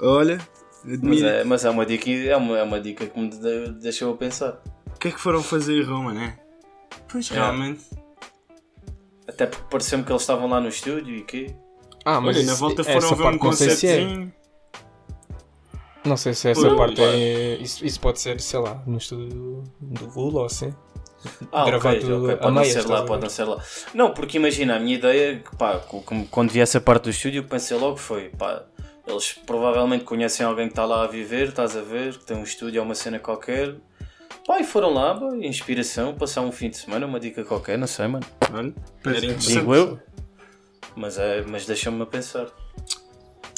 Olha, 0.01 0.37
Mas 0.83 1.21
é, 1.21 1.43
mas 1.43 1.65
é 1.65 1.69
uma 1.69 1.85
dica, 1.85 2.09
é 2.09 2.35
uma, 2.37 2.57
é 2.57 2.63
uma 2.63 2.79
dica 2.79 3.05
que 3.05 3.19
me 3.19 3.29
de- 3.29 3.71
deixou 3.81 4.13
a 4.13 4.17
pensar. 4.17 4.61
O 4.95 4.99
que 4.99 5.09
é 5.09 5.11
que 5.11 5.19
foram 5.19 5.43
fazer 5.43 5.81
em 5.81 5.83
Roma, 5.83 6.13
né? 6.13 6.37
Pois 7.09 7.29
É. 7.31 7.33
realmente. 7.33 7.83
Até 9.27 9.45
porque 9.45 9.65
pareceu-me 9.69 10.03
que 10.03 10.11
eles 10.11 10.21
estavam 10.21 10.47
lá 10.47 10.59
no 10.61 10.69
estúdio 10.69 11.15
e 11.15 11.23
quê? 11.23 11.53
Ah, 12.05 12.19
mas 12.21 12.37
Olha, 12.37 12.45
na 12.45 12.53
volta 12.55 12.81
essa 12.81 12.93
foram 12.93 13.09
ver 13.09 13.21
um 13.21 13.23
parte 13.23 13.43
não 13.43 13.51
sei 13.53 13.69
se 13.71 13.87
é. 13.87 13.97
concertinho. 13.99 14.33
Não 16.05 16.17
sei 16.17 16.33
se 16.33 16.49
essa 16.49 16.61
Pois. 16.61 16.77
parte 16.77 17.01
é. 17.01 17.57
Isso, 17.57 17.85
isso 17.85 17.99
pode 17.99 18.19
ser, 18.21 18.39
sei 18.39 18.59
lá, 18.59 18.81
no 18.87 18.97
estúdio 18.97 19.63
do 19.81 20.07
Google 20.07 20.39
ou 20.41 20.45
assim. 20.45 20.73
Ah, 21.51 21.63
ok, 21.63 21.71
Gravado 21.71 22.23
ok, 22.23 22.33
a 22.33 22.37
pode 22.37 22.55
não 22.55 22.63
ser 22.63 22.87
lá, 22.87 23.03
pode 23.03 23.21
não 23.23 23.29
ser 23.29 23.43
lá. 23.43 23.63
Não, 23.93 24.13
porque 24.13 24.37
imagina, 24.37 24.75
a 24.75 24.79
minha 24.79 24.95
ideia, 24.95 25.43
pá, 25.57 25.81
quando 26.29 26.51
vi 26.51 26.59
essa 26.59 26.79
parte 26.79 27.03
do 27.03 27.09
estúdio, 27.09 27.43
pensei 27.43 27.77
logo 27.77 27.97
foi, 27.97 28.29
pá, 28.29 28.63
eles 29.07 29.33
provavelmente 29.45 30.03
conhecem 30.03 30.45
alguém 30.45 30.67
que 30.67 30.73
está 30.73 30.85
lá 30.85 31.03
a 31.03 31.07
viver, 31.07 31.49
estás 31.49 31.75
a 31.75 31.81
ver, 31.81 32.17
que 32.17 32.25
tem 32.25 32.37
um 32.37 32.43
estúdio 32.43 32.81
ou 32.81 32.85
uma 32.85 32.95
cena 32.95 33.19
qualquer. 33.19 33.75
Pá, 34.45 34.59
e 34.59 34.63
foram 34.63 34.93
lá, 34.93 35.15
pá, 35.15 35.35
inspiração, 35.41 36.13
passar 36.15 36.41
um 36.41 36.51
fim 36.51 36.69
de 36.69 36.77
semana, 36.77 37.05
uma 37.05 37.19
dica 37.19 37.43
qualquer, 37.43 37.77
não 37.77 37.87
sei, 37.87 38.07
mano. 38.07 38.25
Olha. 38.53 38.73
Digo 39.39 39.75
eu. 39.75 39.99
Mas, 40.95 41.17
é, 41.17 41.43
mas 41.43 41.65
deixa-me 41.65 42.01
a 42.01 42.05
pensar. 42.05 42.47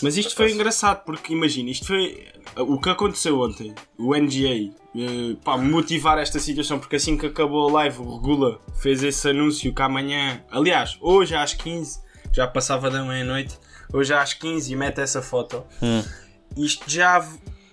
Mas 0.02 0.18
isto 0.18 0.36
foi 0.36 0.52
engraçado 0.52 1.04
porque 1.04 1.34
imagina, 1.34 1.70
isto 1.70 1.88
foi 1.88 2.28
o 2.58 2.80
que 2.80 2.90
aconteceu 2.90 3.40
ontem. 3.40 3.74
O 3.98 4.16
NGA 4.16 4.72
eh, 4.96 5.36
pá, 5.44 5.58
motivar 5.58 6.18
esta 6.18 6.40
situação 6.40 6.80
porque 6.80 6.96
assim 6.98 7.18
que 7.18 7.26
acabou 7.26 7.70
a 7.70 7.72
live, 7.74 8.00
o 8.00 8.16
Regula 8.16 8.60
fez 8.82 9.04
esse 9.04 9.30
anúncio 9.30 9.74
que 9.74 9.82
amanhã, 9.82 10.44
aliás, 10.52 10.98
hoje 11.02 11.36
às 11.36 11.54
15, 11.54 12.00
já 12.34 12.48
passava 12.48 12.90
da 12.90 13.04
meia-noite, 13.04 13.58
hoje 13.94 14.14
às 14.14 14.34
15 14.34 14.72
e 14.72 14.76
mete 14.76 15.00
essa 15.02 15.22
foto. 15.22 15.64
Isto 16.58 16.90
já 16.90 17.26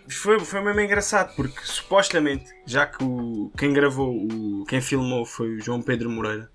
foi, 0.08 0.38
foi 0.40 0.60
mesmo 0.62 0.80
engraçado 0.80 1.34
porque 1.36 1.60
supostamente, 1.64 2.46
já 2.66 2.86
que 2.86 3.02
o, 3.04 3.50
quem 3.58 3.72
gravou, 3.72 4.14
o, 4.14 4.64
quem 4.66 4.80
filmou 4.80 5.24
foi 5.26 5.56
o 5.56 5.60
João 5.60 5.82
Pedro 5.82 6.08
Moreira. 6.10 6.50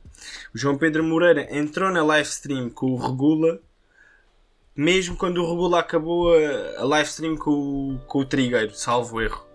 O 0.55 0.57
João 0.57 0.77
Pedro 0.77 1.03
Moreira 1.03 1.47
entrou 1.55 1.91
na 1.91 2.01
live 2.03 2.27
stream 2.29 2.69
com 2.69 2.87
o 2.87 2.95
Regula 2.97 3.59
mesmo 4.75 5.15
quando 5.15 5.37
o 5.43 5.47
Regula 5.49 5.79
acabou 5.79 6.33
a, 6.33 6.81
a 6.81 6.83
live 6.85 7.07
stream 7.09 7.35
com, 7.37 7.51
o- 7.51 7.99
com 8.07 8.19
o 8.19 8.25
Trigueiro, 8.25 8.73
salvo 8.73 9.21
erro. 9.21 9.45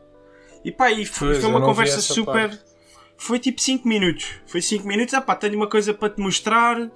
E 0.64 0.72
pá, 0.72 0.90
e 0.90 1.04
foi, 1.04 1.28
Pois, 1.28 1.40
foi 1.40 1.50
uma 1.50 1.60
conversa 1.60 2.00
super. 2.00 2.48
parte. 2.50 2.68
Foi 3.20 3.38
tipo 3.40 3.60
5 3.60 3.86
minutos. 3.88 4.26
Foi 4.46 4.62
5 4.62 4.86
minutos. 4.86 5.12
Ah 5.14 5.20
pá, 5.20 5.34
tenho 5.34 5.56
uma 5.56 5.66
coisa 5.68 5.92
para 5.92 6.10
te 6.10 6.20
mostrar. 6.20 6.88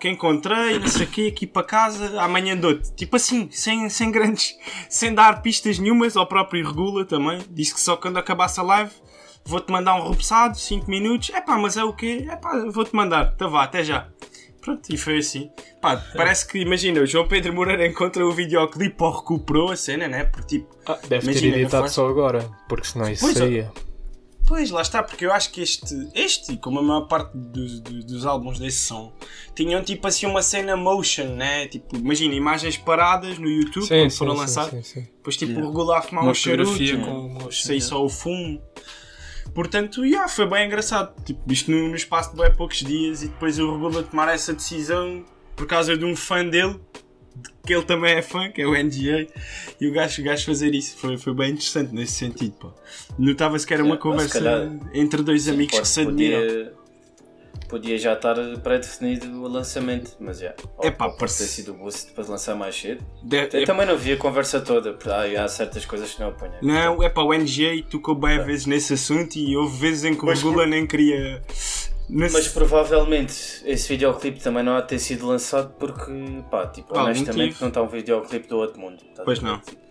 Que 0.00 0.08
encontrei, 0.08 0.78
não 0.78 0.86
sei 0.88 1.06
o 1.06 1.10
quê, 1.10 1.30
aqui 1.34 1.46
para 1.46 1.62
casa. 1.62 2.20
Amanhã 2.20 2.56
dou-te. 2.56 2.92
Tipo 2.94 3.16
assim, 3.16 3.48
sem, 3.50 3.88
sem 3.90 4.10
grandes. 4.10 4.54
Sem 4.88 5.14
dar 5.14 5.42
pistas 5.42 5.78
nenhumas 5.78 6.16
ao 6.16 6.26
próprio 6.26 6.66
Regula 6.66 7.04
também. 7.04 7.40
Disse 7.50 7.74
que 7.74 7.80
só 7.80 7.96
quando 7.96 8.16
acabasse 8.18 8.58
a 8.60 8.62
live 8.62 8.90
vou-te 9.44 9.70
mandar 9.70 9.94
um 9.94 10.08
repousado, 10.10 10.58
5 10.58 10.90
minutos. 10.90 11.30
É 11.30 11.40
pá, 11.40 11.56
mas 11.56 11.76
é 11.76 11.84
o 11.84 11.92
quê? 11.92 12.26
É 12.28 12.36
pá, 12.36 12.64
vou-te 12.70 12.94
mandar. 12.94 13.32
Então 13.34 13.50
vá, 13.50 13.62
até 13.64 13.84
já. 13.84 14.08
Pronto, 14.66 14.92
e 14.92 14.96
foi 14.96 15.18
assim. 15.18 15.48
Pá, 15.80 15.96
parece 16.16 16.44
que, 16.48 16.58
imagina, 16.58 17.00
o 17.00 17.06
João 17.06 17.28
Pedro 17.28 17.52
Moreira 17.54 17.86
encontra 17.86 18.26
o 18.26 18.32
videoclipe 18.32 18.96
ou 18.98 19.12
recuperou 19.12 19.70
a 19.70 19.76
cena, 19.76 20.08
né? 20.08 20.24
Porque 20.24 20.58
tipo, 20.58 20.76
Ah, 20.84 20.98
deve 21.08 21.30
Imagina, 21.30 21.54
ter 21.54 21.60
editado 21.60 21.88
só 21.88 22.08
agora, 22.08 22.50
porque 22.68 22.88
senão 22.88 23.08
isso 23.08 23.20
Pois, 23.24 23.38
saía. 23.38 23.70
Pois, 24.44 24.70
lá 24.70 24.82
está, 24.82 25.02
porque 25.04 25.24
eu 25.24 25.32
acho 25.32 25.52
que 25.52 25.60
este, 25.60 25.94
este 26.14 26.56
como 26.56 26.80
a 26.80 26.82
maior 26.82 27.02
parte 27.02 27.30
dos, 27.36 27.78
dos, 27.80 28.04
dos 28.04 28.26
álbuns 28.26 28.58
desse 28.58 28.78
som, 28.78 29.12
tinham 29.54 29.82
tipo 29.84 30.06
assim 30.08 30.26
uma 30.26 30.42
cena 30.42 30.76
motion, 30.76 31.34
né? 31.36 31.68
Tipo, 31.68 31.96
imagina, 31.96 32.34
imagens 32.34 32.76
paradas 32.76 33.38
no 33.38 33.48
YouTube 33.48 33.86
quando 33.86 34.10
foram 34.10 34.34
lançados. 34.34 34.70
sim, 34.70 34.82
sim. 34.82 35.08
Depois 35.16 35.36
tipo 35.36 35.60
regular 35.60 35.98
a 35.98 36.02
fumar 36.02 36.24
Uma 36.24 36.30
um 36.32 36.34
charuto, 36.34 36.82
né? 36.82 37.04
com 37.04 37.28
motion, 37.28 37.66
sair 37.66 37.76
né? 37.76 37.80
só 37.82 38.04
o 38.04 38.08
fumo. 38.08 38.60
Portanto, 39.56 40.04
yeah, 40.04 40.28
foi 40.28 40.46
bem 40.46 40.66
engraçado. 40.66 41.14
Tipo, 41.24 41.50
isto 41.50 41.70
no, 41.70 41.88
no 41.88 41.96
espaço 41.96 42.30
de 42.30 42.36
bem 42.42 42.54
poucos 42.54 42.78
dias 42.84 43.22
e 43.22 43.28
depois 43.28 43.58
o 43.58 43.72
Regula 43.72 44.02
tomar 44.02 44.28
essa 44.32 44.52
decisão 44.52 45.24
por 45.56 45.66
causa 45.66 45.96
de 45.96 46.04
um 46.04 46.14
fã 46.14 46.44
dele, 46.46 46.78
de 47.34 47.50
que 47.66 47.72
ele 47.74 47.82
também 47.84 48.12
é 48.14 48.20
fã, 48.20 48.50
que 48.50 48.60
é 48.60 48.66
o 48.66 48.72
NGA, 48.74 49.26
e 49.80 49.88
o 49.88 49.92
gajo, 49.92 50.20
o 50.20 50.24
gajo 50.26 50.44
fazer 50.44 50.74
isso. 50.74 50.98
Foi, 50.98 51.16
foi 51.16 51.34
bem 51.34 51.52
interessante 51.52 51.94
nesse 51.94 52.12
sentido. 52.12 52.74
Notava-se 53.18 53.66
que 53.66 53.72
era 53.72 53.82
uma 53.82 53.94
Yeah, 53.94 54.02
conversa 54.02 54.38
calhar- 54.38 54.70
entre 54.92 55.22
dois 55.22 55.48
amigos 55.48 55.80
que 55.80 55.88
se 55.88 56.00
admiram. 56.02 56.40
podia, 56.42 56.72
podia 57.68 57.98
já 57.98 58.12
estar 58.14 58.34
pré-definido 58.62 59.26
o 59.42 59.48
lançamento, 59.48 60.12
mas 60.20 60.38
já. 60.38 60.54
Epá, 60.82 61.06
pode 61.06 61.18
parece- 61.18 61.38
ter 61.38 61.44
sido 61.50 61.72
o 61.72 61.74
boost 61.74 62.12
para 62.12 62.24
lançar 62.26 62.54
mais 62.54 62.74
cedo. 62.78 63.04
De- 63.22 63.48
Eu 63.52 63.64
também 63.64 63.86
não 63.86 63.96
vi 63.96 64.12
a 64.12 64.16
conversa 64.16 64.60
toda, 64.60 64.92
porque 64.92 65.08
há, 65.10 65.44
há 65.44 65.48
certas 65.48 65.84
coisas 65.84 66.12
que 66.12 66.20
não 66.20 66.28
apanhei. 66.28 66.58
Não, 66.62 67.02
é 67.02 67.08
para 67.08 67.22
o 67.24 67.32
NGA 67.34 67.82
tocou 67.90 68.14
bem 68.14 68.42
vezes 68.44 68.66
nesse 68.66 68.94
assunto 68.94 69.36
e 69.36 69.56
houve 69.56 69.76
vezes 69.78 70.04
em 70.04 70.14
que 70.14 70.24
o 70.24 70.28
Regula 70.28 70.66
nem 70.66 70.86
queria. 70.86 71.42
Nesse- 72.08 72.34
Mas 72.34 72.48
provavelmente 72.48 73.62
esse 73.64 73.88
videoclipe 73.88 74.38
também 74.40 74.62
não 74.62 74.76
há 74.76 74.80
de 74.80 74.88
ter 74.88 74.98
sido 75.00 75.26
lançado 75.26 75.74
porque, 75.78 76.12
pá, 76.50 76.66
tipo, 76.68 76.96
honestamente 76.96 77.60
não 77.60 77.68
está 77.68 77.82
um 77.82 77.88
videoclipe 77.88 78.46
do 78.48 78.58
outro 78.58 78.80
mundo. 78.80 78.98
Estás 79.10 79.24
Pois 79.24 79.38
a 79.40 79.42
não. 79.42 79.58
Tipo, 79.58 79.85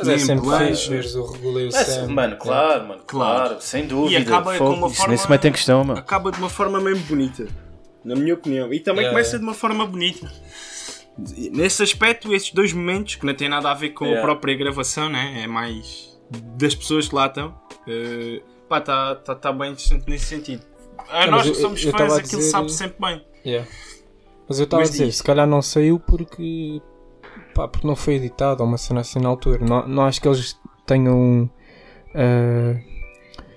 Mas 0.00 0.08
é 0.08 0.18
sempre 0.18 0.44
plano. 0.44 0.66
fixe 0.66 0.88
veres 0.90 1.14
o 1.14 1.24
Regula 1.26 1.60
e 1.62 1.64
o 1.66 1.68
é, 1.68 1.84
Sam. 1.84 2.08
mano, 2.08 2.36
claro, 2.36 2.88
mano, 2.88 3.02
Claro. 3.06 3.48
claro, 3.48 3.60
sem 3.60 3.86
dúvida. 3.86 4.20
acaba 4.20 4.52
com 4.52 4.58
fogo, 4.58 4.74
uma 4.74 4.86
isso 4.88 4.96
forma- 4.96 5.08
nem 5.08 5.16
se 5.18 5.30
mete 5.30 5.48
em 5.48 5.52
questão, 5.52 5.84
mano. 5.84 5.98
acaba 6.00 6.30
de 6.32 6.38
uma 6.38 6.48
forma 6.50 6.80
mesmo 6.80 7.04
bonita, 7.06 7.46
na 8.04 8.14
minha 8.14 8.34
opinião. 8.34 8.72
E 8.72 8.80
também 8.80 9.02
Yeah, 9.04 9.10
começa 9.16 9.38
de 9.38 9.44
uma 9.44 9.54
forma 9.54 9.86
bonita. 9.86 10.30
Nesse 11.52 11.82
aspecto, 11.82 12.32
esses 12.34 12.50
dois 12.52 12.72
momentos, 12.72 13.16
que 13.16 13.26
não 13.26 13.34
tem 13.34 13.48
nada 13.48 13.70
a 13.70 13.74
ver 13.74 13.90
com 13.90 14.04
a 14.04 14.08
Yeah. 14.08 14.26
própria 14.26 14.54
gravação, 14.56 15.08
né? 15.08 15.42
é 15.42 15.46
mais 15.46 16.18
das 16.56 16.74
pessoas 16.74 17.08
que 17.08 17.14
lá 17.14 17.26
estão, 17.26 17.54
eh, 17.88 18.40
pá, 18.68 18.78
está 18.78 19.14
tá, 19.16 19.34
tá 19.34 19.52
bem 19.52 19.72
interessante 19.72 20.08
nesse 20.08 20.26
sentido. 20.26 20.62
A 21.08 21.26
Não, 21.26 21.32
nós 21.32 21.46
mas 21.46 21.50
que 21.50 21.50
eu- 21.50 21.54
somos 21.60 21.84
eu 21.84 21.90
fãs, 21.90 22.00
tava 22.00 22.14
a 22.14 22.18
aquilo 22.18 22.38
dizer- 22.38 22.50
sabe 22.50 22.72
sempre 22.72 22.96
bem. 23.00 23.24
Yeah. 23.44 23.68
Mas 24.48 24.58
eu 24.60 24.64
estava 24.64 24.82
a 24.82 24.84
Mas 24.84 24.90
dizer, 24.92 25.06
diz. 25.06 25.16
se 25.16 25.22
calhar 25.24 25.46
não 25.46 25.60
saiu 25.60 25.98
porque, 25.98 26.80
pá, 27.60 27.68
porque 27.68 27.86
não 27.86 27.96
foi 27.96 28.14
editado 28.14 28.62
ou 28.62 28.68
uma 28.68 28.78
cena 28.78 29.00
assim 29.00 29.18
na 29.18 29.28
altura. 29.28 29.64
Não, 29.64 29.86
não 29.86 30.02
acho 30.04 30.20
que 30.20 30.28
eles 30.28 30.58
tenham. 30.86 31.50
ah, 32.14 32.80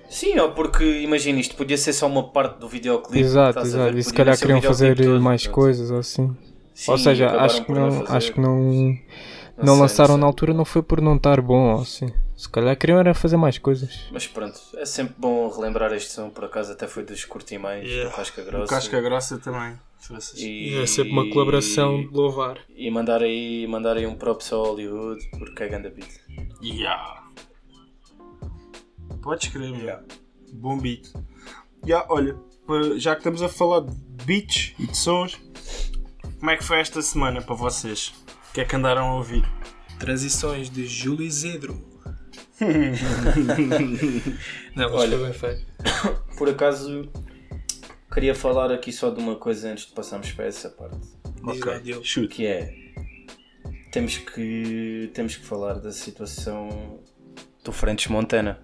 Sim, 0.08 0.38
ó, 0.38 0.48
porque 0.48 0.84
imagina, 1.00 1.40
isto 1.40 1.56
podia 1.56 1.76
ser 1.76 1.92
só 1.92 2.06
uma 2.06 2.22
parte 2.28 2.58
do 2.60 2.68
videoclipe. 2.68 3.18
exato, 3.18 3.60
exato. 3.60 3.98
E 3.98 4.02
se 4.02 4.12
calhar 4.12 4.34
não 4.34 4.40
queriam 4.40 4.62
fazer 4.62 4.96
todo, 4.96 5.20
mais 5.20 5.42
pronto. 5.42 5.54
coisas 5.54 5.90
ou 5.90 5.98
assim. 5.98 6.36
Sim, 6.72 6.90
ou 6.90 6.98
seja, 6.98 7.30
acho 7.30 7.64
que 7.64 7.72
não, 7.72 8.04
acho 8.08 8.32
que 8.32 8.40
não, 8.40 8.56
não, 9.56 9.74
sei, 9.74 9.82
lançaram 9.82 10.14
sei. 10.14 10.20
na 10.20 10.26
altura 10.26 10.54
não 10.54 10.64
foi 10.64 10.82
por 10.82 11.00
não 11.00 11.16
estar 11.16 11.40
bom 11.40 11.74
ou 11.74 11.80
assim. 11.80 12.12
Se 12.36 12.48
calhar 12.48 12.76
queriam 12.76 12.98
era 12.98 13.14
fazer 13.14 13.36
mais 13.36 13.58
coisas. 13.58 14.06
Mas 14.10 14.26
pronto, 14.26 14.60
é 14.74 14.84
sempre 14.84 15.14
bom 15.16 15.48
relembrar 15.48 15.92
este 15.92 16.10
som, 16.10 16.30
por 16.30 16.44
acaso 16.44 16.72
até 16.72 16.88
foi 16.88 17.04
dos 17.04 17.24
Curtimães, 17.24 17.88
Yeah. 17.88 18.10
do 18.10 18.16
Casca 18.16 18.42
O 18.42 18.44
Grossa. 18.44 18.74
Casca 18.74 19.00
Grossa 19.00 19.38
também. 19.38 19.78
E, 20.36 20.76
É 20.82 20.86
sempre 20.86 21.12
uma 21.12 21.28
colaboração 21.30 22.00
de 22.02 22.08
louvar. 22.12 22.58
E 22.68 22.90
mandar 22.90 23.22
aí, 23.22 23.66
mandar 23.68 23.96
aí 23.96 24.06
um 24.06 24.16
props 24.16 24.52
ao 24.52 24.64
Hollywood, 24.66 25.24
porque 25.38 25.62
é 25.62 25.68
ganda 25.68 25.88
beat. 25.90 26.10
Yeah. 26.62 27.22
Podes 29.22 29.48
crer, 29.48 29.70
meu. 29.70 29.98
Bom 30.52 30.78
beat. 30.78 31.10
Yeah, 31.86 32.06
olha, 32.10 32.36
já 32.96 33.14
que 33.14 33.20
estamos 33.20 33.42
a 33.42 33.48
falar 33.48 33.80
de 33.80 33.94
beats 34.24 34.74
e 34.78 34.86
de 34.86 34.96
sons, 34.96 35.38
como 36.38 36.50
é 36.50 36.56
que 36.56 36.64
foi 36.64 36.80
esta 36.80 37.00
semana 37.00 37.40
para 37.40 37.54
vocês? 37.54 38.12
O 38.50 38.52
que 38.52 38.60
é 38.60 38.64
que 38.64 38.76
andaram 38.76 39.06
a 39.08 39.14
ouvir? 39.16 39.44
Transições 39.98 40.68
de 40.68 40.84
Júlio 40.86 41.30
Zedro. 41.30 41.93
não, 44.76 44.90
mas 44.90 45.00
Olha. 45.00 45.16
foi 45.18 45.24
bem 45.26 45.32
feito. 45.32 45.66
Por 46.38 46.48
acaso, 46.48 47.08
queria 48.12 48.34
falar 48.34 48.70
aqui 48.72 48.92
só 48.92 49.10
de 49.10 49.20
uma 49.20 49.36
coisa 49.36 49.70
antes 49.70 49.86
de 49.86 49.92
passarmos 49.92 50.30
para 50.32 50.46
essa 50.46 50.68
parte. 50.70 50.98
Diogo. 51.82 52.04
Chute. 52.04 52.28
Que 52.28 52.46
é, 52.46 52.74
temos 53.92 54.16
que, 54.18 55.10
temos 55.14 55.36
que 55.36 55.44
falar 55.44 55.74
da 55.74 55.92
situação 55.92 57.00
do 57.62 57.72
French 57.72 58.10
Montana. 58.10 58.58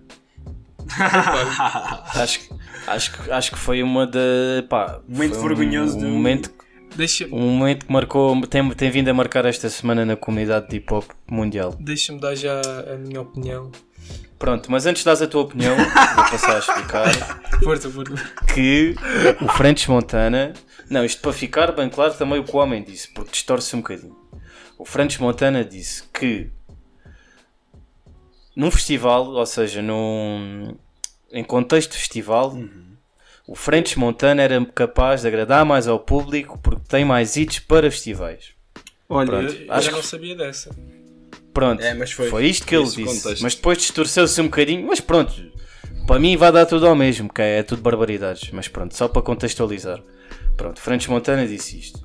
acho, 2.15 2.41
que- 2.49 2.55
acho, 2.87 3.13
que- 3.13 3.31
acho 3.31 3.51
que 3.53 3.59
foi 3.59 3.83
uma 3.83 4.07
da. 4.07 4.21
Pá, 4.69 5.01
Momento 5.07 5.39
um- 5.39 5.43
vergonhoso 5.43 5.97
um 5.99 6.01
do- 6.01 6.09
momento 6.09 6.51
Deixa-me 6.97 7.33
Um 7.33 7.51
momento 7.57 7.87
que 7.87 7.93
marcou, 7.93 8.41
tem, 8.47 8.69
tem 8.71 8.91
vindo 8.91 9.09
a 9.09 9.15
marcar 9.15 9.45
esta 9.47 9.69
semana 9.71 10.05
na 10.05 10.17
comunidade 10.17 10.69
de 10.69 10.77
hip 10.77 10.93
hop 10.93 11.05
mundial. 11.31 11.75
deixa 11.79 12.17
dar 12.19 12.35
já 12.35 12.61
a 12.61 12.97
minha 12.97 13.21
opinião. 13.21 13.71
Pronto, 14.39 14.71
mas 14.71 14.87
antes 14.87 15.01
de 15.03 15.05
dares 15.07 15.21
a 15.23 15.27
tua 15.27 15.43
opinião, 15.43 15.77
vou 15.77 15.85
passar 16.31 16.57
a 16.57 16.59
explicar 16.59 17.13
Força, 17.63 17.91
força. 17.91 18.15
que 18.55 18.95
o 19.41 19.49
French 19.49 19.89
Montana. 19.91 20.55
Não, 20.89 21.05
isto 21.05 21.21
para 21.21 21.33
ficar 21.33 21.73
bem 21.73 21.89
claro 21.91 22.15
também 22.15 22.39
o 22.41 22.45
que 22.45 22.57
o 22.57 22.59
homem 22.59 22.83
disse, 22.83 23.09
porque 23.13 23.31
distorce 23.33 23.77
um 23.77 23.81
bocadinho. 23.81 24.17
O 24.79 24.85
French 24.85 25.21
Montana 25.21 25.63
disse 25.65 26.05
que 26.13 26.51
num 28.57 28.71
festival, 28.71 29.27
ou 29.29 29.47
seja, 29.47 29.81
num, 29.83 30.75
em 31.31 31.45
contexto 31.45 31.93
de 31.93 31.99
festival, 31.99 32.57
o 33.51 33.55
French 33.57 33.99
Montana 33.99 34.43
era 34.43 34.65
capaz 34.67 35.23
de 35.23 35.27
agradar 35.29 35.65
mais 35.65 35.89
ao 35.89 35.99
público 35.99 36.57
porque 36.63 36.83
tem 36.89 37.05
mais 37.05 37.37
hits 37.37 37.59
para 37.59 37.91
festivais. 37.91 38.51
Olha, 39.09 39.27
Pronto. 39.27 39.53
Eu 39.53 39.73
Acho 39.73 39.85
já 39.87 39.91
que- 39.91 39.97
não 39.97 40.03
sabia 40.05 40.37
dessa. 40.37 40.71
Pronto, 41.53 41.83
É, 41.83 41.93
mas 41.95 42.13
foi- 42.13 42.29
foi, 42.31 42.47
isto 42.47 42.65
que 42.65 42.77
ele 42.77 42.85
disse. 42.85 43.03
contexto. 43.03 43.43
Mas 43.43 43.55
depois 43.57 43.79
distorceu-se 43.79 44.41
um 44.41 44.45
bocadinho. 44.45 44.87
Mas 44.87 45.01
pronto, 45.01 45.33
para 46.07 46.21
mim 46.21 46.37
vai 46.37 46.53
dar 46.53 46.65
tudo 46.65 46.87
ao 46.87 46.95
mesmo, 46.95 47.29
que 47.29 47.43
é 47.43 47.63
tudo 47.65 47.83
barbaridades. 47.83 48.51
Mas 48.53 48.69
pronto, 48.69 48.97
só 48.97 49.09
para 49.09 49.21
contextualizar. 49.21 50.01
Pronto, 50.57 50.81
Francis 50.81 51.09
Montana 51.09 51.45
disse 51.45 51.77
isto. 51.77 51.99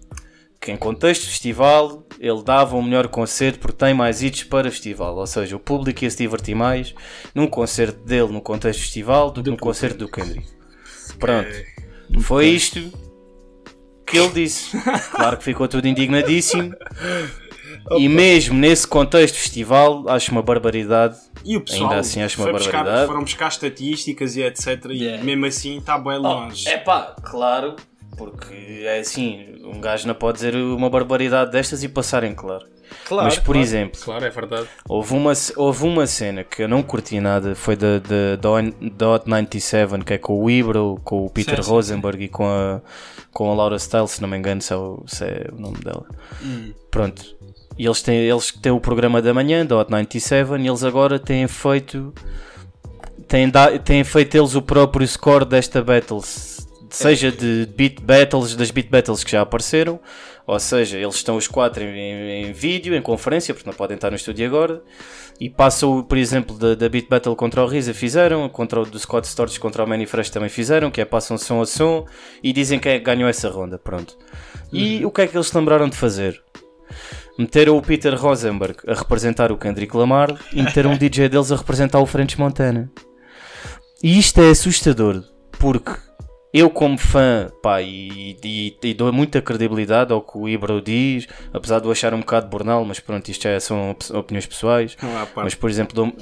Que 0.59 0.71
em 0.71 0.77
contexto 0.77 1.25
de 1.25 1.29
festival 1.29 2.07
ele 2.19 2.41
dava 2.43 2.75
um 2.75 2.81
melhor 2.81 3.07
concerto 3.07 3.59
porque 3.59 3.77
tem 3.77 3.93
mais 3.93 4.23
hits 4.23 4.43
para 4.45 4.71
festival. 4.71 5.15
Ou 5.15 5.27
seja, 5.27 5.55
o 5.55 5.59
público 5.59 6.03
ia 6.03 6.09
se 6.09 6.17
divertir 6.17 6.55
mais 6.55 6.95
num 7.35 7.45
concerto 7.45 8.03
dele 8.03 8.31
no 8.31 8.41
contexto 8.41 8.79
de 8.79 8.85
festival 8.85 9.29
do 9.29 9.43
que 9.43 9.49
no 9.51 9.57
concerto 9.57 9.99
do 9.99 10.09
Kendrick. 10.09 10.54
Pronto, 11.19 11.49
foi 12.21 12.47
isto 12.47 12.91
que 14.05 14.17
ele 14.17 14.29
disse. 14.29 14.77
Claro 15.11 15.37
que 15.37 15.43
ficou 15.43 15.67
tudo 15.67 15.87
indignadíssimo. 15.87 16.73
E 17.97 18.07
mesmo 18.09 18.57
nesse 18.57 18.87
contexto 18.87 19.35
festival, 19.35 20.07
acho 20.09 20.31
uma 20.31 20.41
barbaridade. 20.41 21.17
E 21.43 21.55
o 21.55 21.61
pessoal 21.61 21.89
Ainda 21.91 21.99
assim 22.01 22.21
acho 22.23 22.41
uma 22.41 22.51
buscar- 22.51 22.71
barbaridade. 22.83 23.07
foram 23.07 23.21
buscar 23.21 23.47
estatísticas 23.47 24.35
e 24.35 24.41
etc. 24.41 24.85
E 24.89 25.03
Yeah. 25.03 25.23
mesmo 25.23 25.45
assim 25.45 25.77
está 25.77 25.97
bem 25.97 26.17
longe. 26.17 26.67
É 26.67 26.77
pá, 26.77 27.15
claro, 27.23 27.75
porque 28.17 28.81
é 28.83 28.99
assim, 28.99 29.55
um 29.63 29.79
gajo 29.79 30.07
não 30.07 30.15
pode 30.15 30.37
dizer 30.37 30.55
uma 30.55 30.89
barbaridade 30.89 31.51
destas 31.51 31.83
e 31.83 31.89
passar 31.89 32.23
em 32.23 32.33
claro. 32.33 32.65
Claro, 33.05 33.25
Mas 33.25 33.37
por 33.37 33.53
claro. 33.53 33.59
exemplo, 33.59 33.99
Claro, 34.03 34.25
é 34.25 34.29
verdade. 34.29 34.67
houve 34.87 35.13
uma, 35.13 35.33
houve 35.55 35.83
uma 35.83 36.07
cena 36.07 36.43
que 36.43 36.63
eu 36.63 36.67
não 36.67 36.81
curti 36.81 37.19
nada, 37.19 37.53
foi 37.55 37.75
da 37.75 37.99
Dot 38.95 39.27
97, 39.29 40.03
que 40.03 40.13
é 40.13 40.17
com 40.17 40.43
o 40.43 40.49
Ibro, 40.49 40.99
com 41.03 41.25
o 41.25 41.29
Peter 41.29 41.57
Sim, 41.57 41.63
sim, 41.63 41.69
Rosenberg 41.69 42.23
e 42.23 42.27
com 42.29 42.45
a, 42.47 42.81
com 43.31 43.51
a 43.51 43.55
Laura 43.55 43.77
Stiles, 43.77 44.11
se 44.11 44.21
não 44.21 44.27
me 44.29 44.37
engano, 44.37 44.61
se 44.61 44.73
é 44.73 44.75
o, 44.75 45.03
se 45.05 45.23
é 45.23 45.47
o 45.51 45.59
nome 45.61 45.77
dela. 45.79 46.05
Pronto. 46.89 47.35
E 47.77 47.85
eles 47.85 48.01
têm, 48.01 48.17
eles 48.17 48.51
têm 48.51 48.71
o 48.71 48.79
programa 48.79 49.21
da 49.21 49.33
manhã, 49.33 49.65
da 49.65 49.77
Hot 49.77 49.91
97, 49.91 50.53
e 50.61 50.67
eles 50.67 50.83
agora 50.83 51.19
têm 51.19 51.47
feito. 51.47 52.13
Têm, 53.27 53.49
da, 53.49 53.77
têm 53.77 54.03
feito 54.03 54.35
eles 54.37 54.55
o 54.55 54.61
próprio 54.61 55.07
score 55.07 55.45
desta 55.45 55.81
battles. 55.83 56.65
Seja 56.89 57.31
de 57.31 57.67
beat 57.75 57.99
battles, 58.01 58.55
das 58.55 58.71
beat 58.71 58.89
battles 58.89 59.23
que 59.23 59.31
já 59.31 59.41
apareceram, 59.41 59.99
ou 60.47 60.59
seja, 60.59 60.97
eles 60.97 61.15
estão 61.15 61.35
os 61.37 61.47
quatro 61.47 61.83
em, 61.83 61.87
em- 61.97 62.45
em 62.47 62.51
vídeo, 62.53 62.95
em 62.95 63.01
conferência, 63.01 63.53
porque 63.53 63.69
não 63.69 63.75
podem 63.75 63.95
estar 63.95 64.09
no 64.09 64.15
estúdio 64.15 64.45
agora, 64.45 64.83
e 65.39 65.49
passam, 65.49 66.03
por 66.03 66.17
exemplo, 66.17 66.57
da, 66.57 66.75
da 66.75 66.87
beat 66.87 67.07
battle 67.09 67.35
contra 67.35 67.63
o 67.63 67.67
Risa 67.67 67.93
fizeram, 67.93 68.47
contra 68.47 68.79
o 68.81 68.85
do 68.85 68.97
Scott 68.99 69.27
Storch 69.27 69.59
contra 69.59 69.83
o 69.83 69.87
Manny 69.87 70.05
Fresh 70.05 70.29
também 70.29 70.49
fizeram, 70.49 70.89
que 70.91 71.01
é 71.01 71.05
passam 71.05 71.37
som 71.37 71.61
a 71.61 71.65
som, 71.65 72.05
e 72.43 72.53
dizem 72.53 72.79
quem 72.79 72.93
é 72.93 72.99
que 72.99 73.05
ganhou 73.05 73.27
essa 73.27 73.49
ronda, 73.49 73.77
pronto. 73.77 74.17
E 74.71 75.05
o 75.05 75.11
que 75.11 75.21
é 75.21 75.27
que 75.27 75.35
eles 75.35 75.51
lembraram 75.51 75.89
de 75.89 75.95
fazer? 75.95 76.41
Meteram 77.37 77.75
o 77.77 77.81
Peter 77.81 78.15
Rosenberg 78.15 78.77
a 78.87 78.93
representar 78.93 79.51
o 79.51 79.57
Kendrick 79.57 79.95
Lamar 79.97 80.39
e 80.53 80.61
meteram 80.61 80.91
um 80.91 80.97
DJ 80.97 81.27
deles 81.27 81.51
a 81.51 81.55
representar 81.57 81.99
o 81.99 82.05
French 82.05 82.39
Montana. 82.39 82.89
E 84.03 84.17
isto 84.19 84.39
é 84.39 84.49
assustador, 84.51 85.23
porque 85.59 85.91
eu 86.57 86.69
como 86.69 86.97
fã, 86.97 87.51
pá, 87.61 87.81
e, 87.81 88.37
e- 88.43 88.77
e 88.81 88.93
dou 88.93 89.11
muita 89.11 89.41
credibilidade 89.41 90.13
ao 90.13 90.21
que 90.21 90.37
o 90.37 90.47
Ibro 90.47 90.81
diz, 90.81 91.27
apesar 91.53 91.79
de 91.79 91.85
eu 91.87 91.91
achar 91.91 92.13
um 92.13 92.19
bocado 92.19 92.47
bornal, 92.47 92.85
mas 92.85 92.99
pronto, 92.99 93.29
isto 93.29 93.43
já 93.43 93.59
são 93.59 93.91
op- 93.91 94.11
opiniões 94.13 94.45
pessoais. 94.45 94.95
Mas, 95.35 95.53
por 95.55 95.69
exemplo, 95.69 95.93
dou, 95.93 96.13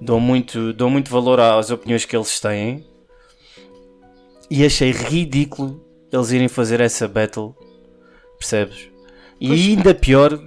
dou, 0.00 0.18
muito, 0.20 0.72
dou 0.72 0.88
muito 0.88 1.10
valor 1.10 1.38
às 1.40 1.70
opiniões 1.70 2.04
que 2.04 2.16
eles 2.16 2.40
têm 2.40 2.86
e 4.50 4.64
achei 4.64 4.90
ridículo 4.90 5.84
eles 6.12 6.30
irem 6.30 6.48
fazer 6.48 6.80
essa 6.80 7.08
battle, 7.08 7.54
percebes? 8.38 8.88
E 9.40 9.50
ainda 9.52 9.94
pior, 9.94 10.38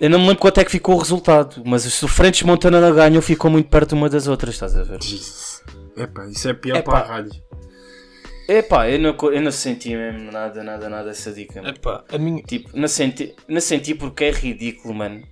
eu 0.00 0.10
não 0.10 0.18
me 0.18 0.26
lembro 0.26 0.40
quanto 0.40 0.58
é 0.60 0.64
que 0.64 0.70
ficou 0.70 0.96
o 0.96 0.98
resultado, 0.98 1.62
mas 1.64 1.82
se 1.82 2.04
o 2.04 2.08
Frentes 2.08 2.42
Montana 2.42 2.80
não 2.80 2.94
ganhou, 2.94 3.22
ficou 3.22 3.50
muito 3.50 3.68
perto 3.70 3.92
uma 3.94 4.08
das 4.08 4.26
outras, 4.26 4.54
estás 4.54 4.76
a 4.76 4.82
ver? 4.82 5.02
Jesus. 5.02 5.62
Epá, 5.96 6.26
isso 6.28 6.48
é 6.48 6.52
pior 6.54 6.76
Epá. 6.76 6.92
para 6.92 7.04
a 7.04 7.08
rádio. 7.16 7.42
Epá, 8.48 8.88
eu 8.88 8.98
não, 8.98 9.16
eu 9.32 9.40
não 9.42 9.50
senti 9.50 9.90
mesmo 9.96 10.30
nada, 10.30 10.62
nada, 10.62 10.88
nada 10.88 11.10
essa 11.10 11.32
dica. 11.32 11.60
mano. 11.60 11.74
Epá, 11.74 12.04
a 12.12 12.18
minha. 12.18 12.42
Tipo, 12.42 12.70
não 12.74 12.86
senti, 12.88 13.34
não 13.48 13.60
senti 13.60 13.94
porque 13.94 14.24
é 14.24 14.30
ridículo, 14.30 14.94
mano. 14.94 15.22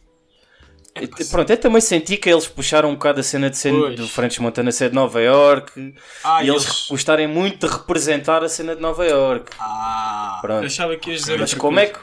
Eu 0.97 1.09
te- 1.09 1.25
Pronto, 1.25 1.51
eu 1.51 1.57
também 1.57 1.81
senti 1.81 2.17
que 2.17 2.31
eles 2.31 2.47
puxaram 2.47 2.89
um 2.91 2.95
bocado 2.95 3.19
a 3.19 3.23
cena 3.23 3.51
de 3.51 3.57
ser 3.57 3.73
Pois. 3.73 3.97
do 3.97 4.07
French 4.07 4.41
Montana 4.41 4.71
ser 4.71 4.91
de 4.91 4.95
Nova 4.95 5.21
York 5.21 5.95
Ah, 6.23 6.43
e 6.45 6.49
eles 6.49 6.63
eles- 6.65 6.87
gostarem 6.89 7.27
muito 7.27 7.67
de 7.67 7.73
representar 7.73 8.45
a 8.45 8.49
cena 8.49 8.77
de 8.77 8.81
Nova 8.83 9.05
York. 9.05 9.51
Ah, 9.59 10.39
Pronto. 10.41 10.65
achava 10.67 10.97
que 10.97 11.11
ias 11.11 11.21
dizer 11.23 11.39
Mas 11.41 11.53
como 11.53 11.81
é, 11.81 11.87
que, 11.87 11.99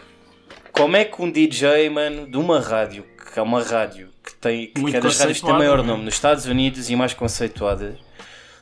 como 0.73 0.97
é 0.97 1.05
que 1.05 1.21
um 1.21 1.31
DJ, 1.31 1.89
mano, 1.89 2.29
de 2.29 2.35
uma 2.37 2.59
rádio, 2.59 3.05
que 3.31 3.39
é 3.39 3.41
uma 3.41 3.63
rádio 3.63 4.09
que, 4.25 4.33
tem, 4.35 4.67
que 4.73 4.81
é 4.97 4.99
das 4.99 5.17
rádios 5.19 5.39
que 5.39 5.45
tem 5.45 5.51
conceituada, 5.53 5.57
maior 5.57 5.79
é? 5.79 5.83
nome 5.83 6.03
nos 6.03 6.13
Estados 6.13 6.45
Unidos 6.45 6.89
e 6.89 6.95
mais 6.97 7.13
conceituadas, 7.13 7.95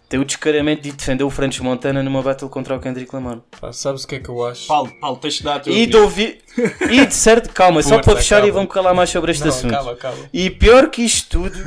tem 0.10 0.20
o 0.20 0.26
descaramento 0.26 0.82
de 0.82 0.91
defender 0.91 1.24
o 1.24 1.30
French 1.30 1.62
Montana 1.62 2.01
numa 2.01 2.24
battle 2.24 2.49
contra 2.49 2.76
o 2.76 2.80
Kendrick 2.80 3.14
Lamar. 3.14 3.38
Pá, 3.62 3.72
sabes 3.72 4.03
o 4.03 4.07
que 4.07 4.16
é 4.16 4.20
que 4.20 4.28
eu 4.28 4.43
acho? 4.43 4.66
Paulo, 4.66 4.91
Paulo, 4.99 5.18
tens 5.18 5.36
de 5.36 5.43
dar 5.43 5.57
a 5.57 5.60
tua 5.60 5.72
E 5.72 5.86
de 5.86 5.95
ouvir. 5.95 6.39
E 6.89 7.05
de 7.05 7.14
certo, 7.14 7.53
calma, 7.53 7.82
só 7.84 7.99
para 7.99 8.16
fechar 8.18 8.38
e 8.38 8.39
acaba. 8.39 8.53
vão 8.53 8.66
calar 8.68 8.93
mais 8.93 9.10
sobre 9.12 9.32
este 9.32 9.43
Não, 9.43 9.49
assunto. 9.49 9.74
acaba, 9.74 9.91
acaba. 9.93 10.18
E 10.34 10.49
pior 10.49 10.89
que 10.89 11.03
isto 11.03 11.39
tudo 11.39 11.57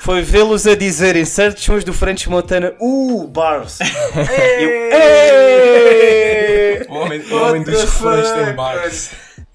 foi 0.00 0.20
vê-los 0.22 0.66
a 0.66 0.74
dizerem 0.74 1.24
certos 1.24 1.62
sons 1.62 1.84
do 1.84 1.92
French 1.94 2.28
Montana, 2.28 2.74
uh, 2.80 3.26
bars. 3.28 3.78
Eu! 4.60 4.88
O 6.90 6.94
homem, 6.98 7.20
o 7.20 7.34
homem 7.36 7.62
dos 7.62 7.80
refrões 7.80 8.28
tem 8.30 8.54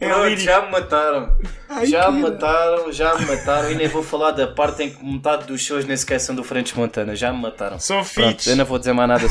Pronto, 0.03 0.37
já 0.37 0.61
me 0.65 0.71
mataram. 0.71 1.37
Já 1.85 2.11
me 2.11 2.21
mataram, 2.21 2.91
já 2.91 3.15
me 3.17 3.25
mataram. 3.25 3.71
E 3.71 3.75
nem 3.75 3.87
vou 3.87 4.03
falar 4.03 4.31
da 4.31 4.47
parte 4.47 4.83
em 4.83 4.89
que 4.93 5.03
metade 5.03 5.45
dos 5.47 5.61
shows 5.61 5.85
nem 5.85 5.97
sequer 5.97 6.19
são 6.19 6.35
do 6.35 6.43
French 6.43 6.77
Montana. 6.77 7.15
Já 7.15 7.31
me 7.33 7.41
mataram. 7.41 7.79
São 7.79 8.03
fits. 8.03 8.47
eu 8.47 8.55
não 8.55 8.65
vou 8.65 8.77
dizer 8.79 8.93
mais 8.93 9.09
nada. 9.09 9.27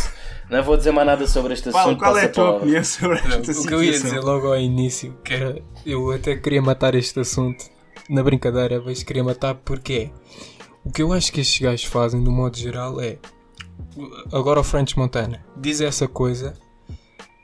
Não 0.50 0.62
vou 0.62 0.76
dizer 0.76 0.90
mais 0.92 1.06
nada 1.06 1.26
sobre 1.26 1.54
este 1.54 1.70
Paulo, 1.70 1.90
assunto. 1.90 1.98
qual 2.00 2.18
é 2.18 2.24
a 2.24 2.28
tua 2.28 2.50
opinião 2.56 2.84
sobre 2.84 3.16
esta 3.18 3.28
O 3.28 3.32
situação? 3.44 3.66
que 3.66 3.74
eu 3.74 3.82
ia 3.84 3.92
dizer 3.92 4.20
logo 4.20 4.48
ao 4.48 4.58
início, 4.58 5.16
que 5.24 5.34
era, 5.34 5.62
eu 5.86 6.10
até 6.10 6.36
queria 6.36 6.60
matar 6.60 6.94
este 6.94 7.20
assunto, 7.20 7.64
na 8.10 8.22
brincadeira, 8.22 8.82
mas 8.84 9.02
queria 9.02 9.24
matar 9.24 9.54
porque 9.54 10.10
é, 10.10 10.38
o 10.84 10.90
que 10.92 11.00
eu 11.02 11.12
acho 11.12 11.32
que 11.32 11.40
estes 11.40 11.60
gajos 11.60 11.84
fazem, 11.84 12.22
do 12.22 12.30
modo 12.30 12.56
geral, 12.58 13.00
é, 13.00 13.16
agora 14.32 14.60
o 14.60 14.64
French 14.64 14.98
Montana 14.98 15.42
diz 15.56 15.80
essa 15.80 16.06
coisa, 16.08 16.52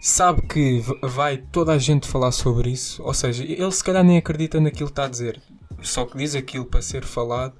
sabe 0.01 0.43
que 0.43 0.83
vai 1.03 1.39
toda 1.39 1.73
a 1.73 1.79
gente 1.79 2.07
falar 2.07 2.31
sobre 2.33 2.71
isso, 2.71 3.03
ou 3.03 3.13
seja, 3.15 3.45
ele 3.45 3.71
se 3.73 3.83
calhar 3.83 4.05
nem 4.05 4.17
acredita 4.19 4.61
naquilo 4.61 4.87
que 4.87 4.93
está 4.93 5.05
a 5.05 5.09
dizer, 5.09 5.41
só 5.83 6.05
que 6.05 6.17
diz 6.19 6.35
aquilo 6.35 6.65
para 6.65 6.81
ser 6.83 7.05
falado, 7.05 7.55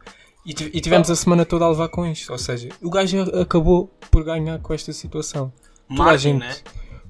e, 0.47 0.51
e 0.51 0.81
tivemos 0.81 1.11
a 1.11 1.17
semana 1.17 1.45
toda 1.45 1.65
a 1.65 1.69
levar 1.69 1.89
com 1.89 2.07
isto, 2.07 2.31
ou 2.33 2.39
seja, 2.39 2.69
o 2.83 2.91
gajo 2.91 3.21
acabou 3.41 3.91
por 4.11 4.25
ganhar 4.25 4.59
com 4.61 4.73
esta 4.73 4.93
situação. 4.93 5.53
Toda 5.89 6.03
a 6.03 6.05
Martin, 6.07 6.23
gente, 6.23 6.39
né? 6.41 6.57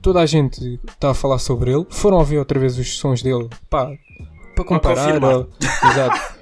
toda 0.01 0.21
a 0.21 0.27
gente 0.27 0.81
está 0.89 1.11
a 1.11 1.15
falar 1.15 1.39
sobre 1.39 1.73
ele. 1.73 1.87
Foram 1.91 2.19
ouvir 2.19 2.39
outra 2.39 2.59
vez 2.59 2.79
os 2.79 2.97
sons 2.99 3.23
dele, 3.23 3.49
pá, 3.69 3.91
para 4.55 4.65
comparar. 4.65 5.23
ou- 5.37 5.49
Exato. 5.91 6.39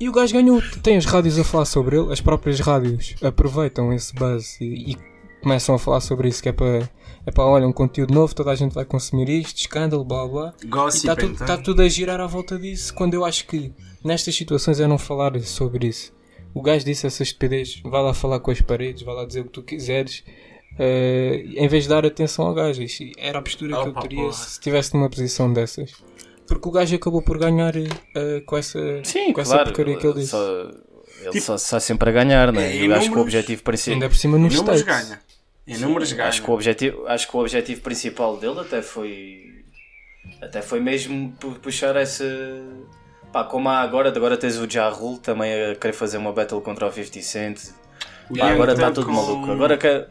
E 0.00 0.08
o 0.08 0.12
gajo 0.12 0.32
ganhou. 0.34 0.60
Tem 0.82 0.96
as 0.96 1.04
rádios 1.04 1.38
a 1.38 1.44
falar 1.44 1.64
sobre 1.64 1.96
ele, 1.98 2.12
as 2.12 2.20
próprias 2.20 2.58
rádios 2.60 3.14
aproveitam 3.22 3.92
esse 3.92 4.12
buzz 4.14 4.60
e, 4.60 4.92
e 4.92 4.96
começam 5.42 5.74
a 5.74 5.78
falar 5.78 6.00
sobre 6.00 6.28
isso. 6.28 6.42
Que 6.42 6.48
é 6.48 6.52
para, 6.52 6.90
é 7.26 7.30
para, 7.30 7.44
olha, 7.44 7.66
um 7.66 7.72
conteúdo 7.72 8.12
novo, 8.12 8.34
toda 8.34 8.50
a 8.50 8.54
gente 8.54 8.72
vai 8.74 8.84
consumir 8.84 9.28
isto, 9.28 9.56
escândalo, 9.58 10.04
blá 10.04 10.26
blá. 10.26 10.54
E 10.62 10.66
Gossip, 10.66 11.06
está 11.08 11.16
tudo, 11.16 11.32
então. 11.34 11.46
tá 11.46 11.56
tudo 11.56 11.82
a 11.82 11.88
girar 11.88 12.20
à 12.20 12.26
volta 12.26 12.58
disso. 12.58 12.92
Quando 12.94 13.14
eu 13.14 13.24
acho 13.24 13.46
que 13.46 13.72
nestas 14.04 14.34
situações 14.34 14.80
é 14.80 14.86
não 14.86 14.98
falar 14.98 15.38
sobre 15.40 15.86
isso. 15.88 16.12
O 16.54 16.60
gajo 16.60 16.84
disse 16.84 17.06
essa 17.06 17.22
estupidez, 17.22 17.80
vai 17.84 18.02
lá 18.02 18.12
falar 18.12 18.38
com 18.40 18.50
as 18.50 18.60
paredes, 18.60 19.02
vai 19.02 19.14
lá 19.14 19.24
dizer 19.24 19.40
o 19.40 19.44
que 19.44 19.50
tu 19.50 19.62
quiseres. 19.62 20.22
eh, 20.78 21.44
em 21.54 21.68
vez 21.68 21.84
de 21.84 21.90
dar 21.90 22.04
atenção 22.04 22.46
ao 22.46 22.54
gajo, 22.54 22.82
Isto 22.82 23.04
era 23.18 23.38
a 23.38 23.42
postura 23.42 23.82
que 23.82 23.88
eu 23.88 23.92
teria 23.94 24.20
porra. 24.22 24.32
se 24.32 24.50
estivesse 24.52 24.94
numa 24.94 25.08
posição 25.10 25.52
dessas. 25.52 25.92
Porque 26.46 26.68
o 26.68 26.72
gajo 26.72 26.94
acabou 26.96 27.22
por 27.22 27.38
ganhar 27.38 27.74
eh, 27.76 28.40
com 28.46 28.56
essa, 28.56 28.78
Sim, 29.04 29.32
com 29.32 29.40
essa 29.40 29.52
claro. 29.54 29.68
porcaria 29.68 29.96
que 29.96 30.06
ele 30.06 30.14
disse. 30.20 30.30
Só, 30.30 30.70
ele 31.24 31.40
só 31.40 31.54
está 31.54 31.78
sempre 31.80 32.08
a 32.10 32.12
ganhar, 32.12 32.52
né? 32.52 32.74
É, 32.76 32.86
Eu 32.86 32.90
acho 32.92 33.00
que 33.02 33.06
o 33.06 33.10
números- 33.10 33.22
objetivo 33.22 33.62
principal. 33.62 33.94
Ainda 33.94 34.08
por 34.08 34.16
cima 34.16 34.38
no 34.38 34.46
Em 34.46 34.50
números 34.56 34.80
States. 34.80 35.06
ganha. 35.08 35.20
Em 35.66 35.76
números 35.78 36.12
ganha. 36.12 36.28
Acho 36.28 36.42
que, 36.42 36.50
o 36.50 36.54
objetivo, 36.54 37.06
acho 37.06 37.28
que 37.28 37.36
o 37.36 37.40
objetivo 37.40 37.80
principal 37.82 38.36
dele 38.36 38.60
até 38.60 38.82
foi. 38.82 39.62
Até 40.40 40.60
foi 40.62 40.80
mesmo 40.80 41.32
pu- 41.38 41.52
puxar 41.60 41.94
essa. 41.96 42.24
Pá, 43.32 43.44
como 43.44 43.68
há 43.68 43.80
agora, 43.80 44.08
agora 44.10 44.36
tens 44.36 44.58
o 44.58 44.66
Ja 44.70 44.88
Rule 44.88 45.18
também 45.18 45.70
a 45.70 45.74
querer 45.74 45.92
fazer 45.94 46.18
uma 46.18 46.32
battle 46.32 46.60
contra 46.60 46.86
o 46.86 46.92
50 46.92 47.22
Cent. 47.22 47.58
O 48.30 48.36
Pá, 48.36 48.50
agora 48.50 48.72
está 48.72 48.90
tudo 48.90 49.06
com- 49.06 49.12
maluco. 49.12 49.50
Agora 49.50 49.76
que. 49.78 50.04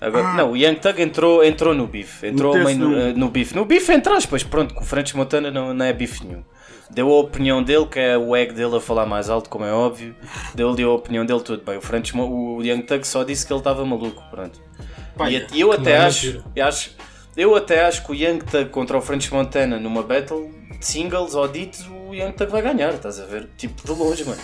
Agora, 0.00 0.26
Ah. 0.28 0.34
Não, 0.34 0.52
o 0.52 0.56
Young 0.56 0.74
Thug 0.76 1.00
entrou, 1.00 1.44
entrou 1.44 1.72
no 1.74 1.86
beef. 1.86 2.24
Entrou 2.24 2.52
meio 2.58 2.76
no, 2.78 2.88
no- 2.90 2.98
eh, 3.00 3.12
no 3.12 3.28
beef. 3.30 3.52
No 3.54 3.64
beef 3.64 3.88
entre 3.90 4.12
aspas, 4.12 4.42
pronto, 4.42 4.74
que 4.74 4.80
o 4.82 4.84
French 4.84 5.16
Montana 5.16 5.50
não, 5.50 5.72
não 5.72 5.84
é 5.84 5.92
beef 5.92 6.20
nenhum. 6.22 6.42
Deu 6.90 7.08
a 7.10 7.20
opinião 7.20 7.62
dele, 7.62 7.86
que 7.86 7.98
é 7.98 8.18
o 8.18 8.34
egg 8.36 8.52
dele 8.52 8.76
a 8.76 8.80
falar 8.80 9.06
mais 9.06 9.30
alto, 9.30 9.48
como 9.48 9.64
é 9.64 9.72
óbvio. 9.72 10.14
Deu-lhe 10.54 10.82
a 10.82 10.90
opinião 10.90 11.24
dele, 11.24 11.40
tudo 11.40 11.62
bem. 11.64 11.78
O, 11.78 11.80
French, 11.80 12.14
o 12.16 12.60
Young 12.62 12.82
Thug 12.82 13.06
só 13.06 13.22
disse 13.24 13.46
que 13.46 13.52
ele 13.52 13.60
estava 13.60 13.84
maluco, 13.86 14.22
pronto. 14.30 14.60
Pá, 15.16 15.30
E 15.30 15.60
eu 15.60 15.72
até 15.72 15.98
não, 15.98 16.06
acho, 16.06 16.44
eu 16.54 16.64
acho, 16.66 16.90
eu 17.36 17.54
até 17.54 17.84
acho 17.84 18.04
que 18.04 18.12
o 18.12 18.14
Young 18.14 18.38
Thug 18.40 18.70
contra 18.70 18.96
o 18.98 19.00
French 19.00 19.32
Montana 19.32 19.78
numa 19.78 20.02
battle 20.02 20.50
de 20.78 20.84
singles 20.84 21.34
ou 21.34 21.46
dito, 21.48 21.78
o 21.90 22.04
o 22.10 22.14
Young 22.14 22.32
Thug 22.32 22.50
vai 22.52 22.62
ganhar, 22.62 22.94
estás 22.94 23.18
a 23.18 23.24
ver? 23.26 23.48
Tipo, 23.56 23.84
de 23.86 23.92
longe, 23.98 24.24
mano. 24.24 24.40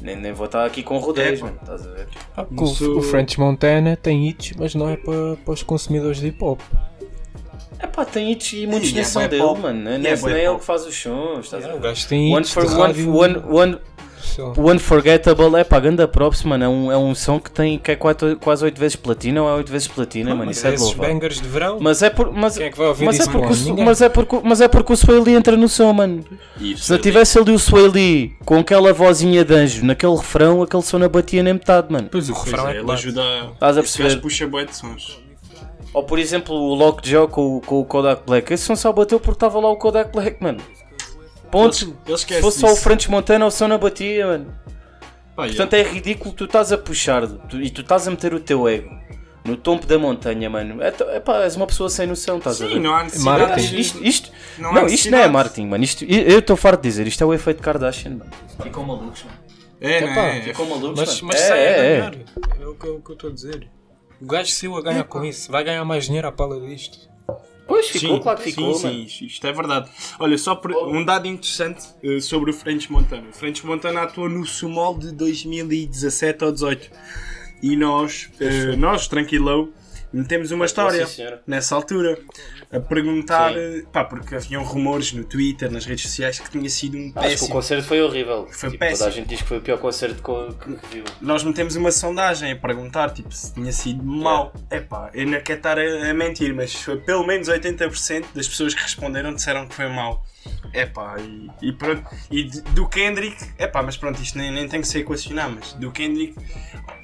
Nem, 0.00 0.16
nem 0.16 0.32
vou 0.32 0.46
estar 0.46 0.64
aqui 0.64 0.82
com 0.82 0.98
rodeios, 0.98 1.40
É, 1.40 1.44
mano, 1.44 1.58
estás 1.60 1.86
a 1.86 1.90
ver? 1.90 2.08
Ah, 2.36 2.46
o, 2.50 2.66
sou- 2.66 2.98
o 2.98 3.02
French 3.02 3.38
Montana 3.40 3.96
tem 3.96 4.28
hits, 4.28 4.52
mas 4.58 4.74
não 4.74 4.88
é 4.88 4.96
para, 4.96 5.36
para 5.44 5.52
os 5.54 5.62
consumidores 5.62 6.20
de 6.20 6.28
hip 6.28 6.42
hop. 6.44 6.60
É 7.78 7.86
pá, 7.86 8.04
tem 8.04 8.32
hits 8.32 8.52
e 8.54 8.66
muitos 8.66 8.90
E 8.90 8.92
nem 8.92 9.00
é 9.02 9.04
são 9.04 9.26
dele, 9.28 9.42
mano. 9.60 9.90
E 9.90 9.98
Nem, 9.98 10.12
é 10.12 10.14
é 10.14 10.14
ele 10.14 10.46
pop. 10.48 10.60
que 10.60 10.64
faz 10.64 10.86
os 10.86 10.94
sons, 10.94 11.44
estás 11.46 11.64
a 11.64 11.68
O 11.68 11.72
ver? 11.72 11.80
gajo 11.80 12.08
tem 12.08 12.32
One, 12.32 12.40
hits 12.42 12.52
for, 12.52 12.64
one, 12.64 12.76
rádio, 12.76 13.14
one, 13.14 13.36
one, 13.50 13.72
lá. 13.72 13.80
O 14.56 14.70
Unforgettable 14.72 15.56
é 15.56 15.64
pá, 15.64 15.78
ganda 15.80 16.06
props, 16.08 16.42
mano. 16.44 16.64
É 16.64 16.68
um, 16.68 16.92
é 16.92 16.96
um 16.96 17.14
som 17.14 17.38
que 17.40 17.50
tem 17.50 17.78
que 17.78 17.90
é 17.90 17.96
quase, 17.96 18.36
quase 18.36 18.64
8 18.64 18.78
vezes 18.78 18.96
platina 18.96 19.42
ou 19.42 19.48
é 19.48 19.52
8 19.54 19.70
vezes 19.72 19.88
platina, 19.88 20.34
mano. 20.34 20.50
Isso 20.50 20.66
é 20.66 20.74
Esses 20.74 20.86
louvar. 20.86 21.08
bangers 21.08 21.40
de 21.40 21.48
verão, 21.48 21.78
Mas 21.80 22.02
é 22.02 22.10
por. 22.10 22.32
Mas, 22.32 22.56
quem 22.56 22.66
é 22.66 22.70
que 22.70 22.78
vai 22.78 22.88
ouvir 22.88 23.04
mas, 23.06 23.18
é 23.18 23.22
isso? 23.22 23.30
porque, 23.30 23.46
Bom, 23.46 23.74
o, 23.82 23.84
mas, 23.84 24.00
é 24.02 24.08
porque, 24.08 24.40
mas 24.44 24.60
é 24.60 24.68
porque 24.68 24.92
o 24.92 24.96
Sway 24.96 25.34
entra 25.34 25.56
no 25.56 25.68
som, 25.68 25.92
mano. 25.92 26.24
Se 26.76 26.90
não 26.92 26.98
tivesse 26.98 27.38
ali 27.38 27.50
o 27.52 27.58
Sway 27.58 27.88
Lee 27.88 28.36
com 28.44 28.58
aquela 28.58 28.92
vozinha 28.92 29.44
de 29.44 29.54
anjo 29.54 29.84
naquele 29.84 30.14
refrão, 30.16 30.62
aquele 30.62 30.82
som 30.82 30.98
não 30.98 31.08
batia 31.08 31.42
nem 31.42 31.54
metade, 31.54 31.92
mano. 31.92 32.08
Pois 32.10 32.28
o 32.28 32.32
refrão 32.34 32.68
é 32.68 32.72
que 32.74 32.78
ele 32.80 32.92
ajuda 32.92 33.22
a. 33.22 33.44
Estás 33.52 33.78
a 33.78 33.80
perceber? 33.80 34.20
puxa 34.20 34.46
bué 34.46 34.64
de 34.64 34.74
sons. 34.76 35.20
Ou 35.94 36.02
por 36.02 36.18
exemplo 36.18 36.54
o 36.54 36.74
Lockjaw 36.74 37.26
com, 37.26 37.56
o- 37.56 37.60
com 37.62 37.80
o 37.80 37.84
Kodak 37.84 38.22
Black. 38.26 38.52
Esse 38.52 38.64
som 38.64 38.76
só 38.76 38.92
bateu 38.92 39.18
porque 39.18 39.36
estava 39.36 39.58
lá 39.58 39.70
o 39.70 39.76
Kodak 39.76 40.12
Black, 40.12 40.36
mano. 40.42 40.58
Ponto. 41.50 41.96
Ele 42.06 42.18
Se 42.18 42.40
fosse 42.40 42.60
só 42.60 42.72
o. 42.72 42.76
French 42.76 43.10
Montana, 43.10 43.46
o 43.46 43.50
som 43.50 43.68
não 43.68 43.78
batia, 43.78 44.26
mano. 44.26 44.54
Pá, 45.34 45.46
Portanto 45.46 45.74
é 45.74 45.82
ridículo 45.82 46.32
tu 46.34 46.44
estás 46.44 46.72
a 46.72 46.78
puxar 46.78 47.26
tu- 47.26 47.60
e 47.60 47.68
tu 47.70 47.82
estás 47.82 48.08
a 48.08 48.10
meter 48.10 48.32
o 48.32 48.40
teu 48.40 48.66
ego 48.68 48.90
no 49.44 49.56
topo 49.56 49.86
da 49.86 49.98
montanha, 49.98 50.48
mano. 50.50 50.82
É, 50.82 50.88
é 51.14 51.20
pá, 51.20 51.42
és 51.42 51.54
uma 51.56 51.66
pessoa 51.66 51.88
sem 51.90 52.06
noção, 52.06 52.38
estás 52.38 52.60
a 52.62 52.66
Sim, 52.66 52.74
ver? 52.74 52.80
não 52.80 52.94
há 52.94 53.04
necessidade. 53.04 53.80
Isto, 53.80 54.04
isto, 54.04 54.30
Não 54.58 54.72
não, 54.72 54.82
há 54.82 54.86
isto 54.86 55.10
não 55.10 55.18
é 55.18 55.28
marketing, 55.28 55.66
mano. 55.68 55.84
Isto, 55.84 56.04
eu 56.04 56.38
estou 56.38 56.56
farto 56.56 56.80
de 56.82 56.88
dizer, 56.88 57.06
isto 57.06 57.22
é 57.22 57.26
o 57.26 57.32
efeito 57.34 57.62
Kardashian, 57.62 58.12
mano. 58.16 58.30
Ficam 58.62 58.82
malucos, 58.84 59.22
mano. 59.24 59.36
É, 59.78 60.00
não 60.00 60.08
Epá, 60.10 60.20
é? 60.22 60.40
Ficam 60.42 60.66
malucos, 60.66 60.98
Mas, 61.00 61.20
mano. 61.20 61.34
mas 61.34 61.40
é, 61.42 61.48
sai 61.48 61.58
a 61.58 61.62
é, 61.70 61.70
é. 61.92 61.96
ganhar. 62.00 62.14
É 62.60 62.66
o 62.66 62.74
que 62.74 62.86
eu 62.86 63.00
que 63.00 63.10
eu 63.10 63.14
estou 63.14 63.30
a 63.30 63.32
dizer. 63.34 63.68
O 64.20 64.26
gajo 64.26 64.50
saiu 64.50 64.76
a 64.78 64.82
ganhar 64.82 65.04
com 65.04 65.22
isso. 65.22 65.52
Vai 65.52 65.62
ganhar 65.62 65.84
mais 65.84 66.06
dinheiro 66.06 66.26
à 66.26 66.32
pala 66.32 66.58
disto. 66.58 66.98
Pois, 67.66 67.88
ficou, 67.88 68.16
Sim, 68.16 68.22
claro 68.22 68.38
que 68.38 68.44
ficou, 68.44 68.74
sim, 68.74 68.86
mano. 68.86 69.08
sim, 69.08 69.24
isto- 69.26 69.46
é 69.46 69.52
verdade. 69.52 69.90
Olha, 70.20 70.38
só 70.38 70.54
por- 70.54 70.72
um 70.88 71.04
dado 71.04 71.26
interessante 71.26 71.84
eh, 72.02 72.20
sobre 72.20 72.50
o 72.50 72.54
French 72.54 72.90
Montana. 72.92 73.24
O 73.28 73.32
French 73.32 73.66
Montana 73.66 74.02
atuou 74.02 74.28
no 74.28 74.46
Sumol 74.46 74.96
de 74.98 75.10
2017 75.12 76.44
ou 76.44 76.52
18 76.52 76.90
e 77.62 77.76
nós, 77.76 78.30
eh, 78.40 78.76
nós, 78.76 79.08
tranquilão, 79.08 79.68
metemos 80.16 80.50
uma 80.50 80.64
história 80.64 81.06
sim, 81.06 81.16
senhora. 81.16 81.42
nessa 81.46 81.74
altura 81.74 82.18
a 82.72 82.80
perguntar, 82.80 83.52
Sim. 83.52 83.58
eh, 83.58 83.82
pá, 83.92 84.04
porque 84.04 84.34
haviam 84.34 84.62
rumores 84.64 85.12
no 85.12 85.24
Twitter, 85.24 85.70
nas 85.70 85.84
redes 85.84 86.04
sociais 86.04 86.38
que 86.38 86.50
tinha 86.50 86.68
sido 86.68 86.96
um 86.96 87.06
Acho 87.06 87.12
que 87.12 87.18
o 87.18 87.22
péssimo. 87.22 87.50
concerto 87.50 87.84
foi 87.84 88.02
horrível. 88.02 88.48
Foi 88.50 88.70
tipo, 88.70 88.80
péssimo. 88.80 88.98
Toda 88.98 89.10
a 89.10 89.12
gente 89.12 89.28
diz 89.28 89.42
que 89.42 89.48
foi 89.48 89.58
o 89.58 89.60
pior 89.60 89.78
concerto 89.78 90.22
que, 90.22 90.70
viu. 90.94 91.04
Nós 91.20 91.44
metemos 91.44 91.76
uma 91.76 91.92
sondagem 91.92 92.52
a 92.52 92.56
perguntar 92.56 93.10
tipo, 93.10 93.32
se 93.32 93.52
tinha 93.54 93.72
sido 93.72 94.02
mau. 94.02 94.52
Epá, 94.70 95.10
eu 95.14 95.26
não 95.26 95.40
quero 95.40 95.58
estar 95.58 95.78
a, 95.78 96.10
a 96.10 96.14
mentir, 96.14 96.54
mas 96.54 96.74
foi 96.74 96.96
pelo 96.96 97.26
menos 97.26 97.48
80% 97.48 98.26
das 98.34 98.48
pessoas 98.48 98.74
que 98.74 98.82
responderam 98.82 99.34
disseram 99.34 99.66
que 99.66 99.74
foi 99.74 99.88
mau. 99.88 100.24
Epá, 100.72 101.16
e, 101.18 101.68
e 101.68 101.72
pronto. 101.72 102.04
E 102.30 102.44
do 102.44 102.88
Kendrick, 102.88 103.36
epá, 103.58 103.82
mas 103.82 103.96
pronto, 103.96 104.20
isto 104.22 104.38
nem, 104.38 104.52
nem 104.52 104.68
tem 104.68 104.80
que 104.80 104.86
ser 104.88 105.00
equacionar, 105.00 105.50
mas 105.50 105.72
do 105.74 105.90
Kendrick, 105.90 106.34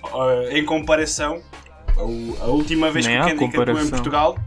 ah, 0.05 0.49
em 0.51 0.65
comparação, 0.65 1.43
a, 1.99 2.45
a 2.45 2.47
última 2.49 2.91
vez 2.91 3.07
Nem 3.07 3.17
que 3.17 3.23
o 3.23 3.39
Kendrick 3.39 3.59
atuou 3.61 3.81
em. 3.85 3.91
Portugal, 3.91 4.39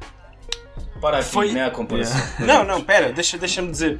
Para 1.01 1.19
aqui, 1.19 1.29
Foi- 1.29 1.51
nem 1.51 1.61
há 1.61 1.69
comparação. 1.69 2.21
não, 2.45 2.63
não, 2.63 2.81
pera, 2.81 3.11
deixa- 3.11 3.37
deixa-me 3.37 3.69
dizer. 3.71 3.99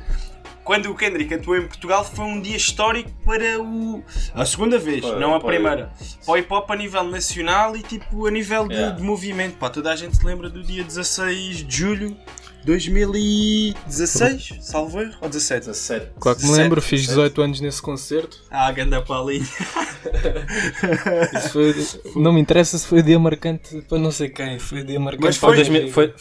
Quando 0.63 0.89
o 0.89 0.95
Kendrick 0.95 1.31
atuou 1.31 1.57
em 1.57 1.67
Portugal 1.67 2.03
foi 2.03 2.25
um 2.25 2.41
dia 2.41 2.57
histórico 2.57 3.11
para 3.23 3.61
o. 3.61 4.03
A 4.33 4.43
segunda 4.45 4.79
vez, 4.79 5.01
Para- 5.05 5.19
não 5.19 5.35
a 5.35 5.39
para- 5.39 5.49
primeira. 5.49 5.91
Para 6.25 6.33
o 6.33 6.37
hip 6.37 6.51
hop 6.51 6.71
a 6.71 6.75
nível 6.75 7.03
nacional 7.03 7.75
e 7.77 7.83
tipo 7.83 8.25
a 8.25 8.31
nível 8.31 8.67
de, 8.67 8.73
Yeah. 8.73 8.95
de 8.97 9.03
movimento. 9.03 9.57
Pá, 9.57 9.69
toda 9.69 9.91
a 9.91 9.95
gente 9.95 10.17
se 10.17 10.25
lembra 10.25 10.49
do 10.49 10.63
dia 10.63 10.83
16 10.83 11.57
de 11.67 11.77
julho 11.77 12.09
de 12.09 12.44
2016, 12.66 14.57
salvo 14.61 15.01
erro, 15.01 15.13
ou 15.22 15.30
17? 15.30 15.68
17. 15.68 16.11
Claro 16.20 16.38
que 16.38 16.43
me 16.43 16.49
17, 16.49 16.63
lembro, 16.63 16.82
fiz 16.82 17.01
18 17.07 17.41
anos 17.41 17.61
nesse 17.61 17.82
concerto. 17.82 18.41
Ah, 18.49 18.72
ganda 18.72 19.01
palinha. 19.01 19.45
Isso 21.38 21.49
foi- 21.51 21.76
não 22.22 22.34
me 22.34 22.41
interessa 22.41 22.78
se 22.78 22.86
foi 22.88 22.99
o 22.99 23.03
dia 23.03 23.20
marcante 23.20 23.82
para 23.84 23.97
não 23.97 24.11
sei 24.11 24.30
quem. 24.30 24.59
Foi 24.59 24.82
o 24.82 24.86
dia 24.86 24.99
marcante 24.99 25.26
Mas 25.26 25.38
para 25.38 25.49
foi- 25.55 25.61
a 25.61 25.70
minha 25.70 25.82
2000 25.84 25.93
foi... 25.93 26.13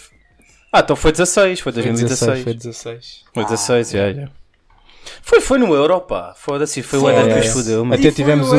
Ah, 0.72 0.80
então 0.80 0.96
foi 0.96 1.12
16, 1.12 1.60
foi 1.60 1.72
Foi 1.72 1.82
2016. 1.82 2.44
16. 2.44 2.44
Foi 2.44 2.54
16. 2.54 3.24
Foi 3.32 3.44
16, 3.44 3.90
já, 3.90 4.12
já. 4.12 4.28
Foi, 5.26 5.40
foi 5.40 5.58
no 5.58 5.74
Euro, 5.74 6.00
pá. 6.02 6.34
Foda-se, 6.36 6.82
foi 6.82 6.98
o 6.98 7.08
Éder 7.08 7.32
que 7.32 7.46
os 7.46 7.52
fodeu, 7.52 7.82
mano. 7.82 7.94
Até 7.94 8.10
tivemos 8.12 8.52
o. 8.52 8.56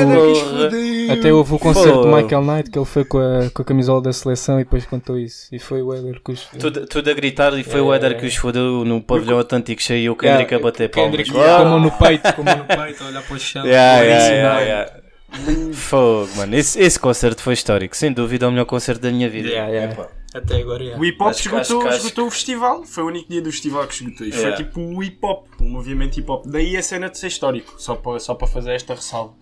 Até 1.11 1.31
houve 1.31 1.53
o 1.53 1.59
concerto 1.59 2.01
de 2.01 2.07
Michael 2.07 2.41
Knight 2.41 2.71
que 2.71 2.79
ele 2.79 2.85
foi 2.85 3.05
com 3.05 3.19
a, 3.19 3.49
com 3.53 3.61
a 3.61 3.65
camisola 3.65 4.01
da 4.01 4.11
seleção 4.11 4.59
e 4.59 4.63
depois 4.63 4.83
contou 4.85 5.17
isso. 5.17 5.47
E 5.51 5.59
foi 5.59 5.83
o 5.83 5.93
Éder 5.93 6.19
que 6.25 6.31
os 6.31 6.41
Tudo, 6.59 6.87
tudo 6.87 7.07
a 7.07 7.13
gritar 7.13 7.53
e 7.57 7.63
foi 7.63 7.79
o 7.81 7.93
É. 7.93 7.97
Éder 7.97 8.17
que 8.17 8.25
os 8.25 8.35
fodeu 8.35 8.83
no 8.83 8.99
pavilhão 8.99 9.37
atlântico 9.37 9.79
cheio 9.79 9.99
e 10.05 10.09
o 10.09 10.15
Kendrick 10.15 10.55
a 10.55 10.59
bater 10.59 10.89
palmas. 10.89 11.11
Kendrick 11.11 11.31
com 11.31 11.39
a 11.39 11.65
mão 11.65 11.79
no 11.79 11.91
peito, 11.91 12.33
com 12.33 12.41
a 12.41 12.45
mão 12.45 12.57
no 12.57 12.65
peito, 12.65 13.03
olhar 13.05 13.21
para 13.21 13.35
o 13.35 13.39
chão. 13.39 13.65
yeah, 13.65 14.01
yeah, 14.01 14.27
yeah, 14.27 14.59
yeah. 14.61 14.91
Fogo, 15.73 16.29
mano. 16.35 16.55
Esse, 16.55 16.79
esse 16.79 16.99
concerto 16.99 17.43
foi 17.43 17.53
histórico. 17.53 17.95
Sem 17.95 18.11
dúvida, 18.11 18.45
é 18.45 18.47
o 18.47 18.51
melhor 18.51 18.65
concerto 18.65 19.01
da 19.01 19.11
minha 19.11 19.29
vida. 19.29 19.49
Yeah, 19.49 19.71
yeah. 19.71 20.07
Até 20.35 20.57
agora, 20.57 20.83
yeah. 20.83 21.01
O 21.01 21.05
hip 21.05 21.21
hop 21.21 21.31
esgotou, 21.31 21.81
que- 21.83 21.95
esgotou 21.95 22.27
o 22.27 22.31
festival. 22.31 22.83
Foi 22.83 23.03
o 23.03 23.07
único 23.07 23.29
dia 23.29 23.41
do 23.41 23.51
festival 23.51 23.87
que 23.87 23.93
esgotou. 23.93 24.27
E 24.27 24.31
foi 24.31 24.41
Yeah. 24.41 24.57
tipo 24.63 24.79
o 24.79 25.01
hip 25.03 25.17
hop, 25.21 25.47
o 25.61 25.63
movimento 25.63 26.19
hip 26.19 26.29
hop. 26.29 26.45
Daí 26.45 26.75
a 26.75 26.83
cena 26.83 27.09
de 27.09 27.17
ser 27.17 27.27
histórico, 27.27 27.73
só 27.77 27.95
para, 27.95 28.19
só 28.19 28.35
para 28.35 28.47
fazer 28.47 28.71
esta 28.73 28.93
ressalva. 28.95 29.33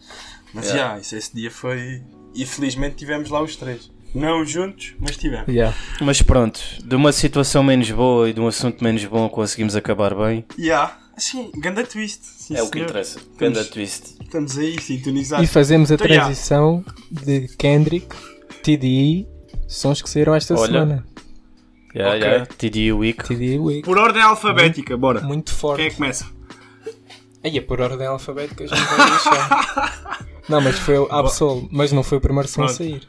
Mas 0.53 0.65
já, 0.67 0.73
Yeah. 0.73 0.99
isso, 0.99 1.15
esse 1.15 1.33
dia 1.35 1.49
foi. 1.49 2.03
E 2.35 2.45
felizmente 2.45 2.95
tivemos 2.95 3.29
lá 3.29 3.41
os 3.41 3.55
três. 3.55 3.91
Não 4.13 4.45
juntos, 4.45 4.93
mas 4.99 5.17
tivemos. 5.17 5.47
Yeah. 5.47 5.75
Mas 5.99 6.21
pronto, 6.21 6.59
de 6.83 6.95
uma 6.95 7.11
situação 7.11 7.63
menos 7.63 7.89
boa 7.89 8.29
e 8.29 8.33
de 8.33 8.39
um 8.39 8.47
assunto 8.47 8.83
menos 8.83 9.03
bom 9.05 9.27
conseguimos 9.27 9.75
acabar 9.75 10.13
bem. 10.13 10.45
Yeah. 10.59 10.99
Assim, 11.17 11.51
ganda 11.57 11.83
twist. 11.83 12.21
Sim, 12.23 12.55
é 12.55 12.61
o 12.61 12.67
que 12.69 12.73
senhor. 12.77 12.89
interessa. 12.89 13.17
Estamos- 13.19 13.37
Ganda 13.39 13.65
twist. 13.65 14.15
Estamos 14.21 14.57
aí, 14.57 14.79
sintonizados. 14.81 15.43
E 15.43 15.51
fazemos 15.51 15.91
a 15.91 15.95
Então, 15.95 16.05
yeah. 16.07 16.25
transição 16.25 16.85
de 17.11 17.47
Kendrick, 17.57 18.15
TDI, 18.61 19.27
sons 19.75 20.01
que 20.01 20.09
saíram 20.09 20.33
esta 20.35 20.53
Olha. 20.55 20.65
semana. 20.71 21.05
Yeah, 21.95 22.15
Ok. 22.17 22.27
yeah. 22.27 22.45
TD 22.57 22.93
Week. 22.93 23.23
TDI 23.23 23.59
Week. 23.59 23.81
Por 23.83 23.97
ordem 23.97 24.21
alfabética, 24.21 24.97
bora. 24.97 25.21
Muito 25.21 25.53
forte. 25.53 25.77
Quem 25.77 25.85
é 25.87 25.89
que 25.89 25.95
começa? 25.97 26.25
Aí 27.43 27.57
é 27.57 27.61
por 27.61 27.79
ordem 27.81 28.07
alfabética, 28.07 28.63
a 28.63 28.67
gente 28.67 28.79
vai 28.83 29.09
deixar. 29.09 30.25
Não, 30.49 30.59
mas 30.61 30.77
foi 30.79 30.97
o 30.97 31.07
Absol, 31.11 31.67
mas 31.71 31.91
não 31.93 32.03
foi 32.03 32.17
o 32.17 32.21
primeiro 32.21 32.49
som 32.49 32.63
a 32.63 32.67
sair. 32.67 33.07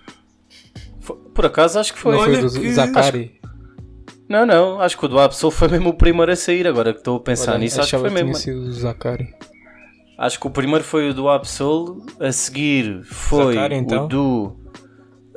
Por 1.34 1.46
acaso 1.46 1.78
acho 1.80 1.92
que 1.92 1.98
foi. 1.98 2.12
Não 2.12 2.20
foi 2.22 2.36
Olha 2.36 2.46
o 2.46 2.50
do 2.50 2.60
que- 2.60 2.72
Zakari. 2.72 3.40
Não, 4.28 4.46
não, 4.46 4.80
acho 4.80 4.96
que 4.96 5.04
o 5.04 5.08
do 5.08 5.18
Absol 5.18 5.50
foi 5.50 5.68
mesmo 5.68 5.90
o 5.90 5.94
primeiro 5.94 6.30
a 6.32 6.36
sair. 6.36 6.66
Agora 6.66 6.92
que 6.92 7.00
estou 7.00 7.16
a 7.16 7.20
pensar 7.20 7.52
Olha, 7.52 7.58
nisso, 7.60 7.80
acho 7.80 7.90
que 7.90 7.98
foi 7.98 8.08
que 8.08 8.14
mesmo. 8.14 8.30
tinha 8.30 8.40
sido 8.40 8.60
o 8.68 8.72
Zakari. 8.72 9.34
Acho 10.16 10.38
que 10.40 10.46
o 10.46 10.50
primeiro 10.50 10.84
foi 10.84 11.10
o 11.10 11.14
do 11.14 11.28
Absol, 11.28 11.96
a 12.20 12.30
seguir 12.32 13.02
foi 13.04 13.54
Zakari, 13.54 13.74
então? 13.74 14.04
o 14.04 14.08
do 14.08 14.56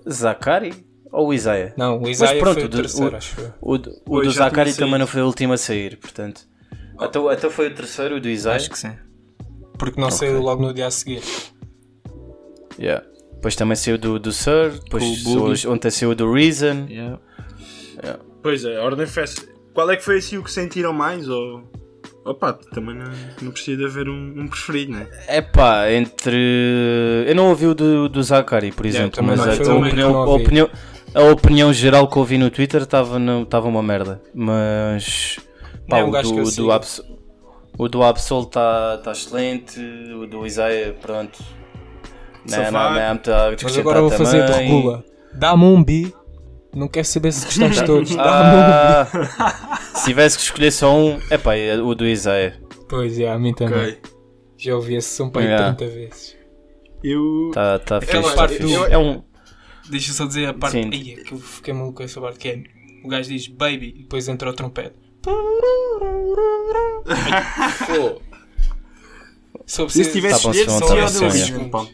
Zakari 0.07 0.85
ou 1.11 1.27
o 1.29 1.33
Isaiah? 1.33 1.73
Não, 1.77 2.01
o 2.01 2.09
Isaiah 2.09 2.39
pronto, 2.39 2.55
foi 2.55 2.63
o 2.65 2.69
do- 2.69 2.77
terceiro, 2.77 3.13
o- 3.13 3.17
acho. 3.17 3.53
O, 3.61 3.77
do- 3.77 3.89
o 3.91 3.93
Pois, 4.05 4.27
do 4.27 4.33
Zakari 4.33 4.73
também 4.73 4.99
não 4.99 5.07
foi 5.07 5.21
o 5.21 5.25
último 5.25 5.53
a 5.53 5.57
sair, 5.57 5.97
portanto. 5.97 6.41
Então, 7.01 7.31
então 7.31 7.49
foi 7.49 7.67
o 7.67 7.73
terceiro, 7.75 8.15
o 8.17 8.19
do 8.21 8.27
Isaiah? 8.29 8.55
Acho 8.57 8.69
que 8.69 8.77
sim. 8.79 8.91
Porque 9.77 9.99
não 10.01 10.09
saiu 10.09 10.41
logo 10.41 10.61
no 10.63 10.73
dia 10.73 10.87
a 10.87 10.91
seguir. 10.91 11.21
Yeah. 12.79 13.05
Depois 13.33 13.55
também 13.55 13.75
saiu 13.75 13.97
do, 13.97 14.19
do 14.19 14.31
Sir, 14.31 14.71
depois 14.83 15.25
o 15.25 15.43
hoje, 15.43 15.67
ontem 15.67 15.91
saiu 15.91 16.15
do 16.15 16.31
Reason. 16.31 16.87
Yeah. 16.89 17.19
Pois 18.41 18.63
é, 18.65 18.77
a 18.77 18.83
ordem 18.83 19.05
festa. 19.05 19.43
Qual 19.73 19.89
é 19.91 19.95
que 19.95 20.03
foi 20.03 20.17
assim 20.17 20.37
o 20.37 20.43
que 20.43 20.51
sentiram 20.51 20.93
mais? 20.93 21.27
Ou. 21.29 21.63
Opa, 22.25 22.53
também 22.73 22.95
não, 22.95 23.05
não 23.41 23.51
precisa 23.51 23.77
de 23.77 23.85
haver 23.85 24.09
um, 24.09 24.41
um 24.41 24.47
preferido, 24.47 24.91
né? 24.93 25.07
É 25.27 25.41
pá, 25.41 25.89
entre. 25.91 27.25
Eu 27.27 27.35
não 27.35 27.49
ouvi 27.49 27.67
o 27.67 27.75
do, 27.75 28.09
do 28.09 28.23
Zakari, 28.23 28.71
por 28.71 28.85
exemplo, 28.85 29.11
também 29.11 29.37
mas 29.37 29.59
a, 29.59 29.71
a 29.71 29.75
o 29.75 29.79
opinião, 29.79 30.25
opinião, 30.35 30.69
a 31.17 31.31
opinião 31.31 31.71
geral 31.73 32.07
que 32.07 32.15
eu 32.17 32.19
ouvi 32.21 32.37
no 32.37 32.49
Twitter 32.49 32.81
estava 32.83 33.17
uma 33.67 33.83
merda. 33.83 34.21
Mas. 34.33 35.39
Pá, 35.89 35.97
Não 35.97 35.97
é 35.97 36.03
um 36.05 36.11
o, 36.11 36.39
eu 36.39 36.43
do, 36.43 36.51
do 36.55 36.71
Abs, 36.71 37.01
o 37.77 37.87
do 37.87 38.03
Absol 38.03 38.43
está 38.43 38.97
tá 38.97 39.11
excelente, 39.11 39.79
o 39.79 40.27
do 40.27 40.45
Isaiah, 40.45 40.93
pronto. 41.01 41.39
Não, 42.49 42.57
não, 42.57 42.71
não, 42.71 42.79
há 42.79 43.09
muito 43.13 43.31
a 43.31 43.35
Mas 43.35 43.53
acrescentar 43.53 43.79
agora 43.81 43.97
eu 43.99 44.09
vou 44.09 44.17
fazer 44.17 44.45
de 44.45 44.51
regula. 44.53 45.05
Dá-me 45.33 45.63
um 45.65 45.83
bi. 45.83 46.13
Não 46.73 46.87
quero 46.87 47.05
saber 47.07 47.31
se 47.31 47.45
gostaste 47.45 47.83
todos. 47.85 48.15
Dá-me 48.15 48.27
um 48.27 48.61
Ah, 49.39 49.79
se 49.95 50.05
tivesse 50.05 50.37
que 50.37 50.43
escolher 50.43 50.71
só 50.71 50.95
um, 50.95 51.19
é 51.29 51.37
pá, 51.37 51.55
é 51.55 51.75
o 51.77 51.93
do 51.95 52.05
Isaiah. 52.05 52.51
bi. 52.59 52.67
Pois 52.89 53.19
é, 53.19 53.29
a 53.29 53.37
mim 53.37 53.53
também. 53.53 53.97
Já 54.57 54.75
ouvi 54.75 54.95
esse 54.95 55.09
som 55.15 55.29
para 55.29 55.41
Yeah. 55.43 55.73
30 55.73 55.93
vezes. 55.93 56.37
Eu. 57.03 57.51
Tá, 57.53 57.77
tá 57.79 58.01
fixe, 58.01 58.17
uma 58.17 58.29
tá 58.29 58.35
parte 58.35 58.55
fixe. 58.57 58.73
do- 58.75 58.85
É 58.85 58.97
um. 58.97 59.21
Deixa 59.89 60.11
eu 60.11 60.15
só 60.15 60.25
dizer 60.25 60.47
a 60.47 60.53
parte 60.53 60.81
Sim. 60.81 60.89
aí, 60.91 61.15
que 61.23 61.31
eu 61.33 61.39
fiquei 61.39 61.73
maluco 61.73 61.97
com 61.97 62.03
essa 62.03 62.19
parte 62.19 62.39
que 62.39 62.47
é 62.49 62.63
o 63.03 63.07
gajo 63.07 63.29
diz 63.29 63.47
baby 63.47 63.93
e 63.95 64.01
depois 64.03 64.27
entra 64.27 64.49
o 64.49 64.53
trompete. 64.53 64.95
Pô. 67.87 68.21
Se 69.65 69.81
eu 69.81 69.89
Se 69.89 69.95
preciso- 69.99 70.11
tivesse 70.11 70.43
Tá 70.43 70.51
escolher, 70.51 71.09
só 71.09 71.27
ia 71.27 71.69
pá. 71.69 71.85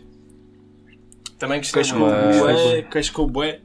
Também 1.40 1.60
gostei 1.60 1.84
muito. 1.94 2.40
Bué, 2.40 2.82
cascou 2.84 3.28
bué. 3.28 3.62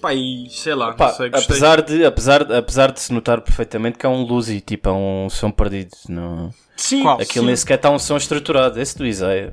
Pá, 0.00 0.14
e 0.14 0.48
sei 0.48 0.74
lá, 0.74 0.96
não 0.98 1.12
sei, 1.14 1.26
apesar, 1.32 1.82
de, 1.82 2.04
apesar, 2.06 2.52
apesar 2.54 2.90
de 2.90 3.00
se 3.00 3.12
notar 3.12 3.42
perfeitamente 3.42 3.98
que 3.98 4.06
é 4.06 4.08
um 4.08 4.22
Luzi, 4.22 4.60
tipo, 4.62 4.88
é 4.88 4.92
um 4.92 5.28
som 5.28 5.50
perdido. 5.50 5.90
Não... 6.08 6.50
Sim, 6.74 7.06
Aquilo 7.06 7.42
sim. 7.42 7.46
nem 7.46 7.56
sequer 7.56 7.74
está 7.74 7.90
um 7.90 7.98
som 7.98 8.16
estruturado. 8.16 8.80
Esse 8.80 8.96
do 8.96 9.06
Isaiah. 9.06 9.52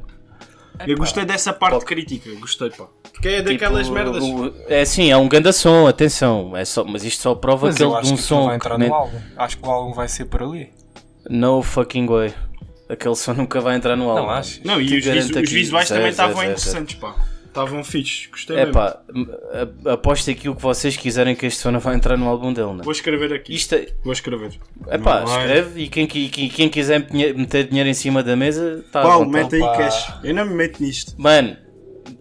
Eu 0.85 0.97
gostei 0.97 1.25
dessa 1.25 1.51
parte 1.53 1.85
crítica, 1.85 2.29
gostei, 2.39 2.69
pá. 2.69 2.87
Porque 3.11 3.27
é 3.29 3.41
daquelas 3.41 3.83
Tipo, 3.87 3.93
merdas. 3.95 4.23
o- 4.23 4.53
é 4.67 4.81
assim, 4.81 5.09
é 5.11 5.17
um 5.17 5.27
ganda 5.27 5.51
som, 5.51 5.87
atenção. 5.87 6.55
É 6.55 6.63
só, 6.65 6.83
mas 6.83 7.03
isto 7.03 7.21
só 7.21 7.33
prova 7.33 7.67
Mas 7.67 7.75
que 7.77 7.83
ele 7.83 7.93
acho 7.93 8.03
de 8.03 8.13
um 8.13 8.15
que 8.15 8.21
som. 8.21 8.45
vai 8.45 8.55
entrar 8.57 8.75
que 8.75 8.79
nem- 8.81 8.89
no 8.89 8.95
álbum. 8.95 9.19
Acho 9.35 9.57
que 9.57 9.67
o 9.67 9.71
álbum 9.71 9.93
vai 9.93 10.07
ser 10.07 10.25
por 10.25 10.43
ali. 10.43 10.69
No 11.29 11.61
fucking 11.63 12.05
way. 12.05 12.33
Aquele 12.89 13.15
som 13.15 13.33
nunca 13.33 13.59
vai 13.59 13.75
entrar 13.75 13.95
no 13.95 14.09
álbum. 14.09 14.23
Não 14.23 14.29
acho. 14.29 14.61
Não, 14.63 14.79
e 14.79 14.97
os, 14.97 15.03
visu- 15.05 15.39
os 15.39 15.51
visuais 15.51 15.87
também 15.89 16.09
estavam 16.09 16.43
interessantes, 16.43 16.95
pá. 16.95 17.15
Estavam 17.63 17.83
fixes, 17.83 18.27
gostei 18.27 18.55
É 18.55 18.59
mesmo. 18.65 18.73
pá, 18.73 18.99
a- 19.85 19.93
aposto 19.93 20.29
aqui 20.29 20.47
o 20.47 20.55
que 20.55 20.61
vocês 20.61 20.95
quiserem 20.95 21.35
que 21.35 21.45
este 21.45 21.59
som 21.59 21.71
não 21.71 21.79
vai 21.79 21.95
entrar 21.95 22.15
no 22.17 22.27
álbum 22.27 22.53
dele, 22.53 22.67
não? 22.73 22.83
Vou 22.83 22.91
escrever 22.91 23.33
aqui. 23.33 23.53
Isto 23.55 23.75
é, 23.75 23.87
Vou 24.03 24.13
escrever. 24.13 24.51
é 24.87 24.97
pá, 24.97 25.23
escreve 25.23 25.81
e 25.83 25.87
quem, 25.87 26.05
qui- 26.07 26.29
quem 26.29 26.69
quiser 26.69 27.07
meter 27.11 27.67
dinheiro 27.67 27.89
em 27.89 27.93
cima 27.93 28.21
da 28.21 28.35
mesa, 28.35 28.83
Paulo, 28.91 29.25
vontade. 29.25 29.43
mete 29.43 29.55
aí 29.55 29.61
Pá. 29.61 29.77
cash. 29.77 30.13
Eu 30.23 30.33
não 30.35 30.45
me 30.45 30.53
meto 30.53 30.81
nisto. 30.83 31.13
Mano, 31.17 31.57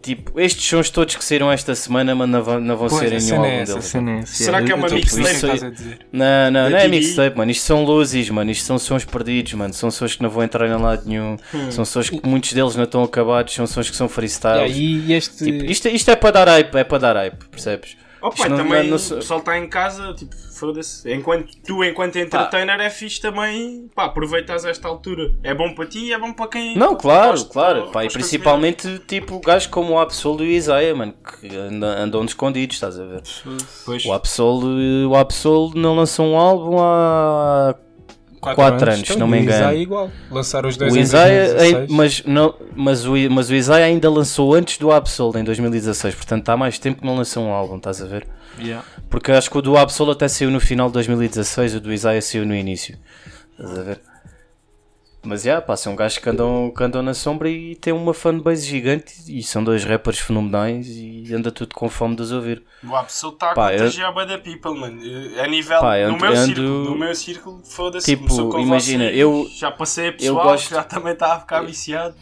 tipo, 0.07 0.41
estes 0.41 0.65
sons 0.67 0.89
todos 0.91 1.15
que 1.17 1.25
saíram 1.25 1.51
esta 1.53 1.75
semana, 1.75 2.15
mano, 2.15 2.33
não 2.33 2.43
vão, 2.43 2.61
não 2.61 2.77
vão 2.77 2.89
Pois, 2.89 3.01
ser 3.09 3.13
em 3.13 3.21
nenhum 3.25 3.45
é 3.45 3.61
álbum 3.61 3.73
deles. 3.73 3.95
é. 3.95 4.27
Será 4.27 4.63
que 4.63 4.73
é 4.73 4.75
uma 4.75 4.89
mixtape? 4.89 5.29
estás 5.29 5.63
a 5.63 5.71
dizer. 5.71 5.99
Não, 6.13 6.51
não, 6.51 6.63
Da 6.65 6.71
não 6.71 6.79
é 6.79 6.89
mixtape, 6.89 7.37
mano. 7.37 7.51
Isto 7.51 7.65
são 7.65 7.85
luzes, 7.85 8.31
mano. 8.31 8.51
Isto 8.51 8.65
são 8.65 8.79
sons 8.79 9.05
perdidos, 9.05 9.53
mano. 9.55 9.75
São 9.75 9.91
sons 9.91 10.17
que 10.17 10.23
não 10.23 10.31
vão 10.31 10.43
entrar 10.43 10.67
em 10.69 10.81
lado 10.81 11.03
nenhum. 11.07 11.37
Hum. 11.55 11.71
São 11.71 11.85
sons 11.85 12.09
que 12.11 12.21
muitos 12.27 12.53
deles 12.53 12.77
não 12.77 12.85
estão 12.85 13.03
acabados. 13.03 13.53
São 13.55 13.67
sons 13.67 13.91
que 13.91 13.97
são 13.97 14.07
E 14.07 14.11
freestyles. 14.11 14.73
aí 14.77 15.13
este. 15.13 15.45
Tipo, 15.45 15.65
isto, 15.65 15.89
isto 15.89 16.11
é 16.11 16.17
para 16.17 16.31
dar 16.31 16.49
hype, 16.49 16.75
é 16.77 16.85
para 16.85 16.99
dar 16.99 17.17
hype, 17.17 17.45
percebes? 17.51 17.97
Pai, 18.21 18.49
não- 18.49 18.57
também 18.57 18.83
não- 18.91 18.91
não 18.91 18.97
o 18.97 19.19
pessoal 19.21 19.41
está 19.41 19.59
em 19.59 19.69
casa, 19.69 20.14
tipo, 20.14 20.35
foda-se. 20.35 21.12
Enquanto, 21.12 21.49
tu, 21.67 21.85
enquanto 21.85 22.17
entertainer, 22.17 22.81
é 22.81 22.91
fixe 22.91 23.21
também. 23.21 23.89
Pá, 23.95 24.07
aproveitas 24.07 24.64
esta 24.64 24.89
altura. 24.89 25.35
É 25.43 25.55
bom 25.55 25.75
para 25.75 25.87
ti 25.87 26.07
e 26.07 26.12
é 26.12 26.19
bom 26.19 26.33
para 26.33 26.49
quem. 26.49 26.77
Não, 26.77 26.97
claro, 26.97 27.45
claro. 27.47 27.91
Pá, 27.91 28.05
e 28.05 28.09
principalmente, 28.09 28.99
tipo, 29.07 29.39
gajos 29.41 29.67
como 29.69 29.93
o 29.95 29.99
Absol 29.99 30.43
e 30.45 30.49
o 30.49 30.51
Isaiah, 30.51 30.95
mano, 30.95 31.14
que 31.41 31.55
andam, 31.57 32.25
escondidos, 32.25 32.77
estás 32.77 32.99
a 32.99 33.05
ver? 33.05 33.23
ver. 33.23 33.23
Pois. 33.85 34.05
O 34.05 34.12
Absol, 34.12 35.07
o 35.09 35.14
Absol 35.14 35.73
não 35.75 35.95
lançou 35.95 36.27
um 36.27 36.37
álbum 36.37 36.79
há 36.81 37.75
quatro 38.41 38.91
anos, 38.91 39.07
se 39.07 39.18
não 39.18 39.26
me 39.26 39.39
Então, 39.39 39.41
O 39.41 39.55
engano. 39.57 39.64
Isaiah 39.64 39.82
igual. 39.82 40.11
Lançaram 40.30 40.68
os 40.68 40.76
dois 40.76 40.93
O 40.93 40.97
em 40.97 41.01
Isaiah, 41.01 41.55
2016. 41.55 41.91
mas, 41.91 42.22
não, 42.24 42.55
mas, 42.74 43.05
o, 43.07 43.12
mas 43.30 43.51
o 43.51 43.55
Isaiah 43.55 43.87
ainda 43.87 44.11
lançou 44.11 44.55
antes 44.55 44.78
do 44.78 44.91
Absol 44.93 45.39
em 45.39 45.45
2016, 45.45 46.14
portanto 46.14 46.49
há 46.49 46.57
mais 46.57 46.78
tempo 46.78 47.01
que 47.01 47.07
não 47.07 47.16
lançou 47.16 47.45
um 47.45 47.51
álbum, 47.51 47.76
estás 47.76 48.01
a 48.03 48.07
ver? 48.07 48.26
Porque 49.11 49.30
acho 49.32 49.51
que 49.51 49.59
o 49.59 49.62
do 49.62 49.76
Absol 49.76 50.12
até 50.12 50.28
saiu 50.28 50.51
no 50.51 50.61
final 50.61 50.89
de 50.89 50.95
2016, 50.95 51.74
o 51.74 51.80
do 51.80 51.93
Isaiah 51.93 52.22
saiu 52.22 52.47
no 52.47 52.55
início, 52.55 52.97
estás 53.59 53.78
a 53.78 53.82
ver? 53.82 54.01
Mas 55.27 55.43
já, 55.43 55.61
pá, 55.61 55.77
são 55.77 55.97
gajos 55.97 56.18
que 56.18 56.29
andam, 56.31 56.72
que 56.77 56.83
andam 56.83 57.03
na 57.03 57.12
sombra 57.14 57.49
e 57.51 57.74
têm 57.77 57.93
uma 57.93 58.14
fanbase 58.14 58.66
gigante 58.66 59.12
e 59.29 59.43
são 59.43 59.62
dois 59.64 59.85
rappers 59.85 60.18
fenomenais 60.18 60.87
e 60.89 61.33
anda 61.35 61.51
tudo 61.51 61.74
com 61.74 61.89
fome 61.89 62.14
de 62.16 62.22
os 62.22 62.33
ouvir. 62.33 62.62
O 62.87 62.95
Absol 62.95 63.33
está 63.35 63.49
a 63.49 63.72
eu- 63.72 63.79
contagiar 63.79 64.12
bué 64.14 64.27
da 64.27 64.39
people, 64.39 64.79
mano. 64.79 65.01
Eh, 65.05 65.41
A 65.43 65.47
nível. 65.47 65.81
Pá, 65.81 65.99
no 66.07 66.16
meu 66.18 66.31
ando- 66.31 66.45
círculo, 66.47 66.85
no 66.91 66.99
meu 66.99 67.14
círculo, 67.14 67.62
foda-se. 67.64 68.07
Tipo, 68.16 68.59
imagina, 68.61 69.05
vocês, 69.05 69.18
eu- 69.18 69.49
Já 69.57 69.70
passei 69.70 70.09
a 70.09 70.12
pessoal 70.12 70.45
gosto- 70.45 70.68
que 70.68 70.74
já 70.74 70.85
também 70.85 71.12
está 71.12 71.35
a 71.35 71.41
ficar 71.41 71.61
viciado. 71.62 72.14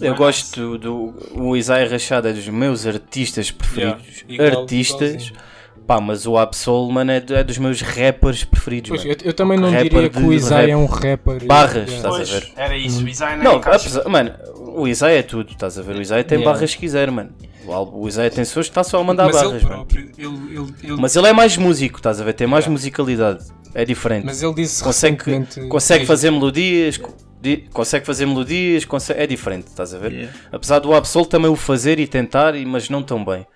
Eu 0.00 0.10
Mas- 0.10 0.18
gosto 0.18 0.76
do. 0.78 1.14
O 1.34 1.56
Isaiah 1.56 1.90
Rachado 1.90 2.28
é 2.28 2.32
dos 2.32 2.46
meus 2.48 2.86
artistas 2.86 3.50
preferidos. 3.50 4.24
Yeah, 4.28 4.48
igual- 4.48 4.60
artistas. 4.62 5.10
igualzinho. 5.14 5.55
Pá, 5.86 6.00
mas 6.00 6.26
o 6.26 6.36
Absol, 6.36 6.90
mano, 6.92 7.12
é, 7.12 7.22
é 7.30 7.44
dos 7.44 7.58
meus 7.58 7.80
rappers 7.80 8.42
preferidos. 8.44 8.88
Pois, 8.90 9.04
mano. 9.04 9.16
eu, 9.22 9.26
eu 9.28 9.32
também 9.32 9.56
não 9.58 9.70
Rapper 9.70 9.88
diria 9.88 10.10
que 10.10 10.18
o 10.20 10.32
Isaiah 10.32 10.72
é 10.72 10.76
um 10.76 10.86
rapper. 10.86 11.44
Barras, 11.46 11.88
Yeah. 11.88 11.96
estás 11.96 12.30
a 12.30 12.40
ver? 12.40 12.52
era 12.56 12.76
isso. 12.76 13.04
O 13.04 13.08
Isaiah 13.08 13.36
Não, 13.36 13.56
encaixa. 13.58 13.76
apesar, 13.88 14.08
mano, 14.08 14.32
o 14.74 14.88
Isaiah 14.88 15.18
é 15.20 15.22
tudo, 15.22 15.52
estás 15.52 15.78
a 15.78 15.82
ver? 15.82 15.94
O 15.96 16.00
Isaiah 16.02 16.24
tem 16.24 16.38
Yeah. 16.38 16.52
barras 16.52 16.74
que 16.74 16.80
quiser, 16.80 17.10
mano. 17.10 17.30
O, 17.66 18.08
Isaiah 18.08 18.30
tem 18.30 18.44
sons 18.44 18.66
que 18.66 18.70
está 18.70 18.84
só 18.84 19.00
a 19.00 19.04
mandar 19.04 19.26
Mas 19.26 19.36
barras, 19.36 19.52
ele 19.54 19.62
mano. 19.64 19.74
próprio, 19.86 20.10
ele, 20.16 20.56
ele, 20.56 20.74
ele, 20.84 20.96
Mas 21.00 21.14
ele 21.16 21.26
é 21.28 21.32
mais 21.32 21.56
músico, 21.56 21.96
estás 21.98 22.20
a 22.20 22.24
ver? 22.24 22.32
Tem 22.32 22.46
mais 22.46 22.66
musicalidade. 22.66 23.44
É 23.74 23.84
diferente. 23.84 24.24
mas 24.24 24.42
ele 24.42 24.54
disse 24.54 24.82
consegue 24.82 25.16
recentemente- 25.18 25.68
consegue 25.68 26.06
fazer 26.06 26.30
melodias, 26.30 26.96
co- 26.96 27.12
di- 27.42 27.68
consegue 27.72 28.06
fazer 28.06 28.24
melodias, 28.24 28.84
consegue- 28.86 29.20
é 29.20 29.26
diferente, 29.26 29.66
estás 29.66 29.92
a 29.92 29.98
ver? 29.98 30.30
Apesar 30.50 30.78
do 30.78 30.94
Absol 30.94 31.26
também 31.26 31.50
o 31.50 31.56
fazer 31.56 31.98
e 32.00 32.06
tentar, 32.06 32.54
mas 32.66 32.88
não 32.88 33.02
tão 33.02 33.22
bem. 33.24 33.46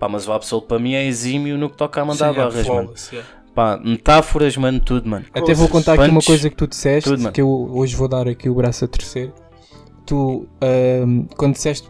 Pá, 0.00 0.08
mas 0.08 0.26
o 0.26 0.32
Absol 0.32 0.62
para 0.66 0.78
mim 0.80 0.94
é 0.94 1.04
exímio 1.06 1.56
no 1.58 1.70
que 1.70 1.76
toca 1.76 2.00
a 2.00 2.04
mandar 2.04 2.32
Sim, 2.32 2.40
é 2.40 2.42
barras, 2.44 2.54
mano. 2.54 2.64
flawless, 2.64 3.14
yeah. 3.14 3.30
Pá, 3.54 3.76
metáforas, 3.84 4.56
mano, 4.56 4.80
tudo, 4.80 5.08
mano. 5.08 5.26
Até 5.32 5.52
vou 5.54 5.68
contar 5.68 5.92
aqui 5.92 6.04
uma 6.04 6.14
punch, 6.14 6.26
coisa 6.26 6.48
que 6.50 6.56
tu 6.56 6.66
disseste, 6.66 7.08
tudo, 7.10 7.20
mano. 7.22 7.32
que 7.32 7.40
eu 7.42 7.48
hoje 7.48 7.94
vou 7.94 8.08
dar 8.08 8.26
aqui 8.26 8.48
o 8.48 8.54
braço 8.54 8.84
a 8.84 8.88
terceiro. 8.88 9.32
Tu, 10.06 10.48
ahm, 10.60 11.24
quando 11.36 11.52
disseste 11.52 11.88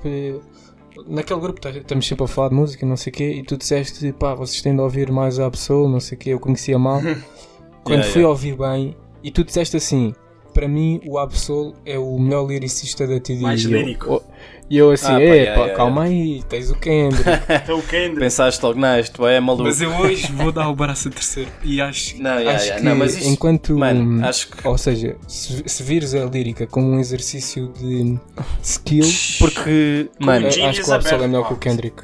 naquele 1.07 1.41
grupo, 1.41 1.61
tá- 1.61 1.71
estamos 1.71 2.07
sempre 2.07 2.25
a 2.25 2.27
falar 2.27 2.49
de 2.49 2.55
música, 2.55 2.85
não 2.85 2.97
sei 2.97 3.11
o 3.13 3.15
quê, 3.15 3.31
e 3.33 3.43
tu 3.43 3.57
disseste, 3.57 4.13
pá, 4.13 4.35
vocês 4.35 4.61
têm 4.61 4.75
de 4.75 4.81
ouvir 4.83 5.11
mais 5.11 5.39
a 5.39 5.51
pessoa, 5.51 5.89
não 5.89 6.01
sei 6.01 6.17
o 6.17 6.19
quê, 6.19 6.31
eu 6.31 6.41
conhecia 6.41 6.79
mal. 6.79 7.01
quando 7.85 8.01
Yeah, 8.01 8.13
fui 8.13 8.21
yeah. 8.23 8.29
ouvir 8.29 8.57
bem, 8.57 8.97
e 9.23 9.31
tu 9.31 9.43
disseste 9.45 9.77
assim, 9.77 10.13
para 10.53 10.69
mim 10.69 11.01
o 11.07 11.19
Absol 11.19 11.75
é 11.87 11.99
o 11.99 12.19
melhor 12.19 12.47
lyricista 12.49 13.07
da 13.07 13.19
TD. 13.21 13.41
Mais 13.43 13.65
eu- 13.65 13.71
lírico. 13.71 14.23
E 14.69 14.79
eu 14.79 14.93
assim, 14.93 15.07
Ah, 15.07 15.17
pá, 15.17 15.21
é, 15.21 15.47
pá, 15.47 15.61
yeah, 15.63 15.75
calma 15.75 16.03
aí, 16.05 16.45
tens 16.49 16.71
o 16.71 16.77
Kendrick. 16.77 17.25
O 17.75 17.83
Kendrick. 17.83 18.21
Pensaste 18.21 18.65
logo 18.65 18.79
neste, 18.79 19.21
é 19.25 19.41
maluco. 19.41 19.65
Mas 19.65 19.81
eu 19.83 19.91
hoje 19.91 20.31
vou 20.33 20.53
dar 20.53 20.69
o 20.69 20.77
braço 20.77 21.09
a 21.09 21.11
terceiro. 21.11 21.51
E 21.65 21.81
acho, 21.81 22.23
Não, 22.23 22.31
yeah, 22.39 22.53
acho 22.55 22.65
yeah. 22.67 22.81
que 22.81 22.89
Não, 22.89 22.95
mas 22.97 23.17
isto- 23.17 23.29
enquanto. 23.29 23.77
Mano, 23.77 24.01
hum, 24.01 24.25
acho 24.25 24.49
que. 24.49 24.69
Ou 24.69 24.79
seja, 24.79 25.17
se, 25.27 25.65
se 25.67 25.83
vires 25.83 26.15
a 26.15 26.25
lírica 26.25 26.69
como 26.69 26.87
um 26.87 27.01
exercício 27.01 27.73
de 27.81 28.17
skill, 28.63 29.07
Porque, 29.41 30.09
mano, 30.21 30.47
acho 30.47 30.57
que 30.85 30.89
o 30.91 30.95
Absol 30.95 31.25
é 31.25 31.27
melhor 31.27 31.49
que 31.49 31.55
o 31.55 31.57
Kendrick. 31.57 32.03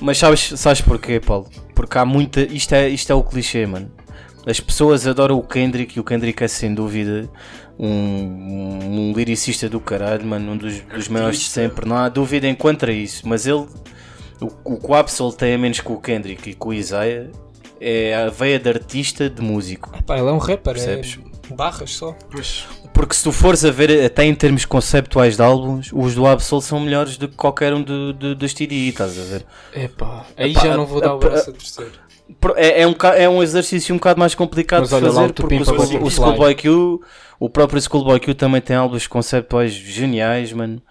Mas 0.00 0.18
sabes, 0.18 0.52
sabes 0.56 0.80
porquê, 0.80 1.20
Paulo? 1.20 1.46
Porque 1.72 1.98
há 1.98 2.04
muita. 2.04 2.40
Isto 2.40 2.74
é, 2.74 2.88
isto 2.88 3.12
é 3.12 3.14
o 3.14 3.22
clichê, 3.22 3.64
mano. 3.64 3.90
As 4.48 4.58
pessoas 4.58 5.06
adoram 5.06 5.36
o 5.36 5.42
Kendrick 5.42 5.98
e 5.98 6.00
o 6.00 6.04
Kendrick 6.04 6.42
é 6.42 6.48
sem 6.48 6.74
dúvida 6.74 7.28
um, 7.78 7.88
um 7.88 9.12
lyricista 9.14 9.68
do 9.68 9.78
caralho, 9.78 10.26
mano. 10.26 10.52
Um 10.52 10.56
dos, 10.56 10.80
dos 10.80 11.06
maiores 11.08 11.38
de 11.38 11.50
sempre. 11.50 11.86
Não 11.86 11.96
há 11.96 12.08
dúvida 12.08 12.46
em 12.46 12.54
contra 12.54 12.90
isso. 12.90 13.28
Mas 13.28 13.46
ele. 13.46 13.66
O, 14.40 14.46
o 14.64 14.80
que 14.80 14.86
o 14.90 14.94
Absol 14.94 15.36
tem 15.36 15.54
a 15.54 15.58
menos 15.58 15.80
que 15.80 15.92
o 15.92 16.00
Kendrick 16.00 16.48
e 16.48 16.54
com 16.54 16.70
o 16.70 16.72
Isaiah 16.72 17.28
é 17.78 18.14
a 18.14 18.30
veia 18.30 18.58
de 18.58 18.70
artista 18.70 19.28
de 19.28 19.42
músico. 19.42 19.92
Pá, 20.04 20.16
ele 20.18 20.28
é 20.28 20.32
um 20.32 20.38
rapper, 20.38 20.72
Percebes? 20.74 21.18
é 21.50 21.54
barras 21.54 21.90
só. 21.90 22.16
Pois. 22.30 22.66
Porque 22.94 23.14
se 23.14 23.22
tu 23.22 23.32
fores 23.32 23.64
a 23.64 23.70
ver, 23.70 24.04
até 24.04 24.24
em 24.24 24.34
termos 24.34 24.64
conceptuais 24.64 25.36
de 25.36 25.42
álbuns, 25.42 25.90
os 25.92 26.14
do 26.14 26.26
Absol 26.26 26.62
são 26.62 26.80
melhores 26.80 27.16
do 27.16 27.28
que 27.28 27.36
qualquer 27.36 27.74
um 27.74 27.82
do, 27.82 28.12
do, 28.12 28.34
dos 28.34 28.54
TDI, 28.54 28.88
estás 28.88 29.18
a 29.18 29.24
ver? 29.24 29.46
Epá, 29.74 30.26
aí 30.36 30.52
Epá, 30.52 30.60
já 30.60 30.76
não 30.76 30.86
vou 30.86 31.00
dar 31.00 31.14
o 31.14 31.18
epá, 31.18 31.28
braço 31.28 31.50
a 31.50 31.52
terceiro. 31.52 32.07
É, 32.56 32.82
é, 32.82 32.86
um, 32.86 32.94
é 33.16 33.28
um 33.28 33.42
exercício 33.42 33.94
um 33.94 33.98
bocado 33.98 34.20
mais 34.20 34.34
complicado 34.34 34.80
Mas 34.80 34.90
de 34.90 34.94
olha 34.94 35.06
lá, 35.08 35.14
fazer 35.14 35.30
o 35.30 35.32
Tupim 35.32 35.58
porque 35.58 35.70
o, 35.70 35.74
Butterfly. 35.76 36.06
o 36.06 36.10
Schoolboy 36.10 36.54
Q, 36.54 37.00
o 37.40 37.50
próprio 37.50 37.80
Schoolboy 37.80 38.20
Q 38.20 38.34
também 38.34 38.60
tem 38.60 38.76
álbuns 38.76 39.06
conceptuais 39.06 39.72
geniais, 39.72 40.52
mano. 40.52 40.82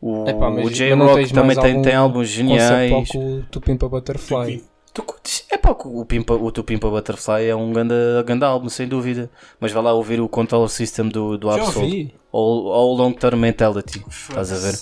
O, 0.00 0.28
Epá, 0.28 0.48
o 0.48 0.70
J-Rock 0.70 1.32
também 1.32 1.56
tem, 1.56 1.82
tem 1.82 1.94
álbuns 1.94 2.28
geniais. 2.28 3.10
O 3.14 3.42
Tupim 3.50 3.76
para 3.76 3.88
Butterfly. 3.88 4.62
Tu 4.94 5.02
curtes? 5.02 5.44
É 5.50 5.56
pá, 5.58 5.76
o, 5.84 6.04
Pimpa, 6.04 6.34
o 6.34 6.50
Tu 6.50 6.64
Pimpa 6.64 6.88
Butterfly 6.88 7.46
é 7.46 7.54
um 7.54 7.72
grande, 7.72 7.94
grande 8.24 8.44
álbum, 8.44 8.68
sem 8.68 8.88
dúvida. 8.88 9.30
Mas 9.60 9.72
vai 9.72 9.82
lá 9.82 9.92
ouvir 9.92 10.20
o 10.20 10.28
Control 10.28 10.66
System 10.68 11.08
do, 11.08 11.36
do 11.36 11.50
Absol. 11.50 12.10
ou 12.32 12.94
Long 12.96 13.12
Term 13.12 13.38
Mentality. 13.38 14.04
Estás 14.08 14.52
a 14.52 14.56
ver? 14.56 14.74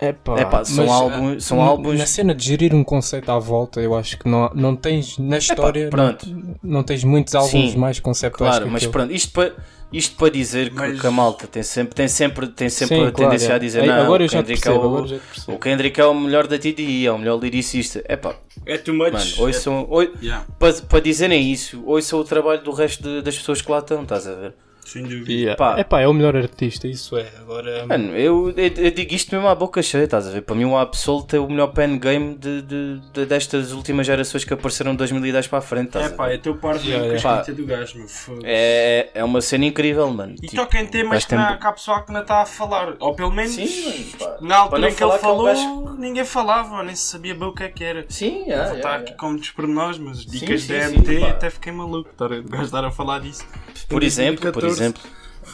Epá, 0.00 0.40
Epá, 0.40 0.64
são 0.64 0.86
mas, 0.86 0.94
álbuns- 0.94 1.36
ah, 1.36 1.40
são 1.40 1.56
na- 1.58 1.64
álbuns- 1.64 1.98
Na 1.98 2.06
cena 2.06 2.34
de 2.34 2.44
gerir 2.44 2.72
um 2.74 2.84
conceito 2.84 3.30
à 3.32 3.38
volta, 3.38 3.80
eu 3.80 3.96
acho 3.96 4.16
que 4.18 4.28
não, 4.28 4.48
não 4.54 4.76
tens 4.76 5.18
na 5.18 5.38
história. 5.38 5.88
pronto. 5.90 6.24
Não, 6.28 6.54
não 6.62 6.82
tens 6.84 7.02
muitos 7.02 7.34
álbuns 7.34 7.72
Sim, 7.72 7.76
mais 7.78 7.98
conceptuais 7.98 8.52
Claro, 8.52 8.66
que 8.66 8.70
mas 8.70 8.82
aquele. 8.82 8.92
pronto, 8.92 9.12
isto 9.12 9.32
para, 9.32 9.52
isto 9.92 10.14
para 10.16 10.30
dizer 10.30 10.68
que, 10.70 10.76
Mas- 10.76 11.00
que 11.00 11.06
a 11.06 11.10
malta 11.10 11.48
tem 11.48 11.64
sempre, 11.64 11.94
tem 11.96 12.06
sempre, 12.06 12.46
tem 12.46 12.68
sempre 12.68 12.94
Sim, 12.96 13.02
a 13.06 13.10
claro, 13.10 13.16
tendência 13.32 13.52
é. 13.52 13.56
a 13.56 13.58
dizer 13.58 13.82
Ei, 13.82 13.88
não, 13.88 13.94
agora 14.02 14.24
o 14.24 14.28
Kendrick, 14.28 14.60
percebo, 14.62 14.84
é 14.84 14.86
o, 14.88 14.96
agora 14.98 15.20
o 15.48 15.58
Kendrick 15.58 16.00
é 16.00 16.04
o 16.06 16.14
melhor 16.14 16.46
da 16.46 16.56
TDI, 16.58 17.06
é 17.06 17.12
o 17.12 17.18
melhor 17.18 17.36
lyricista. 17.42 18.00
É 18.06 18.16
pá, 18.16 18.36
É 18.66 18.78
too 18.78 18.94
much. 18.94 19.12
mano, 19.12 19.24
ouçam, 19.38 19.84
oi, 19.90 20.12
Yeah. 20.22 20.46
para, 20.60 20.74
para 20.74 21.00
dizerem 21.00 21.50
isso, 21.50 21.82
ouçam 21.84 22.20
o 22.20 22.24
trabalho 22.24 22.62
do 22.62 22.70
resto 22.70 23.02
de- 23.02 23.20
das 23.22 23.36
pessoas 23.36 23.60
que 23.60 23.70
lá 23.72 23.78
estão, 23.80 24.02
estás 24.04 24.28
a 24.28 24.34
ver? 24.36 24.54
Sem 24.88 25.02
dúvida. 25.02 25.30
Yeah. 25.30 25.56
Pá. 25.56 25.78
Epá, 25.78 26.00
é 26.00 26.08
o 26.08 26.14
melhor 26.14 26.34
artista, 26.34 26.86
isso 26.88 27.16
é. 27.18 27.28
Agora. 27.40 27.86
Mano, 27.86 28.16
eu, 28.16 28.54
eu, 28.56 28.66
eu 28.76 28.90
digo 28.90 29.14
isto 29.14 29.34
mesmo 29.34 29.46
à 29.48 29.54
boca 29.54 29.82
cheia, 29.82 30.04
estás 30.04 30.26
a 30.26 30.30
ver? 30.30 30.40
Para 30.42 30.54
mim, 30.56 30.64
o 30.64 30.76
Absolute 30.78 31.36
é 31.36 31.38
o 31.38 31.48
melhor 31.48 31.68
pen 31.68 31.98
game 31.98 32.34
de, 32.36 32.62
de, 32.62 33.00
de- 33.12 33.26
destas 33.26 33.72
últimas 33.72 34.06
gerações 34.06 34.44
que 34.44 34.54
apareceram 34.54 34.92
de 34.92 34.98
2010 34.98 35.46
para 35.48 35.58
a 35.58 35.62
frente. 35.62 35.88
Estás 35.88 36.04
É 36.04 36.06
a 36.06 36.10
ver? 36.10 36.16
pá, 36.16 36.30
é 36.32 36.38
teu 36.38 36.56
par 36.56 36.78
de 36.78 36.88
Yeah, 36.88 37.06
com 37.20 37.28
a 37.28 37.38
escrita 37.40 37.52
do 37.60 37.66
gajo, 37.66 37.98
meu 37.98 38.08
foda 38.08 38.40
É, 38.44 39.10
é 39.14 39.22
uma 39.24 39.40
cena 39.42 39.66
incrível, 39.66 40.08
mano. 40.10 40.32
E 40.42 40.46
Tipo, 40.46 40.56
toca 40.62 40.80
em 40.80 40.86
temas 40.86 41.24
que, 41.24 41.30
tem- 41.30 41.38
não, 41.38 41.58
que 41.58 41.66
há 41.66 41.72
pessoal 41.72 42.04
que 42.04 42.12
não 42.12 42.22
está 42.22 42.40
a 42.42 42.46
falar. 42.46 42.94
Ou 42.98 43.14
pelo 43.14 43.30
menos 43.30 43.52
Sim, 43.52 44.10
mano, 44.20 44.32
pá. 44.32 44.36
na 44.40 44.56
altura 44.56 44.90
em 44.90 44.94
que 44.94 45.02
ele 45.04 45.10
que 45.10 45.16
é 45.16 45.16
um 45.16 45.18
falou, 45.20 45.44
gajo- 45.46 45.96
ninguém 45.98 46.24
falava, 46.24 46.82
nem 46.82 46.94
se 46.94 47.02
sabia 47.04 47.34
bem 47.34 47.46
o 47.48 47.52
que 47.52 47.62
é 47.64 47.68
que 47.68 47.84
era. 47.84 48.06
Sim, 48.08 48.30
Vou 48.38 48.46
yeah, 48.46 48.64
estar 48.64 48.76
yeah, 48.76 48.94
aqui 48.96 49.04
yeah. 49.10 49.18
como 49.18 49.36
dos 49.38 49.50
pormenores, 49.50 49.98
mas 49.98 50.24
dicas 50.24 50.62
sim, 50.62 50.72
da 50.72 50.88
sim, 50.88 50.96
MT 50.98 51.20
pá. 51.20 51.28
até 51.28 51.50
fiquei 51.50 51.72
maluco. 51.72 52.08
A- 52.18 52.24
O 52.24 52.42
gajo 52.44 52.64
estar 52.64 52.84
a 52.84 52.90
falar 52.90 53.20
disso. 53.20 53.44
por 53.88 54.02
Em 54.02 54.06
exemplo, 54.06 54.40
por 54.52 54.62
2014. 54.62 54.77
Exemplo. 54.80 55.02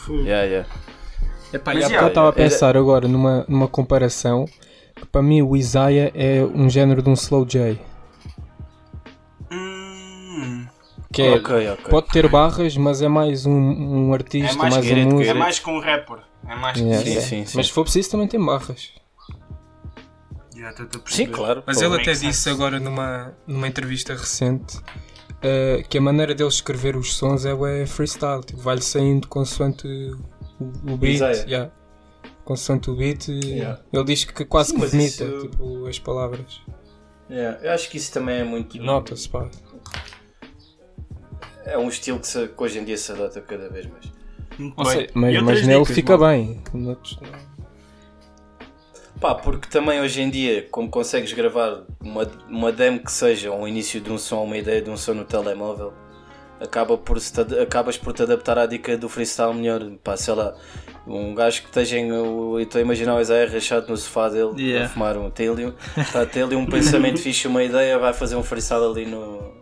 Yeah, 0.09 0.43
yeah. 0.43 0.69
Epá, 1.53 1.73
Mas 1.73 1.83
yeah, 1.83 2.03
eu 2.05 2.07
estava 2.09 2.29
a 2.29 2.33
pensar 2.33 2.75
agora 2.75 3.07
numa, 3.07 3.45
numa 3.47 3.67
comparação 3.67 4.45
que 4.95 5.05
para 5.05 5.21
mim 5.21 5.41
o 5.41 5.55
Isaiah 5.55 6.11
é 6.13 6.43
um 6.43 6.69
género 6.69 7.01
de 7.01 7.09
um 7.09 7.13
Slow 7.13 7.45
J. 7.45 7.79
Hum, 9.51 10.67
Que 11.11 11.21
é, 11.21 11.31
Ok, 11.35 11.69
ok. 11.69 11.89
pode 11.89 12.07
ter 12.09 12.27
barras, 12.27 12.75
mas 12.77 13.01
é 13.01 13.07
mais 13.07 13.45
um, 13.45 13.51
um 13.53 14.13
artista, 14.13 14.53
É 14.53 14.57
mais 14.57 14.73
mais, 14.73 14.91
um 14.91 14.95
músico. 15.09 15.31
é 15.31 15.33
mais 15.33 15.59
com 15.59 15.77
um 15.77 15.79
rapper. 15.79 16.17
É 16.47 16.55
mais 16.55 16.77
Yeah, 16.77 17.03
que 17.03 17.09
Sim, 17.09 17.19
sim, 17.21 17.45
sim. 17.45 17.57
Mas 17.57 17.67
se 17.67 17.71
for 17.73 17.83
preciso 17.83 18.11
também 18.11 18.27
tem 18.27 18.43
barras. 18.43 18.91
Yeah, 20.55 20.75
Sim, 21.05 21.27
claro. 21.27 21.63
Mas 21.65 21.77
Pô, 21.77 21.85
ele 21.85 21.95
até 22.01 22.11
disse 22.13 22.33
sense. 22.33 22.49
agora 22.49 22.79
numa, 22.79 23.33
numa 23.45 23.67
entrevista 23.67 24.13
recente 24.13 24.79
eh, 25.47 25.83
que 25.87 25.97
a 25.97 26.01
maneira 26.01 26.33
dele 26.33 26.49
escrever 26.49 26.95
os 26.95 27.13
sons 27.15 27.45
é 27.45 27.53
bué 27.53 27.85
freestyle, 27.85 28.41
tipo, 28.43 28.59
vai-lhe 28.61 28.81
saindo 28.81 29.27
consoante 29.27 29.87
o, 30.59 30.91
o 30.93 30.97
beat. 30.97 31.21
Yeah. 31.47 31.71
Consoante 32.43 32.89
o 32.89 32.95
beat, 32.95 33.27
Yeah. 33.27 33.79
ele 33.93 34.03
diz 34.05 34.23
que 34.23 34.45
quase 34.45 34.69
Sim, 34.71 34.79
que 34.79 34.85
vomita 34.87 35.23
isso- 35.23 35.47
tipo, 35.49 35.85
as 35.87 35.99
palavras. 35.99 36.61
Yeah, 37.29 37.59
Eu 37.63 37.71
acho 37.71 37.89
que 37.89 37.97
isso 37.97 38.11
também 38.13 38.37
é 38.39 38.43
muito. 38.43 38.77
Nota-se, 38.81 39.27
pá. 39.29 39.49
É 41.65 41.77
um 41.77 41.87
estilo 41.89 42.19
que, 42.19 42.27
se- 42.27 42.47
que 42.47 42.63
hoje 42.63 42.77
em 42.79 42.85
dia 42.85 42.97
se 42.97 43.11
adota 43.11 43.41
cada 43.41 43.67
vez 43.69 43.87
mais. 43.87 44.05
Muito 44.59 44.77
Não 44.77 44.83
bem. 44.85 44.93
sei, 44.93 45.09
mas, 45.13 45.41
mas 45.43 45.65
nele 45.67 45.79
dicas, 45.81 45.95
fica 45.95 46.17
mano? 46.17 46.61
bem. 46.73 46.95
Pá, 49.19 49.33
porque 49.33 49.67
também 49.69 50.01
hoje 50.01 50.21
em 50.21 50.29
dia, 50.29 50.67
como 50.71 50.89
consegues 50.89 51.31
gravar 51.33 51.83
uma, 52.03 52.29
uma 52.49 52.71
demo 52.71 52.99
que 52.99 53.11
seja 53.11 53.51
um 53.51 53.67
início 53.67 53.99
de 54.01 54.11
um 54.11 54.17
som, 54.17 54.43
uma 54.43 54.57
ideia 54.57 54.81
de 54.81 54.89
um 54.89 54.97
som 54.97 55.13
no 55.13 55.23
telemóvel, 55.23 55.93
acaba 56.59 56.97
por 56.97 57.19
se 57.19 57.33
acabas 57.61 57.97
por 57.97 58.13
te 58.13 58.23
adaptar 58.23 58.57
à 58.57 58.65
dica 58.65 58.97
do 58.97 59.07
freestyle 59.07 59.53
melhor. 59.53 59.81
Pá, 60.03 60.17
sei 60.17 60.33
lá, 60.33 60.53
um 61.07 61.33
gajo 61.33 61.61
que 61.61 61.67
esteja 61.67 61.97
em. 61.97 62.09
Eu 62.09 62.59
estou 62.59 62.77
a 62.79 62.81
imaginar 62.81 63.15
o 63.15 63.21
Isaiah 63.21 63.49
rachado 63.51 63.87
no 63.89 63.95
sofá 63.97 64.27
dele 64.29 64.51
Yeah. 64.61 64.85
a 64.85 64.89
fumar 64.89 65.17
um 65.17 65.29
telio, 65.29 65.73
está 65.97 66.21
a 66.23 66.25
ter 66.25 66.43
ali 66.43 66.55
um 66.55 66.65
pensamento 66.65 67.19
fixe, 67.19 67.47
uma 67.47 67.63
ideia, 67.63 67.97
vai 67.97 68.13
fazer 68.13 68.35
um 68.35 68.43
freestyle 68.43 68.83
ali 68.85 69.05
no, 69.05 69.53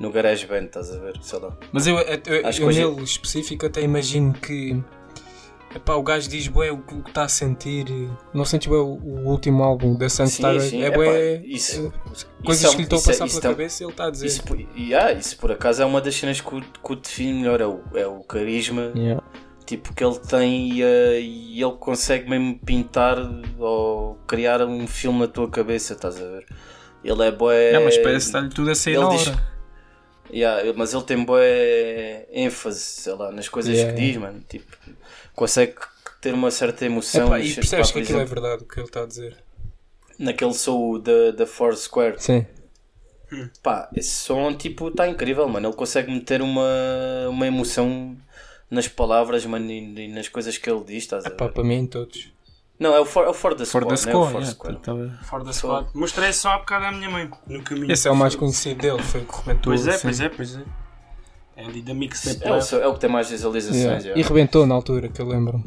no 0.00 0.10
GarageBand, 0.10 0.64
estás 0.66 0.90
a 0.92 0.98
ver? 0.98 1.14
Sei 1.22 1.38
lá. 1.38 1.56
Mas 1.72 1.86
eu, 1.86 1.96
eu, 2.00 2.18
eu, 2.26 2.46
Acho 2.46 2.62
eu 2.62 2.66
hoje- 2.68 2.84
nele 2.84 3.02
específico 3.04 3.64
até 3.64 3.80
imagino 3.80 4.32
que 4.34 4.76
epá, 5.78 5.94
o 5.94 6.02
gajo 6.02 6.28
diz 6.28 6.46
bué 6.48 6.70
o 6.70 6.78
que 6.78 6.94
está 7.08 7.22
a 7.24 7.28
sentir. 7.28 7.86
Não 8.34 8.44
sentes 8.44 8.68
bué 8.68 8.78
o, 8.78 8.94
o 8.94 9.28
último 9.28 9.62
álbum 9.62 9.96
da 9.96 10.08
Sunstar? 10.08 10.60
Sim, 10.60 10.68
sim, 10.70 10.82
É 10.82 10.86
epá, 10.88 10.96
bué 10.96 11.42
isso- 11.44 11.92
coisas 12.44 12.62
isso 12.64 12.66
é 12.66 12.70
que 12.70 12.76
lhe 12.76 12.82
estão 12.82 12.98
a 12.98 13.00
isso 13.00 13.10
é- 13.10 13.12
passar 13.12 13.26
isso 13.26 13.40
pela 13.40 13.52
é- 13.52 13.54
cabeça 13.56 13.82
e 13.82 13.84
ele 13.84 13.90
está 13.92 14.06
a 14.06 14.10
dizer. 14.10 14.26
Isso, 14.26 14.42
por- 14.44 14.60
yeah, 14.76 15.12
isso 15.12 15.36
por 15.38 15.52
acaso 15.52 15.82
é 15.82 15.84
uma 15.86 16.00
das 16.00 16.14
cenas 16.14 16.40
que 16.40 16.54
o, 16.54 16.60
que 16.60 16.92
o 16.92 16.96
define 16.96 17.40
melhor, 17.40 17.60
é 17.60 17.66
o, 17.66 17.80
é 17.94 18.06
o 18.06 18.20
carisma 18.20 18.92
Yeah. 18.94 19.22
tipo, 19.66 19.92
que 19.94 20.02
ele 20.04 20.18
tem 20.18 20.72
e, 20.72 20.82
eh, 20.82 21.20
e 21.20 21.62
ele 21.62 21.72
consegue 21.78 22.28
mesmo 22.28 22.58
pintar 22.64 23.16
ou 23.58 24.16
criar 24.26 24.62
um 24.62 24.86
filme 24.86 25.20
na 25.20 25.26
tua 25.28 25.48
cabeça, 25.48 25.92
estás 25.94 26.16
a 26.16 26.24
ver? 26.26 26.46
Ele 27.04 27.22
é 27.22 27.30
bué. 27.30 27.72
É, 27.72 27.78
mas 27.78 27.96
parece 27.98 28.26
que 28.26 28.36
está-lhe 28.36 28.48
tudo 28.48 28.70
a 28.70 28.74
sair 28.74 28.94
ele 28.94 29.04
na 29.04 29.08
diz- 29.10 29.28
hora. 29.28 29.58
Yeah, 30.30 30.72
mas 30.76 30.92
ele 30.92 31.04
tem 31.04 31.24
bué 31.24 32.26
ênfase, 32.32 32.80
sei 32.80 33.14
lá, 33.14 33.32
nas 33.32 33.48
coisas 33.48 33.74
Yeah, 33.74 33.94
que 33.96 34.06
diz, 34.06 34.16
mano. 34.18 34.40
Tipo, 34.46 34.76
consegue 35.38 35.74
ter 36.20 36.34
uma 36.34 36.50
certa 36.50 36.84
emoção. 36.84 37.28
Epá, 37.28 37.38
e 37.40 37.48
Pá, 37.48 37.54
percebes 37.54 37.86
por 37.90 37.98
que 37.98 38.02
aquilo 38.02 38.18
é 38.18 38.22
exemplo, 38.24 38.42
verdade 38.42 38.62
o 38.64 38.66
que 38.66 38.80
ele 38.80 38.86
está 38.86 39.02
a 39.02 39.06
dizer. 39.06 39.36
Naquele 40.18 40.52
som 40.52 40.98
da, 40.98 41.30
da 41.30 41.46
Four 41.46 41.76
Square, 41.76 42.16
Sim. 42.18 42.44
Pá, 43.62 43.88
esse 43.94 44.10
som 44.10 44.54
tipo 44.54 44.88
está 44.88 45.06
incrível, 45.06 45.48
mano. 45.48 45.68
Ele 45.68 45.76
consegue 45.76 46.10
meter 46.10 46.40
uma, 46.42 46.64
uma 47.28 47.46
emoção 47.46 48.16
nas 48.70 48.88
palavras, 48.88 49.44
mano, 49.46 49.70
e, 49.70 50.06
e 50.06 50.08
nas 50.08 50.28
coisas 50.28 50.56
que 50.58 50.68
ele 50.68 50.82
diz, 50.84 51.04
estás 51.04 51.24
a 51.26 51.28
ver? 51.28 51.36
Pá, 51.36 51.48
para 51.48 51.62
mim, 51.62 51.86
todos. 51.86 52.32
Não, 52.78 52.94
é 52.94 53.00
o 53.00 53.04
For, 53.04 53.24
é 53.24 53.28
o 53.28 53.34
For 53.34 53.54
the 53.54 53.64
For 53.64 53.82
Squad, 53.82 54.00
the 54.04 54.12
não 54.12 54.22
é 54.22 54.24
o 54.24 54.24
score, 54.24 54.32
For 54.32 54.40
yeah, 54.40 54.52
Squad. 54.52 55.18
tá- 55.18 55.24
Fora 55.24 55.44
da 55.44 55.52
squad. 55.52 55.88
Mostrei 55.94 56.32
só 56.32 56.50
há 56.50 56.58
bocado 56.58 56.86
à 56.86 56.92
minha 56.92 57.10
mãe 57.10 57.28
no 57.46 57.62
caminho. 57.62 57.92
Esse 57.92 58.08
é 58.08 58.10
o 58.10 58.16
mais 58.16 58.34
conhecido 58.34 58.80
dele, 58.80 59.02
foi 59.02 59.20
o 59.20 59.24
que 59.24 59.32
comentou. 59.32 59.72
Pois 59.72 59.86
é, 59.86 59.90
assim. 59.90 60.02
pois 60.02 60.20
é, 60.20 60.28
pois 60.28 60.56
é. 60.56 60.62
É 61.58 61.64
ali 61.64 61.82
da 61.82 61.92
mixtape. 61.92 62.46
É 62.46 62.52
o, 62.52 62.62
seu- 62.62 62.80
é 62.82 62.86
o 62.86 62.94
que 62.94 63.00
tem 63.00 63.10
mais 63.10 63.28
visualizações. 63.30 63.80
Yeah. 63.82 64.00
yeah. 64.04 64.20
E 64.20 64.22
rebentou 64.22 64.64
na 64.66 64.74
altura, 64.76 65.08
que 65.08 65.20
eu 65.20 65.26
lembro-me. 65.26 65.64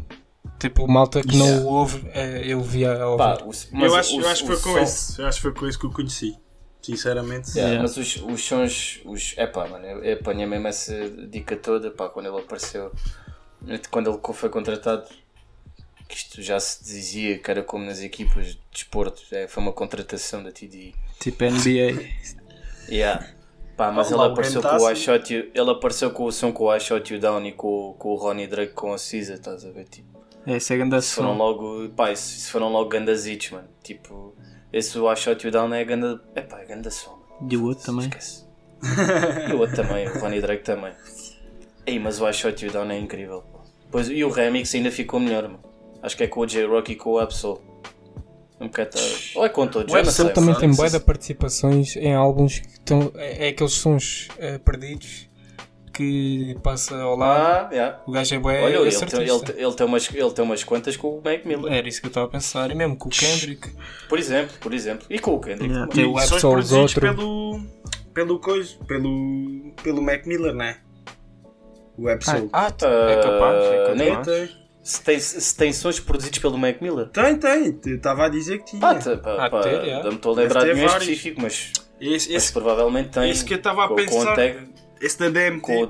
Tipo, 0.58 0.88
malta 0.88 1.22
que 1.22 1.36
Yeah. 1.36 1.56
não 1.62 1.66
o 1.66 1.74
ouve, 1.74 2.08
é, 2.14 2.44
eu 2.46 2.62
via 2.62 2.94
a 2.94 3.08
ouvir. 3.10 3.18
Pá, 3.18 3.38
o- 3.44 3.48
mas 3.48 3.92
Eu 3.92 3.96
acho, 3.96 4.18
o- 4.18 4.22
eu 4.22 4.28
acho 4.30 4.42
que 4.44 4.48
foi 4.48 4.58
com 4.58 4.72
som- 4.74 4.80
esse. 4.80 5.20
Eu 5.22 5.28
acho 5.28 5.38
que 5.38 5.42
foi 5.42 5.54
com 5.54 5.68
esse 5.68 5.78
que 5.80 5.86
eu 5.86 5.92
conheci. 5.92 6.36
Sinceramente. 6.82 7.50
Yeah, 7.50 7.74
Yeah. 7.74 7.82
Mas 7.82 7.98
os, 7.98 8.16
os 8.24 8.44
sons, 8.44 9.02
os, 9.06 9.34
é 9.38 9.46
pá, 9.46 9.68
mano, 9.68 9.86
eu, 9.86 10.04
eu 10.04 10.14
apanhei 10.16 10.46
mesmo 10.46 10.68
essa 10.68 10.94
dica 11.30 11.56
toda, 11.58 11.92
pá, 11.92 12.10
quando 12.10 12.28
ele 12.28 12.40
apareceu, 12.40 12.92
quando 13.92 14.10
ele 14.10 14.20
foi 14.34 14.50
contratado, 14.50 15.04
que 16.08 16.16
isto 16.16 16.42
já 16.42 16.60
se 16.60 16.84
dizia 16.84 17.38
que 17.38 17.52
era 17.52 17.62
como 17.64 17.86
nas 17.86 18.02
equipas 18.02 18.48
de 18.48 18.60
desporto, 18.72 19.22
é, 19.32 19.48
foi 19.48 19.62
uma 19.62 19.72
contratação 19.74 20.42
da 20.44 20.52
TDI. 20.52 20.96
Tipo 21.20 21.44
NBA. 21.44 22.00
Yeah. 22.90 23.28
Pá, 23.82 23.92
mas 23.92 24.12
ele 24.12 24.22
apareceu 24.22 24.62
com 24.62 24.68
o 24.68 24.76
I 24.76 24.94
Tassi. 24.94 25.02
Shot 25.02 25.34
You, 25.34 25.50
ele 25.56 25.72
apareceu 25.72 26.12
com 26.12 26.26
o 26.26 26.32
som 26.32 26.52
com 26.52 26.66
o 26.66 26.76
I 26.76 26.80
Shot 26.80 27.12
You 27.12 27.20
Down 27.20 27.44
e 27.48 27.52
com, 27.52 27.96
com 27.98 28.10
o 28.10 28.16
Ronnie 28.16 28.46
Drake 28.46 28.74
com 28.74 28.94
a 28.94 28.98
Cisa, 29.00 29.34
estás 29.34 29.66
a 29.66 29.72
ver? 29.72 29.86
Tipo, 29.86 30.20
É, 30.46 30.58
esse 30.58 30.72
é 30.72 30.78
grande 30.78 30.98
isso 30.98 31.16
foram 31.16 31.36
logo, 31.36 31.90
pá, 31.90 32.12
isso, 32.12 32.38
isso 32.38 32.52
foram 32.52 32.72
logo 32.72 32.88
gandas 32.90 33.26
hits, 33.26 33.50
mano. 33.50 33.68
Tipo, 33.82 34.36
esse 34.72 35.00
o 35.00 35.12
I 35.12 35.16
Shot 35.16 35.44
You 35.44 35.52
Down 35.52 35.74
é 35.74 35.84
ganda, 35.84 36.22
é 36.36 36.42
pá, 36.42 36.60
é 36.60 36.66
ganda 36.66 36.92
som. 36.92 37.18
E 37.50 37.58
o 37.58 37.66
outro 37.66 37.84
também. 37.86 38.08
Esquece. 38.08 38.46
e 39.50 39.54
o 39.54 39.60
outro 39.60 39.76
também, 39.76 40.08
o 40.08 40.20
Ronnie 40.20 40.42
Drake 40.42 40.64
também. 40.64 40.94
Ei, 41.88 41.98
mas 41.98 42.22
o 42.22 42.30
I 42.30 42.34
Shot 42.34 42.64
You 42.64 42.72
Down 42.72 42.92
é 42.92 43.00
incrível. 43.00 43.44
Pois, 43.90 44.10
e 44.10 44.24
o 44.24 44.30
remix 44.30 44.76
ainda 44.76 44.92
ficou 44.92 45.20
melhor, 45.20 45.44
mano. 45.44 45.64
Acho 46.04 46.16
que 46.16 46.24
é 46.24 46.28
com 46.28 46.42
o 46.42 46.46
J-Rock 46.46 46.92
e 46.92 46.96
com 46.96 47.14
o 47.14 47.18
Absol. 47.18 47.60
Um 48.62 48.68
bocado. 48.68 48.92
Ou 49.36 49.46
é 49.46 49.50
com 49.50 49.68
todos, 49.68 49.92
O 49.92 49.98
não 49.98 50.06
sei. 50.06 50.30
também 50.30 50.54
não 50.54 50.60
tem 50.60 50.72
se- 50.74 51.00
de 51.00 51.04
participações 51.04 51.96
em 51.96 52.14
álbuns 52.14 52.60
que 52.60 52.68
estão. 52.74 53.12
É, 53.16 53.48
é 53.48 53.50
aqueles 53.50 53.74
sons 53.74 54.28
eh, 54.38 54.58
perdidos 54.60 55.30
que 55.94 56.56
passa 56.64 56.96
ao 57.02 57.18
lado. 57.18 57.68
Ah, 57.68 57.70
yeah. 57.74 58.00
O 58.08 58.12
gajo 58.12 58.36
é 58.36 58.40
bué 58.40 58.64
Olha, 58.64 58.76
ele 58.78 58.88
esse 58.88 59.06
tem, 59.06 59.22
ele, 59.22 59.32
ele, 59.58 59.74
tem 59.74 59.86
umas, 59.86 60.10
ele 60.14 60.32
tem 60.32 60.46
umas 60.46 60.64
quantas 60.64 60.96
com 60.96 61.18
o 61.18 61.22
Mac 61.24 61.44
Miller. 61.46 61.74
Era 61.74 61.88
isso 61.90 62.00
que 62.00 62.08
eu 62.08 62.10
estava 62.10 62.28
a 62.28 62.30
pensar. 62.30 62.72
E 62.72 62.76
mesmo 62.76 62.96
com 62.96 63.10
o 63.10 63.12
Kendrick. 63.12 63.70
Por 64.08 64.18
exemplo, 64.20 64.56
por 64.62 64.74
exemplo. 64.74 65.06
E 65.10 65.20
com 65.20 65.34
o 65.36 65.40
Kendrick. 65.40 65.70
Yeah. 65.70 65.92
Tem 65.92 66.06
o 66.06 66.18
são 66.20 66.36
Absol 66.38 66.52
produzidos 66.52 66.96
outro. 66.96 67.02
pelo. 67.02 67.62
pelo 68.14 68.40
coisa. 68.40 68.76
pelo. 68.88 69.74
pelo 69.84 70.02
Mac 70.02 70.26
Miller, 70.26 70.54
né? 70.54 70.78
O 71.98 72.08
Absol. 72.08 72.48
Ah, 72.54 72.72
t- 72.72 72.86
é 72.86 73.16
capaz. 73.22 73.64
É 73.66 73.86
Ah, 73.92 73.96
nem- 73.96 74.10
capaz. 74.12 74.28
tem, 74.28 74.61
Se 74.84 75.02
tem, 75.04 75.20
se 75.20 75.56
tem 75.56 75.72
sons 75.72 76.00
produzidos 76.00 76.40
pelo 76.40 76.58
Mac 76.58 76.82
Miller. 76.82 77.08
tem, 77.10 77.36
tem. 77.38 77.80
Estava 77.94 78.26
a 78.26 78.30
dizer 78.30 78.60
que 78.60 78.72
tinha. 78.72 78.88
Ah, 78.88 78.96
tá, 78.96 79.16
pá, 79.18 79.50
pá, 79.50 79.62
não 80.04 80.10
me 80.10 80.16
estou 80.16 80.34
a 80.34 80.36
lembrar 80.38 80.62
de 80.66 80.74
nenhum 80.74 80.88
vários. 80.88 81.08
específico, 81.08 81.42
mas, 81.42 81.72
esse, 82.00 82.30
mas 82.34 82.44
esse, 82.44 82.52
provavelmente 82.54 83.10
tem. 83.10 83.30
esse 83.30 83.46
que 83.46 83.54
eu 83.54 83.58
estava 83.58 83.86
a 83.86 83.88
com, 83.88 83.96
com 83.96 84.02
pensar. 84.02 84.34
o 84.34 84.36
tag, 84.36 84.74
esse 85.00 85.20
da 85.20 85.30
DMT. 85.30 85.62
com 85.62 85.90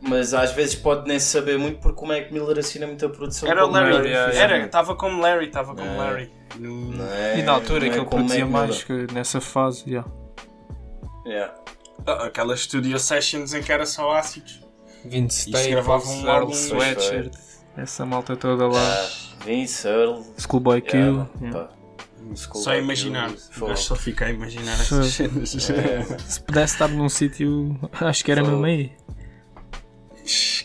Mas 0.00 0.32
às 0.32 0.52
vezes 0.52 0.74
pode 0.76 1.08
nem 1.08 1.18
saber 1.18 1.58
muito 1.58 1.80
porque 1.80 2.04
o 2.04 2.06
Mac 2.06 2.30
Miller 2.30 2.58
assina 2.58 2.86
muita 2.86 3.08
produção. 3.08 3.48
Era 3.48 3.64
o 3.64 3.68
com 3.68 3.74
Larry. 3.74 3.92
Larry, 3.94 4.08
yeah, 4.08 4.34
Era, 4.34 4.64
estava 4.64 4.94
como 4.94 5.20
Larry, 5.20 5.46
estava 5.46 5.74
como 5.74 5.90
É. 5.90 5.96
Larry. 5.96 6.30
No- 6.58 7.02
é- 7.04 7.38
E 7.38 7.42
na 7.42 7.52
altura 7.52 7.86
é 7.86 7.90
que 7.90 7.96
ele 7.98 8.06
produzia 8.06 8.46
Mac 8.46 8.68
mais 8.68 8.84
Miller. 8.88 9.06
que 9.08 9.12
nessa 9.14 9.40
fase, 9.40 9.82
yeah. 9.88 10.08
Yeah. 11.26 11.52
Ah, 12.06 12.26
Aquelas 12.26 12.60
studio 12.60 12.96
sessions 12.98 13.54
em 13.54 13.62
que 13.62 13.72
era 13.72 13.86
só 13.86 14.12
ácidos. 14.12 14.61
20 15.04 15.30
Isso 15.30 15.38
Staples, 15.48 15.66
gravava 15.70 16.04
um 16.08 16.26
Earl 16.26 16.50
Sweatshirt. 16.50 17.32
Essa 17.76 18.04
malta 18.06 18.36
toda 18.36 18.66
lá. 18.66 18.80
Ah, 18.80 19.10
Vince 19.44 19.86
Earl. 19.88 20.22
Schoolboy 20.38 20.80
Q. 20.82 20.96
yeah, 20.96 21.28
yeah. 21.40 21.58
pá. 21.60 21.68
School 22.36 22.62
Só 22.62 22.74
imaginar. 22.76 23.30
eu- 23.60 23.76
só 23.76 23.94
fica 23.96 24.26
a 24.26 24.30
imaginar 24.30 24.76
cenas. 24.76 25.50
Se 26.24 26.40
pudesse 26.40 26.74
estar 26.74 26.88
num 26.88 27.08
sítio, 27.08 27.76
acho 28.00 28.24
que 28.24 28.30
era 28.30 28.40
Fogo. 28.44 28.52
mesmo 28.62 28.66
aí. 28.66 28.92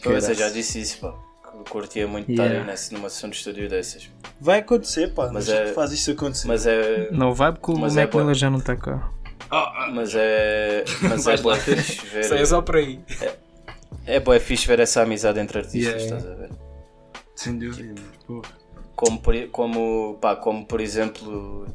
Pois, 0.03 0.29
eu 0.29 0.35
já 0.35 0.49
disse 0.49 0.79
isso, 0.79 0.99
pá. 0.99 1.13
que 1.43 1.57
eu 1.57 1.63
Curtia 1.63 2.07
muito 2.07 2.29
estar 2.31 2.43
Yeah. 2.43 2.61
aí 2.61 2.67
nessa, 2.67 2.93
numa 2.93 3.09
sessão 3.09 3.29
de 3.29 3.37
estúdio 3.37 3.67
dessas. 3.67 4.09
Vai 4.39 4.59
acontecer, 4.59 5.13
pá. 5.13 5.23
Mas 5.33 5.47
Mas 5.47 5.49
é- 5.49 5.73
faz 5.73 5.91
isso 5.91 6.11
acontecer. 6.11 6.47
Mas 6.47 6.67
é. 6.67 7.09
Não 7.11 7.33
vai 7.33 7.51
porque 7.51 7.71
o 7.71 7.77
Mac 7.77 7.91
é 7.97 8.33
já 8.35 8.49
não 8.49 8.59
está 8.59 8.75
cá. 8.75 9.09
Ah, 9.49 9.89
Mas 9.93 10.13
é. 10.13 10.83
Mas 11.01 11.25
é 11.27 11.35
lá. 11.43 11.55
fixe 11.57 12.05
ver. 12.05 12.23
Sei, 12.25 12.37
é 12.39 12.45
só 12.45 12.61
por 12.61 12.75
aí. 12.75 12.99
É 13.21 13.35
bom, 14.19 14.33
é 14.33 14.39
fixe 14.39 14.67
ver 14.67 14.79
essa 14.79 15.01
amizade 15.01 15.39
entre 15.39 15.59
artistas, 15.59 16.01
Yeah. 16.01 16.17
estás 16.17 16.25
a 16.25 16.35
ver? 16.35 16.49
Sem 17.35 17.57
dúvida. 17.57 18.01
Pô. 18.25 18.41
Como 18.95 19.19
por, 19.21 19.47
como, 19.49 20.17
pá, 20.19 20.35
como 20.35 20.65
por 20.65 20.81
exemplo, 20.81 21.67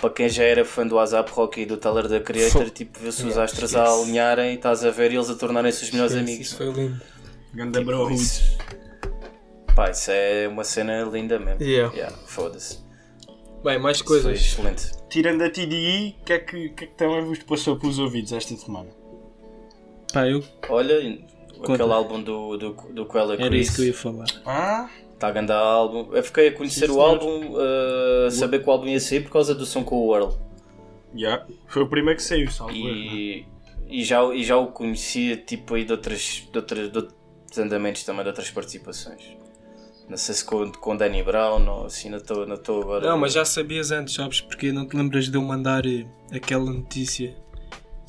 para 0.00 0.10
quem 0.10 0.28
já 0.28 0.44
era 0.44 0.64
fã 0.64 0.86
do 0.86 0.98
ASAP 0.98 1.28
Rocky 1.30 1.60
e 1.62 1.66
do 1.66 1.76
Tyler 1.76 2.08
da 2.08 2.20
Creator, 2.20 2.70
tipo, 2.70 2.98
viu-se 2.98 3.18
os 3.22 3.28
Yeah, 3.30 3.44
astros 3.44 3.74
a 3.76 3.82
esquece. 3.84 4.02
alinharem 4.02 4.52
e 4.52 4.54
estás 4.54 4.84
a 4.84 4.90
ver 4.90 5.12
eles 5.12 5.28
a 5.28 5.34
tornarem-se 5.34 5.84
os 5.84 5.90
melhores 5.90 6.12
Isso, 6.12 6.20
amigos. 6.22 6.46
Isso 6.46 6.56
foi 6.56 6.70
lindo. 6.72 7.00
Ganda 7.52 7.78
Tipo, 7.80 7.90
bro. 7.90 8.10
isso, 8.10 8.56
pá, 9.76 9.90
isso 9.90 10.10
é 10.10 10.48
uma 10.48 10.64
cena 10.64 11.02
linda 11.02 11.38
mesmo. 11.38 11.62
Yeah. 11.62 11.94
Yeah, 11.94 12.16
Foda-se. 12.26 12.82
Bem, 13.62 13.78
mais 13.78 13.96
Isso 13.98 14.06
foi 14.06 14.22
coisas. 14.22 14.40
excelente. 14.40 14.90
Tirando 15.10 15.42
a 15.42 15.50
TDI, 15.50 16.16
o 16.20 16.24
que, 16.24 16.32
é 16.32 16.38
que, 16.38 16.68
que 16.70 16.84
é 16.84 16.86
que 16.86 16.94
também 16.94 17.24
vos 17.24 17.38
passou 17.40 17.76
pelos 17.78 17.98
ouvidos 17.98 18.32
esta 18.32 18.56
semana? 18.56 18.88
Pá, 20.12 20.26
eu 20.28 20.42
Olha, 20.68 20.94
aquele 21.62 21.92
álbum 21.92 22.22
do, 22.22 22.56
do, 22.56 22.70
do 22.92 23.06
Quella 23.06 23.34
era 23.34 23.46
Chris. 23.48 23.68
isso 23.68 23.76
que 23.76 23.82
eu 23.82 23.86
ia 23.86 23.94
falar. 23.94 24.26
Ah? 24.44 24.88
Está 25.12 25.28
a 25.28 25.30
grande 25.30 25.52
álbum. 25.52 26.12
Eu 26.12 26.22
fiquei 26.22 26.48
a 26.48 26.52
conhecer 26.52 26.86
Sim, 26.86 26.92
o 26.92 26.94
senhor. 26.94 27.08
álbum, 27.08 27.52
uh, 27.54 28.26
a 28.26 28.30
saber 28.30 28.62
que 28.62 28.68
o 28.68 28.72
álbum 28.72 28.86
ia 28.86 29.00
sair 29.00 29.20
por 29.20 29.30
causa 29.30 29.54
do 29.54 29.64
som 29.64 29.84
com 29.84 29.96
o 29.96 30.14
Earl. 30.14 30.32
Já. 31.14 31.46
Foi 31.68 31.82
o 31.82 31.88
primeiro 31.88 32.16
que 32.16 32.24
saiu, 32.24 32.50
salvo. 32.50 32.74
E, 32.74 33.46
e, 33.88 34.02
já, 34.04 34.22
e 34.34 34.42
já 34.42 34.56
o 34.56 34.66
conhecia 34.68 35.36
tipo 35.36 35.74
aí 35.74 35.84
de, 35.84 35.92
outras, 35.92 36.48
de, 36.50 36.58
outras, 36.58 36.90
de 36.90 36.98
outros 36.98 37.58
andamentos 37.58 38.02
também, 38.02 38.22
de 38.22 38.28
outras 38.28 38.50
participações. 38.50 39.36
Não 40.08 40.16
sei 40.18 40.34
se 40.34 40.44
com, 40.44 40.70
com 40.72 40.96
Danny 40.96 41.22
Brown 41.22 41.66
ou 41.66 41.86
assim, 41.86 42.10
não 42.10 42.18
estou 42.18 42.46
não 42.46 42.56
estou 42.56 42.82
agora. 42.82 43.08
Não, 43.08 43.16
mas 43.16 43.32
já 43.32 43.44
sabias 43.44 43.90
antes, 43.90 44.14
sabes? 44.14 44.40
Porque 44.40 44.70
não 44.70 44.86
te 44.86 44.96
lembras 44.96 45.30
de 45.30 45.36
eu 45.36 45.42
mandar 45.42 45.86
eh, 45.86 46.04
aquela 46.30 46.70
notícia 46.70 47.34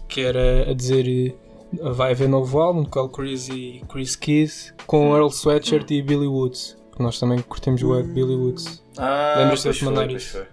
que 0.10 0.20
era 0.22 0.70
a 0.70 0.74
dizer 0.74 1.08
eh, 1.08 1.34
vai 1.74 2.11
haver 2.11 2.30
novo 2.30 2.59
álbum 2.59 2.84
de 2.84 2.89
Cole 2.89 3.09
Chris 3.11 3.49
e 3.49 3.82
Chris 3.89 4.16
Keys 4.16 4.74
com 4.88 5.13
Earl 5.16 5.28
Sweatshirt 5.30 5.89
e 5.91 6.01
Billy 6.01 6.28
Woods. 6.28 6.78
Que 6.95 7.03
nós 7.03 7.20
também 7.20 7.39
curtimos 7.39 7.82
o 7.84 7.89
web 7.91 8.07
Billy 8.13 8.36
Woods. 8.36 8.82
Ah, 8.97 9.36
Lembras-te 9.39 9.70
de 9.72 9.84
mandar 9.86 10.09
isso? 10.09 10.32
foi. 10.38 10.45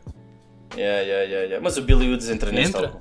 Yeah, 0.77 1.03
yeah, 1.03 1.23
yeah, 1.25 1.45
yeah. 1.47 1.61
Mas 1.63 1.77
o 1.77 1.83
Billy 1.83 2.09
Woods 2.11 2.29
entra 2.29 2.51
neste 2.51 2.77
álbum. 2.77 2.99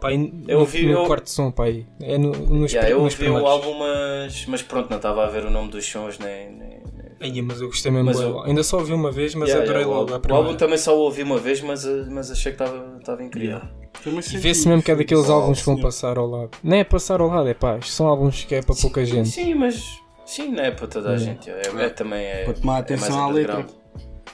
Pá, 0.00 0.12
Eu 0.12 0.18
no, 0.18 0.58
ouvi- 0.60 0.86
no 0.86 0.92
eu- 0.92 1.06
quarto 1.06 1.28
som, 1.28 1.50
pá, 1.50 1.64
aí. 1.64 1.84
É 2.00 2.16
no, 2.16 2.30
nos, 2.30 2.72
Yeah, 2.72 2.90
eu 2.90 3.02
ouvi 3.02 3.28
o 3.28 3.46
álbum, 3.46 3.74
mas, 3.78 4.46
mas 4.46 4.62
pronto, 4.62 4.88
não 4.88 4.96
estava 4.98 5.24
a 5.24 5.28
ver 5.28 5.44
o 5.44 5.50
nome 5.50 5.70
dos 5.70 5.84
sons 5.84 6.18
nem- 6.20 6.50
nem- 6.52 6.80
Aí, 7.20 7.42
mas 7.42 7.60
eu 7.60 7.66
gostei 7.66 7.90
mesmo. 7.90 8.06
Mas 8.06 8.20
eu- 8.20 8.42
Ainda 8.44 8.62
só 8.62 8.78
ouvi 8.78 8.92
uma 8.92 9.10
vez, 9.10 9.34
mas 9.34 9.48
Yeah, 9.48 9.64
adorei 9.64 9.82
yeah, 9.86 10.12
logo 10.12 10.32
O 10.32 10.34
álbum 10.36 10.56
também 10.56 10.78
só 10.78 10.96
o 10.96 11.00
ouvi 11.00 11.22
uma 11.24 11.38
vez, 11.38 11.60
mas, 11.60 11.84
mas 12.08 12.30
achei 12.30 12.52
que 12.52 12.62
estava 12.62 12.96
estava 12.98 13.22
incrível. 13.24 13.60
E 14.06 14.36
vê-se 14.36 14.68
mesmo 14.68 14.82
que 14.82 14.90
é 14.92 14.94
daqueles 14.94 15.28
álbuns 15.28 15.58
que 15.58 15.66
vão 15.66 15.80
passar 15.80 16.16
ao 16.16 16.26
lado. 16.28 16.50
Não 16.62 16.76
é 16.76 16.84
passar 16.84 17.20
ao 17.20 17.26
lado, 17.28 17.48
é 17.48 17.54
pá. 17.54 17.78
isto 17.78 17.90
São 17.90 18.06
álbuns 18.06 18.44
que 18.44 18.54
é 18.54 18.62
para 18.62 18.74
pouca 18.76 19.04
gente. 19.04 19.28
Sim, 19.30 19.54
mas. 19.54 19.82
Sim, 20.24 20.52
não 20.52 20.62
é 20.62 20.70
para 20.70 20.86
toda 20.86 21.08
a 21.10 21.16
Yeah. 21.16 21.32
gente. 21.32 21.50
É, 21.50 21.84
é 21.84 21.88
também. 21.88 22.24
É, 22.24 22.44
Para 22.44 22.54
tomar 22.54 22.76
é 22.76 22.80
atenção 22.80 23.18
à 23.24 23.28
letra. 23.30 23.66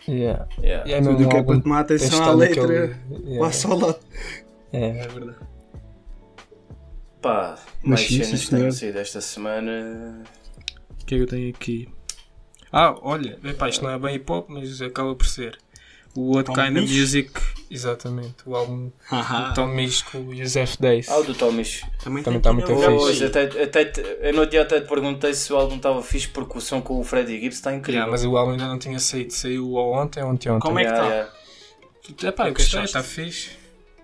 Yeah. 0.07 0.47
Yeah. 0.62 0.91
E 0.91 0.93
é 0.93 1.01
Tudo 1.01 1.16
que 1.16 1.22
é 1.35 1.39
álbum 1.39 1.53
para 1.55 1.61
tomar 1.62 1.80
atenção 1.80 2.22
à 2.22 2.32
letra, 2.35 2.62
naquele- 2.66 2.97
Yeah. 3.24 3.39
passa 3.47 3.68
ao 3.68 3.78
lado. 3.78 3.99
É. 4.72 4.87
É 4.89 5.09
verdade. 5.09 5.37
Pá, 7.22 7.55
Mas 7.82 8.01
mais 8.01 8.01
sim, 8.03 8.22
cenas 8.22 8.28
sim, 8.41 8.47
que 8.49 8.57
senhor. 8.57 8.72
saído 8.72 8.99
esta 8.99 9.20
semana. 9.22 10.22
O 11.01 11.07
que 11.07 11.14
é 11.14 11.18
que 11.18 11.22
eu 11.24 11.26
tenho 11.26 11.49
aqui? 11.51 11.89
Ah, 12.77 12.97
olha, 13.03 13.39
epá, 13.45 13.68
isto 13.68 13.85
não 13.85 13.91
é 13.93 13.99
bem 13.99 14.16
hip 14.16 14.31
hop, 14.33 14.49
mas 14.49 14.83
acaba 14.83 15.14
por 15.14 15.27
ser. 15.27 15.57
O 16.16 16.35
What 16.35 16.47
Tom 16.47 16.55
Kind 16.55 16.77
of 16.77 16.81
Misch? 16.81 17.01
Music, 17.01 17.31
exatamente. 17.70 18.35
O 18.47 18.55
álbum 18.57 18.91
do 19.11 19.55
Tom 19.55 19.66
Misch 19.68 20.03
com 20.03 20.18
o 20.18 20.35
Joseph 20.35 20.77
Days. 20.81 21.09
Ah, 21.09 21.18
o 21.18 21.25
do 21.25 21.35
Tomis. 21.35 21.83
Também, 22.03 22.22
Também 22.22 22.41
tem 22.41 22.41
tá 22.41 22.53
muito 22.53 22.75
fixe. 22.75 22.89
Hoje, 22.89 23.25
até, 23.27 23.43
até, 23.62 23.93
eu 24.22 24.33
no 24.33 24.45
dia 24.47 24.62
até 24.62 24.81
te 24.81 24.89
perguntei 24.89 25.35
se 25.35 25.53
o 25.53 25.57
álbum 25.57 25.77
estava 25.77 26.03
fixe 26.03 26.29
porque 26.29 26.59
o 26.59 26.61
som 26.61 26.81
com 26.81 26.99
o 27.01 27.05
Freddie 27.05 27.41
Gibbs 27.41 27.57
está 27.57 27.72
incrível. 27.75 28.03
Yeah, 28.03 28.11
mas 28.11 28.25
o 28.25 28.37
álbum 28.37 28.53
ainda 28.53 28.66
não 28.66 28.79
tinha 28.79 28.99
saído. 28.99 29.33
Saiu 29.33 29.75
ontem 29.75 30.22
ou 30.22 30.31
ontem 30.31 30.51
ontem. 30.51 30.61
Como 30.61 30.79
é 30.79 30.85
que 30.85 30.91
Yeah, 30.91 31.09
tá? 31.09 31.14
yeah. 31.14 32.29
Epá, 32.29 32.47
eu 32.49 32.53
O 32.53 32.55
que 32.55 32.62
gostei, 32.62 32.83
está 32.85 33.03
fixe. 33.03 33.51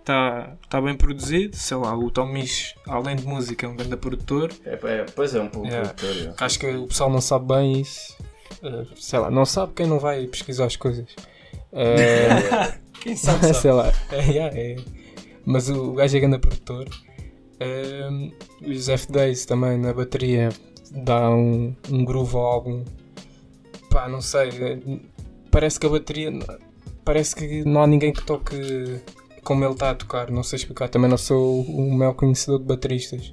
Está 0.00 0.56
tá 0.68 0.80
bem 0.80 0.96
produzido. 0.96 1.56
Sei 1.56 1.76
lá, 1.76 1.96
o 1.96 2.10
Tom 2.10 2.26
Misch, 2.26 2.74
além 2.88 3.14
de 3.14 3.24
música, 3.24 3.66
é 3.66 3.68
um 3.68 3.76
grande 3.76 3.96
produtor. 3.96 4.50
É, 4.64 4.72
é, 4.82 5.06
pois 5.14 5.32
é, 5.34 5.40
um 5.40 5.48
pouco 5.48 5.68
Yeah. 5.68 5.88
produtor, 5.90 6.16
yeah. 6.16 6.44
Acho 6.44 6.58
que 6.58 6.66
o 6.66 6.86
pessoal 6.88 7.10
não 7.10 7.20
sabe 7.20 7.46
bem 7.54 7.80
isso. 7.80 8.16
Uh, 8.62 8.86
sei 8.96 9.18
lá, 9.18 9.30
não 9.30 9.44
sabe 9.46 9.72
quem 9.74 9.86
não 9.86 9.98
vai 9.98 10.26
pesquisar 10.26 10.66
as 10.66 10.76
coisas. 10.76 11.06
Uh, 11.72 12.80
Quem 13.00 13.16
sabe, 13.16 13.40
sabe. 13.46 13.54
sei 13.60 13.72
lá. 13.72 13.92
É, 14.12 14.72
é. 14.72 14.76
Mas 15.46 15.68
o, 15.70 15.92
o 15.92 15.94
gajo 15.94 16.16
é 16.16 16.20
grande 16.20 16.38
produtor. 16.38 16.86
Um, 18.10 18.30
o 18.62 18.72
Joseph 18.72 19.06
Days 19.08 19.44
também 19.46 19.78
na 19.78 19.92
bateria 19.92 20.50
dá 20.90 21.30
um, 21.30 21.74
um 21.90 22.04
groove 22.04 22.36
ao 22.36 22.42
álbum. 22.44 22.84
Pá, 23.90 24.08
não 24.08 24.20
sei. 24.20 24.48
eh, 24.50 24.78
Parece 25.50 25.80
que 25.80 25.86
a 25.86 25.90
bateria. 25.90 26.30
Parece 27.04 27.34
que 27.34 27.64
não 27.64 27.82
há 27.82 27.86
ninguém 27.86 28.12
que 28.12 28.22
toque 28.24 29.00
como 29.42 29.64
ele 29.64 29.72
está 29.72 29.90
a 29.90 29.94
tocar. 29.94 30.30
Não 30.30 30.42
sei 30.42 30.58
explicar. 30.58 30.88
Também 30.88 31.08
não 31.10 31.16
sou 31.18 31.62
o 31.62 31.90
maior 31.94 32.12
conhecedor 32.12 32.58
de 32.58 32.66
bateristas. 32.66 33.32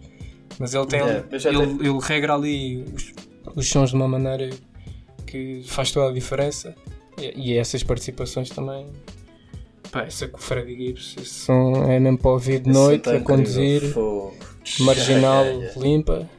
Mas 0.60 0.74
ele 0.74 0.86
tem. 0.88 1.02
Já 1.40 1.50
ele, 1.50 1.64
ele 1.86 2.00
regra 2.02 2.34
ali 2.36 2.84
os, 2.94 3.14
os 3.56 3.70
sons 3.70 3.90
de 3.90 3.96
uma 3.98 4.08
maneira 4.08 4.50
que 5.28 5.62
faz 5.68 5.92
toda 5.92 6.10
a 6.10 6.14
diferença. 6.14 6.76
E, 7.20 7.52
e 7.52 7.58
essas 7.58 7.84
participações 7.84 8.50
também. 8.50 8.88
Pá, 9.92 10.02
essa 10.04 10.28
com 10.28 10.38
o 10.38 10.42
Freddy 10.42 10.76
Gibbs, 10.76 11.16
esse 11.22 11.34
som 11.34 11.84
é 11.90 12.00
mesmo 12.00 12.18
para 12.18 12.32
ouvir 12.32 12.60
de 12.60 12.70
noite, 12.70 13.04
tá 13.04 13.16
a 13.16 13.22
conduzir, 13.22 13.82
marginal, 14.82 15.46
Yeah, 15.46 15.64
yeah, 15.66 15.82
limpa. 15.82 16.30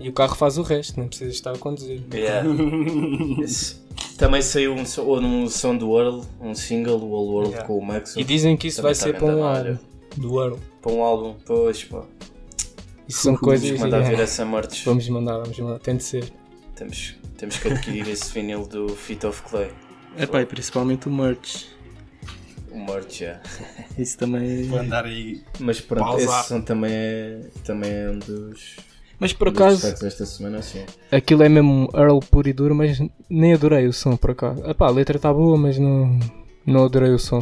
E 0.00 0.08
o 0.08 0.12
carro 0.12 0.34
faz 0.34 0.58
o 0.58 0.62
resto, 0.62 0.98
não 0.98 1.06
precisa 1.08 1.30
estar 1.30 1.52
a 1.52 1.58
conduzir. 1.58 2.02
yeah. 2.12 2.48
Também 4.18 4.40
saiu 4.42 4.72
um, 4.74 4.86
som- 4.86 5.18
um 5.18 5.48
som 5.48 5.76
do 5.76 5.88
World, 5.90 6.26
um 6.40 6.54
single, 6.54 6.98
o 6.98 7.14
All 7.14 7.26
World 7.26 7.50
Yeah. 7.50 7.66
com 7.66 7.78
o 7.78 7.84
Max. 7.84 8.16
E 8.16 8.24
dizem 8.24 8.56
que 8.56 8.68
isso 8.68 8.76
Também 8.80 8.94
vai 8.94 8.98
tá 8.98 9.06
ser 9.06 9.16
para 9.18 9.34
um 9.34 9.44
álbum 9.44 9.78
do 10.16 10.40
Earl. 10.42 10.56
Para 10.80 10.92
um 10.92 11.02
álbum, 11.02 11.34
pois 11.44 11.84
pá. 11.84 12.02
Isso 13.08 13.22
são 13.22 13.36
coisas. 13.36 13.70
Que 13.70 13.78
mandar 13.78 13.98
yeah. 13.98 14.16
vir 14.16 14.22
essa 14.22 14.44
merch. 14.44 14.84
Vamos 14.84 15.08
mandar, 15.08 15.38
vamos 15.38 15.58
mandar, 15.58 15.78
tem 15.80 15.96
de 15.96 16.04
ser. 16.04 16.32
Temos, 16.74 17.14
temos 17.38 17.56
que 17.56 17.68
adquirir 17.68 18.08
esse 18.08 18.32
vinil 18.32 18.66
do 18.66 18.88
Feet 18.88 19.24
of 19.24 19.42
Clay. 19.42 19.70
É 20.16 20.26
pá, 20.26 20.42
e 20.42 20.46
principalmente 20.46 21.08
o 21.08 21.12
merch. 21.12 21.68
O 22.70 22.78
merch, 22.78 23.20
yeah. 23.20 23.40
Isso 23.96 24.18
também 24.18 24.64
Vou 24.64 24.78
é... 24.78 24.82
andar 24.82 25.04
aí. 25.04 25.42
Mas 25.60 25.80
pronto, 25.80 26.04
Pausa. 26.04 26.24
esse 26.24 26.48
som 26.48 26.60
também 26.60 26.92
é, 26.92 27.40
também 27.64 27.90
é 27.90 28.10
um 28.10 28.18
dos, 28.18 28.76
Mas 29.18 29.32
por 29.32 29.48
acaso, 29.48 29.82
desta 30.00 30.26
semana, 30.26 30.60
sim. 30.62 30.84
aquilo 31.12 31.44
é 31.44 31.48
mesmo 31.48 31.88
Earl 31.94 32.18
puro 32.18 32.48
e 32.48 32.52
duro, 32.52 32.74
mas 32.74 32.98
nem 33.30 33.54
adorei 33.54 33.86
o 33.86 33.92
som 33.92 34.16
por 34.16 34.32
acaso. 34.32 34.64
Epá, 34.68 34.86
a 34.86 34.90
letra 34.90 35.16
está 35.16 35.32
boa, 35.32 35.56
mas 35.56 35.78
não, 35.78 36.18
não 36.66 36.84
adorei 36.84 37.10
o 37.10 37.18
som. 37.18 37.40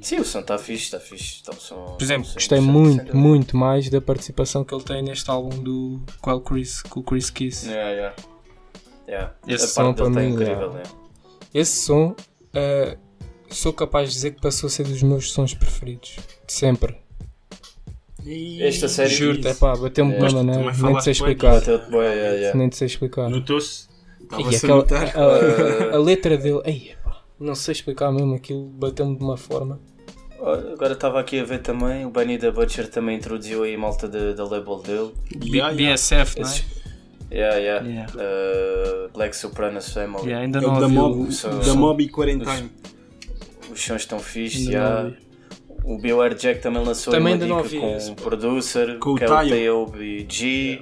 Sim, 0.00 0.20
o 0.20 0.24
som 0.24 0.40
está 0.40 0.56
fixe, 0.56 0.84
está 0.84 1.00
fixe. 1.00 1.42
Tá 1.42 1.52
um 1.52 1.56
som, 1.58 1.96
Por 1.98 2.02
exemplo, 2.02 2.26
som 2.26 2.34
gostei 2.34 2.60
muito, 2.60 3.16
muito 3.16 3.56
mais 3.56 3.90
da 3.90 4.00
participação 4.00 4.64
que 4.64 4.72
ele 4.74 4.84
tem 4.84 5.02
neste 5.02 5.28
álbum 5.28 5.62
do 5.62 6.00
Qual 6.22 6.40
Chris, 6.40 6.80
com 6.82 7.00
o 7.00 7.02
Chris 7.02 7.28
Kiss. 7.30 7.66
Yeah, 7.68 7.90
yeah. 7.90 8.16
Yeah. 9.08 9.34
Esse 9.48 9.64
a 9.64 9.68
som 9.68 9.92
para 9.92 10.08
está 10.08 10.20
mim, 10.20 10.28
incrível, 10.30 10.54
yeah. 10.70 10.74
né? 10.74 10.82
Esse 11.52 11.84
som, 11.84 12.14
eh, 12.54 12.96
sou 13.50 13.72
capaz 13.72 14.08
de 14.10 14.14
dizer 14.14 14.30
que 14.32 14.40
passou 14.40 14.68
a 14.68 14.70
ser 14.70 14.84
dos 14.84 15.02
meus 15.02 15.32
sons 15.32 15.54
preferidos. 15.54 16.16
De 16.46 16.52
sempre. 16.52 16.96
Esta 18.60 18.88
série- 18.88 19.10
Juro-te, 19.14 19.48
é 19.48 19.54
pá, 19.54 19.76
bateu-me 19.76 20.12
de 20.16 20.18
uma 20.22 20.42
maneira, 20.42 20.72
nem 20.72 21.00
sei 21.00 21.12
explicar. 21.12 21.60
Nem 22.54 22.70
sei 22.70 22.86
explicar. 22.86 23.28
Notou-se? 23.28 23.88
E 24.20 24.24
Estava-se 24.24 24.64
a 24.66 24.68
notar. 24.68 25.12
a, 25.16 25.94
a 25.96 25.98
letra 25.98 26.38
dele, 26.38 26.62
ei, 26.64 26.94
não 27.44 27.54
sei 27.54 27.72
explicar 27.72 28.10
mesmo, 28.12 28.34
aquilo 28.34 28.66
bateu-me 28.68 29.16
de 29.16 29.22
uma 29.24 29.36
forma. 29.36 29.80
Agora 30.72 30.92
estava 30.92 31.20
aqui 31.20 31.38
a 31.40 31.44
ver 31.44 31.60
também, 31.62 32.04
o 32.04 32.10
Benny 32.10 32.36
da 32.36 32.50
Butcher 32.50 32.88
também 32.90 33.16
introduziu 33.16 33.62
aí 33.62 33.76
malta 33.76 34.06
da, 34.08 34.32
da 34.32 34.44
label 34.44 34.78
dele. 34.80 35.12
Yeah, 35.42 35.70
yeah. 35.72 35.94
BSF, 35.94 36.40
não 36.40 36.46
é? 36.46 36.50
Esses- 36.50 36.84
Yeah, 37.30 37.56
yeah. 37.56 37.86
Yeah. 37.88 38.12
Uh, 38.14 39.10
Black 39.12 39.34
Sopranos 39.36 39.88
Family. 39.92 40.24
Yeah, 40.26 40.44
ainda 40.44 40.58
É 40.58 40.62
não 40.62 40.76
o 40.76 40.80
da 40.80 40.88
Mob, 40.88 41.28
da 41.66 41.74
Mob 41.74 42.04
e 42.04 42.08
Quarantine. 42.08 42.70
Os 43.72 43.80
sons 43.82 44.02
estão 44.02 44.20
não 44.20 44.70
yeah. 44.70 45.10
O 45.82 45.98
Beware 45.98 46.34
Jack 46.34 46.60
também 46.60 46.84
lançou 46.84 47.12
Também 47.12 47.34
uma 47.34 47.44
dica 47.64 47.80
com 47.80 48.12
um 48.12 48.14
producer, 48.14 48.98
Com 49.00 49.10
o 49.12 49.14
que 49.16 49.24
é 49.24 49.26
Tayo. 49.26 49.48
o 49.48 49.86
Tayo 49.86 50.26
G, 50.30 50.80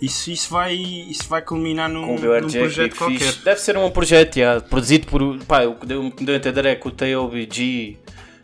Isso, 0.00 0.30
isso, 0.30 0.50
vai, 0.50 0.74
isso 0.74 1.28
vai 1.28 1.42
culminar 1.42 1.88
num, 1.88 2.16
com 2.16 2.26
o 2.26 2.40
num 2.40 2.50
projeto 2.50 2.96
qualquer. 2.96 3.18
Fish. 3.18 3.44
Deve 3.44 3.60
ser 3.60 3.76
um 3.76 3.90
projeto, 3.90 4.36
yeah, 4.36 4.60
produzido 4.60 5.06
por. 5.06 5.38
Pá, 5.44 5.64
o 5.64 5.74
que 5.74 5.86
deu, 5.86 6.02
me 6.02 6.10
deu 6.10 6.34
a 6.34 6.38
entender 6.38 6.64
é 6.64 6.74
que 6.74 6.88
o 6.88 6.90
Tayo 6.90 7.30
G 7.50 7.96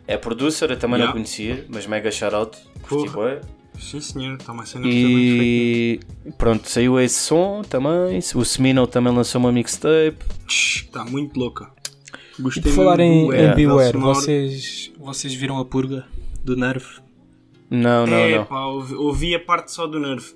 é 0.06 0.16
producer, 0.18 0.70
eu 0.70 0.76
também 0.78 0.96
Yeah. 0.98 1.06
não 1.06 1.12
conhecia, 1.12 1.64
mas 1.68 1.86
mega 1.86 2.10
shout-out, 2.10 2.58
Porra. 2.88 3.12
bué. 3.12 3.40
Sim, 3.78 4.00
senhor. 4.00 4.36
Está 4.36 4.52
uma 4.52 4.64
cena. 4.66 4.86
E 4.86 6.00
pronto, 6.38 6.68
saiu 6.68 6.98
esse 7.00 7.18
som 7.18 7.62
também. 7.62 8.18
O 8.34 8.44
Semino 8.44 8.86
também 8.86 9.12
lançou 9.12 9.38
uma 9.38 9.52
mixtape. 9.52 10.16
Está 10.48 11.04
muito 11.04 11.38
louca. 11.38 11.70
E 12.38 12.42
Gostei 12.42 12.62
por 12.62 12.72
falar 12.72 13.00
em, 13.00 13.30
em 13.30 13.54
Beware, 13.54 13.96
vocês, 13.98 14.92
Vocês 14.98 15.34
viram 15.34 15.58
a 15.58 15.64
purga 15.64 16.06
do 16.42 16.56
Nerve? 16.56 16.86
Não, 17.68 18.06
não, 18.06 18.16
é, 18.16 18.36
não. 18.38 18.44
pá, 18.44 18.64
ouvi, 18.66 18.94
ouvi 18.94 19.34
a 19.34 19.40
parte 19.40 19.72
só 19.72 19.86
do 19.86 19.98
Nerve. 19.98 20.34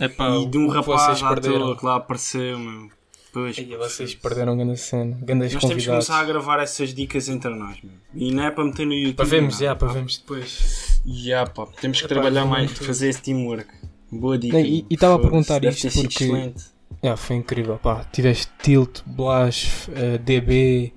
Epá, 0.00 0.30
e 0.36 0.46
de 0.46 0.58
um 0.58 0.68
rapaz 0.68 1.02
vocês 1.02 1.22
à 1.22 1.36
toa 1.36 1.76
que 1.78 1.84
lá 1.86 1.96
apareceu, 1.96 2.58
meu. 2.58 2.90
Pois, 3.32 3.58
E 3.58 3.64
vocês 3.76 4.14
perderam 4.14 4.56
grande 4.56 4.76
cena, 4.78 5.18
grandes 5.20 5.52
nós 5.54 5.64
temos 5.64 5.82
que 5.84 5.90
começar 5.90 6.20
a 6.20 6.24
gravar 6.24 6.60
essas 6.60 6.94
dicas 6.94 7.28
entre 7.28 7.50
nós, 7.52 7.76
meu. 7.82 7.92
E 8.14 8.32
não 8.32 8.44
é 8.44 8.50
para 8.52 8.64
meter 8.64 8.86
no 8.86 8.92
YouTube. 8.94 9.16
Para 9.16 9.24
vermos, 9.24 9.54
não. 9.54 9.60
já, 9.66 9.74
para 9.74 9.92
vermos 9.92 10.18
depois. 10.18 11.00
Já, 11.04 11.44
pá, 11.46 11.66
temos 11.80 11.98
que 11.98 12.04
Epá, 12.04 12.14
trabalhar 12.14 12.44
mais, 12.44 12.66
muito- 12.70 12.84
fazer 12.84 13.08
esse 13.08 13.20
teamwork. 13.22 13.66
Boa 14.12 14.38
dica. 14.38 14.56
Não, 14.56 14.64
e- 14.64 14.86
estava 14.88 15.16
a 15.16 15.18
perguntar 15.18 15.58
deve 15.58 15.74
isto 15.76 15.90
porque- 16.00 16.24
excelente. 16.24 16.64
Já, 17.02 17.16
foi 17.16 17.36
incrível, 17.36 17.76
pá. 17.76 18.04
Tiveste 18.04 18.52
Tilt, 18.62 19.00
Blas, 19.04 19.88
eh, 19.94 20.16
DB, 20.18 20.92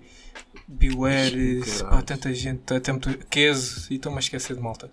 Beware, 0.68 1.62
pá, 1.90 2.02
tanta 2.04 2.32
gente, 2.34 2.72
até 2.74 2.92
muito. 2.92 3.18
Keso, 3.30 3.88
e 3.92 3.96
estou-me 3.96 4.18
a 4.18 4.20
esquecer 4.20 4.56
de 4.56 4.62
malta. 4.62 4.92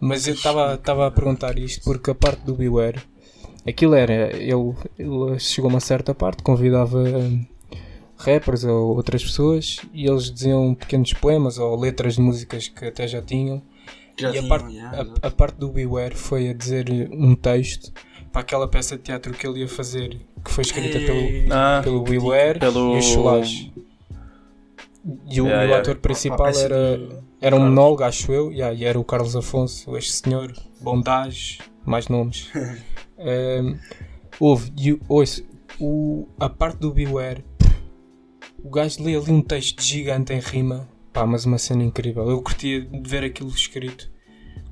Mas 0.00 0.26
eu 0.26 0.32
estava 0.34 0.74
estava 0.74 1.06
a 1.06 1.10
perguntar 1.10 1.58
isto 1.58 1.82
porque 1.84 2.10
a 2.10 2.14
parte 2.14 2.42
do 2.42 2.54
Beware, 2.54 3.00
aquilo 3.66 3.94
era, 3.94 4.34
ele, 4.36 4.74
ele 4.98 5.38
chegou 5.38 5.68
a 5.70 5.74
uma 5.74 5.80
certa 5.80 6.14
parte, 6.14 6.42
convidava 6.42 6.98
hum, 6.98 7.44
rappers 8.16 8.64
ou 8.64 8.96
outras 8.96 9.22
pessoas 9.22 9.78
e 9.92 10.06
eles 10.06 10.30
diziam 10.30 10.74
pequenos 10.74 11.12
poemas 11.12 11.58
ou 11.58 11.78
letras 11.78 12.14
de 12.16 12.20
músicas 12.22 12.68
que 12.68 12.84
até 12.86 13.06
já 13.08 13.20
tinham. 13.22 13.62
Já 14.18 14.28
e 14.28 14.30
a 14.30 14.42
tinham, 14.42 14.48
parte, 14.48 14.74
já, 14.74 14.90
a- 14.90 15.26
a, 15.28 15.30
parte 15.30 15.56
do 15.56 15.68
Beware 15.70 16.14
foi 16.14 16.48
a 16.50 16.52
dizer 16.52 16.86
um 17.12 17.34
texto 17.34 17.92
para 18.32 18.42
aquela 18.42 18.68
peça 18.68 18.96
de 18.96 19.02
teatro 19.02 19.32
que 19.32 19.46
ele 19.46 19.60
ia 19.60 19.68
fazer, 19.68 20.20
que 20.44 20.50
foi 20.50 20.62
escrita 20.62 20.98
pelo, 21.00 21.52
Ah, 21.52 21.80
pelo 21.82 22.02
Beware 22.02 22.58
Pelo- 22.58 22.94
e 22.94 22.98
o 22.98 23.02
Chulage. 23.02 23.72
E 25.30 25.40
o, 25.40 25.46
Yeah, 25.46 25.62
o 25.62 25.64
yeah. 25.64 25.78
ator 25.78 25.96
principal 25.96 26.48
era, 26.48 26.98
do- 26.98 27.24
era 27.40 27.56
um 27.56 27.60
monólogo, 27.60 28.02
acho 28.04 28.30
eu, 28.30 28.52
yeah, 28.52 28.74
e 28.74 28.84
era 28.84 29.00
o 29.00 29.04
Carlos 29.04 29.34
Afonso, 29.34 29.96
este 29.96 30.12
senhor, 30.12 30.52
Bondage, 30.80 31.58
mais 31.86 32.06
nomes. 32.08 32.50
um, 33.20 33.78
houve, 34.38 34.72
e 34.76 34.92
o- 34.92 35.00
ouça, 35.08 35.42
o, 35.78 36.26
a 36.38 36.48
parte 36.48 36.78
do 36.78 36.92
Beware, 36.92 37.44
o 38.62 38.70
gajo 38.70 39.02
lê 39.02 39.14
ali 39.16 39.30
um 39.30 39.42
texto 39.42 39.82
gigante 39.82 40.32
em 40.32 40.40
rima, 40.40 40.88
pá, 41.12 41.26
mas 41.26 41.44
uma 41.44 41.58
cena 41.58 41.82
incrível. 41.82 42.28
Eu 42.28 42.42
curtia 42.42 42.80
de 42.82 43.08
ver 43.08 43.24
aquilo 43.24 43.50
escrito. 43.50 44.10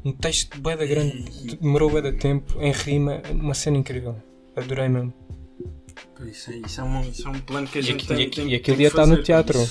Um 0.04 0.12
texto 0.12 0.60
bem 0.60 0.76
da 0.76 0.86
grande, 0.86 1.56
demorou 1.60 1.90
bem 1.90 2.02
da 2.02 2.12
tempo, 2.12 2.60
em 2.60 2.72
rima, 2.72 3.20
uma 3.30 3.54
cena 3.54 3.76
incrível. 3.76 4.16
Adorei 4.56 4.88
mesmo. 4.88 5.12
Isso, 6.26 6.50
é- 6.50 6.56
isso 6.58 6.80
é 6.80 6.84
um, 6.84 7.00
isso 7.02 7.26
é 7.28 7.30
um 7.30 7.40
plano 7.40 7.66
que 7.68 7.78
a 7.78 7.80
E 7.80 7.84
gente 7.84 8.06
tem, 8.06 8.18
e 8.18 8.22
aqui- 8.22 8.36
tem- 8.36 8.44
e 8.44 8.48
tem 8.48 8.56
aquilo 8.56 8.76
que 8.76 8.82
ia 8.82 8.88
estar 8.88 9.06
no 9.06 9.22
teatro. 9.22 9.58
pá. 9.58 9.66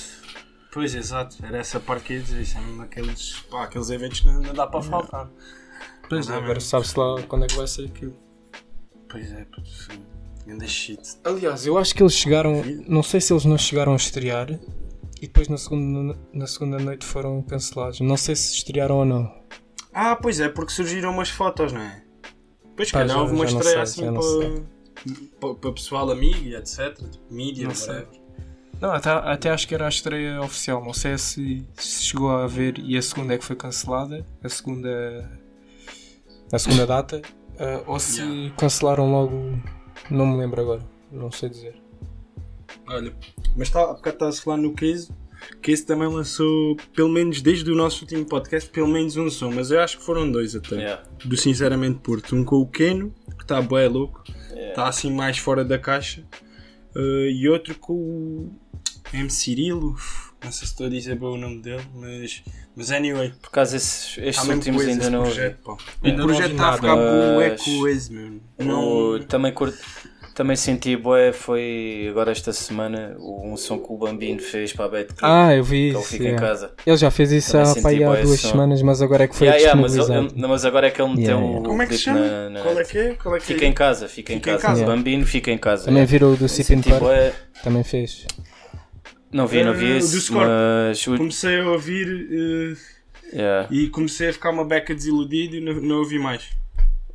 Pois, 0.73 0.93
exato. 0.95 1.37
Era 1.43 1.57
essa 1.57 1.79
parte 1.79 2.03
que 2.05 2.13
eu 2.13 2.17
ia 2.17 2.23
dizer. 2.23 2.41
Isso 2.41 2.57
é 2.57 2.61
mesmo 2.61 2.81
aqueles, 2.83 3.33
pá, 3.49 3.63
aqueles 3.63 3.89
eventos 3.89 4.19
que 4.19 4.27
não, 4.27 4.41
não 4.41 4.53
dá 4.53 4.67
para 4.67 4.81
faltar. 4.81 5.29
Pois 6.09 6.27
é, 6.27 6.31
Não, 6.31 6.37
agora 6.43 6.59
sabe-se 6.59 6.97
lá 6.99 7.21
quando 7.23 7.45
é 7.45 7.47
que 7.47 7.55
vai 7.55 7.67
ser 7.67 7.85
aquilo. 7.85 8.15
Pois 9.09 9.31
é, 9.31 9.45
sim. 9.65 10.03
Ganda 10.45 10.67
shit. 10.67 11.01
Aliás, 11.23 11.65
eu 11.65 11.77
acho 11.77 11.93
que 11.93 12.01
eles 12.01 12.13
chegaram. 12.13 12.63
Não 12.87 13.03
sei 13.03 13.19
se 13.19 13.33
eles 13.33 13.45
não 13.45 13.57
chegaram 13.57 13.93
a 13.93 13.97
estrear 13.97 14.49
e 15.21 15.27
depois 15.27 15.47
na 15.47 15.57
segunda, 15.57 16.17
na 16.33 16.47
segunda 16.47 16.77
noite 16.79 17.05
foram 17.05 17.41
cancelados. 17.41 17.99
Não 17.99 18.17
sei 18.17 18.35
se 18.35 18.55
estrearam 18.55 18.97
ou 18.97 19.05
não. 19.05 19.33
Ah, 19.93 20.15
pois 20.15 20.39
é, 20.39 20.47
porque 20.47 20.71
surgiram 20.71 21.11
umas 21.11 21.29
fotos, 21.29 21.73
não 21.73 21.81
é? 21.81 22.03
Pois, 22.75 22.91
Pá, 22.91 22.99
calhar 22.99 23.19
houve 23.19 23.33
uma 23.33 23.45
estreia 23.45 23.85
sei, 23.85 24.07
assim 24.07 24.63
para, 25.39 25.55
para, 25.55 25.71
pessoal 25.71 26.09
amigo 26.11 26.55
etc. 26.55 26.95
Tipo, 26.95 27.33
mídia, 27.33 27.67
Não 27.67 27.75
sei. 27.75 27.95
whatever. 27.95 28.21
Não, 28.79 28.91
até, 28.91 29.09
até 29.09 29.49
acho 29.49 29.67
que 29.67 29.73
era 29.73 29.85
a 29.85 29.89
estreia 29.89 30.39
oficial. 30.41 30.83
Não 30.83 30.93
sei 30.93 31.17
se, 31.17 31.67
se 31.75 32.03
chegou 32.03 32.29
a 32.29 32.45
ver 32.45 32.77
e 32.77 32.95
a 32.95 33.01
segunda 33.01 33.33
é 33.33 33.37
que 33.37 33.43
foi 33.43 33.55
cancelada. 33.55 34.23
A 34.43 34.49
segunda. 34.49 35.41
A 36.51 36.59
segunda 36.59 36.85
data. 36.85 37.21
Ah, 37.59 37.83
ou 37.87 37.99
se 37.99 38.21
Yeah. 38.21 38.53
cancelaram 38.57 39.11
logo. 39.11 39.59
Não 40.09 40.25
me 40.25 40.37
lembro 40.37 40.61
agora. 40.61 40.81
Não 41.11 41.31
sei 41.31 41.49
dizer. 41.49 41.75
Olha, 42.87 43.13
mas 43.55 43.69
tá, 43.69 43.81
há 43.83 43.93
bocado 43.93 44.15
estava-se 44.15 44.39
a 44.39 44.43
falar 44.43 44.57
no 44.57 44.73
Case. 44.73 45.09
Case 45.61 45.85
também 45.85 46.07
lançou, 46.07 46.75
pelo 46.95 47.09
menos 47.09 47.41
desde 47.41 47.71
o 47.71 47.75
nosso 47.75 48.01
último 48.01 48.25
podcast, 48.25 48.69
pelo 48.69 48.87
menos 48.87 49.15
um 49.17 49.29
som, 49.29 49.51
mas 49.51 49.71
eu 49.71 49.79
acho 49.79 49.97
que 49.99 50.03
foram 50.03 50.29
dois 50.31 50.55
até. 50.55 50.75
yeah. 50.75 51.03
Do 51.23 51.37
Sinceramente 51.37 51.99
Porto. 51.99 52.35
Um 52.35 52.43
com 52.43 52.57
o 52.57 52.67
Keno, 52.67 53.13
que 53.37 53.43
está 53.43 53.61
bué 53.61 53.87
louco, 53.87 54.23
Yeah. 54.49 54.69
está 54.69 54.87
assim 54.87 55.11
mais 55.13 55.37
fora 55.37 55.63
da 55.63 55.77
caixa, 55.77 56.25
eh, 56.95 57.29
e 57.31 57.47
outro 57.47 57.75
com 57.77 57.93
o 57.93 58.51
M. 59.13 59.29
Cirilo. 59.29 59.95
Não 60.43 60.51
sei 60.51 60.65
se 60.67 60.73
estou 60.73 60.87
a 60.87 60.89
dizer 60.89 61.15
bem 61.19 61.29
o 61.29 61.37
nome 61.37 61.61
dele, 61.61 61.83
mas, 61.93 62.43
mas 62.77 62.91
anyway. 62.91 63.33
Por 63.41 63.47
acaso 63.47 63.75
esses, 63.75 64.17
Há 64.19 64.25
estes 64.27 64.47
últimos 64.47 64.83
coisa 64.83 64.91
ainda 64.91 65.09
não 65.09 65.23
projeto. 65.23 65.77
Ainda 66.03 66.15
O 66.15 66.19
não 66.19 66.33
projeto 66.33 66.51
está 66.51 66.69
a 66.69 66.73
ficar 66.73 66.95
bué 66.95 67.55
mano. 68.11 68.41
O- 68.59 68.63
Não, 68.63 69.19
também, 69.25 69.51
curto, 69.51 69.77
também 70.35 70.55
senti 70.55 70.95
bué, 70.95 71.33
foi 71.33 72.07
agora 72.11 72.31
esta 72.31 72.53
semana 72.53 73.15
um 73.19 73.57
som 73.57 73.79
que 73.79 73.91
o 73.91 73.97
Bambino 73.97 74.39
fez 74.39 74.71
para 74.71 74.85
a 74.85 74.89
Betclic, 74.89 75.19
Ah, 75.23 75.55
eu 75.55 75.63
vi 75.63 75.89
que 75.89 75.95
ele 75.95 75.99
isso. 75.99 76.09
fica 76.09 76.23
em 76.23 76.27
yeah. 76.27 76.47
casa. 76.47 76.71
Ele 76.85 76.97
já 76.97 77.09
fez 77.09 77.31
isso 77.31 77.57
há, 77.57 77.63
pá, 77.81 77.89
há 77.89 78.21
duas 78.21 78.39
som. 78.39 78.49
semaas, 78.51 78.81
mas 78.83 79.01
agora 79.01 79.23
é 79.23 79.27
que 79.27 79.35
foi 79.35 79.47
Yeah, 79.47 79.63
yeah, 79.63 79.81
mas, 79.81 79.95
ele- 79.97 80.47
mas 80.47 80.63
agora 80.65 80.87
é 80.87 80.91
que 80.91 81.01
ele 81.01 81.09
meteu 81.09 81.23
Yeah, 81.23 81.43
yeah. 81.45 81.59
o 81.59 81.63
Como 81.63 81.81
é 81.81 81.87
que 81.87 81.97
chama? 81.97 82.19
na, 82.19 82.49
na 82.51 82.61
Qual 82.61 82.79
é 82.79 82.83
que 82.83 82.97
é? 82.99 83.13
Qual 83.15 83.35
é 83.35 83.39
que 83.39 83.45
Fica 83.47 83.65
é? 83.65 83.67
em 83.67 83.73
casa, 83.73 84.07
fica 84.07 84.33
em 84.33 84.35
Fica 84.37 84.51
em 84.51 84.53
casa. 84.53 84.67
casa. 84.67 84.85
Bambino 84.85 85.25
fica 85.25 85.51
em 85.51 85.57
casa. 85.57 85.85
Também 85.85 86.05
virou 86.05 86.35
do 86.35 86.45
Eu 86.45 86.49
Sip 86.49 86.71
in 86.73 86.83
senti 86.83 86.89
Park. 86.91 87.03
Também 87.63 87.83
fez. 87.83 88.25
Não 89.31 89.45
vi, 89.47 89.63
não 89.63 89.73
vi 89.73 89.85
o 89.93 89.97
esse, 89.97 90.15
do 90.15 90.21
Scorp. 90.21 90.47
mas 90.47 91.03
Comecei 91.05 91.59
a 91.59 91.69
ouvir 91.71 92.27
eh, 93.33 93.35
yeah. 93.37 93.67
e 93.69 93.87
comecei 93.89 94.29
a 94.29 94.33
ficar 94.33 94.51
uma 94.51 94.63
beca 94.63 94.95
desiludido 94.95 95.57
e 95.57 95.59
não, 95.61 95.73
não 95.81 95.97
ouvi 95.97 96.17
mais. 96.17 96.49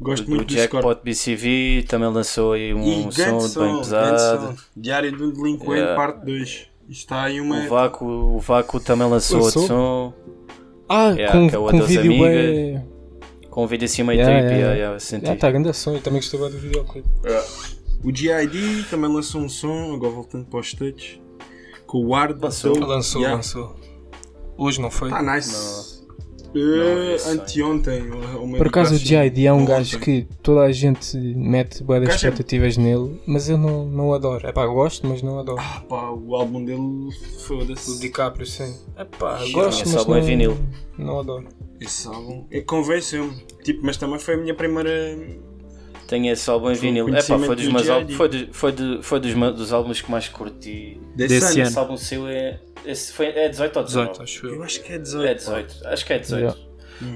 Gosto 0.01 0.27
o 0.27 0.31
muito 0.31 0.47
do. 0.47 0.55
Jackpot 0.55 1.01
BCV 1.05 1.85
também 1.89 2.09
lançou 2.11 2.53
aí 2.53 2.71
E 2.71 2.75
um 2.75 3.09
grande 3.09 3.49
som 3.49 3.65
bem 3.67 3.79
pesado. 3.79 4.57
Diário 4.77 5.17
de 5.17 5.23
um 5.23 5.31
delinquente, 5.33 5.73
Yeah. 5.73 5.95
parte 5.97 6.25
2. 6.27 6.49
Isto 6.49 6.69
está 6.91 7.23
aí 7.23 7.41
uma. 7.41 7.65
O 7.65 7.69
Vácuo, 7.69 8.07
o 8.37 8.39
Vácuo 8.41 8.81
também 8.81 9.09
lançou 9.09 9.41
outro 9.43 9.61
som 9.67 10.13
Ah, 10.89 11.11
Yeah, 11.11 11.33
com, 11.33 11.49
que 11.49 11.55
é 11.55 11.59
o 11.59 11.63
com 11.63 11.69
Adeus 11.69 11.89
vídeo 11.89 12.13
Amiga. 12.13 12.29
bem. 12.29 12.89
com 13.49 13.65
um 13.65 13.67
vídeo 13.67 13.85
assim 13.87 14.03
meio 14.03 14.19
Yeah, 14.21 14.39
trippy. 14.41 14.55
yeah, 14.59 14.75
Yeah, 14.77 14.99
senti. 14.99 15.31
Ah, 15.31 15.37
tá 15.37 15.51
grande 15.51 15.73
som. 15.73 15.93
Eu 15.95 16.01
também 16.03 16.21
gostei 16.21 16.39
bem 16.41 16.51
do 16.51 16.59
videoclipe. 16.59 17.09
O 18.05 18.11
GID 18.15 18.85
também 18.91 19.11
lançou 19.11 19.41
um 19.41 19.49
som, 19.49 19.95
agora 19.95 20.13
voltando 20.13 20.45
para 20.47 20.59
os 20.61 20.75
touch. 20.75 21.23
Com 21.93 21.99
o 21.99 22.09
Ward. 22.09 22.41
Lançou? 22.43 22.79
Lançou, 22.79 23.21
Yeah. 23.21 23.37
lançou. 23.37 23.77
Hoje 24.57 24.81
não 24.81 24.91
foi? 24.91 25.11
Tá 25.11 25.23
nice. 25.23 26.01
Não 26.55 27.15
esse 27.15 27.25
som. 27.25 27.31
anteontem. 27.33 28.11
uma 28.11 28.57
Por 28.59 28.67
acaso 28.69 28.95
o. 28.95 28.99
GID 28.99 29.47
é 29.47 29.53
um 29.53 29.57
Ontem. 29.57 29.67
gajo 29.67 29.99
que 29.99 30.27
toda 30.43 30.63
a 30.63 30.73
gente 30.73 31.17
mete 31.19 31.83
boas 31.83 32.07
é- 32.09 32.15
expectativas 32.15 32.77
nele, 32.79 33.21
mas 33.27 33.49
eu 33.51 33.59
não, 33.59 33.85
não 33.87 34.09
o 34.09 34.15
adoro. 34.15 34.47
É 34.47 34.53
pá, 34.53 34.67
gosto, 34.67 35.07
mas 35.07 35.23
não 35.23 35.39
adoro. 35.39 35.61
Ah, 35.61 35.83
pá, 35.87 36.11
o 36.11 36.35
álbum 36.35 36.65
dele 36.65 36.81
O 36.81 37.11
foda-se. 37.47 38.01
DiCaprio, 38.01 38.47
sim. 38.47 38.75
É 38.97 39.05
pá, 39.05 39.39
Sim, 39.41 39.53
gosto, 39.53 39.83
esse 39.83 39.93
mas 39.93 39.97
álbum 39.97 40.15
é 40.15 40.21
não, 40.21 40.27
vinil. 40.27 40.59
não 40.99 41.19
adoro. 41.21 41.47
Esse 41.81 42.07
álbum. 42.09 42.47
É, 42.51 42.61
Convenceu-me. 42.63 43.35
Tipo, 43.63 43.81
mas 43.85 43.99
também 43.99 44.19
foi 44.19 44.35
a 44.35 44.39
minha 44.39 44.55
primeira. 44.55 44.91
Tenho 46.13 46.31
esse 46.31 46.51
álbum 46.51 46.71
em 46.71 46.75
Foi 46.75 46.89
vinil. 46.89 47.09
É 47.09 47.23
pá, 47.23 47.39
foi 47.39 47.57
dos 47.57 47.65
do 47.65 47.73
meus 47.73 47.89
álbuns, 47.89 48.15
foi, 48.17 48.29
do- 48.29 48.53
foi, 48.53 48.73
do- 48.73 49.03
foi 49.03 49.19
dos, 49.21 49.33
dos 49.57 49.73
álbuns 49.73 50.03
que 50.03 50.11
mais 50.11 50.29
curti. 50.29 51.01
Desse, 51.17 51.35
Desse 51.41 51.47
ano. 51.47 51.55
ano. 51.61 51.69
Esse 51.71 51.79
álbum 51.79 51.97
seu 51.97 52.29
é. 52.29 52.61
Esse 52.85 53.13
foi, 53.15 53.27
é 53.29 53.49
18 53.49 53.77
ou 53.79 53.83
19? 53.85 54.11
18, 54.11 54.23
acho 54.23 54.47
Eu 54.47 54.55
eu. 54.57 54.63
acho 54.63 54.83
que 54.83 54.93
é 54.93 54.99
18. 54.99 55.27
É 55.27 55.35
18, 55.35 55.87
acho 55.87 56.05
que 56.05 56.13
é 56.13 56.19
18. 56.19 56.43
Yeah. 56.43 56.61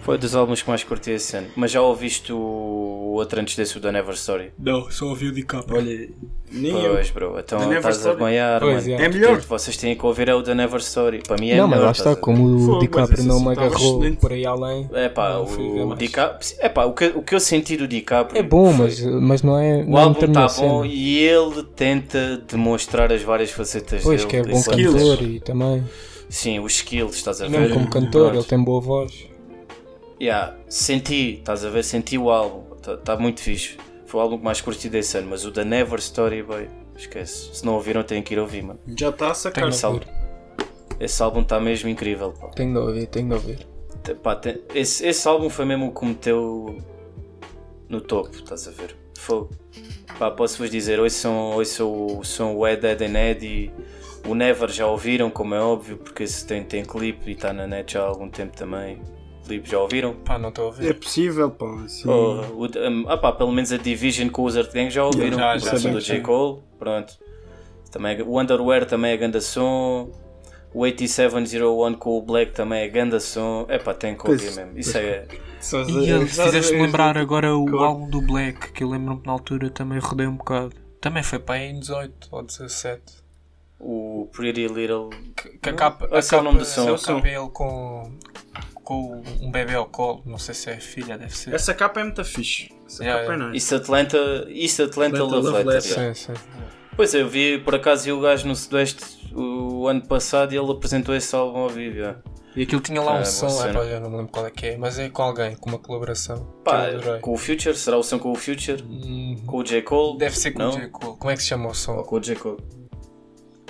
Foi 0.02 0.18
dos 0.18 0.34
álbuns 0.34 0.62
que 0.62 0.68
mais 0.68 0.82
curti 0.84 1.10
esse 1.12 1.36
ano. 1.36 1.48
Mas 1.56 1.70
já 1.70 1.80
ouviste 1.82 2.32
o 2.32 3.12
outro 3.16 3.40
antes 3.40 3.56
desse, 3.56 3.76
o 3.76 3.80
da 3.80 3.90
Never 3.92 4.14
Story? 4.14 4.52
Não, 4.58 4.90
só 4.90 5.06
ouvi 5.06 5.28
o 5.28 5.32
DiCaprio. 5.32 5.76
Olha, 5.78 6.08
nem 6.52 6.84
eu. 6.84 6.94
Pois, 6.94 7.10
bro. 7.10 7.38
Então 7.38 7.58
The 7.58 7.64
Never 7.66 7.78
estás 7.78 7.96
a 7.96 8.00
Story? 8.00 8.18
banhar, 8.18 8.60
Pois, 8.60 8.86
mano. 8.86 9.00
é. 9.02 9.04
É 9.04 9.08
melhor. 9.08 9.36
Tipo, 9.40 9.48
Vocês 9.48 9.76
têm 9.76 9.96
que 9.96 10.06
ouvir 10.06 10.28
é 10.28 10.34
o 10.34 10.42
da 10.42 10.54
Never 10.54 10.80
Story. 10.80 11.22
Para 11.26 11.36
mim 11.38 11.50
é 11.50 11.56
não, 11.56 11.66
mas 11.68 11.70
melhor. 11.78 11.84
lá 11.86 11.90
estás 11.92 11.98
está, 11.98 12.10
a 12.10 12.14
ver? 12.14 12.20
como 12.20 12.74
o 12.74 12.78
DiCaprio 12.78 13.16
mas 13.18 13.26
não 13.26 13.40
me 13.40 13.48
agarrou 13.52 14.16
por 14.20 14.32
aí 14.32 14.46
além. 14.46 14.88
É 14.92 15.08
pá, 15.08 15.30
não 15.34 15.44
o 15.44 15.86
mais. 15.88 15.98
DiCaprio. 15.98 16.50
É 16.60 16.68
pá, 16.68 16.84
o 16.84 16.92
que, 16.92 17.06
o 17.06 17.22
que 17.22 17.34
eu 17.34 17.40
senti 17.40 17.76
do 17.76 17.86
DiCaprio. 17.88 18.38
É 18.38 18.42
bom, 18.42 18.72
foi- 18.72 18.86
mas, 18.86 19.00
mas 19.04 19.42
não 19.42 19.58
é. 19.58 19.82
O 19.82 19.90
não 19.90 19.98
álbum 19.98 20.20
a 20.20 20.24
está 20.46 20.46
bom 20.62 20.84
e 20.84 21.18
ele 21.18 21.62
tenta 21.74 22.42
demonstrar 22.48 23.12
as 23.12 23.22
várias 23.22 23.50
facetas 23.50 24.02
Pois, 24.02 24.24
dele. 24.24 24.30
que 24.30 24.36
é 24.36 24.52
bom 24.52 24.62
cantor 24.62 25.22
e 25.22 25.40
também. 25.40 25.84
Sim, 26.28 26.58
os 26.58 26.72
skills, 26.74 27.14
estás 27.16 27.40
a 27.40 27.46
ver? 27.46 27.60
mesmo 27.60 27.74
como 27.74 27.88
cantor, 27.90 28.34
ele 28.34 28.42
tem 28.44 28.58
boa 28.62 28.80
voz. 28.80 29.12
Yeah, 30.20 30.56
senti, 30.68 31.34
estás 31.38 31.64
a 31.64 31.70
ver? 31.70 31.84
Senti 31.84 32.16
o 32.16 32.30
álbum, 32.30 32.64
está 32.74 33.16
muito 33.16 33.40
fixe. 33.40 33.76
Foi 34.06 34.20
o 34.20 34.22
álbum 34.22 34.38
que 34.38 34.44
mais 34.44 34.60
curti 34.60 34.88
desse 34.88 35.18
ano, 35.18 35.28
mas 35.30 35.44
o 35.44 35.50
da 35.50 35.64
Never 35.64 35.98
Story, 35.98 36.42
boy, 36.42 36.68
esquece. 36.96 37.54
Se 37.54 37.64
não 37.66 37.74
ouviram, 37.74 38.02
têm 38.02 38.22
que 38.22 38.34
ir 38.34 38.38
ouvir, 38.38 38.62
mano. 38.62 38.78
Já 38.96 39.10
está 39.10 39.30
a 39.30 39.34
sacar. 39.34 39.68
Esse 39.68 39.84
álbum, 39.84 40.00
esse 40.98 41.22
álbum 41.22 41.40
está 41.42 41.60
mesmo 41.60 41.88
incrível, 41.88 42.32
pá. 42.32 42.48
Tenho 42.48 42.72
de 42.72 42.78
ouvir, 42.78 43.06
tenho 43.08 43.28
de 43.28 43.34
ouvir. 43.34 43.66
Pá, 44.22 44.36
tem- 44.36 44.62
esse, 44.74 45.04
esse 45.06 45.26
álbum 45.28 45.50
foi 45.50 45.64
mesmo 45.64 45.88
o 45.88 45.92
que 45.94 46.04
meteu 46.06 46.78
no 47.88 48.00
topo, 48.00 48.30
estás 48.36 48.66
a 48.68 48.70
ver? 48.70 48.96
Foi. 49.18 49.48
Pá, 50.18 50.30
posso-vos 50.30 50.70
dizer, 50.70 50.98
hoje 51.00 51.14
são, 51.16 51.56
hoje 51.56 51.70
são, 51.70 52.22
são 52.22 52.56
o 52.56 52.66
Ed, 52.66 52.86
Ed 52.86 53.04
and 53.04 53.18
Ed 53.18 53.44
e 53.46 53.70
o 54.26 54.34
Never 54.34 54.70
já 54.70 54.86
ouviram, 54.86 55.28
como 55.28 55.54
é 55.54 55.60
óbvio, 55.60 55.96
porque 55.98 56.22
esse 56.22 56.46
tem, 56.46 56.62
tem 56.64 56.84
clipe 56.84 57.28
e 57.30 57.32
está 57.34 57.52
na 57.52 57.66
net 57.66 57.92
já 57.94 58.02
há 58.02 58.06
algum 58.06 58.30
tempo 58.30 58.56
também. 58.56 59.02
Videoclipe, 59.48 59.70
já 59.70 59.78
ouviram? 59.80 60.14
Pá, 60.14 60.38
não 60.38 60.48
estou 60.50 60.70
a 60.70 60.74
É 60.74 60.78
ver. 60.78 60.94
possível, 61.00 61.50
pá. 61.50 61.66
Assim, 61.84 62.08
Oh, 62.08 62.40
o, 62.54 62.64
um, 62.66 63.04
ah 63.08 63.16
pá, 63.16 63.32
pelo 63.32 63.52
menos 63.52 63.72
a 63.72 63.76
Division 63.76 64.28
com 64.28 64.42
o 64.42 64.44
Wizard 64.46 64.70
Gang 64.72 64.90
já 64.90 65.04
ouviram. 65.04 65.38
Já, 65.38 65.54
o 65.54 65.58
já, 65.58 65.70
som 65.70 65.76
já, 65.78 65.90
do 65.90 66.00
já. 66.00 66.14
J. 66.14 66.20
Cole, 66.22 66.62
pronto. 66.78 67.14
Também, 67.90 68.18
é- 68.18 68.22
o 68.22 68.40
Underwear 68.40 68.84
também 68.86 69.12
é 69.12 69.16
ganda 69.16 69.40
som. 69.40 70.10
O 70.74 70.80
8701 70.80 71.94
com 71.94 72.18
o 72.18 72.22
Black 72.22 72.52
também 72.52 72.82
é 72.82 72.88
ganda 72.88 73.18
som. 73.20 73.64
É 73.68 73.78
pá, 73.78 73.94
tem 73.94 74.14
que 74.14 74.28
ouvir 74.30 74.52
mesmo. 74.54 74.78
Isso 74.78 74.98
é. 74.98 75.26
E 75.88 76.10
ele 76.10 76.28
só 76.28 76.42
as- 76.42 76.48
fizeste 76.50 76.74
lembrar 76.74 77.16
agora 77.16 77.56
o 77.56 77.78
álbum 77.78 78.08
do 78.10 78.20
Black, 78.20 78.72
que 78.72 78.84
eu 78.84 78.90
lembro-me 78.90 79.22
na 79.24 79.32
altura 79.32 79.70
também 79.70 79.98
rodei 79.98 80.26
um 80.26 80.36
bocado. 80.36 80.74
Também 81.00 81.22
foi 81.22 81.38
para 81.38 81.54
aí 81.56 81.70
em 81.70 81.80
18 81.80 82.28
ou 82.30 82.42
17. 82.42 83.02
O 83.80 84.28
Pretty 84.32 84.66
Little. 84.68 85.10
Que, 85.36 85.48
que 85.58 85.68
a 85.70 85.72
capa, 85.72 86.08
Esse 86.12 86.34
é 86.34 86.38
o 86.38 86.42
nome 86.42 86.58
do 86.58 86.64
som. 86.64 86.94
A 86.94 86.98
capa 86.98 87.28
é 87.28 87.36
ele 87.38 87.48
com, 87.50 88.10
com 88.86 89.20
um 89.42 89.50
bebê 89.50 89.74
ao 89.74 89.84
colo. 89.86 90.22
Não 90.24 90.38
sei 90.38 90.54
se 90.54 90.70
é 90.70 90.76
filha, 90.78 91.18
deve 91.18 91.36
ser. 91.36 91.52
Essa 91.54 91.74
capa 91.74 92.00
é 92.00 92.04
muito 92.04 92.24
fixe. 92.24 92.70
Essa 92.86 93.02
Yeah, 93.04 93.22
capa 93.26 93.34
é 93.34 93.36
nice. 93.50 93.56
East 93.74 93.82
Atlanta, 93.82 94.16
East 94.48 94.80
Atlanta, 94.80 95.16
Atlanta 95.16 95.36
Love 95.36 95.48
Love 95.48 95.64
Letter. 95.64 95.98
Letter. 95.98 96.14
Sim, 96.16 96.34
sim. 96.34 96.40
Pois 96.96 97.14
é, 97.14 97.20
eu 97.20 97.28
vi 97.28 97.58
por 97.58 97.74
acaso 97.74 98.08
e 98.08 98.12
o 98.12 98.20
gajo 98.20 98.46
no 98.48 98.54
Sudoeste 98.56 99.04
o 99.34 99.86
ano 99.88 100.06
passado 100.06 100.54
e 100.54 100.56
ele 100.56 100.70
apresentou 100.70 101.14
esse 101.14 101.34
álbum 101.34 101.58
ao 101.58 101.68
vivo. 101.68 101.96
yeah. 101.96 102.18
E 102.54 102.62
aquilo 102.62 102.80
tinha 102.80 103.02
lá 103.02 103.10
um 103.10 103.14
boa 103.16 103.24
som, 103.26 103.48
é, 103.66 103.70
pá, 103.70 103.84
já 103.84 104.00
não 104.00 104.08
me 104.08 104.16
lembro 104.16 104.32
qual 104.32 104.46
é 104.46 104.50
que 104.50 104.64
é, 104.66 104.76
mas 104.78 104.98
é 104.98 105.10
com 105.10 105.20
alguém, 105.20 105.54
com 105.56 105.68
uma 105.68 105.78
colaboração. 105.78 106.46
Pá, 106.64 106.88
eu 106.88 107.20
com 107.20 107.34
o 107.34 107.36
Future, 107.36 107.76
será 107.76 107.98
o 107.98 108.02
som 108.02 108.18
com 108.18 108.32
o 108.32 108.34
Future? 108.34 108.82
Hum, 108.82 109.36
Com 109.46 109.58
o 109.58 109.62
J. 109.62 109.82
Cole? 109.82 110.16
Deve 110.16 110.38
ser 110.38 110.52
com 110.52 110.60
Não? 110.60 110.70
o 110.70 110.72
J. 110.72 110.88
Cole. 110.88 111.16
Como 111.18 111.30
é 111.30 111.36
que 111.36 111.42
se 111.42 111.48
chama 111.48 111.64
o 111.64 111.68
Ou 111.68 111.74
som? 111.74 112.02
com 112.02 112.16
o 112.16 112.20
J. 112.20 112.34
Cole. 112.36 112.56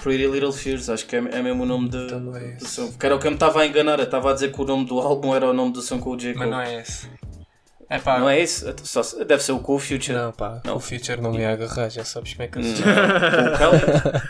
Pretty 0.06 0.24
Little 0.28 0.52
Fears, 0.52 0.88
acho 0.88 1.04
que 1.04 1.16
é, 1.16 1.18
é 1.18 1.42
mesmo 1.42 1.64
o 1.64 1.66
nome 1.66 1.88
de, 1.88 1.96
Então 1.96 2.36
é 2.36 2.52
do 2.52 2.64
som. 2.64 2.86
Porque 2.86 3.04
era 3.04 3.16
o 3.16 3.18
que 3.18 3.26
eu 3.26 3.30
me 3.32 3.34
estava 3.34 3.62
a 3.62 3.66
enganar, 3.66 3.98
eu 3.98 4.04
estava 4.04 4.30
a 4.30 4.34
dizer 4.34 4.52
que 4.52 4.62
o 4.62 4.64
nome 4.64 4.84
do 4.84 5.00
álbum 5.00 5.34
era 5.34 5.50
o 5.50 5.52
nome 5.52 5.72
do 5.72 5.82
som 5.82 5.98
com 5.98 6.10
o 6.10 6.16
J. 6.16 6.32
Cole. 6.32 6.48
Mas 6.48 6.50
não 6.50 6.60
é 6.60 6.80
esse. 6.80 7.10
É 7.88 7.98
pá, 8.00 8.18
Não 8.18 8.28
é 8.28 8.40
esse? 8.40 8.64
Só 8.82 9.00
se- 9.02 9.24
deve 9.24 9.42
ser 9.42 9.52
o 9.52 9.60
com 9.60 9.76
o 9.76 9.78
Future. 9.78 10.12
Não, 10.12 10.32
pá, 10.32 10.60
Não. 10.64 10.76
o 10.76 10.80
Future 10.80 11.20
não 11.20 11.30
me 11.30 11.38
ia 11.38 11.52
agarrar, 11.52 11.88
já 11.88 12.04
sabes 12.04 12.32
como 12.34 12.42
é 12.42 12.48
que 12.48 12.58
eu 12.58 12.62
sou. 12.64 12.82
Com 12.84 12.90
o 12.90 13.56
Khaled? 13.58 14.22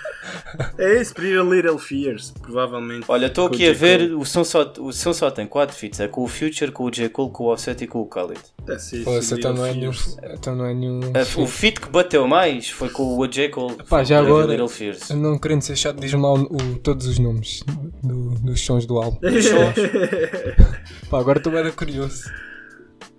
É 0.78 1.00
esse, 1.00 1.12
Pretty 1.14 1.38
Little 1.42 1.78
Fears, 1.78 2.32
provavelmente. 2.40 3.04
Olha, 3.08 3.26
estou 3.26 3.46
aqui 3.46 3.66
a 3.68 3.72
ver, 3.72 4.12
o 4.14 4.24
som, 4.24 4.44
só, 4.44 4.70
o 4.78 4.92
som 4.92 5.12
só 5.12 5.30
tem 5.30 5.46
4 5.46 5.74
feats. 5.74 6.00
É 6.00 6.08
com 6.08 6.22
o 6.22 6.28
Future, 6.28 6.70
com 6.70 6.84
o 6.84 6.90
J. 6.90 7.08
Cole, 7.08 7.30
com 7.30 7.44
o 7.44 7.52
Offset 7.52 7.82
e 7.82 7.86
com 7.86 8.00
o 8.00 8.06
Khaled. 8.06 8.40
Deve 8.64 8.78
ser 8.78 9.04
Pô, 9.04 9.10
esse, 9.12 9.18
esse 9.20 9.34
então 9.34 9.54
não 9.54 9.64
é 9.64 9.72
nenhum. 9.72 9.92
Então 10.34 10.54
não 10.56 10.66
é 10.66 10.74
nenhum. 10.74 11.00
O 11.38 11.46
feat 11.46 11.80
que 11.80 11.88
bateu 11.88 12.26
mais 12.28 12.68
foi 12.68 12.90
com 12.90 13.16
o 13.18 13.26
J. 13.26 13.48
Cole. 13.48 13.76
Pá, 13.88 14.04
já 14.04 14.18
agora- 14.18 14.46
Little 14.46 14.68
Fears. 14.68 15.08
Não 15.10 15.38
querendo 15.38 15.62
ser 15.62 15.76
chato, 15.76 15.98
diz-me 15.98 16.20
lá 16.22 16.34
o, 16.34 16.78
todos 16.82 17.06
os 17.06 17.18
nomes 17.18 17.62
do- 18.02 18.34
dos 18.40 18.60
sons 18.60 18.84
do 18.86 18.98
álbum. 18.98 19.18
Pá, 21.10 21.20
agora 21.20 21.38
estou 21.38 21.52
bem 21.52 21.70
curioso. 21.72 22.24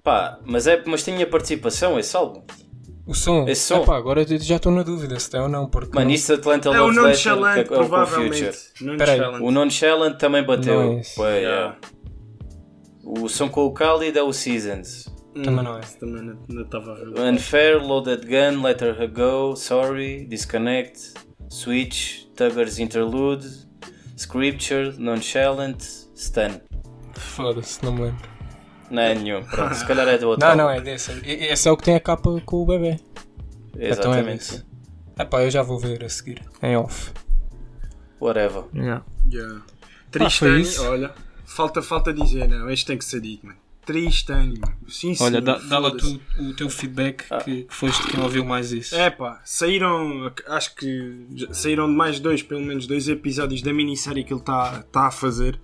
Pá, 0.07 0.39
mas, 0.45 0.67
é, 0.67 0.81
mas 0.85 1.03
tinha 1.03 1.27
participação 1.27 1.99
esse 1.99 2.15
álbum. 2.15 2.41
O 3.05 3.13
som. 3.13 3.45
Esse 3.45 3.63
som? 3.65 3.84
Epá, 3.84 3.97
agora 3.97 4.21
eu 4.21 4.39
já 4.39 4.55
estou 4.55 4.71
na 4.71 4.81
dúvida 4.81 5.19
se 5.19 5.29
tem 5.29 5.41
ou 5.41 5.49
não, 5.49 5.67
porque. 5.67 5.93
Mano, 5.93 6.07
não- 6.07 6.15
isso 6.15 6.34
Atlanta 6.34 6.69
É 6.69 6.79
o 6.79 6.85
Love 6.88 7.01
Letter, 7.01 7.34
é, 7.34 7.75
é 7.75 7.81
o. 7.81 8.05
Future. 8.07 8.97
Peraí, 8.97 9.17
Nonchalant. 9.19 9.43
O 9.43 9.51
Nonchalant 9.51 10.17
também 10.17 10.45
bateu. 10.45 10.81
Não 10.81 10.93
é. 10.99 11.01
Pô, 11.13 11.25
yeah. 11.27 11.77
O 13.03 13.27
som 13.27 13.49
com 13.49 13.65
o 13.65 13.73
Khalid 13.73 14.17
é 14.17 14.23
o 14.23 14.31
Seasons. 14.31 15.13
Também 15.43 15.61
não 15.65 15.75
é. 15.75 15.81
Esse 15.81 15.97
Também 15.99 16.23
não- 16.23 16.38
não 16.47 16.61
estava 16.61 16.93
a 16.93 16.95
ver. 16.95 17.19
Unfair, 17.19 17.85
Loaded 17.85 18.25
Gun, 18.25 18.61
Let 18.63 18.81
Her 18.81 19.11
Go, 19.11 19.57
Sorry, 19.57 20.25
Disconnect, 20.29 21.15
Switch, 21.49 22.27
Tuggers 22.34 22.79
Interlude, 22.79 23.45
Scripture, 24.15 24.93
Nonchalant, 24.97 25.84
Stun. 26.15 26.61
Foda-se, 27.13 27.84
não 27.84 27.91
me 27.91 28.01
lembro. 28.03 28.36
Não 28.89 29.01
é 29.01 29.15
nenhum, 29.15 29.43
pronto, 29.43 29.76
se 29.76 29.85
calhar 29.85 30.07
é 30.07 30.18
do 30.18 30.30
outro. 30.30 30.45
Não, 30.45 30.51
álbum. 30.51 30.64
não, 30.64 30.69
é 30.69 30.81
desse. 30.81 31.11
Esse 31.26 31.68
é 31.68 31.72
o 31.72 31.77
que 31.77 31.84
tem 31.84 31.95
a 31.95 31.99
capa 31.99 32.41
com 32.45 32.64
o 32.64 32.65
bebê. 32.65 32.99
Então 33.73 33.81
é 33.81 33.89
Exatamente. 33.89 34.38
desse. 34.38 34.65
Epá, 35.19 35.43
eu 35.43 35.49
já 35.51 35.61
vou 35.61 35.80
ver 35.80 36.03
a 36.03 36.09
seguir. 36.09 36.41
Em 36.61 36.77
off. 36.77 37.11
Whatever. 38.19 38.64
Yeah. 38.73 39.03
Tristânio, 40.11 40.59
isso. 40.59 40.84
olha, 40.84 41.14
falta, 41.45 41.81
falta 41.81 42.14
dizer, 42.14 42.47
não, 42.47 42.69
este 42.69 42.85
tem 42.85 42.97
que 42.97 43.05
ser 43.05 43.22
dito, 43.22 43.45
mano. 43.45 43.59
Tristânio, 43.88 44.59
mano. 44.59 44.76
Sim, 44.89 45.15
Olha, 45.22 45.39
senhor, 45.39 45.41
dá, 45.41 45.57
dá 45.59 45.80
lá 45.80 45.89
foda-se. 45.91 46.19
tu, 46.19 46.43
o 46.43 46.53
teu 46.53 46.69
feedback 46.69 47.23
que, 47.45 47.64
que 47.64 47.73
foste 47.73 48.05
quem 48.07 48.22
ouviu 48.22 48.43
mais 48.43 48.73
isso. 48.73 48.93
É 48.93 49.09
pá, 49.09 49.41
saíram, 49.45 50.30
acho 50.45 50.76
que 50.76 51.26
saíram 51.53 51.89
de 51.89 51.95
mais 51.95 52.19
dois, 52.19 52.43
pelo 52.43 52.59
menos 52.61 52.85
dois 52.85 53.07
episódios 53.07 53.61
da 53.61 53.73
minissérie 53.73 54.26
que 54.26 54.34
ele 54.34 54.41
está 54.41 54.84
tá 54.91 55.07
a 55.07 55.11
fazer, 55.11 55.57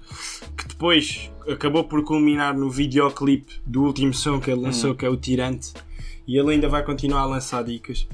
que 0.58 0.70
depois 0.70 1.30
acabou 1.50 1.84
por 1.84 2.02
culminar 2.06 2.56
no 2.58 2.70
videoclipe 2.70 3.62
do 3.66 3.84
último 3.84 4.14
som 4.14 4.40
que 4.40 4.50
ele 4.50 4.62
lançou, 4.62 4.96
que 4.96 5.06
é 5.06 5.10
o 5.10 5.18
Tirante, 5.18 5.74
e 6.26 6.38
ele 6.38 6.52
ainda 6.54 6.70
vai 6.70 6.82
continuar 6.82 7.22
a 7.22 7.26
lançar 7.26 7.62
dicas. 7.62 8.08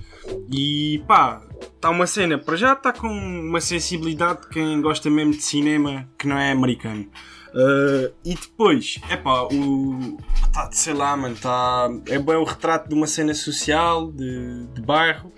E 0.52 1.04
pá, 1.08 1.44
está 1.76 1.92
uma 1.92 2.08
cena, 2.08 2.40
para 2.40 2.56
já 2.56 2.74
está 2.74 2.92
com 2.92 3.08
uma 3.08 3.62
sensibilidade 3.62 4.42
de 4.42 4.50
quem 4.50 4.82
gosta 4.82 5.08
mesmo 5.08 5.34
de 5.34 5.44
cinema 5.44 6.10
que 6.18 6.28
não 6.28 6.38
é 6.38 6.52
americano. 6.52 7.08
Uh, 7.54 8.14
e 8.24 8.36
depois, 8.36 9.00
é 9.10 9.18
pá, 9.18 9.44
o. 9.44 10.18
Tá, 10.54 10.70
sei 10.72 10.94
lá, 10.94 11.16
mano, 11.18 11.36
tá, 11.36 11.90
é 12.08 12.20
bem 12.20 12.36
o 12.36 12.44
retrato 12.44 12.88
de 12.88 12.96
uma 12.96 13.08
cena 13.08 13.34
social, 13.34 14.12
de, 14.12 14.66
de 14.68 14.82
bairro, 14.82 15.32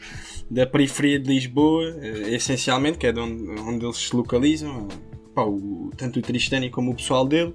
da 0.49 0.65
periferia 0.65 1.19
de 1.19 1.27
Lisboa, 1.27 1.95
eh, 2.01 2.35
essencialmente, 2.35 2.97
que 2.97 3.07
é 3.07 3.11
de 3.11 3.19
onde, 3.19 3.43
onde 3.61 3.85
eles 3.85 3.97
se 3.97 4.15
localizam, 4.15 4.88
pá, 5.33 5.43
o, 5.43 5.89
tanto 5.95 6.19
o 6.19 6.21
Tristani 6.21 6.69
como 6.69 6.91
o 6.91 6.95
pessoal 6.95 7.25
dele. 7.25 7.53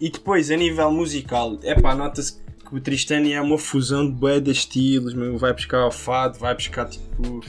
E 0.00 0.10
depois, 0.10 0.50
a 0.50 0.56
nível 0.56 0.90
musical, 0.90 1.58
é 1.62 1.80
pá, 1.80 1.94
nota-se 1.94 2.40
que 2.68 2.76
o 2.76 2.80
Tristani 2.80 3.32
é 3.32 3.40
uma 3.40 3.56
fusão 3.56 4.06
de 4.06 4.12
bué 4.12 4.40
de 4.40 4.50
estilos, 4.50 5.14
meu, 5.14 5.38
vai 5.38 5.52
buscar 5.52 5.78
ao 5.78 5.90
fado, 5.90 6.38
vai 6.38 6.54
buscar 6.54 6.86
tipo, 6.86 7.40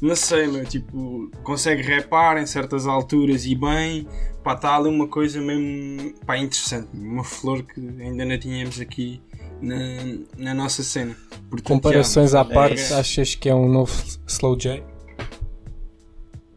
não 0.00 0.14
sei, 0.14 0.46
meu, 0.46 0.64
tipo, 0.66 1.30
consegue 1.42 1.82
rapar 1.82 2.36
em 2.36 2.46
certas 2.46 2.86
alturas 2.86 3.46
e 3.46 3.54
bem, 3.54 4.06
pá, 4.46 4.52
está 4.54 4.76
ali 4.76 4.88
uma 4.88 5.08
coisa 5.08 5.40
mesmo, 5.40 6.14
pá, 6.24 6.38
interessante, 6.38 6.86
uma 6.94 7.24
flor 7.24 7.64
que 7.64 7.80
ainda 7.80 8.24
não 8.24 8.38
tínhamos 8.38 8.80
aqui 8.80 9.20
na, 9.60 9.76
na 10.38 10.54
nossa 10.54 10.84
cena. 10.84 11.16
Portanto, 11.50 11.66
Comparações 11.66 12.30
já, 12.30 12.42
à 12.42 12.44
parte, 12.44 12.76
isso. 12.76 12.94
achas 12.94 13.34
que 13.34 13.48
é 13.48 13.54
um 13.54 13.68
novo 13.68 13.92
Slow 14.28 14.56
J? 14.56 14.84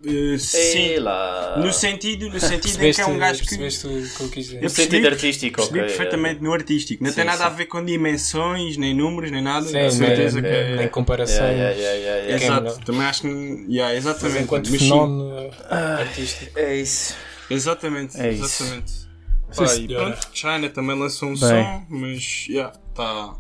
eh, 0.06 0.38
sim, 0.38 0.38
Sei 0.38 1.00
lá. 1.00 1.56
no 1.58 1.74
sentido, 1.74 2.30
no 2.30 2.40
sentido 2.40 2.84
em 2.84 2.94
que 2.94 3.02
é 3.02 3.06
um 3.08 3.18
gajo 3.18 3.44
que... 3.44 3.56
eu 3.56 3.60
No 3.60 3.72
sentido 3.72 4.62
percebi- 4.62 5.08
artístico, 5.08 5.56
Percebi 5.58 5.80
ok. 5.80 5.88
perfeitamente 5.90 6.44
no 6.44 6.54
artístico. 6.54 7.04
Não 7.04 7.10
Sim, 7.10 7.16
tem 7.18 7.26
nada 7.26 7.48
a 7.48 7.50
sim. 7.50 7.56
ver 7.58 7.66
com 7.66 7.84
dimensões, 7.84 8.78
nem 8.78 8.94
números, 8.94 9.32
nem 9.32 9.42
nada. 9.42 9.66
Sim, 9.66 9.74
Com 9.80 9.90
certeza 9.90 10.40
nem, 10.42 10.52
que 10.52 10.76
nem 10.76 10.86
é. 10.86 10.88
comparações. 10.90 11.40
Yeah, 11.40 11.70
yeah, 11.72 11.98
yeah, 11.98 12.20
yeah, 12.22 12.32
é 12.32 12.36
Exato, 12.36 12.62
melhor? 12.64 12.84
também 12.86 13.02
acho 13.02 13.22
que. 13.24 13.28
Yeah, 13.68 13.96
Mas 13.96 14.06
exatamente. 14.06 14.44
enquanto 14.44 14.70
Mas 14.70 14.80
sim, 14.80 14.88
fenómeno 14.90 15.50
artístico. 15.72 16.52
É 16.60 16.76
isso. 16.76 17.16
Exatamente, 17.50 18.20
É 18.20 18.32
isso. 18.32 18.44
exatamente. 18.64 18.92
Sim, 18.92 19.08
Pá, 19.56 19.64
e 19.64 19.68
senhora. 19.70 20.12
pronto, 20.12 20.30
China 20.38 20.70
também 20.70 21.00
lançou 21.00 21.30
um 21.30 21.34
Bem. 21.34 21.40
som, 21.40 21.86
mas 21.90 22.22
já 22.50 22.70
está 22.70 23.36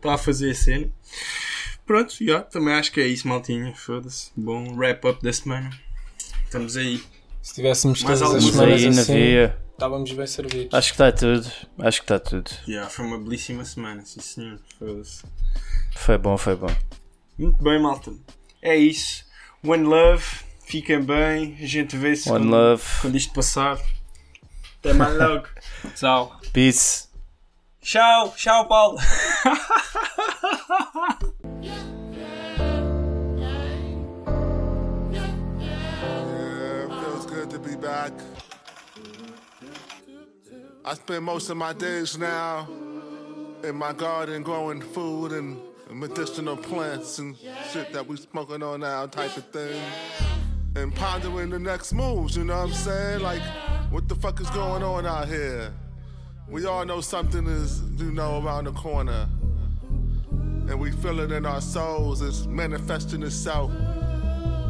tá 0.00 0.14
a 0.14 0.18
fazer 0.18 0.50
a 0.50 0.54
cena. 0.54 0.90
Pronto, 1.86 2.14
já, 2.22 2.42
também 2.42 2.74
acho 2.74 2.92
que 2.92 3.00
é 3.00 3.06
isso, 3.06 3.26
maltinha. 3.26 3.74
Foda-se. 3.74 4.30
Bom 4.36 4.74
wrap-up 4.76 5.22
da 5.22 5.32
semana. 5.32 5.70
Estamos 6.44 6.76
aí. 6.76 7.02
Se 7.40 7.54
tivéssemos 7.54 8.02
Mais 8.02 8.20
todas 8.20 8.34
as 8.34 8.44
alguma 8.44 8.52
semanas 8.52 8.82
Aí 8.82 8.90
na 8.94 9.00
assim, 9.02 9.14
via. 9.14 9.58
estávamos 9.72 10.12
bem 10.12 10.26
servidos. 10.26 10.74
Acho 10.74 10.88
que 10.88 10.94
está 11.02 11.12
tudo. 11.12 11.50
Acho 11.78 11.98
que 12.00 12.04
está 12.04 12.18
tudo. 12.18 12.50
Já, 12.66 12.86
foi 12.90 13.06
uma 13.06 13.18
belíssima 13.18 13.64
semana, 13.64 14.04
sim 14.04 14.20
senhor. 14.20 14.58
Foda-se. 14.78 15.22
Foi 15.96 16.18
bom, 16.18 16.36
foi 16.36 16.56
bom. 16.56 16.74
Muito 17.38 17.62
bem, 17.62 17.80
malta. 17.80 18.12
É 18.60 18.76
isso. 18.76 19.24
One 19.64 19.84
love. 19.84 20.24
Fiquem 20.68 21.00
bem. 21.02 21.56
A 21.62 21.66
gente 21.66 21.96
vê-se 21.96 22.28
One 22.30 22.40
quando, 22.44 22.50
love. 22.50 22.82
quando 23.00 23.16
isto 23.16 23.32
passar. 23.32 23.78
Até 24.80 24.92
mais 24.92 25.16
logo. 25.16 25.46
Tchau. 25.96 26.38
Peace. 26.52 27.08
tchau, 27.80 28.34
tchau, 28.36 28.66
Paulo. 28.68 28.98
Yeah, 35.10 36.84
it 36.84 36.88
feels 37.04 37.26
good 37.26 37.50
to 37.50 37.58
be 37.58 37.76
back. 37.76 38.12
I 40.84 40.94
spend 40.94 41.24
most 41.24 41.50
of 41.50 41.56
my 41.56 41.72
days 41.72 42.16
now 42.18 42.68
in 43.64 43.74
my 43.74 43.92
garden 43.92 44.42
growing 44.42 44.80
food 44.80 45.32
and 45.32 45.58
medicinal 45.90 46.56
plants 46.56 47.18
and 47.18 47.36
shit 47.72 47.92
that 47.92 48.06
we 48.06 48.16
smoking 48.16 48.62
on 48.62 48.80
now 48.80 49.06
type 49.06 49.36
of 49.36 49.44
thing. 49.46 49.80
And 50.78 50.94
pondering 50.94 51.50
the 51.50 51.58
next 51.58 51.92
moves, 51.92 52.36
you 52.36 52.44
know 52.44 52.56
what 52.56 52.68
I'm 52.68 52.72
saying? 52.72 53.20
Like, 53.20 53.42
what 53.90 54.06
the 54.06 54.14
fuck 54.14 54.40
is 54.40 54.48
going 54.50 54.84
on 54.84 55.06
out 55.06 55.26
here? 55.26 55.72
We 56.48 56.66
all 56.66 56.84
know 56.84 57.00
something 57.00 57.48
is, 57.48 57.82
you 57.96 58.12
know, 58.12 58.40
around 58.40 58.66
the 58.66 58.72
corner. 58.72 59.28
And 60.30 60.78
we 60.78 60.92
feel 60.92 61.18
it 61.18 61.32
in 61.32 61.46
our 61.46 61.60
souls, 61.60 62.22
it's 62.22 62.46
manifesting 62.46 63.24
itself 63.24 63.72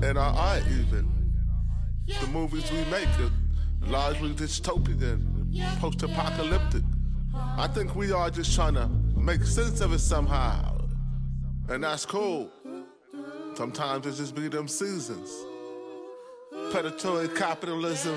in 0.02 0.16
our 0.16 0.34
art 0.34 0.62
even. 0.80 1.10
The 2.06 2.26
movies 2.28 2.72
we 2.72 2.82
make 2.90 3.08
are 3.20 3.30
largely 3.86 4.30
dystopian, 4.30 5.20
post-apocalyptic. 5.78 6.84
I 7.34 7.66
think 7.66 7.94
we 7.94 8.12
are 8.12 8.30
just 8.30 8.54
trying 8.54 8.74
to 8.74 8.88
make 9.14 9.42
sense 9.42 9.82
of 9.82 9.92
it 9.92 9.98
somehow. 9.98 10.80
And 11.68 11.84
that's 11.84 12.06
cool. 12.06 12.50
Sometimes 13.52 14.06
it 14.06 14.14
just 14.14 14.34
be 14.34 14.48
them 14.48 14.68
seasons. 14.68 15.30
Predatory 16.70 17.28
capitalism 17.28 18.16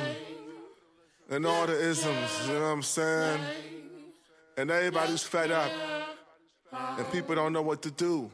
and 1.29 1.45
all 1.45 1.65
the 1.65 1.73
isms, 1.73 2.47
you 2.47 2.53
know 2.53 2.61
what 2.61 2.67
I'm 2.67 2.83
saying? 2.83 3.39
And 4.57 4.69
everybody's 4.69 5.23
fed 5.23 5.51
up. 5.51 5.71
And 6.71 7.11
people 7.11 7.35
don't 7.35 7.53
know 7.53 7.61
what 7.61 7.81
to 7.83 7.91
do. 7.91 8.29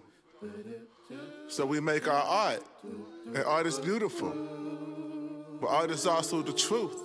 So 1.48 1.66
we 1.66 1.80
make 1.80 2.08
our 2.08 2.24
art. 2.24 2.64
And 3.34 3.44
art 3.44 3.68
is 3.68 3.80
beautiful. 3.80 4.34
But 5.62 5.68
art 5.68 5.92
is 5.92 6.08
also 6.08 6.42
the 6.42 6.54
truth. 6.54 6.96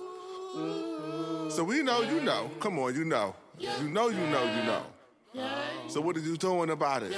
So 1.51 1.63
we 1.63 1.83
know 1.83 2.01
you 2.01 2.21
know. 2.21 2.49
Come 2.59 2.79
on, 2.79 2.95
you 2.95 3.05
know. 3.05 3.35
You 3.59 3.89
know 3.89 4.09
you 4.09 4.25
know 4.27 4.43
you 4.43 4.63
know. 4.63 4.83
So 5.87 6.01
what 6.01 6.17
are 6.17 6.21
you 6.21 6.37
doing 6.37 6.71
about 6.71 7.03
it? 7.03 7.15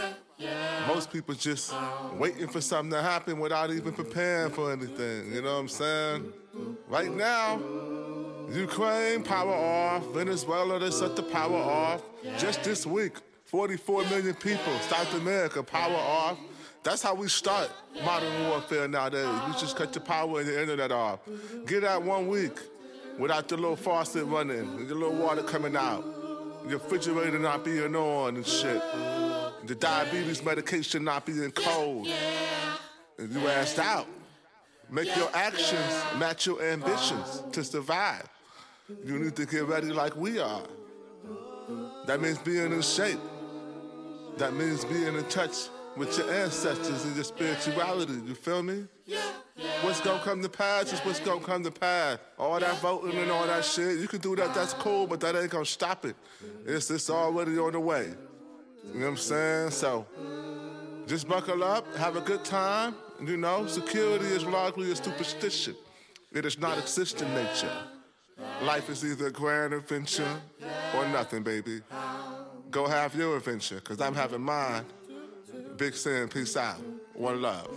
Most 0.87 1.11
people 1.11 1.33
just 1.33 1.73
waiting 2.17 2.47
for 2.47 2.61
something 2.61 2.91
to 2.91 3.01
happen 3.01 3.39
without 3.39 3.71
even 3.71 3.93
preparing 3.93 4.51
for 4.51 4.71
anything. 4.71 5.33
You 5.33 5.41
know 5.41 5.53
what 5.53 5.59
I'm 5.59 5.69
saying? 5.69 6.33
Right 6.87 7.11
now, 7.11 7.59
Ukraine 8.51 9.23
power 9.23 9.53
off. 9.53 10.05
Venezuela 10.13 10.79
they 10.79 10.91
set 10.91 11.15
the 11.15 11.23
power 11.23 11.57
off. 11.57 12.01
Just 12.37 12.63
this 12.63 12.85
week, 12.85 13.13
44 13.45 14.03
million 14.05 14.35
people, 14.35 14.73
South 14.79 15.13
America 15.15 15.63
power 15.63 15.95
off. 15.95 16.37
That's 16.83 17.01
how 17.01 17.15
we 17.15 17.27
start 17.27 17.71
modern 18.03 18.47
warfare 18.49 18.87
nowadays. 18.87 19.27
We 19.47 19.53
just 19.53 19.75
cut 19.75 19.91
the 19.91 19.99
power 19.99 20.39
and 20.39 20.47
the 20.47 20.61
internet 20.61 20.91
off. 20.91 21.19
Get 21.65 21.83
out 21.83 22.03
one 22.03 22.27
week 22.27 22.59
without 23.17 23.47
the 23.47 23.55
little 23.55 23.75
faucet 23.75 24.25
running 24.25 24.87
the 24.87 24.93
little 24.93 25.15
water 25.15 25.41
coming 25.41 25.75
out. 25.75 26.03
Your 26.67 26.79
refrigerator 26.79 27.39
not 27.39 27.63
being 27.63 27.95
on 27.95 28.35
and 28.35 28.45
shit. 28.45 28.81
The 29.65 29.75
diabetes 29.75 30.43
medication 30.43 31.03
not 31.03 31.25
being 31.25 31.51
cold. 31.51 32.07
And 33.17 33.33
you 33.33 33.47
asked 33.47 33.79
out. 33.79 34.07
Make 34.91 35.15
your 35.15 35.29
actions 35.33 36.03
match 36.17 36.45
your 36.45 36.61
ambitions 36.61 37.43
to 37.51 37.63
survive. 37.63 38.29
You 39.03 39.17
need 39.17 39.35
to 39.35 39.45
get 39.47 39.65
ready 39.65 39.87
like 39.87 40.15
we 40.15 40.39
are. 40.39 40.61
That 42.05 42.21
means 42.21 42.37
being 42.37 42.71
in 42.71 42.81
shape. 42.81 43.19
That 44.37 44.53
means 44.53 44.85
being 44.85 45.15
in 45.15 45.23
touch 45.25 45.69
with 45.97 46.15
your 46.17 46.31
ancestors 46.31 47.03
and 47.05 47.15
your 47.15 47.23
spirituality. 47.23 48.13
You 48.25 48.35
feel 48.35 48.61
me? 48.61 48.85
What's 49.81 50.01
gonna 50.01 50.21
come 50.23 50.43
to 50.43 50.49
pass 50.49 50.93
is 50.93 50.99
what's 50.99 51.19
gonna 51.19 51.39
come 51.39 51.63
to 51.63 51.71
pass. 51.71 52.19
All 52.37 52.59
that 52.59 52.77
voting 52.79 53.17
and 53.17 53.31
all 53.31 53.47
that 53.47 53.65
shit, 53.65 53.99
you 53.99 54.07
can 54.07 54.19
do 54.19 54.35
that, 54.35 54.53
that's 54.53 54.73
cool, 54.73 55.07
but 55.07 55.19
that 55.21 55.35
ain't 55.35 55.49
gonna 55.49 55.65
stop 55.65 56.05
it. 56.05 56.15
It's 56.65 56.91
it's 56.91 57.09
already 57.09 57.57
on 57.57 57.71
the 57.71 57.79
way. 57.79 58.13
You 58.93 58.99
know 58.99 59.05
what 59.05 59.11
I'm 59.11 59.17
saying? 59.17 59.71
So 59.71 60.05
just 61.07 61.27
buckle 61.27 61.63
up, 61.63 61.85
have 61.97 62.15
a 62.15 62.21
good 62.21 62.43
time. 62.45 62.95
You 63.21 63.37
know, 63.37 63.67
security 63.67 64.25
is 64.25 64.43
largely 64.45 64.91
a 64.91 64.95
superstition. 64.95 65.75
It 66.31 66.45
is 66.45 66.59
not 66.59 66.77
exist 66.77 67.21
in 67.21 67.33
nature. 67.33 67.71
Life 68.61 68.89
is 68.89 69.05
either 69.05 69.27
a 69.27 69.31
grand 69.31 69.73
adventure 69.73 70.41
or 70.95 71.05
nothing, 71.07 71.43
baby. 71.43 71.81
Go 72.71 72.87
have 72.87 73.15
your 73.15 73.37
adventure, 73.37 73.75
because 73.75 74.01
I'm 74.01 74.13
having 74.13 74.41
mine. 74.41 74.85
Big 75.77 75.93
Sin, 75.93 76.27
peace 76.27 76.57
out. 76.57 76.81
One 77.13 77.41
love. 77.41 77.69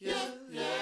Yeah, 0.00 0.26
yeah. 0.50 0.81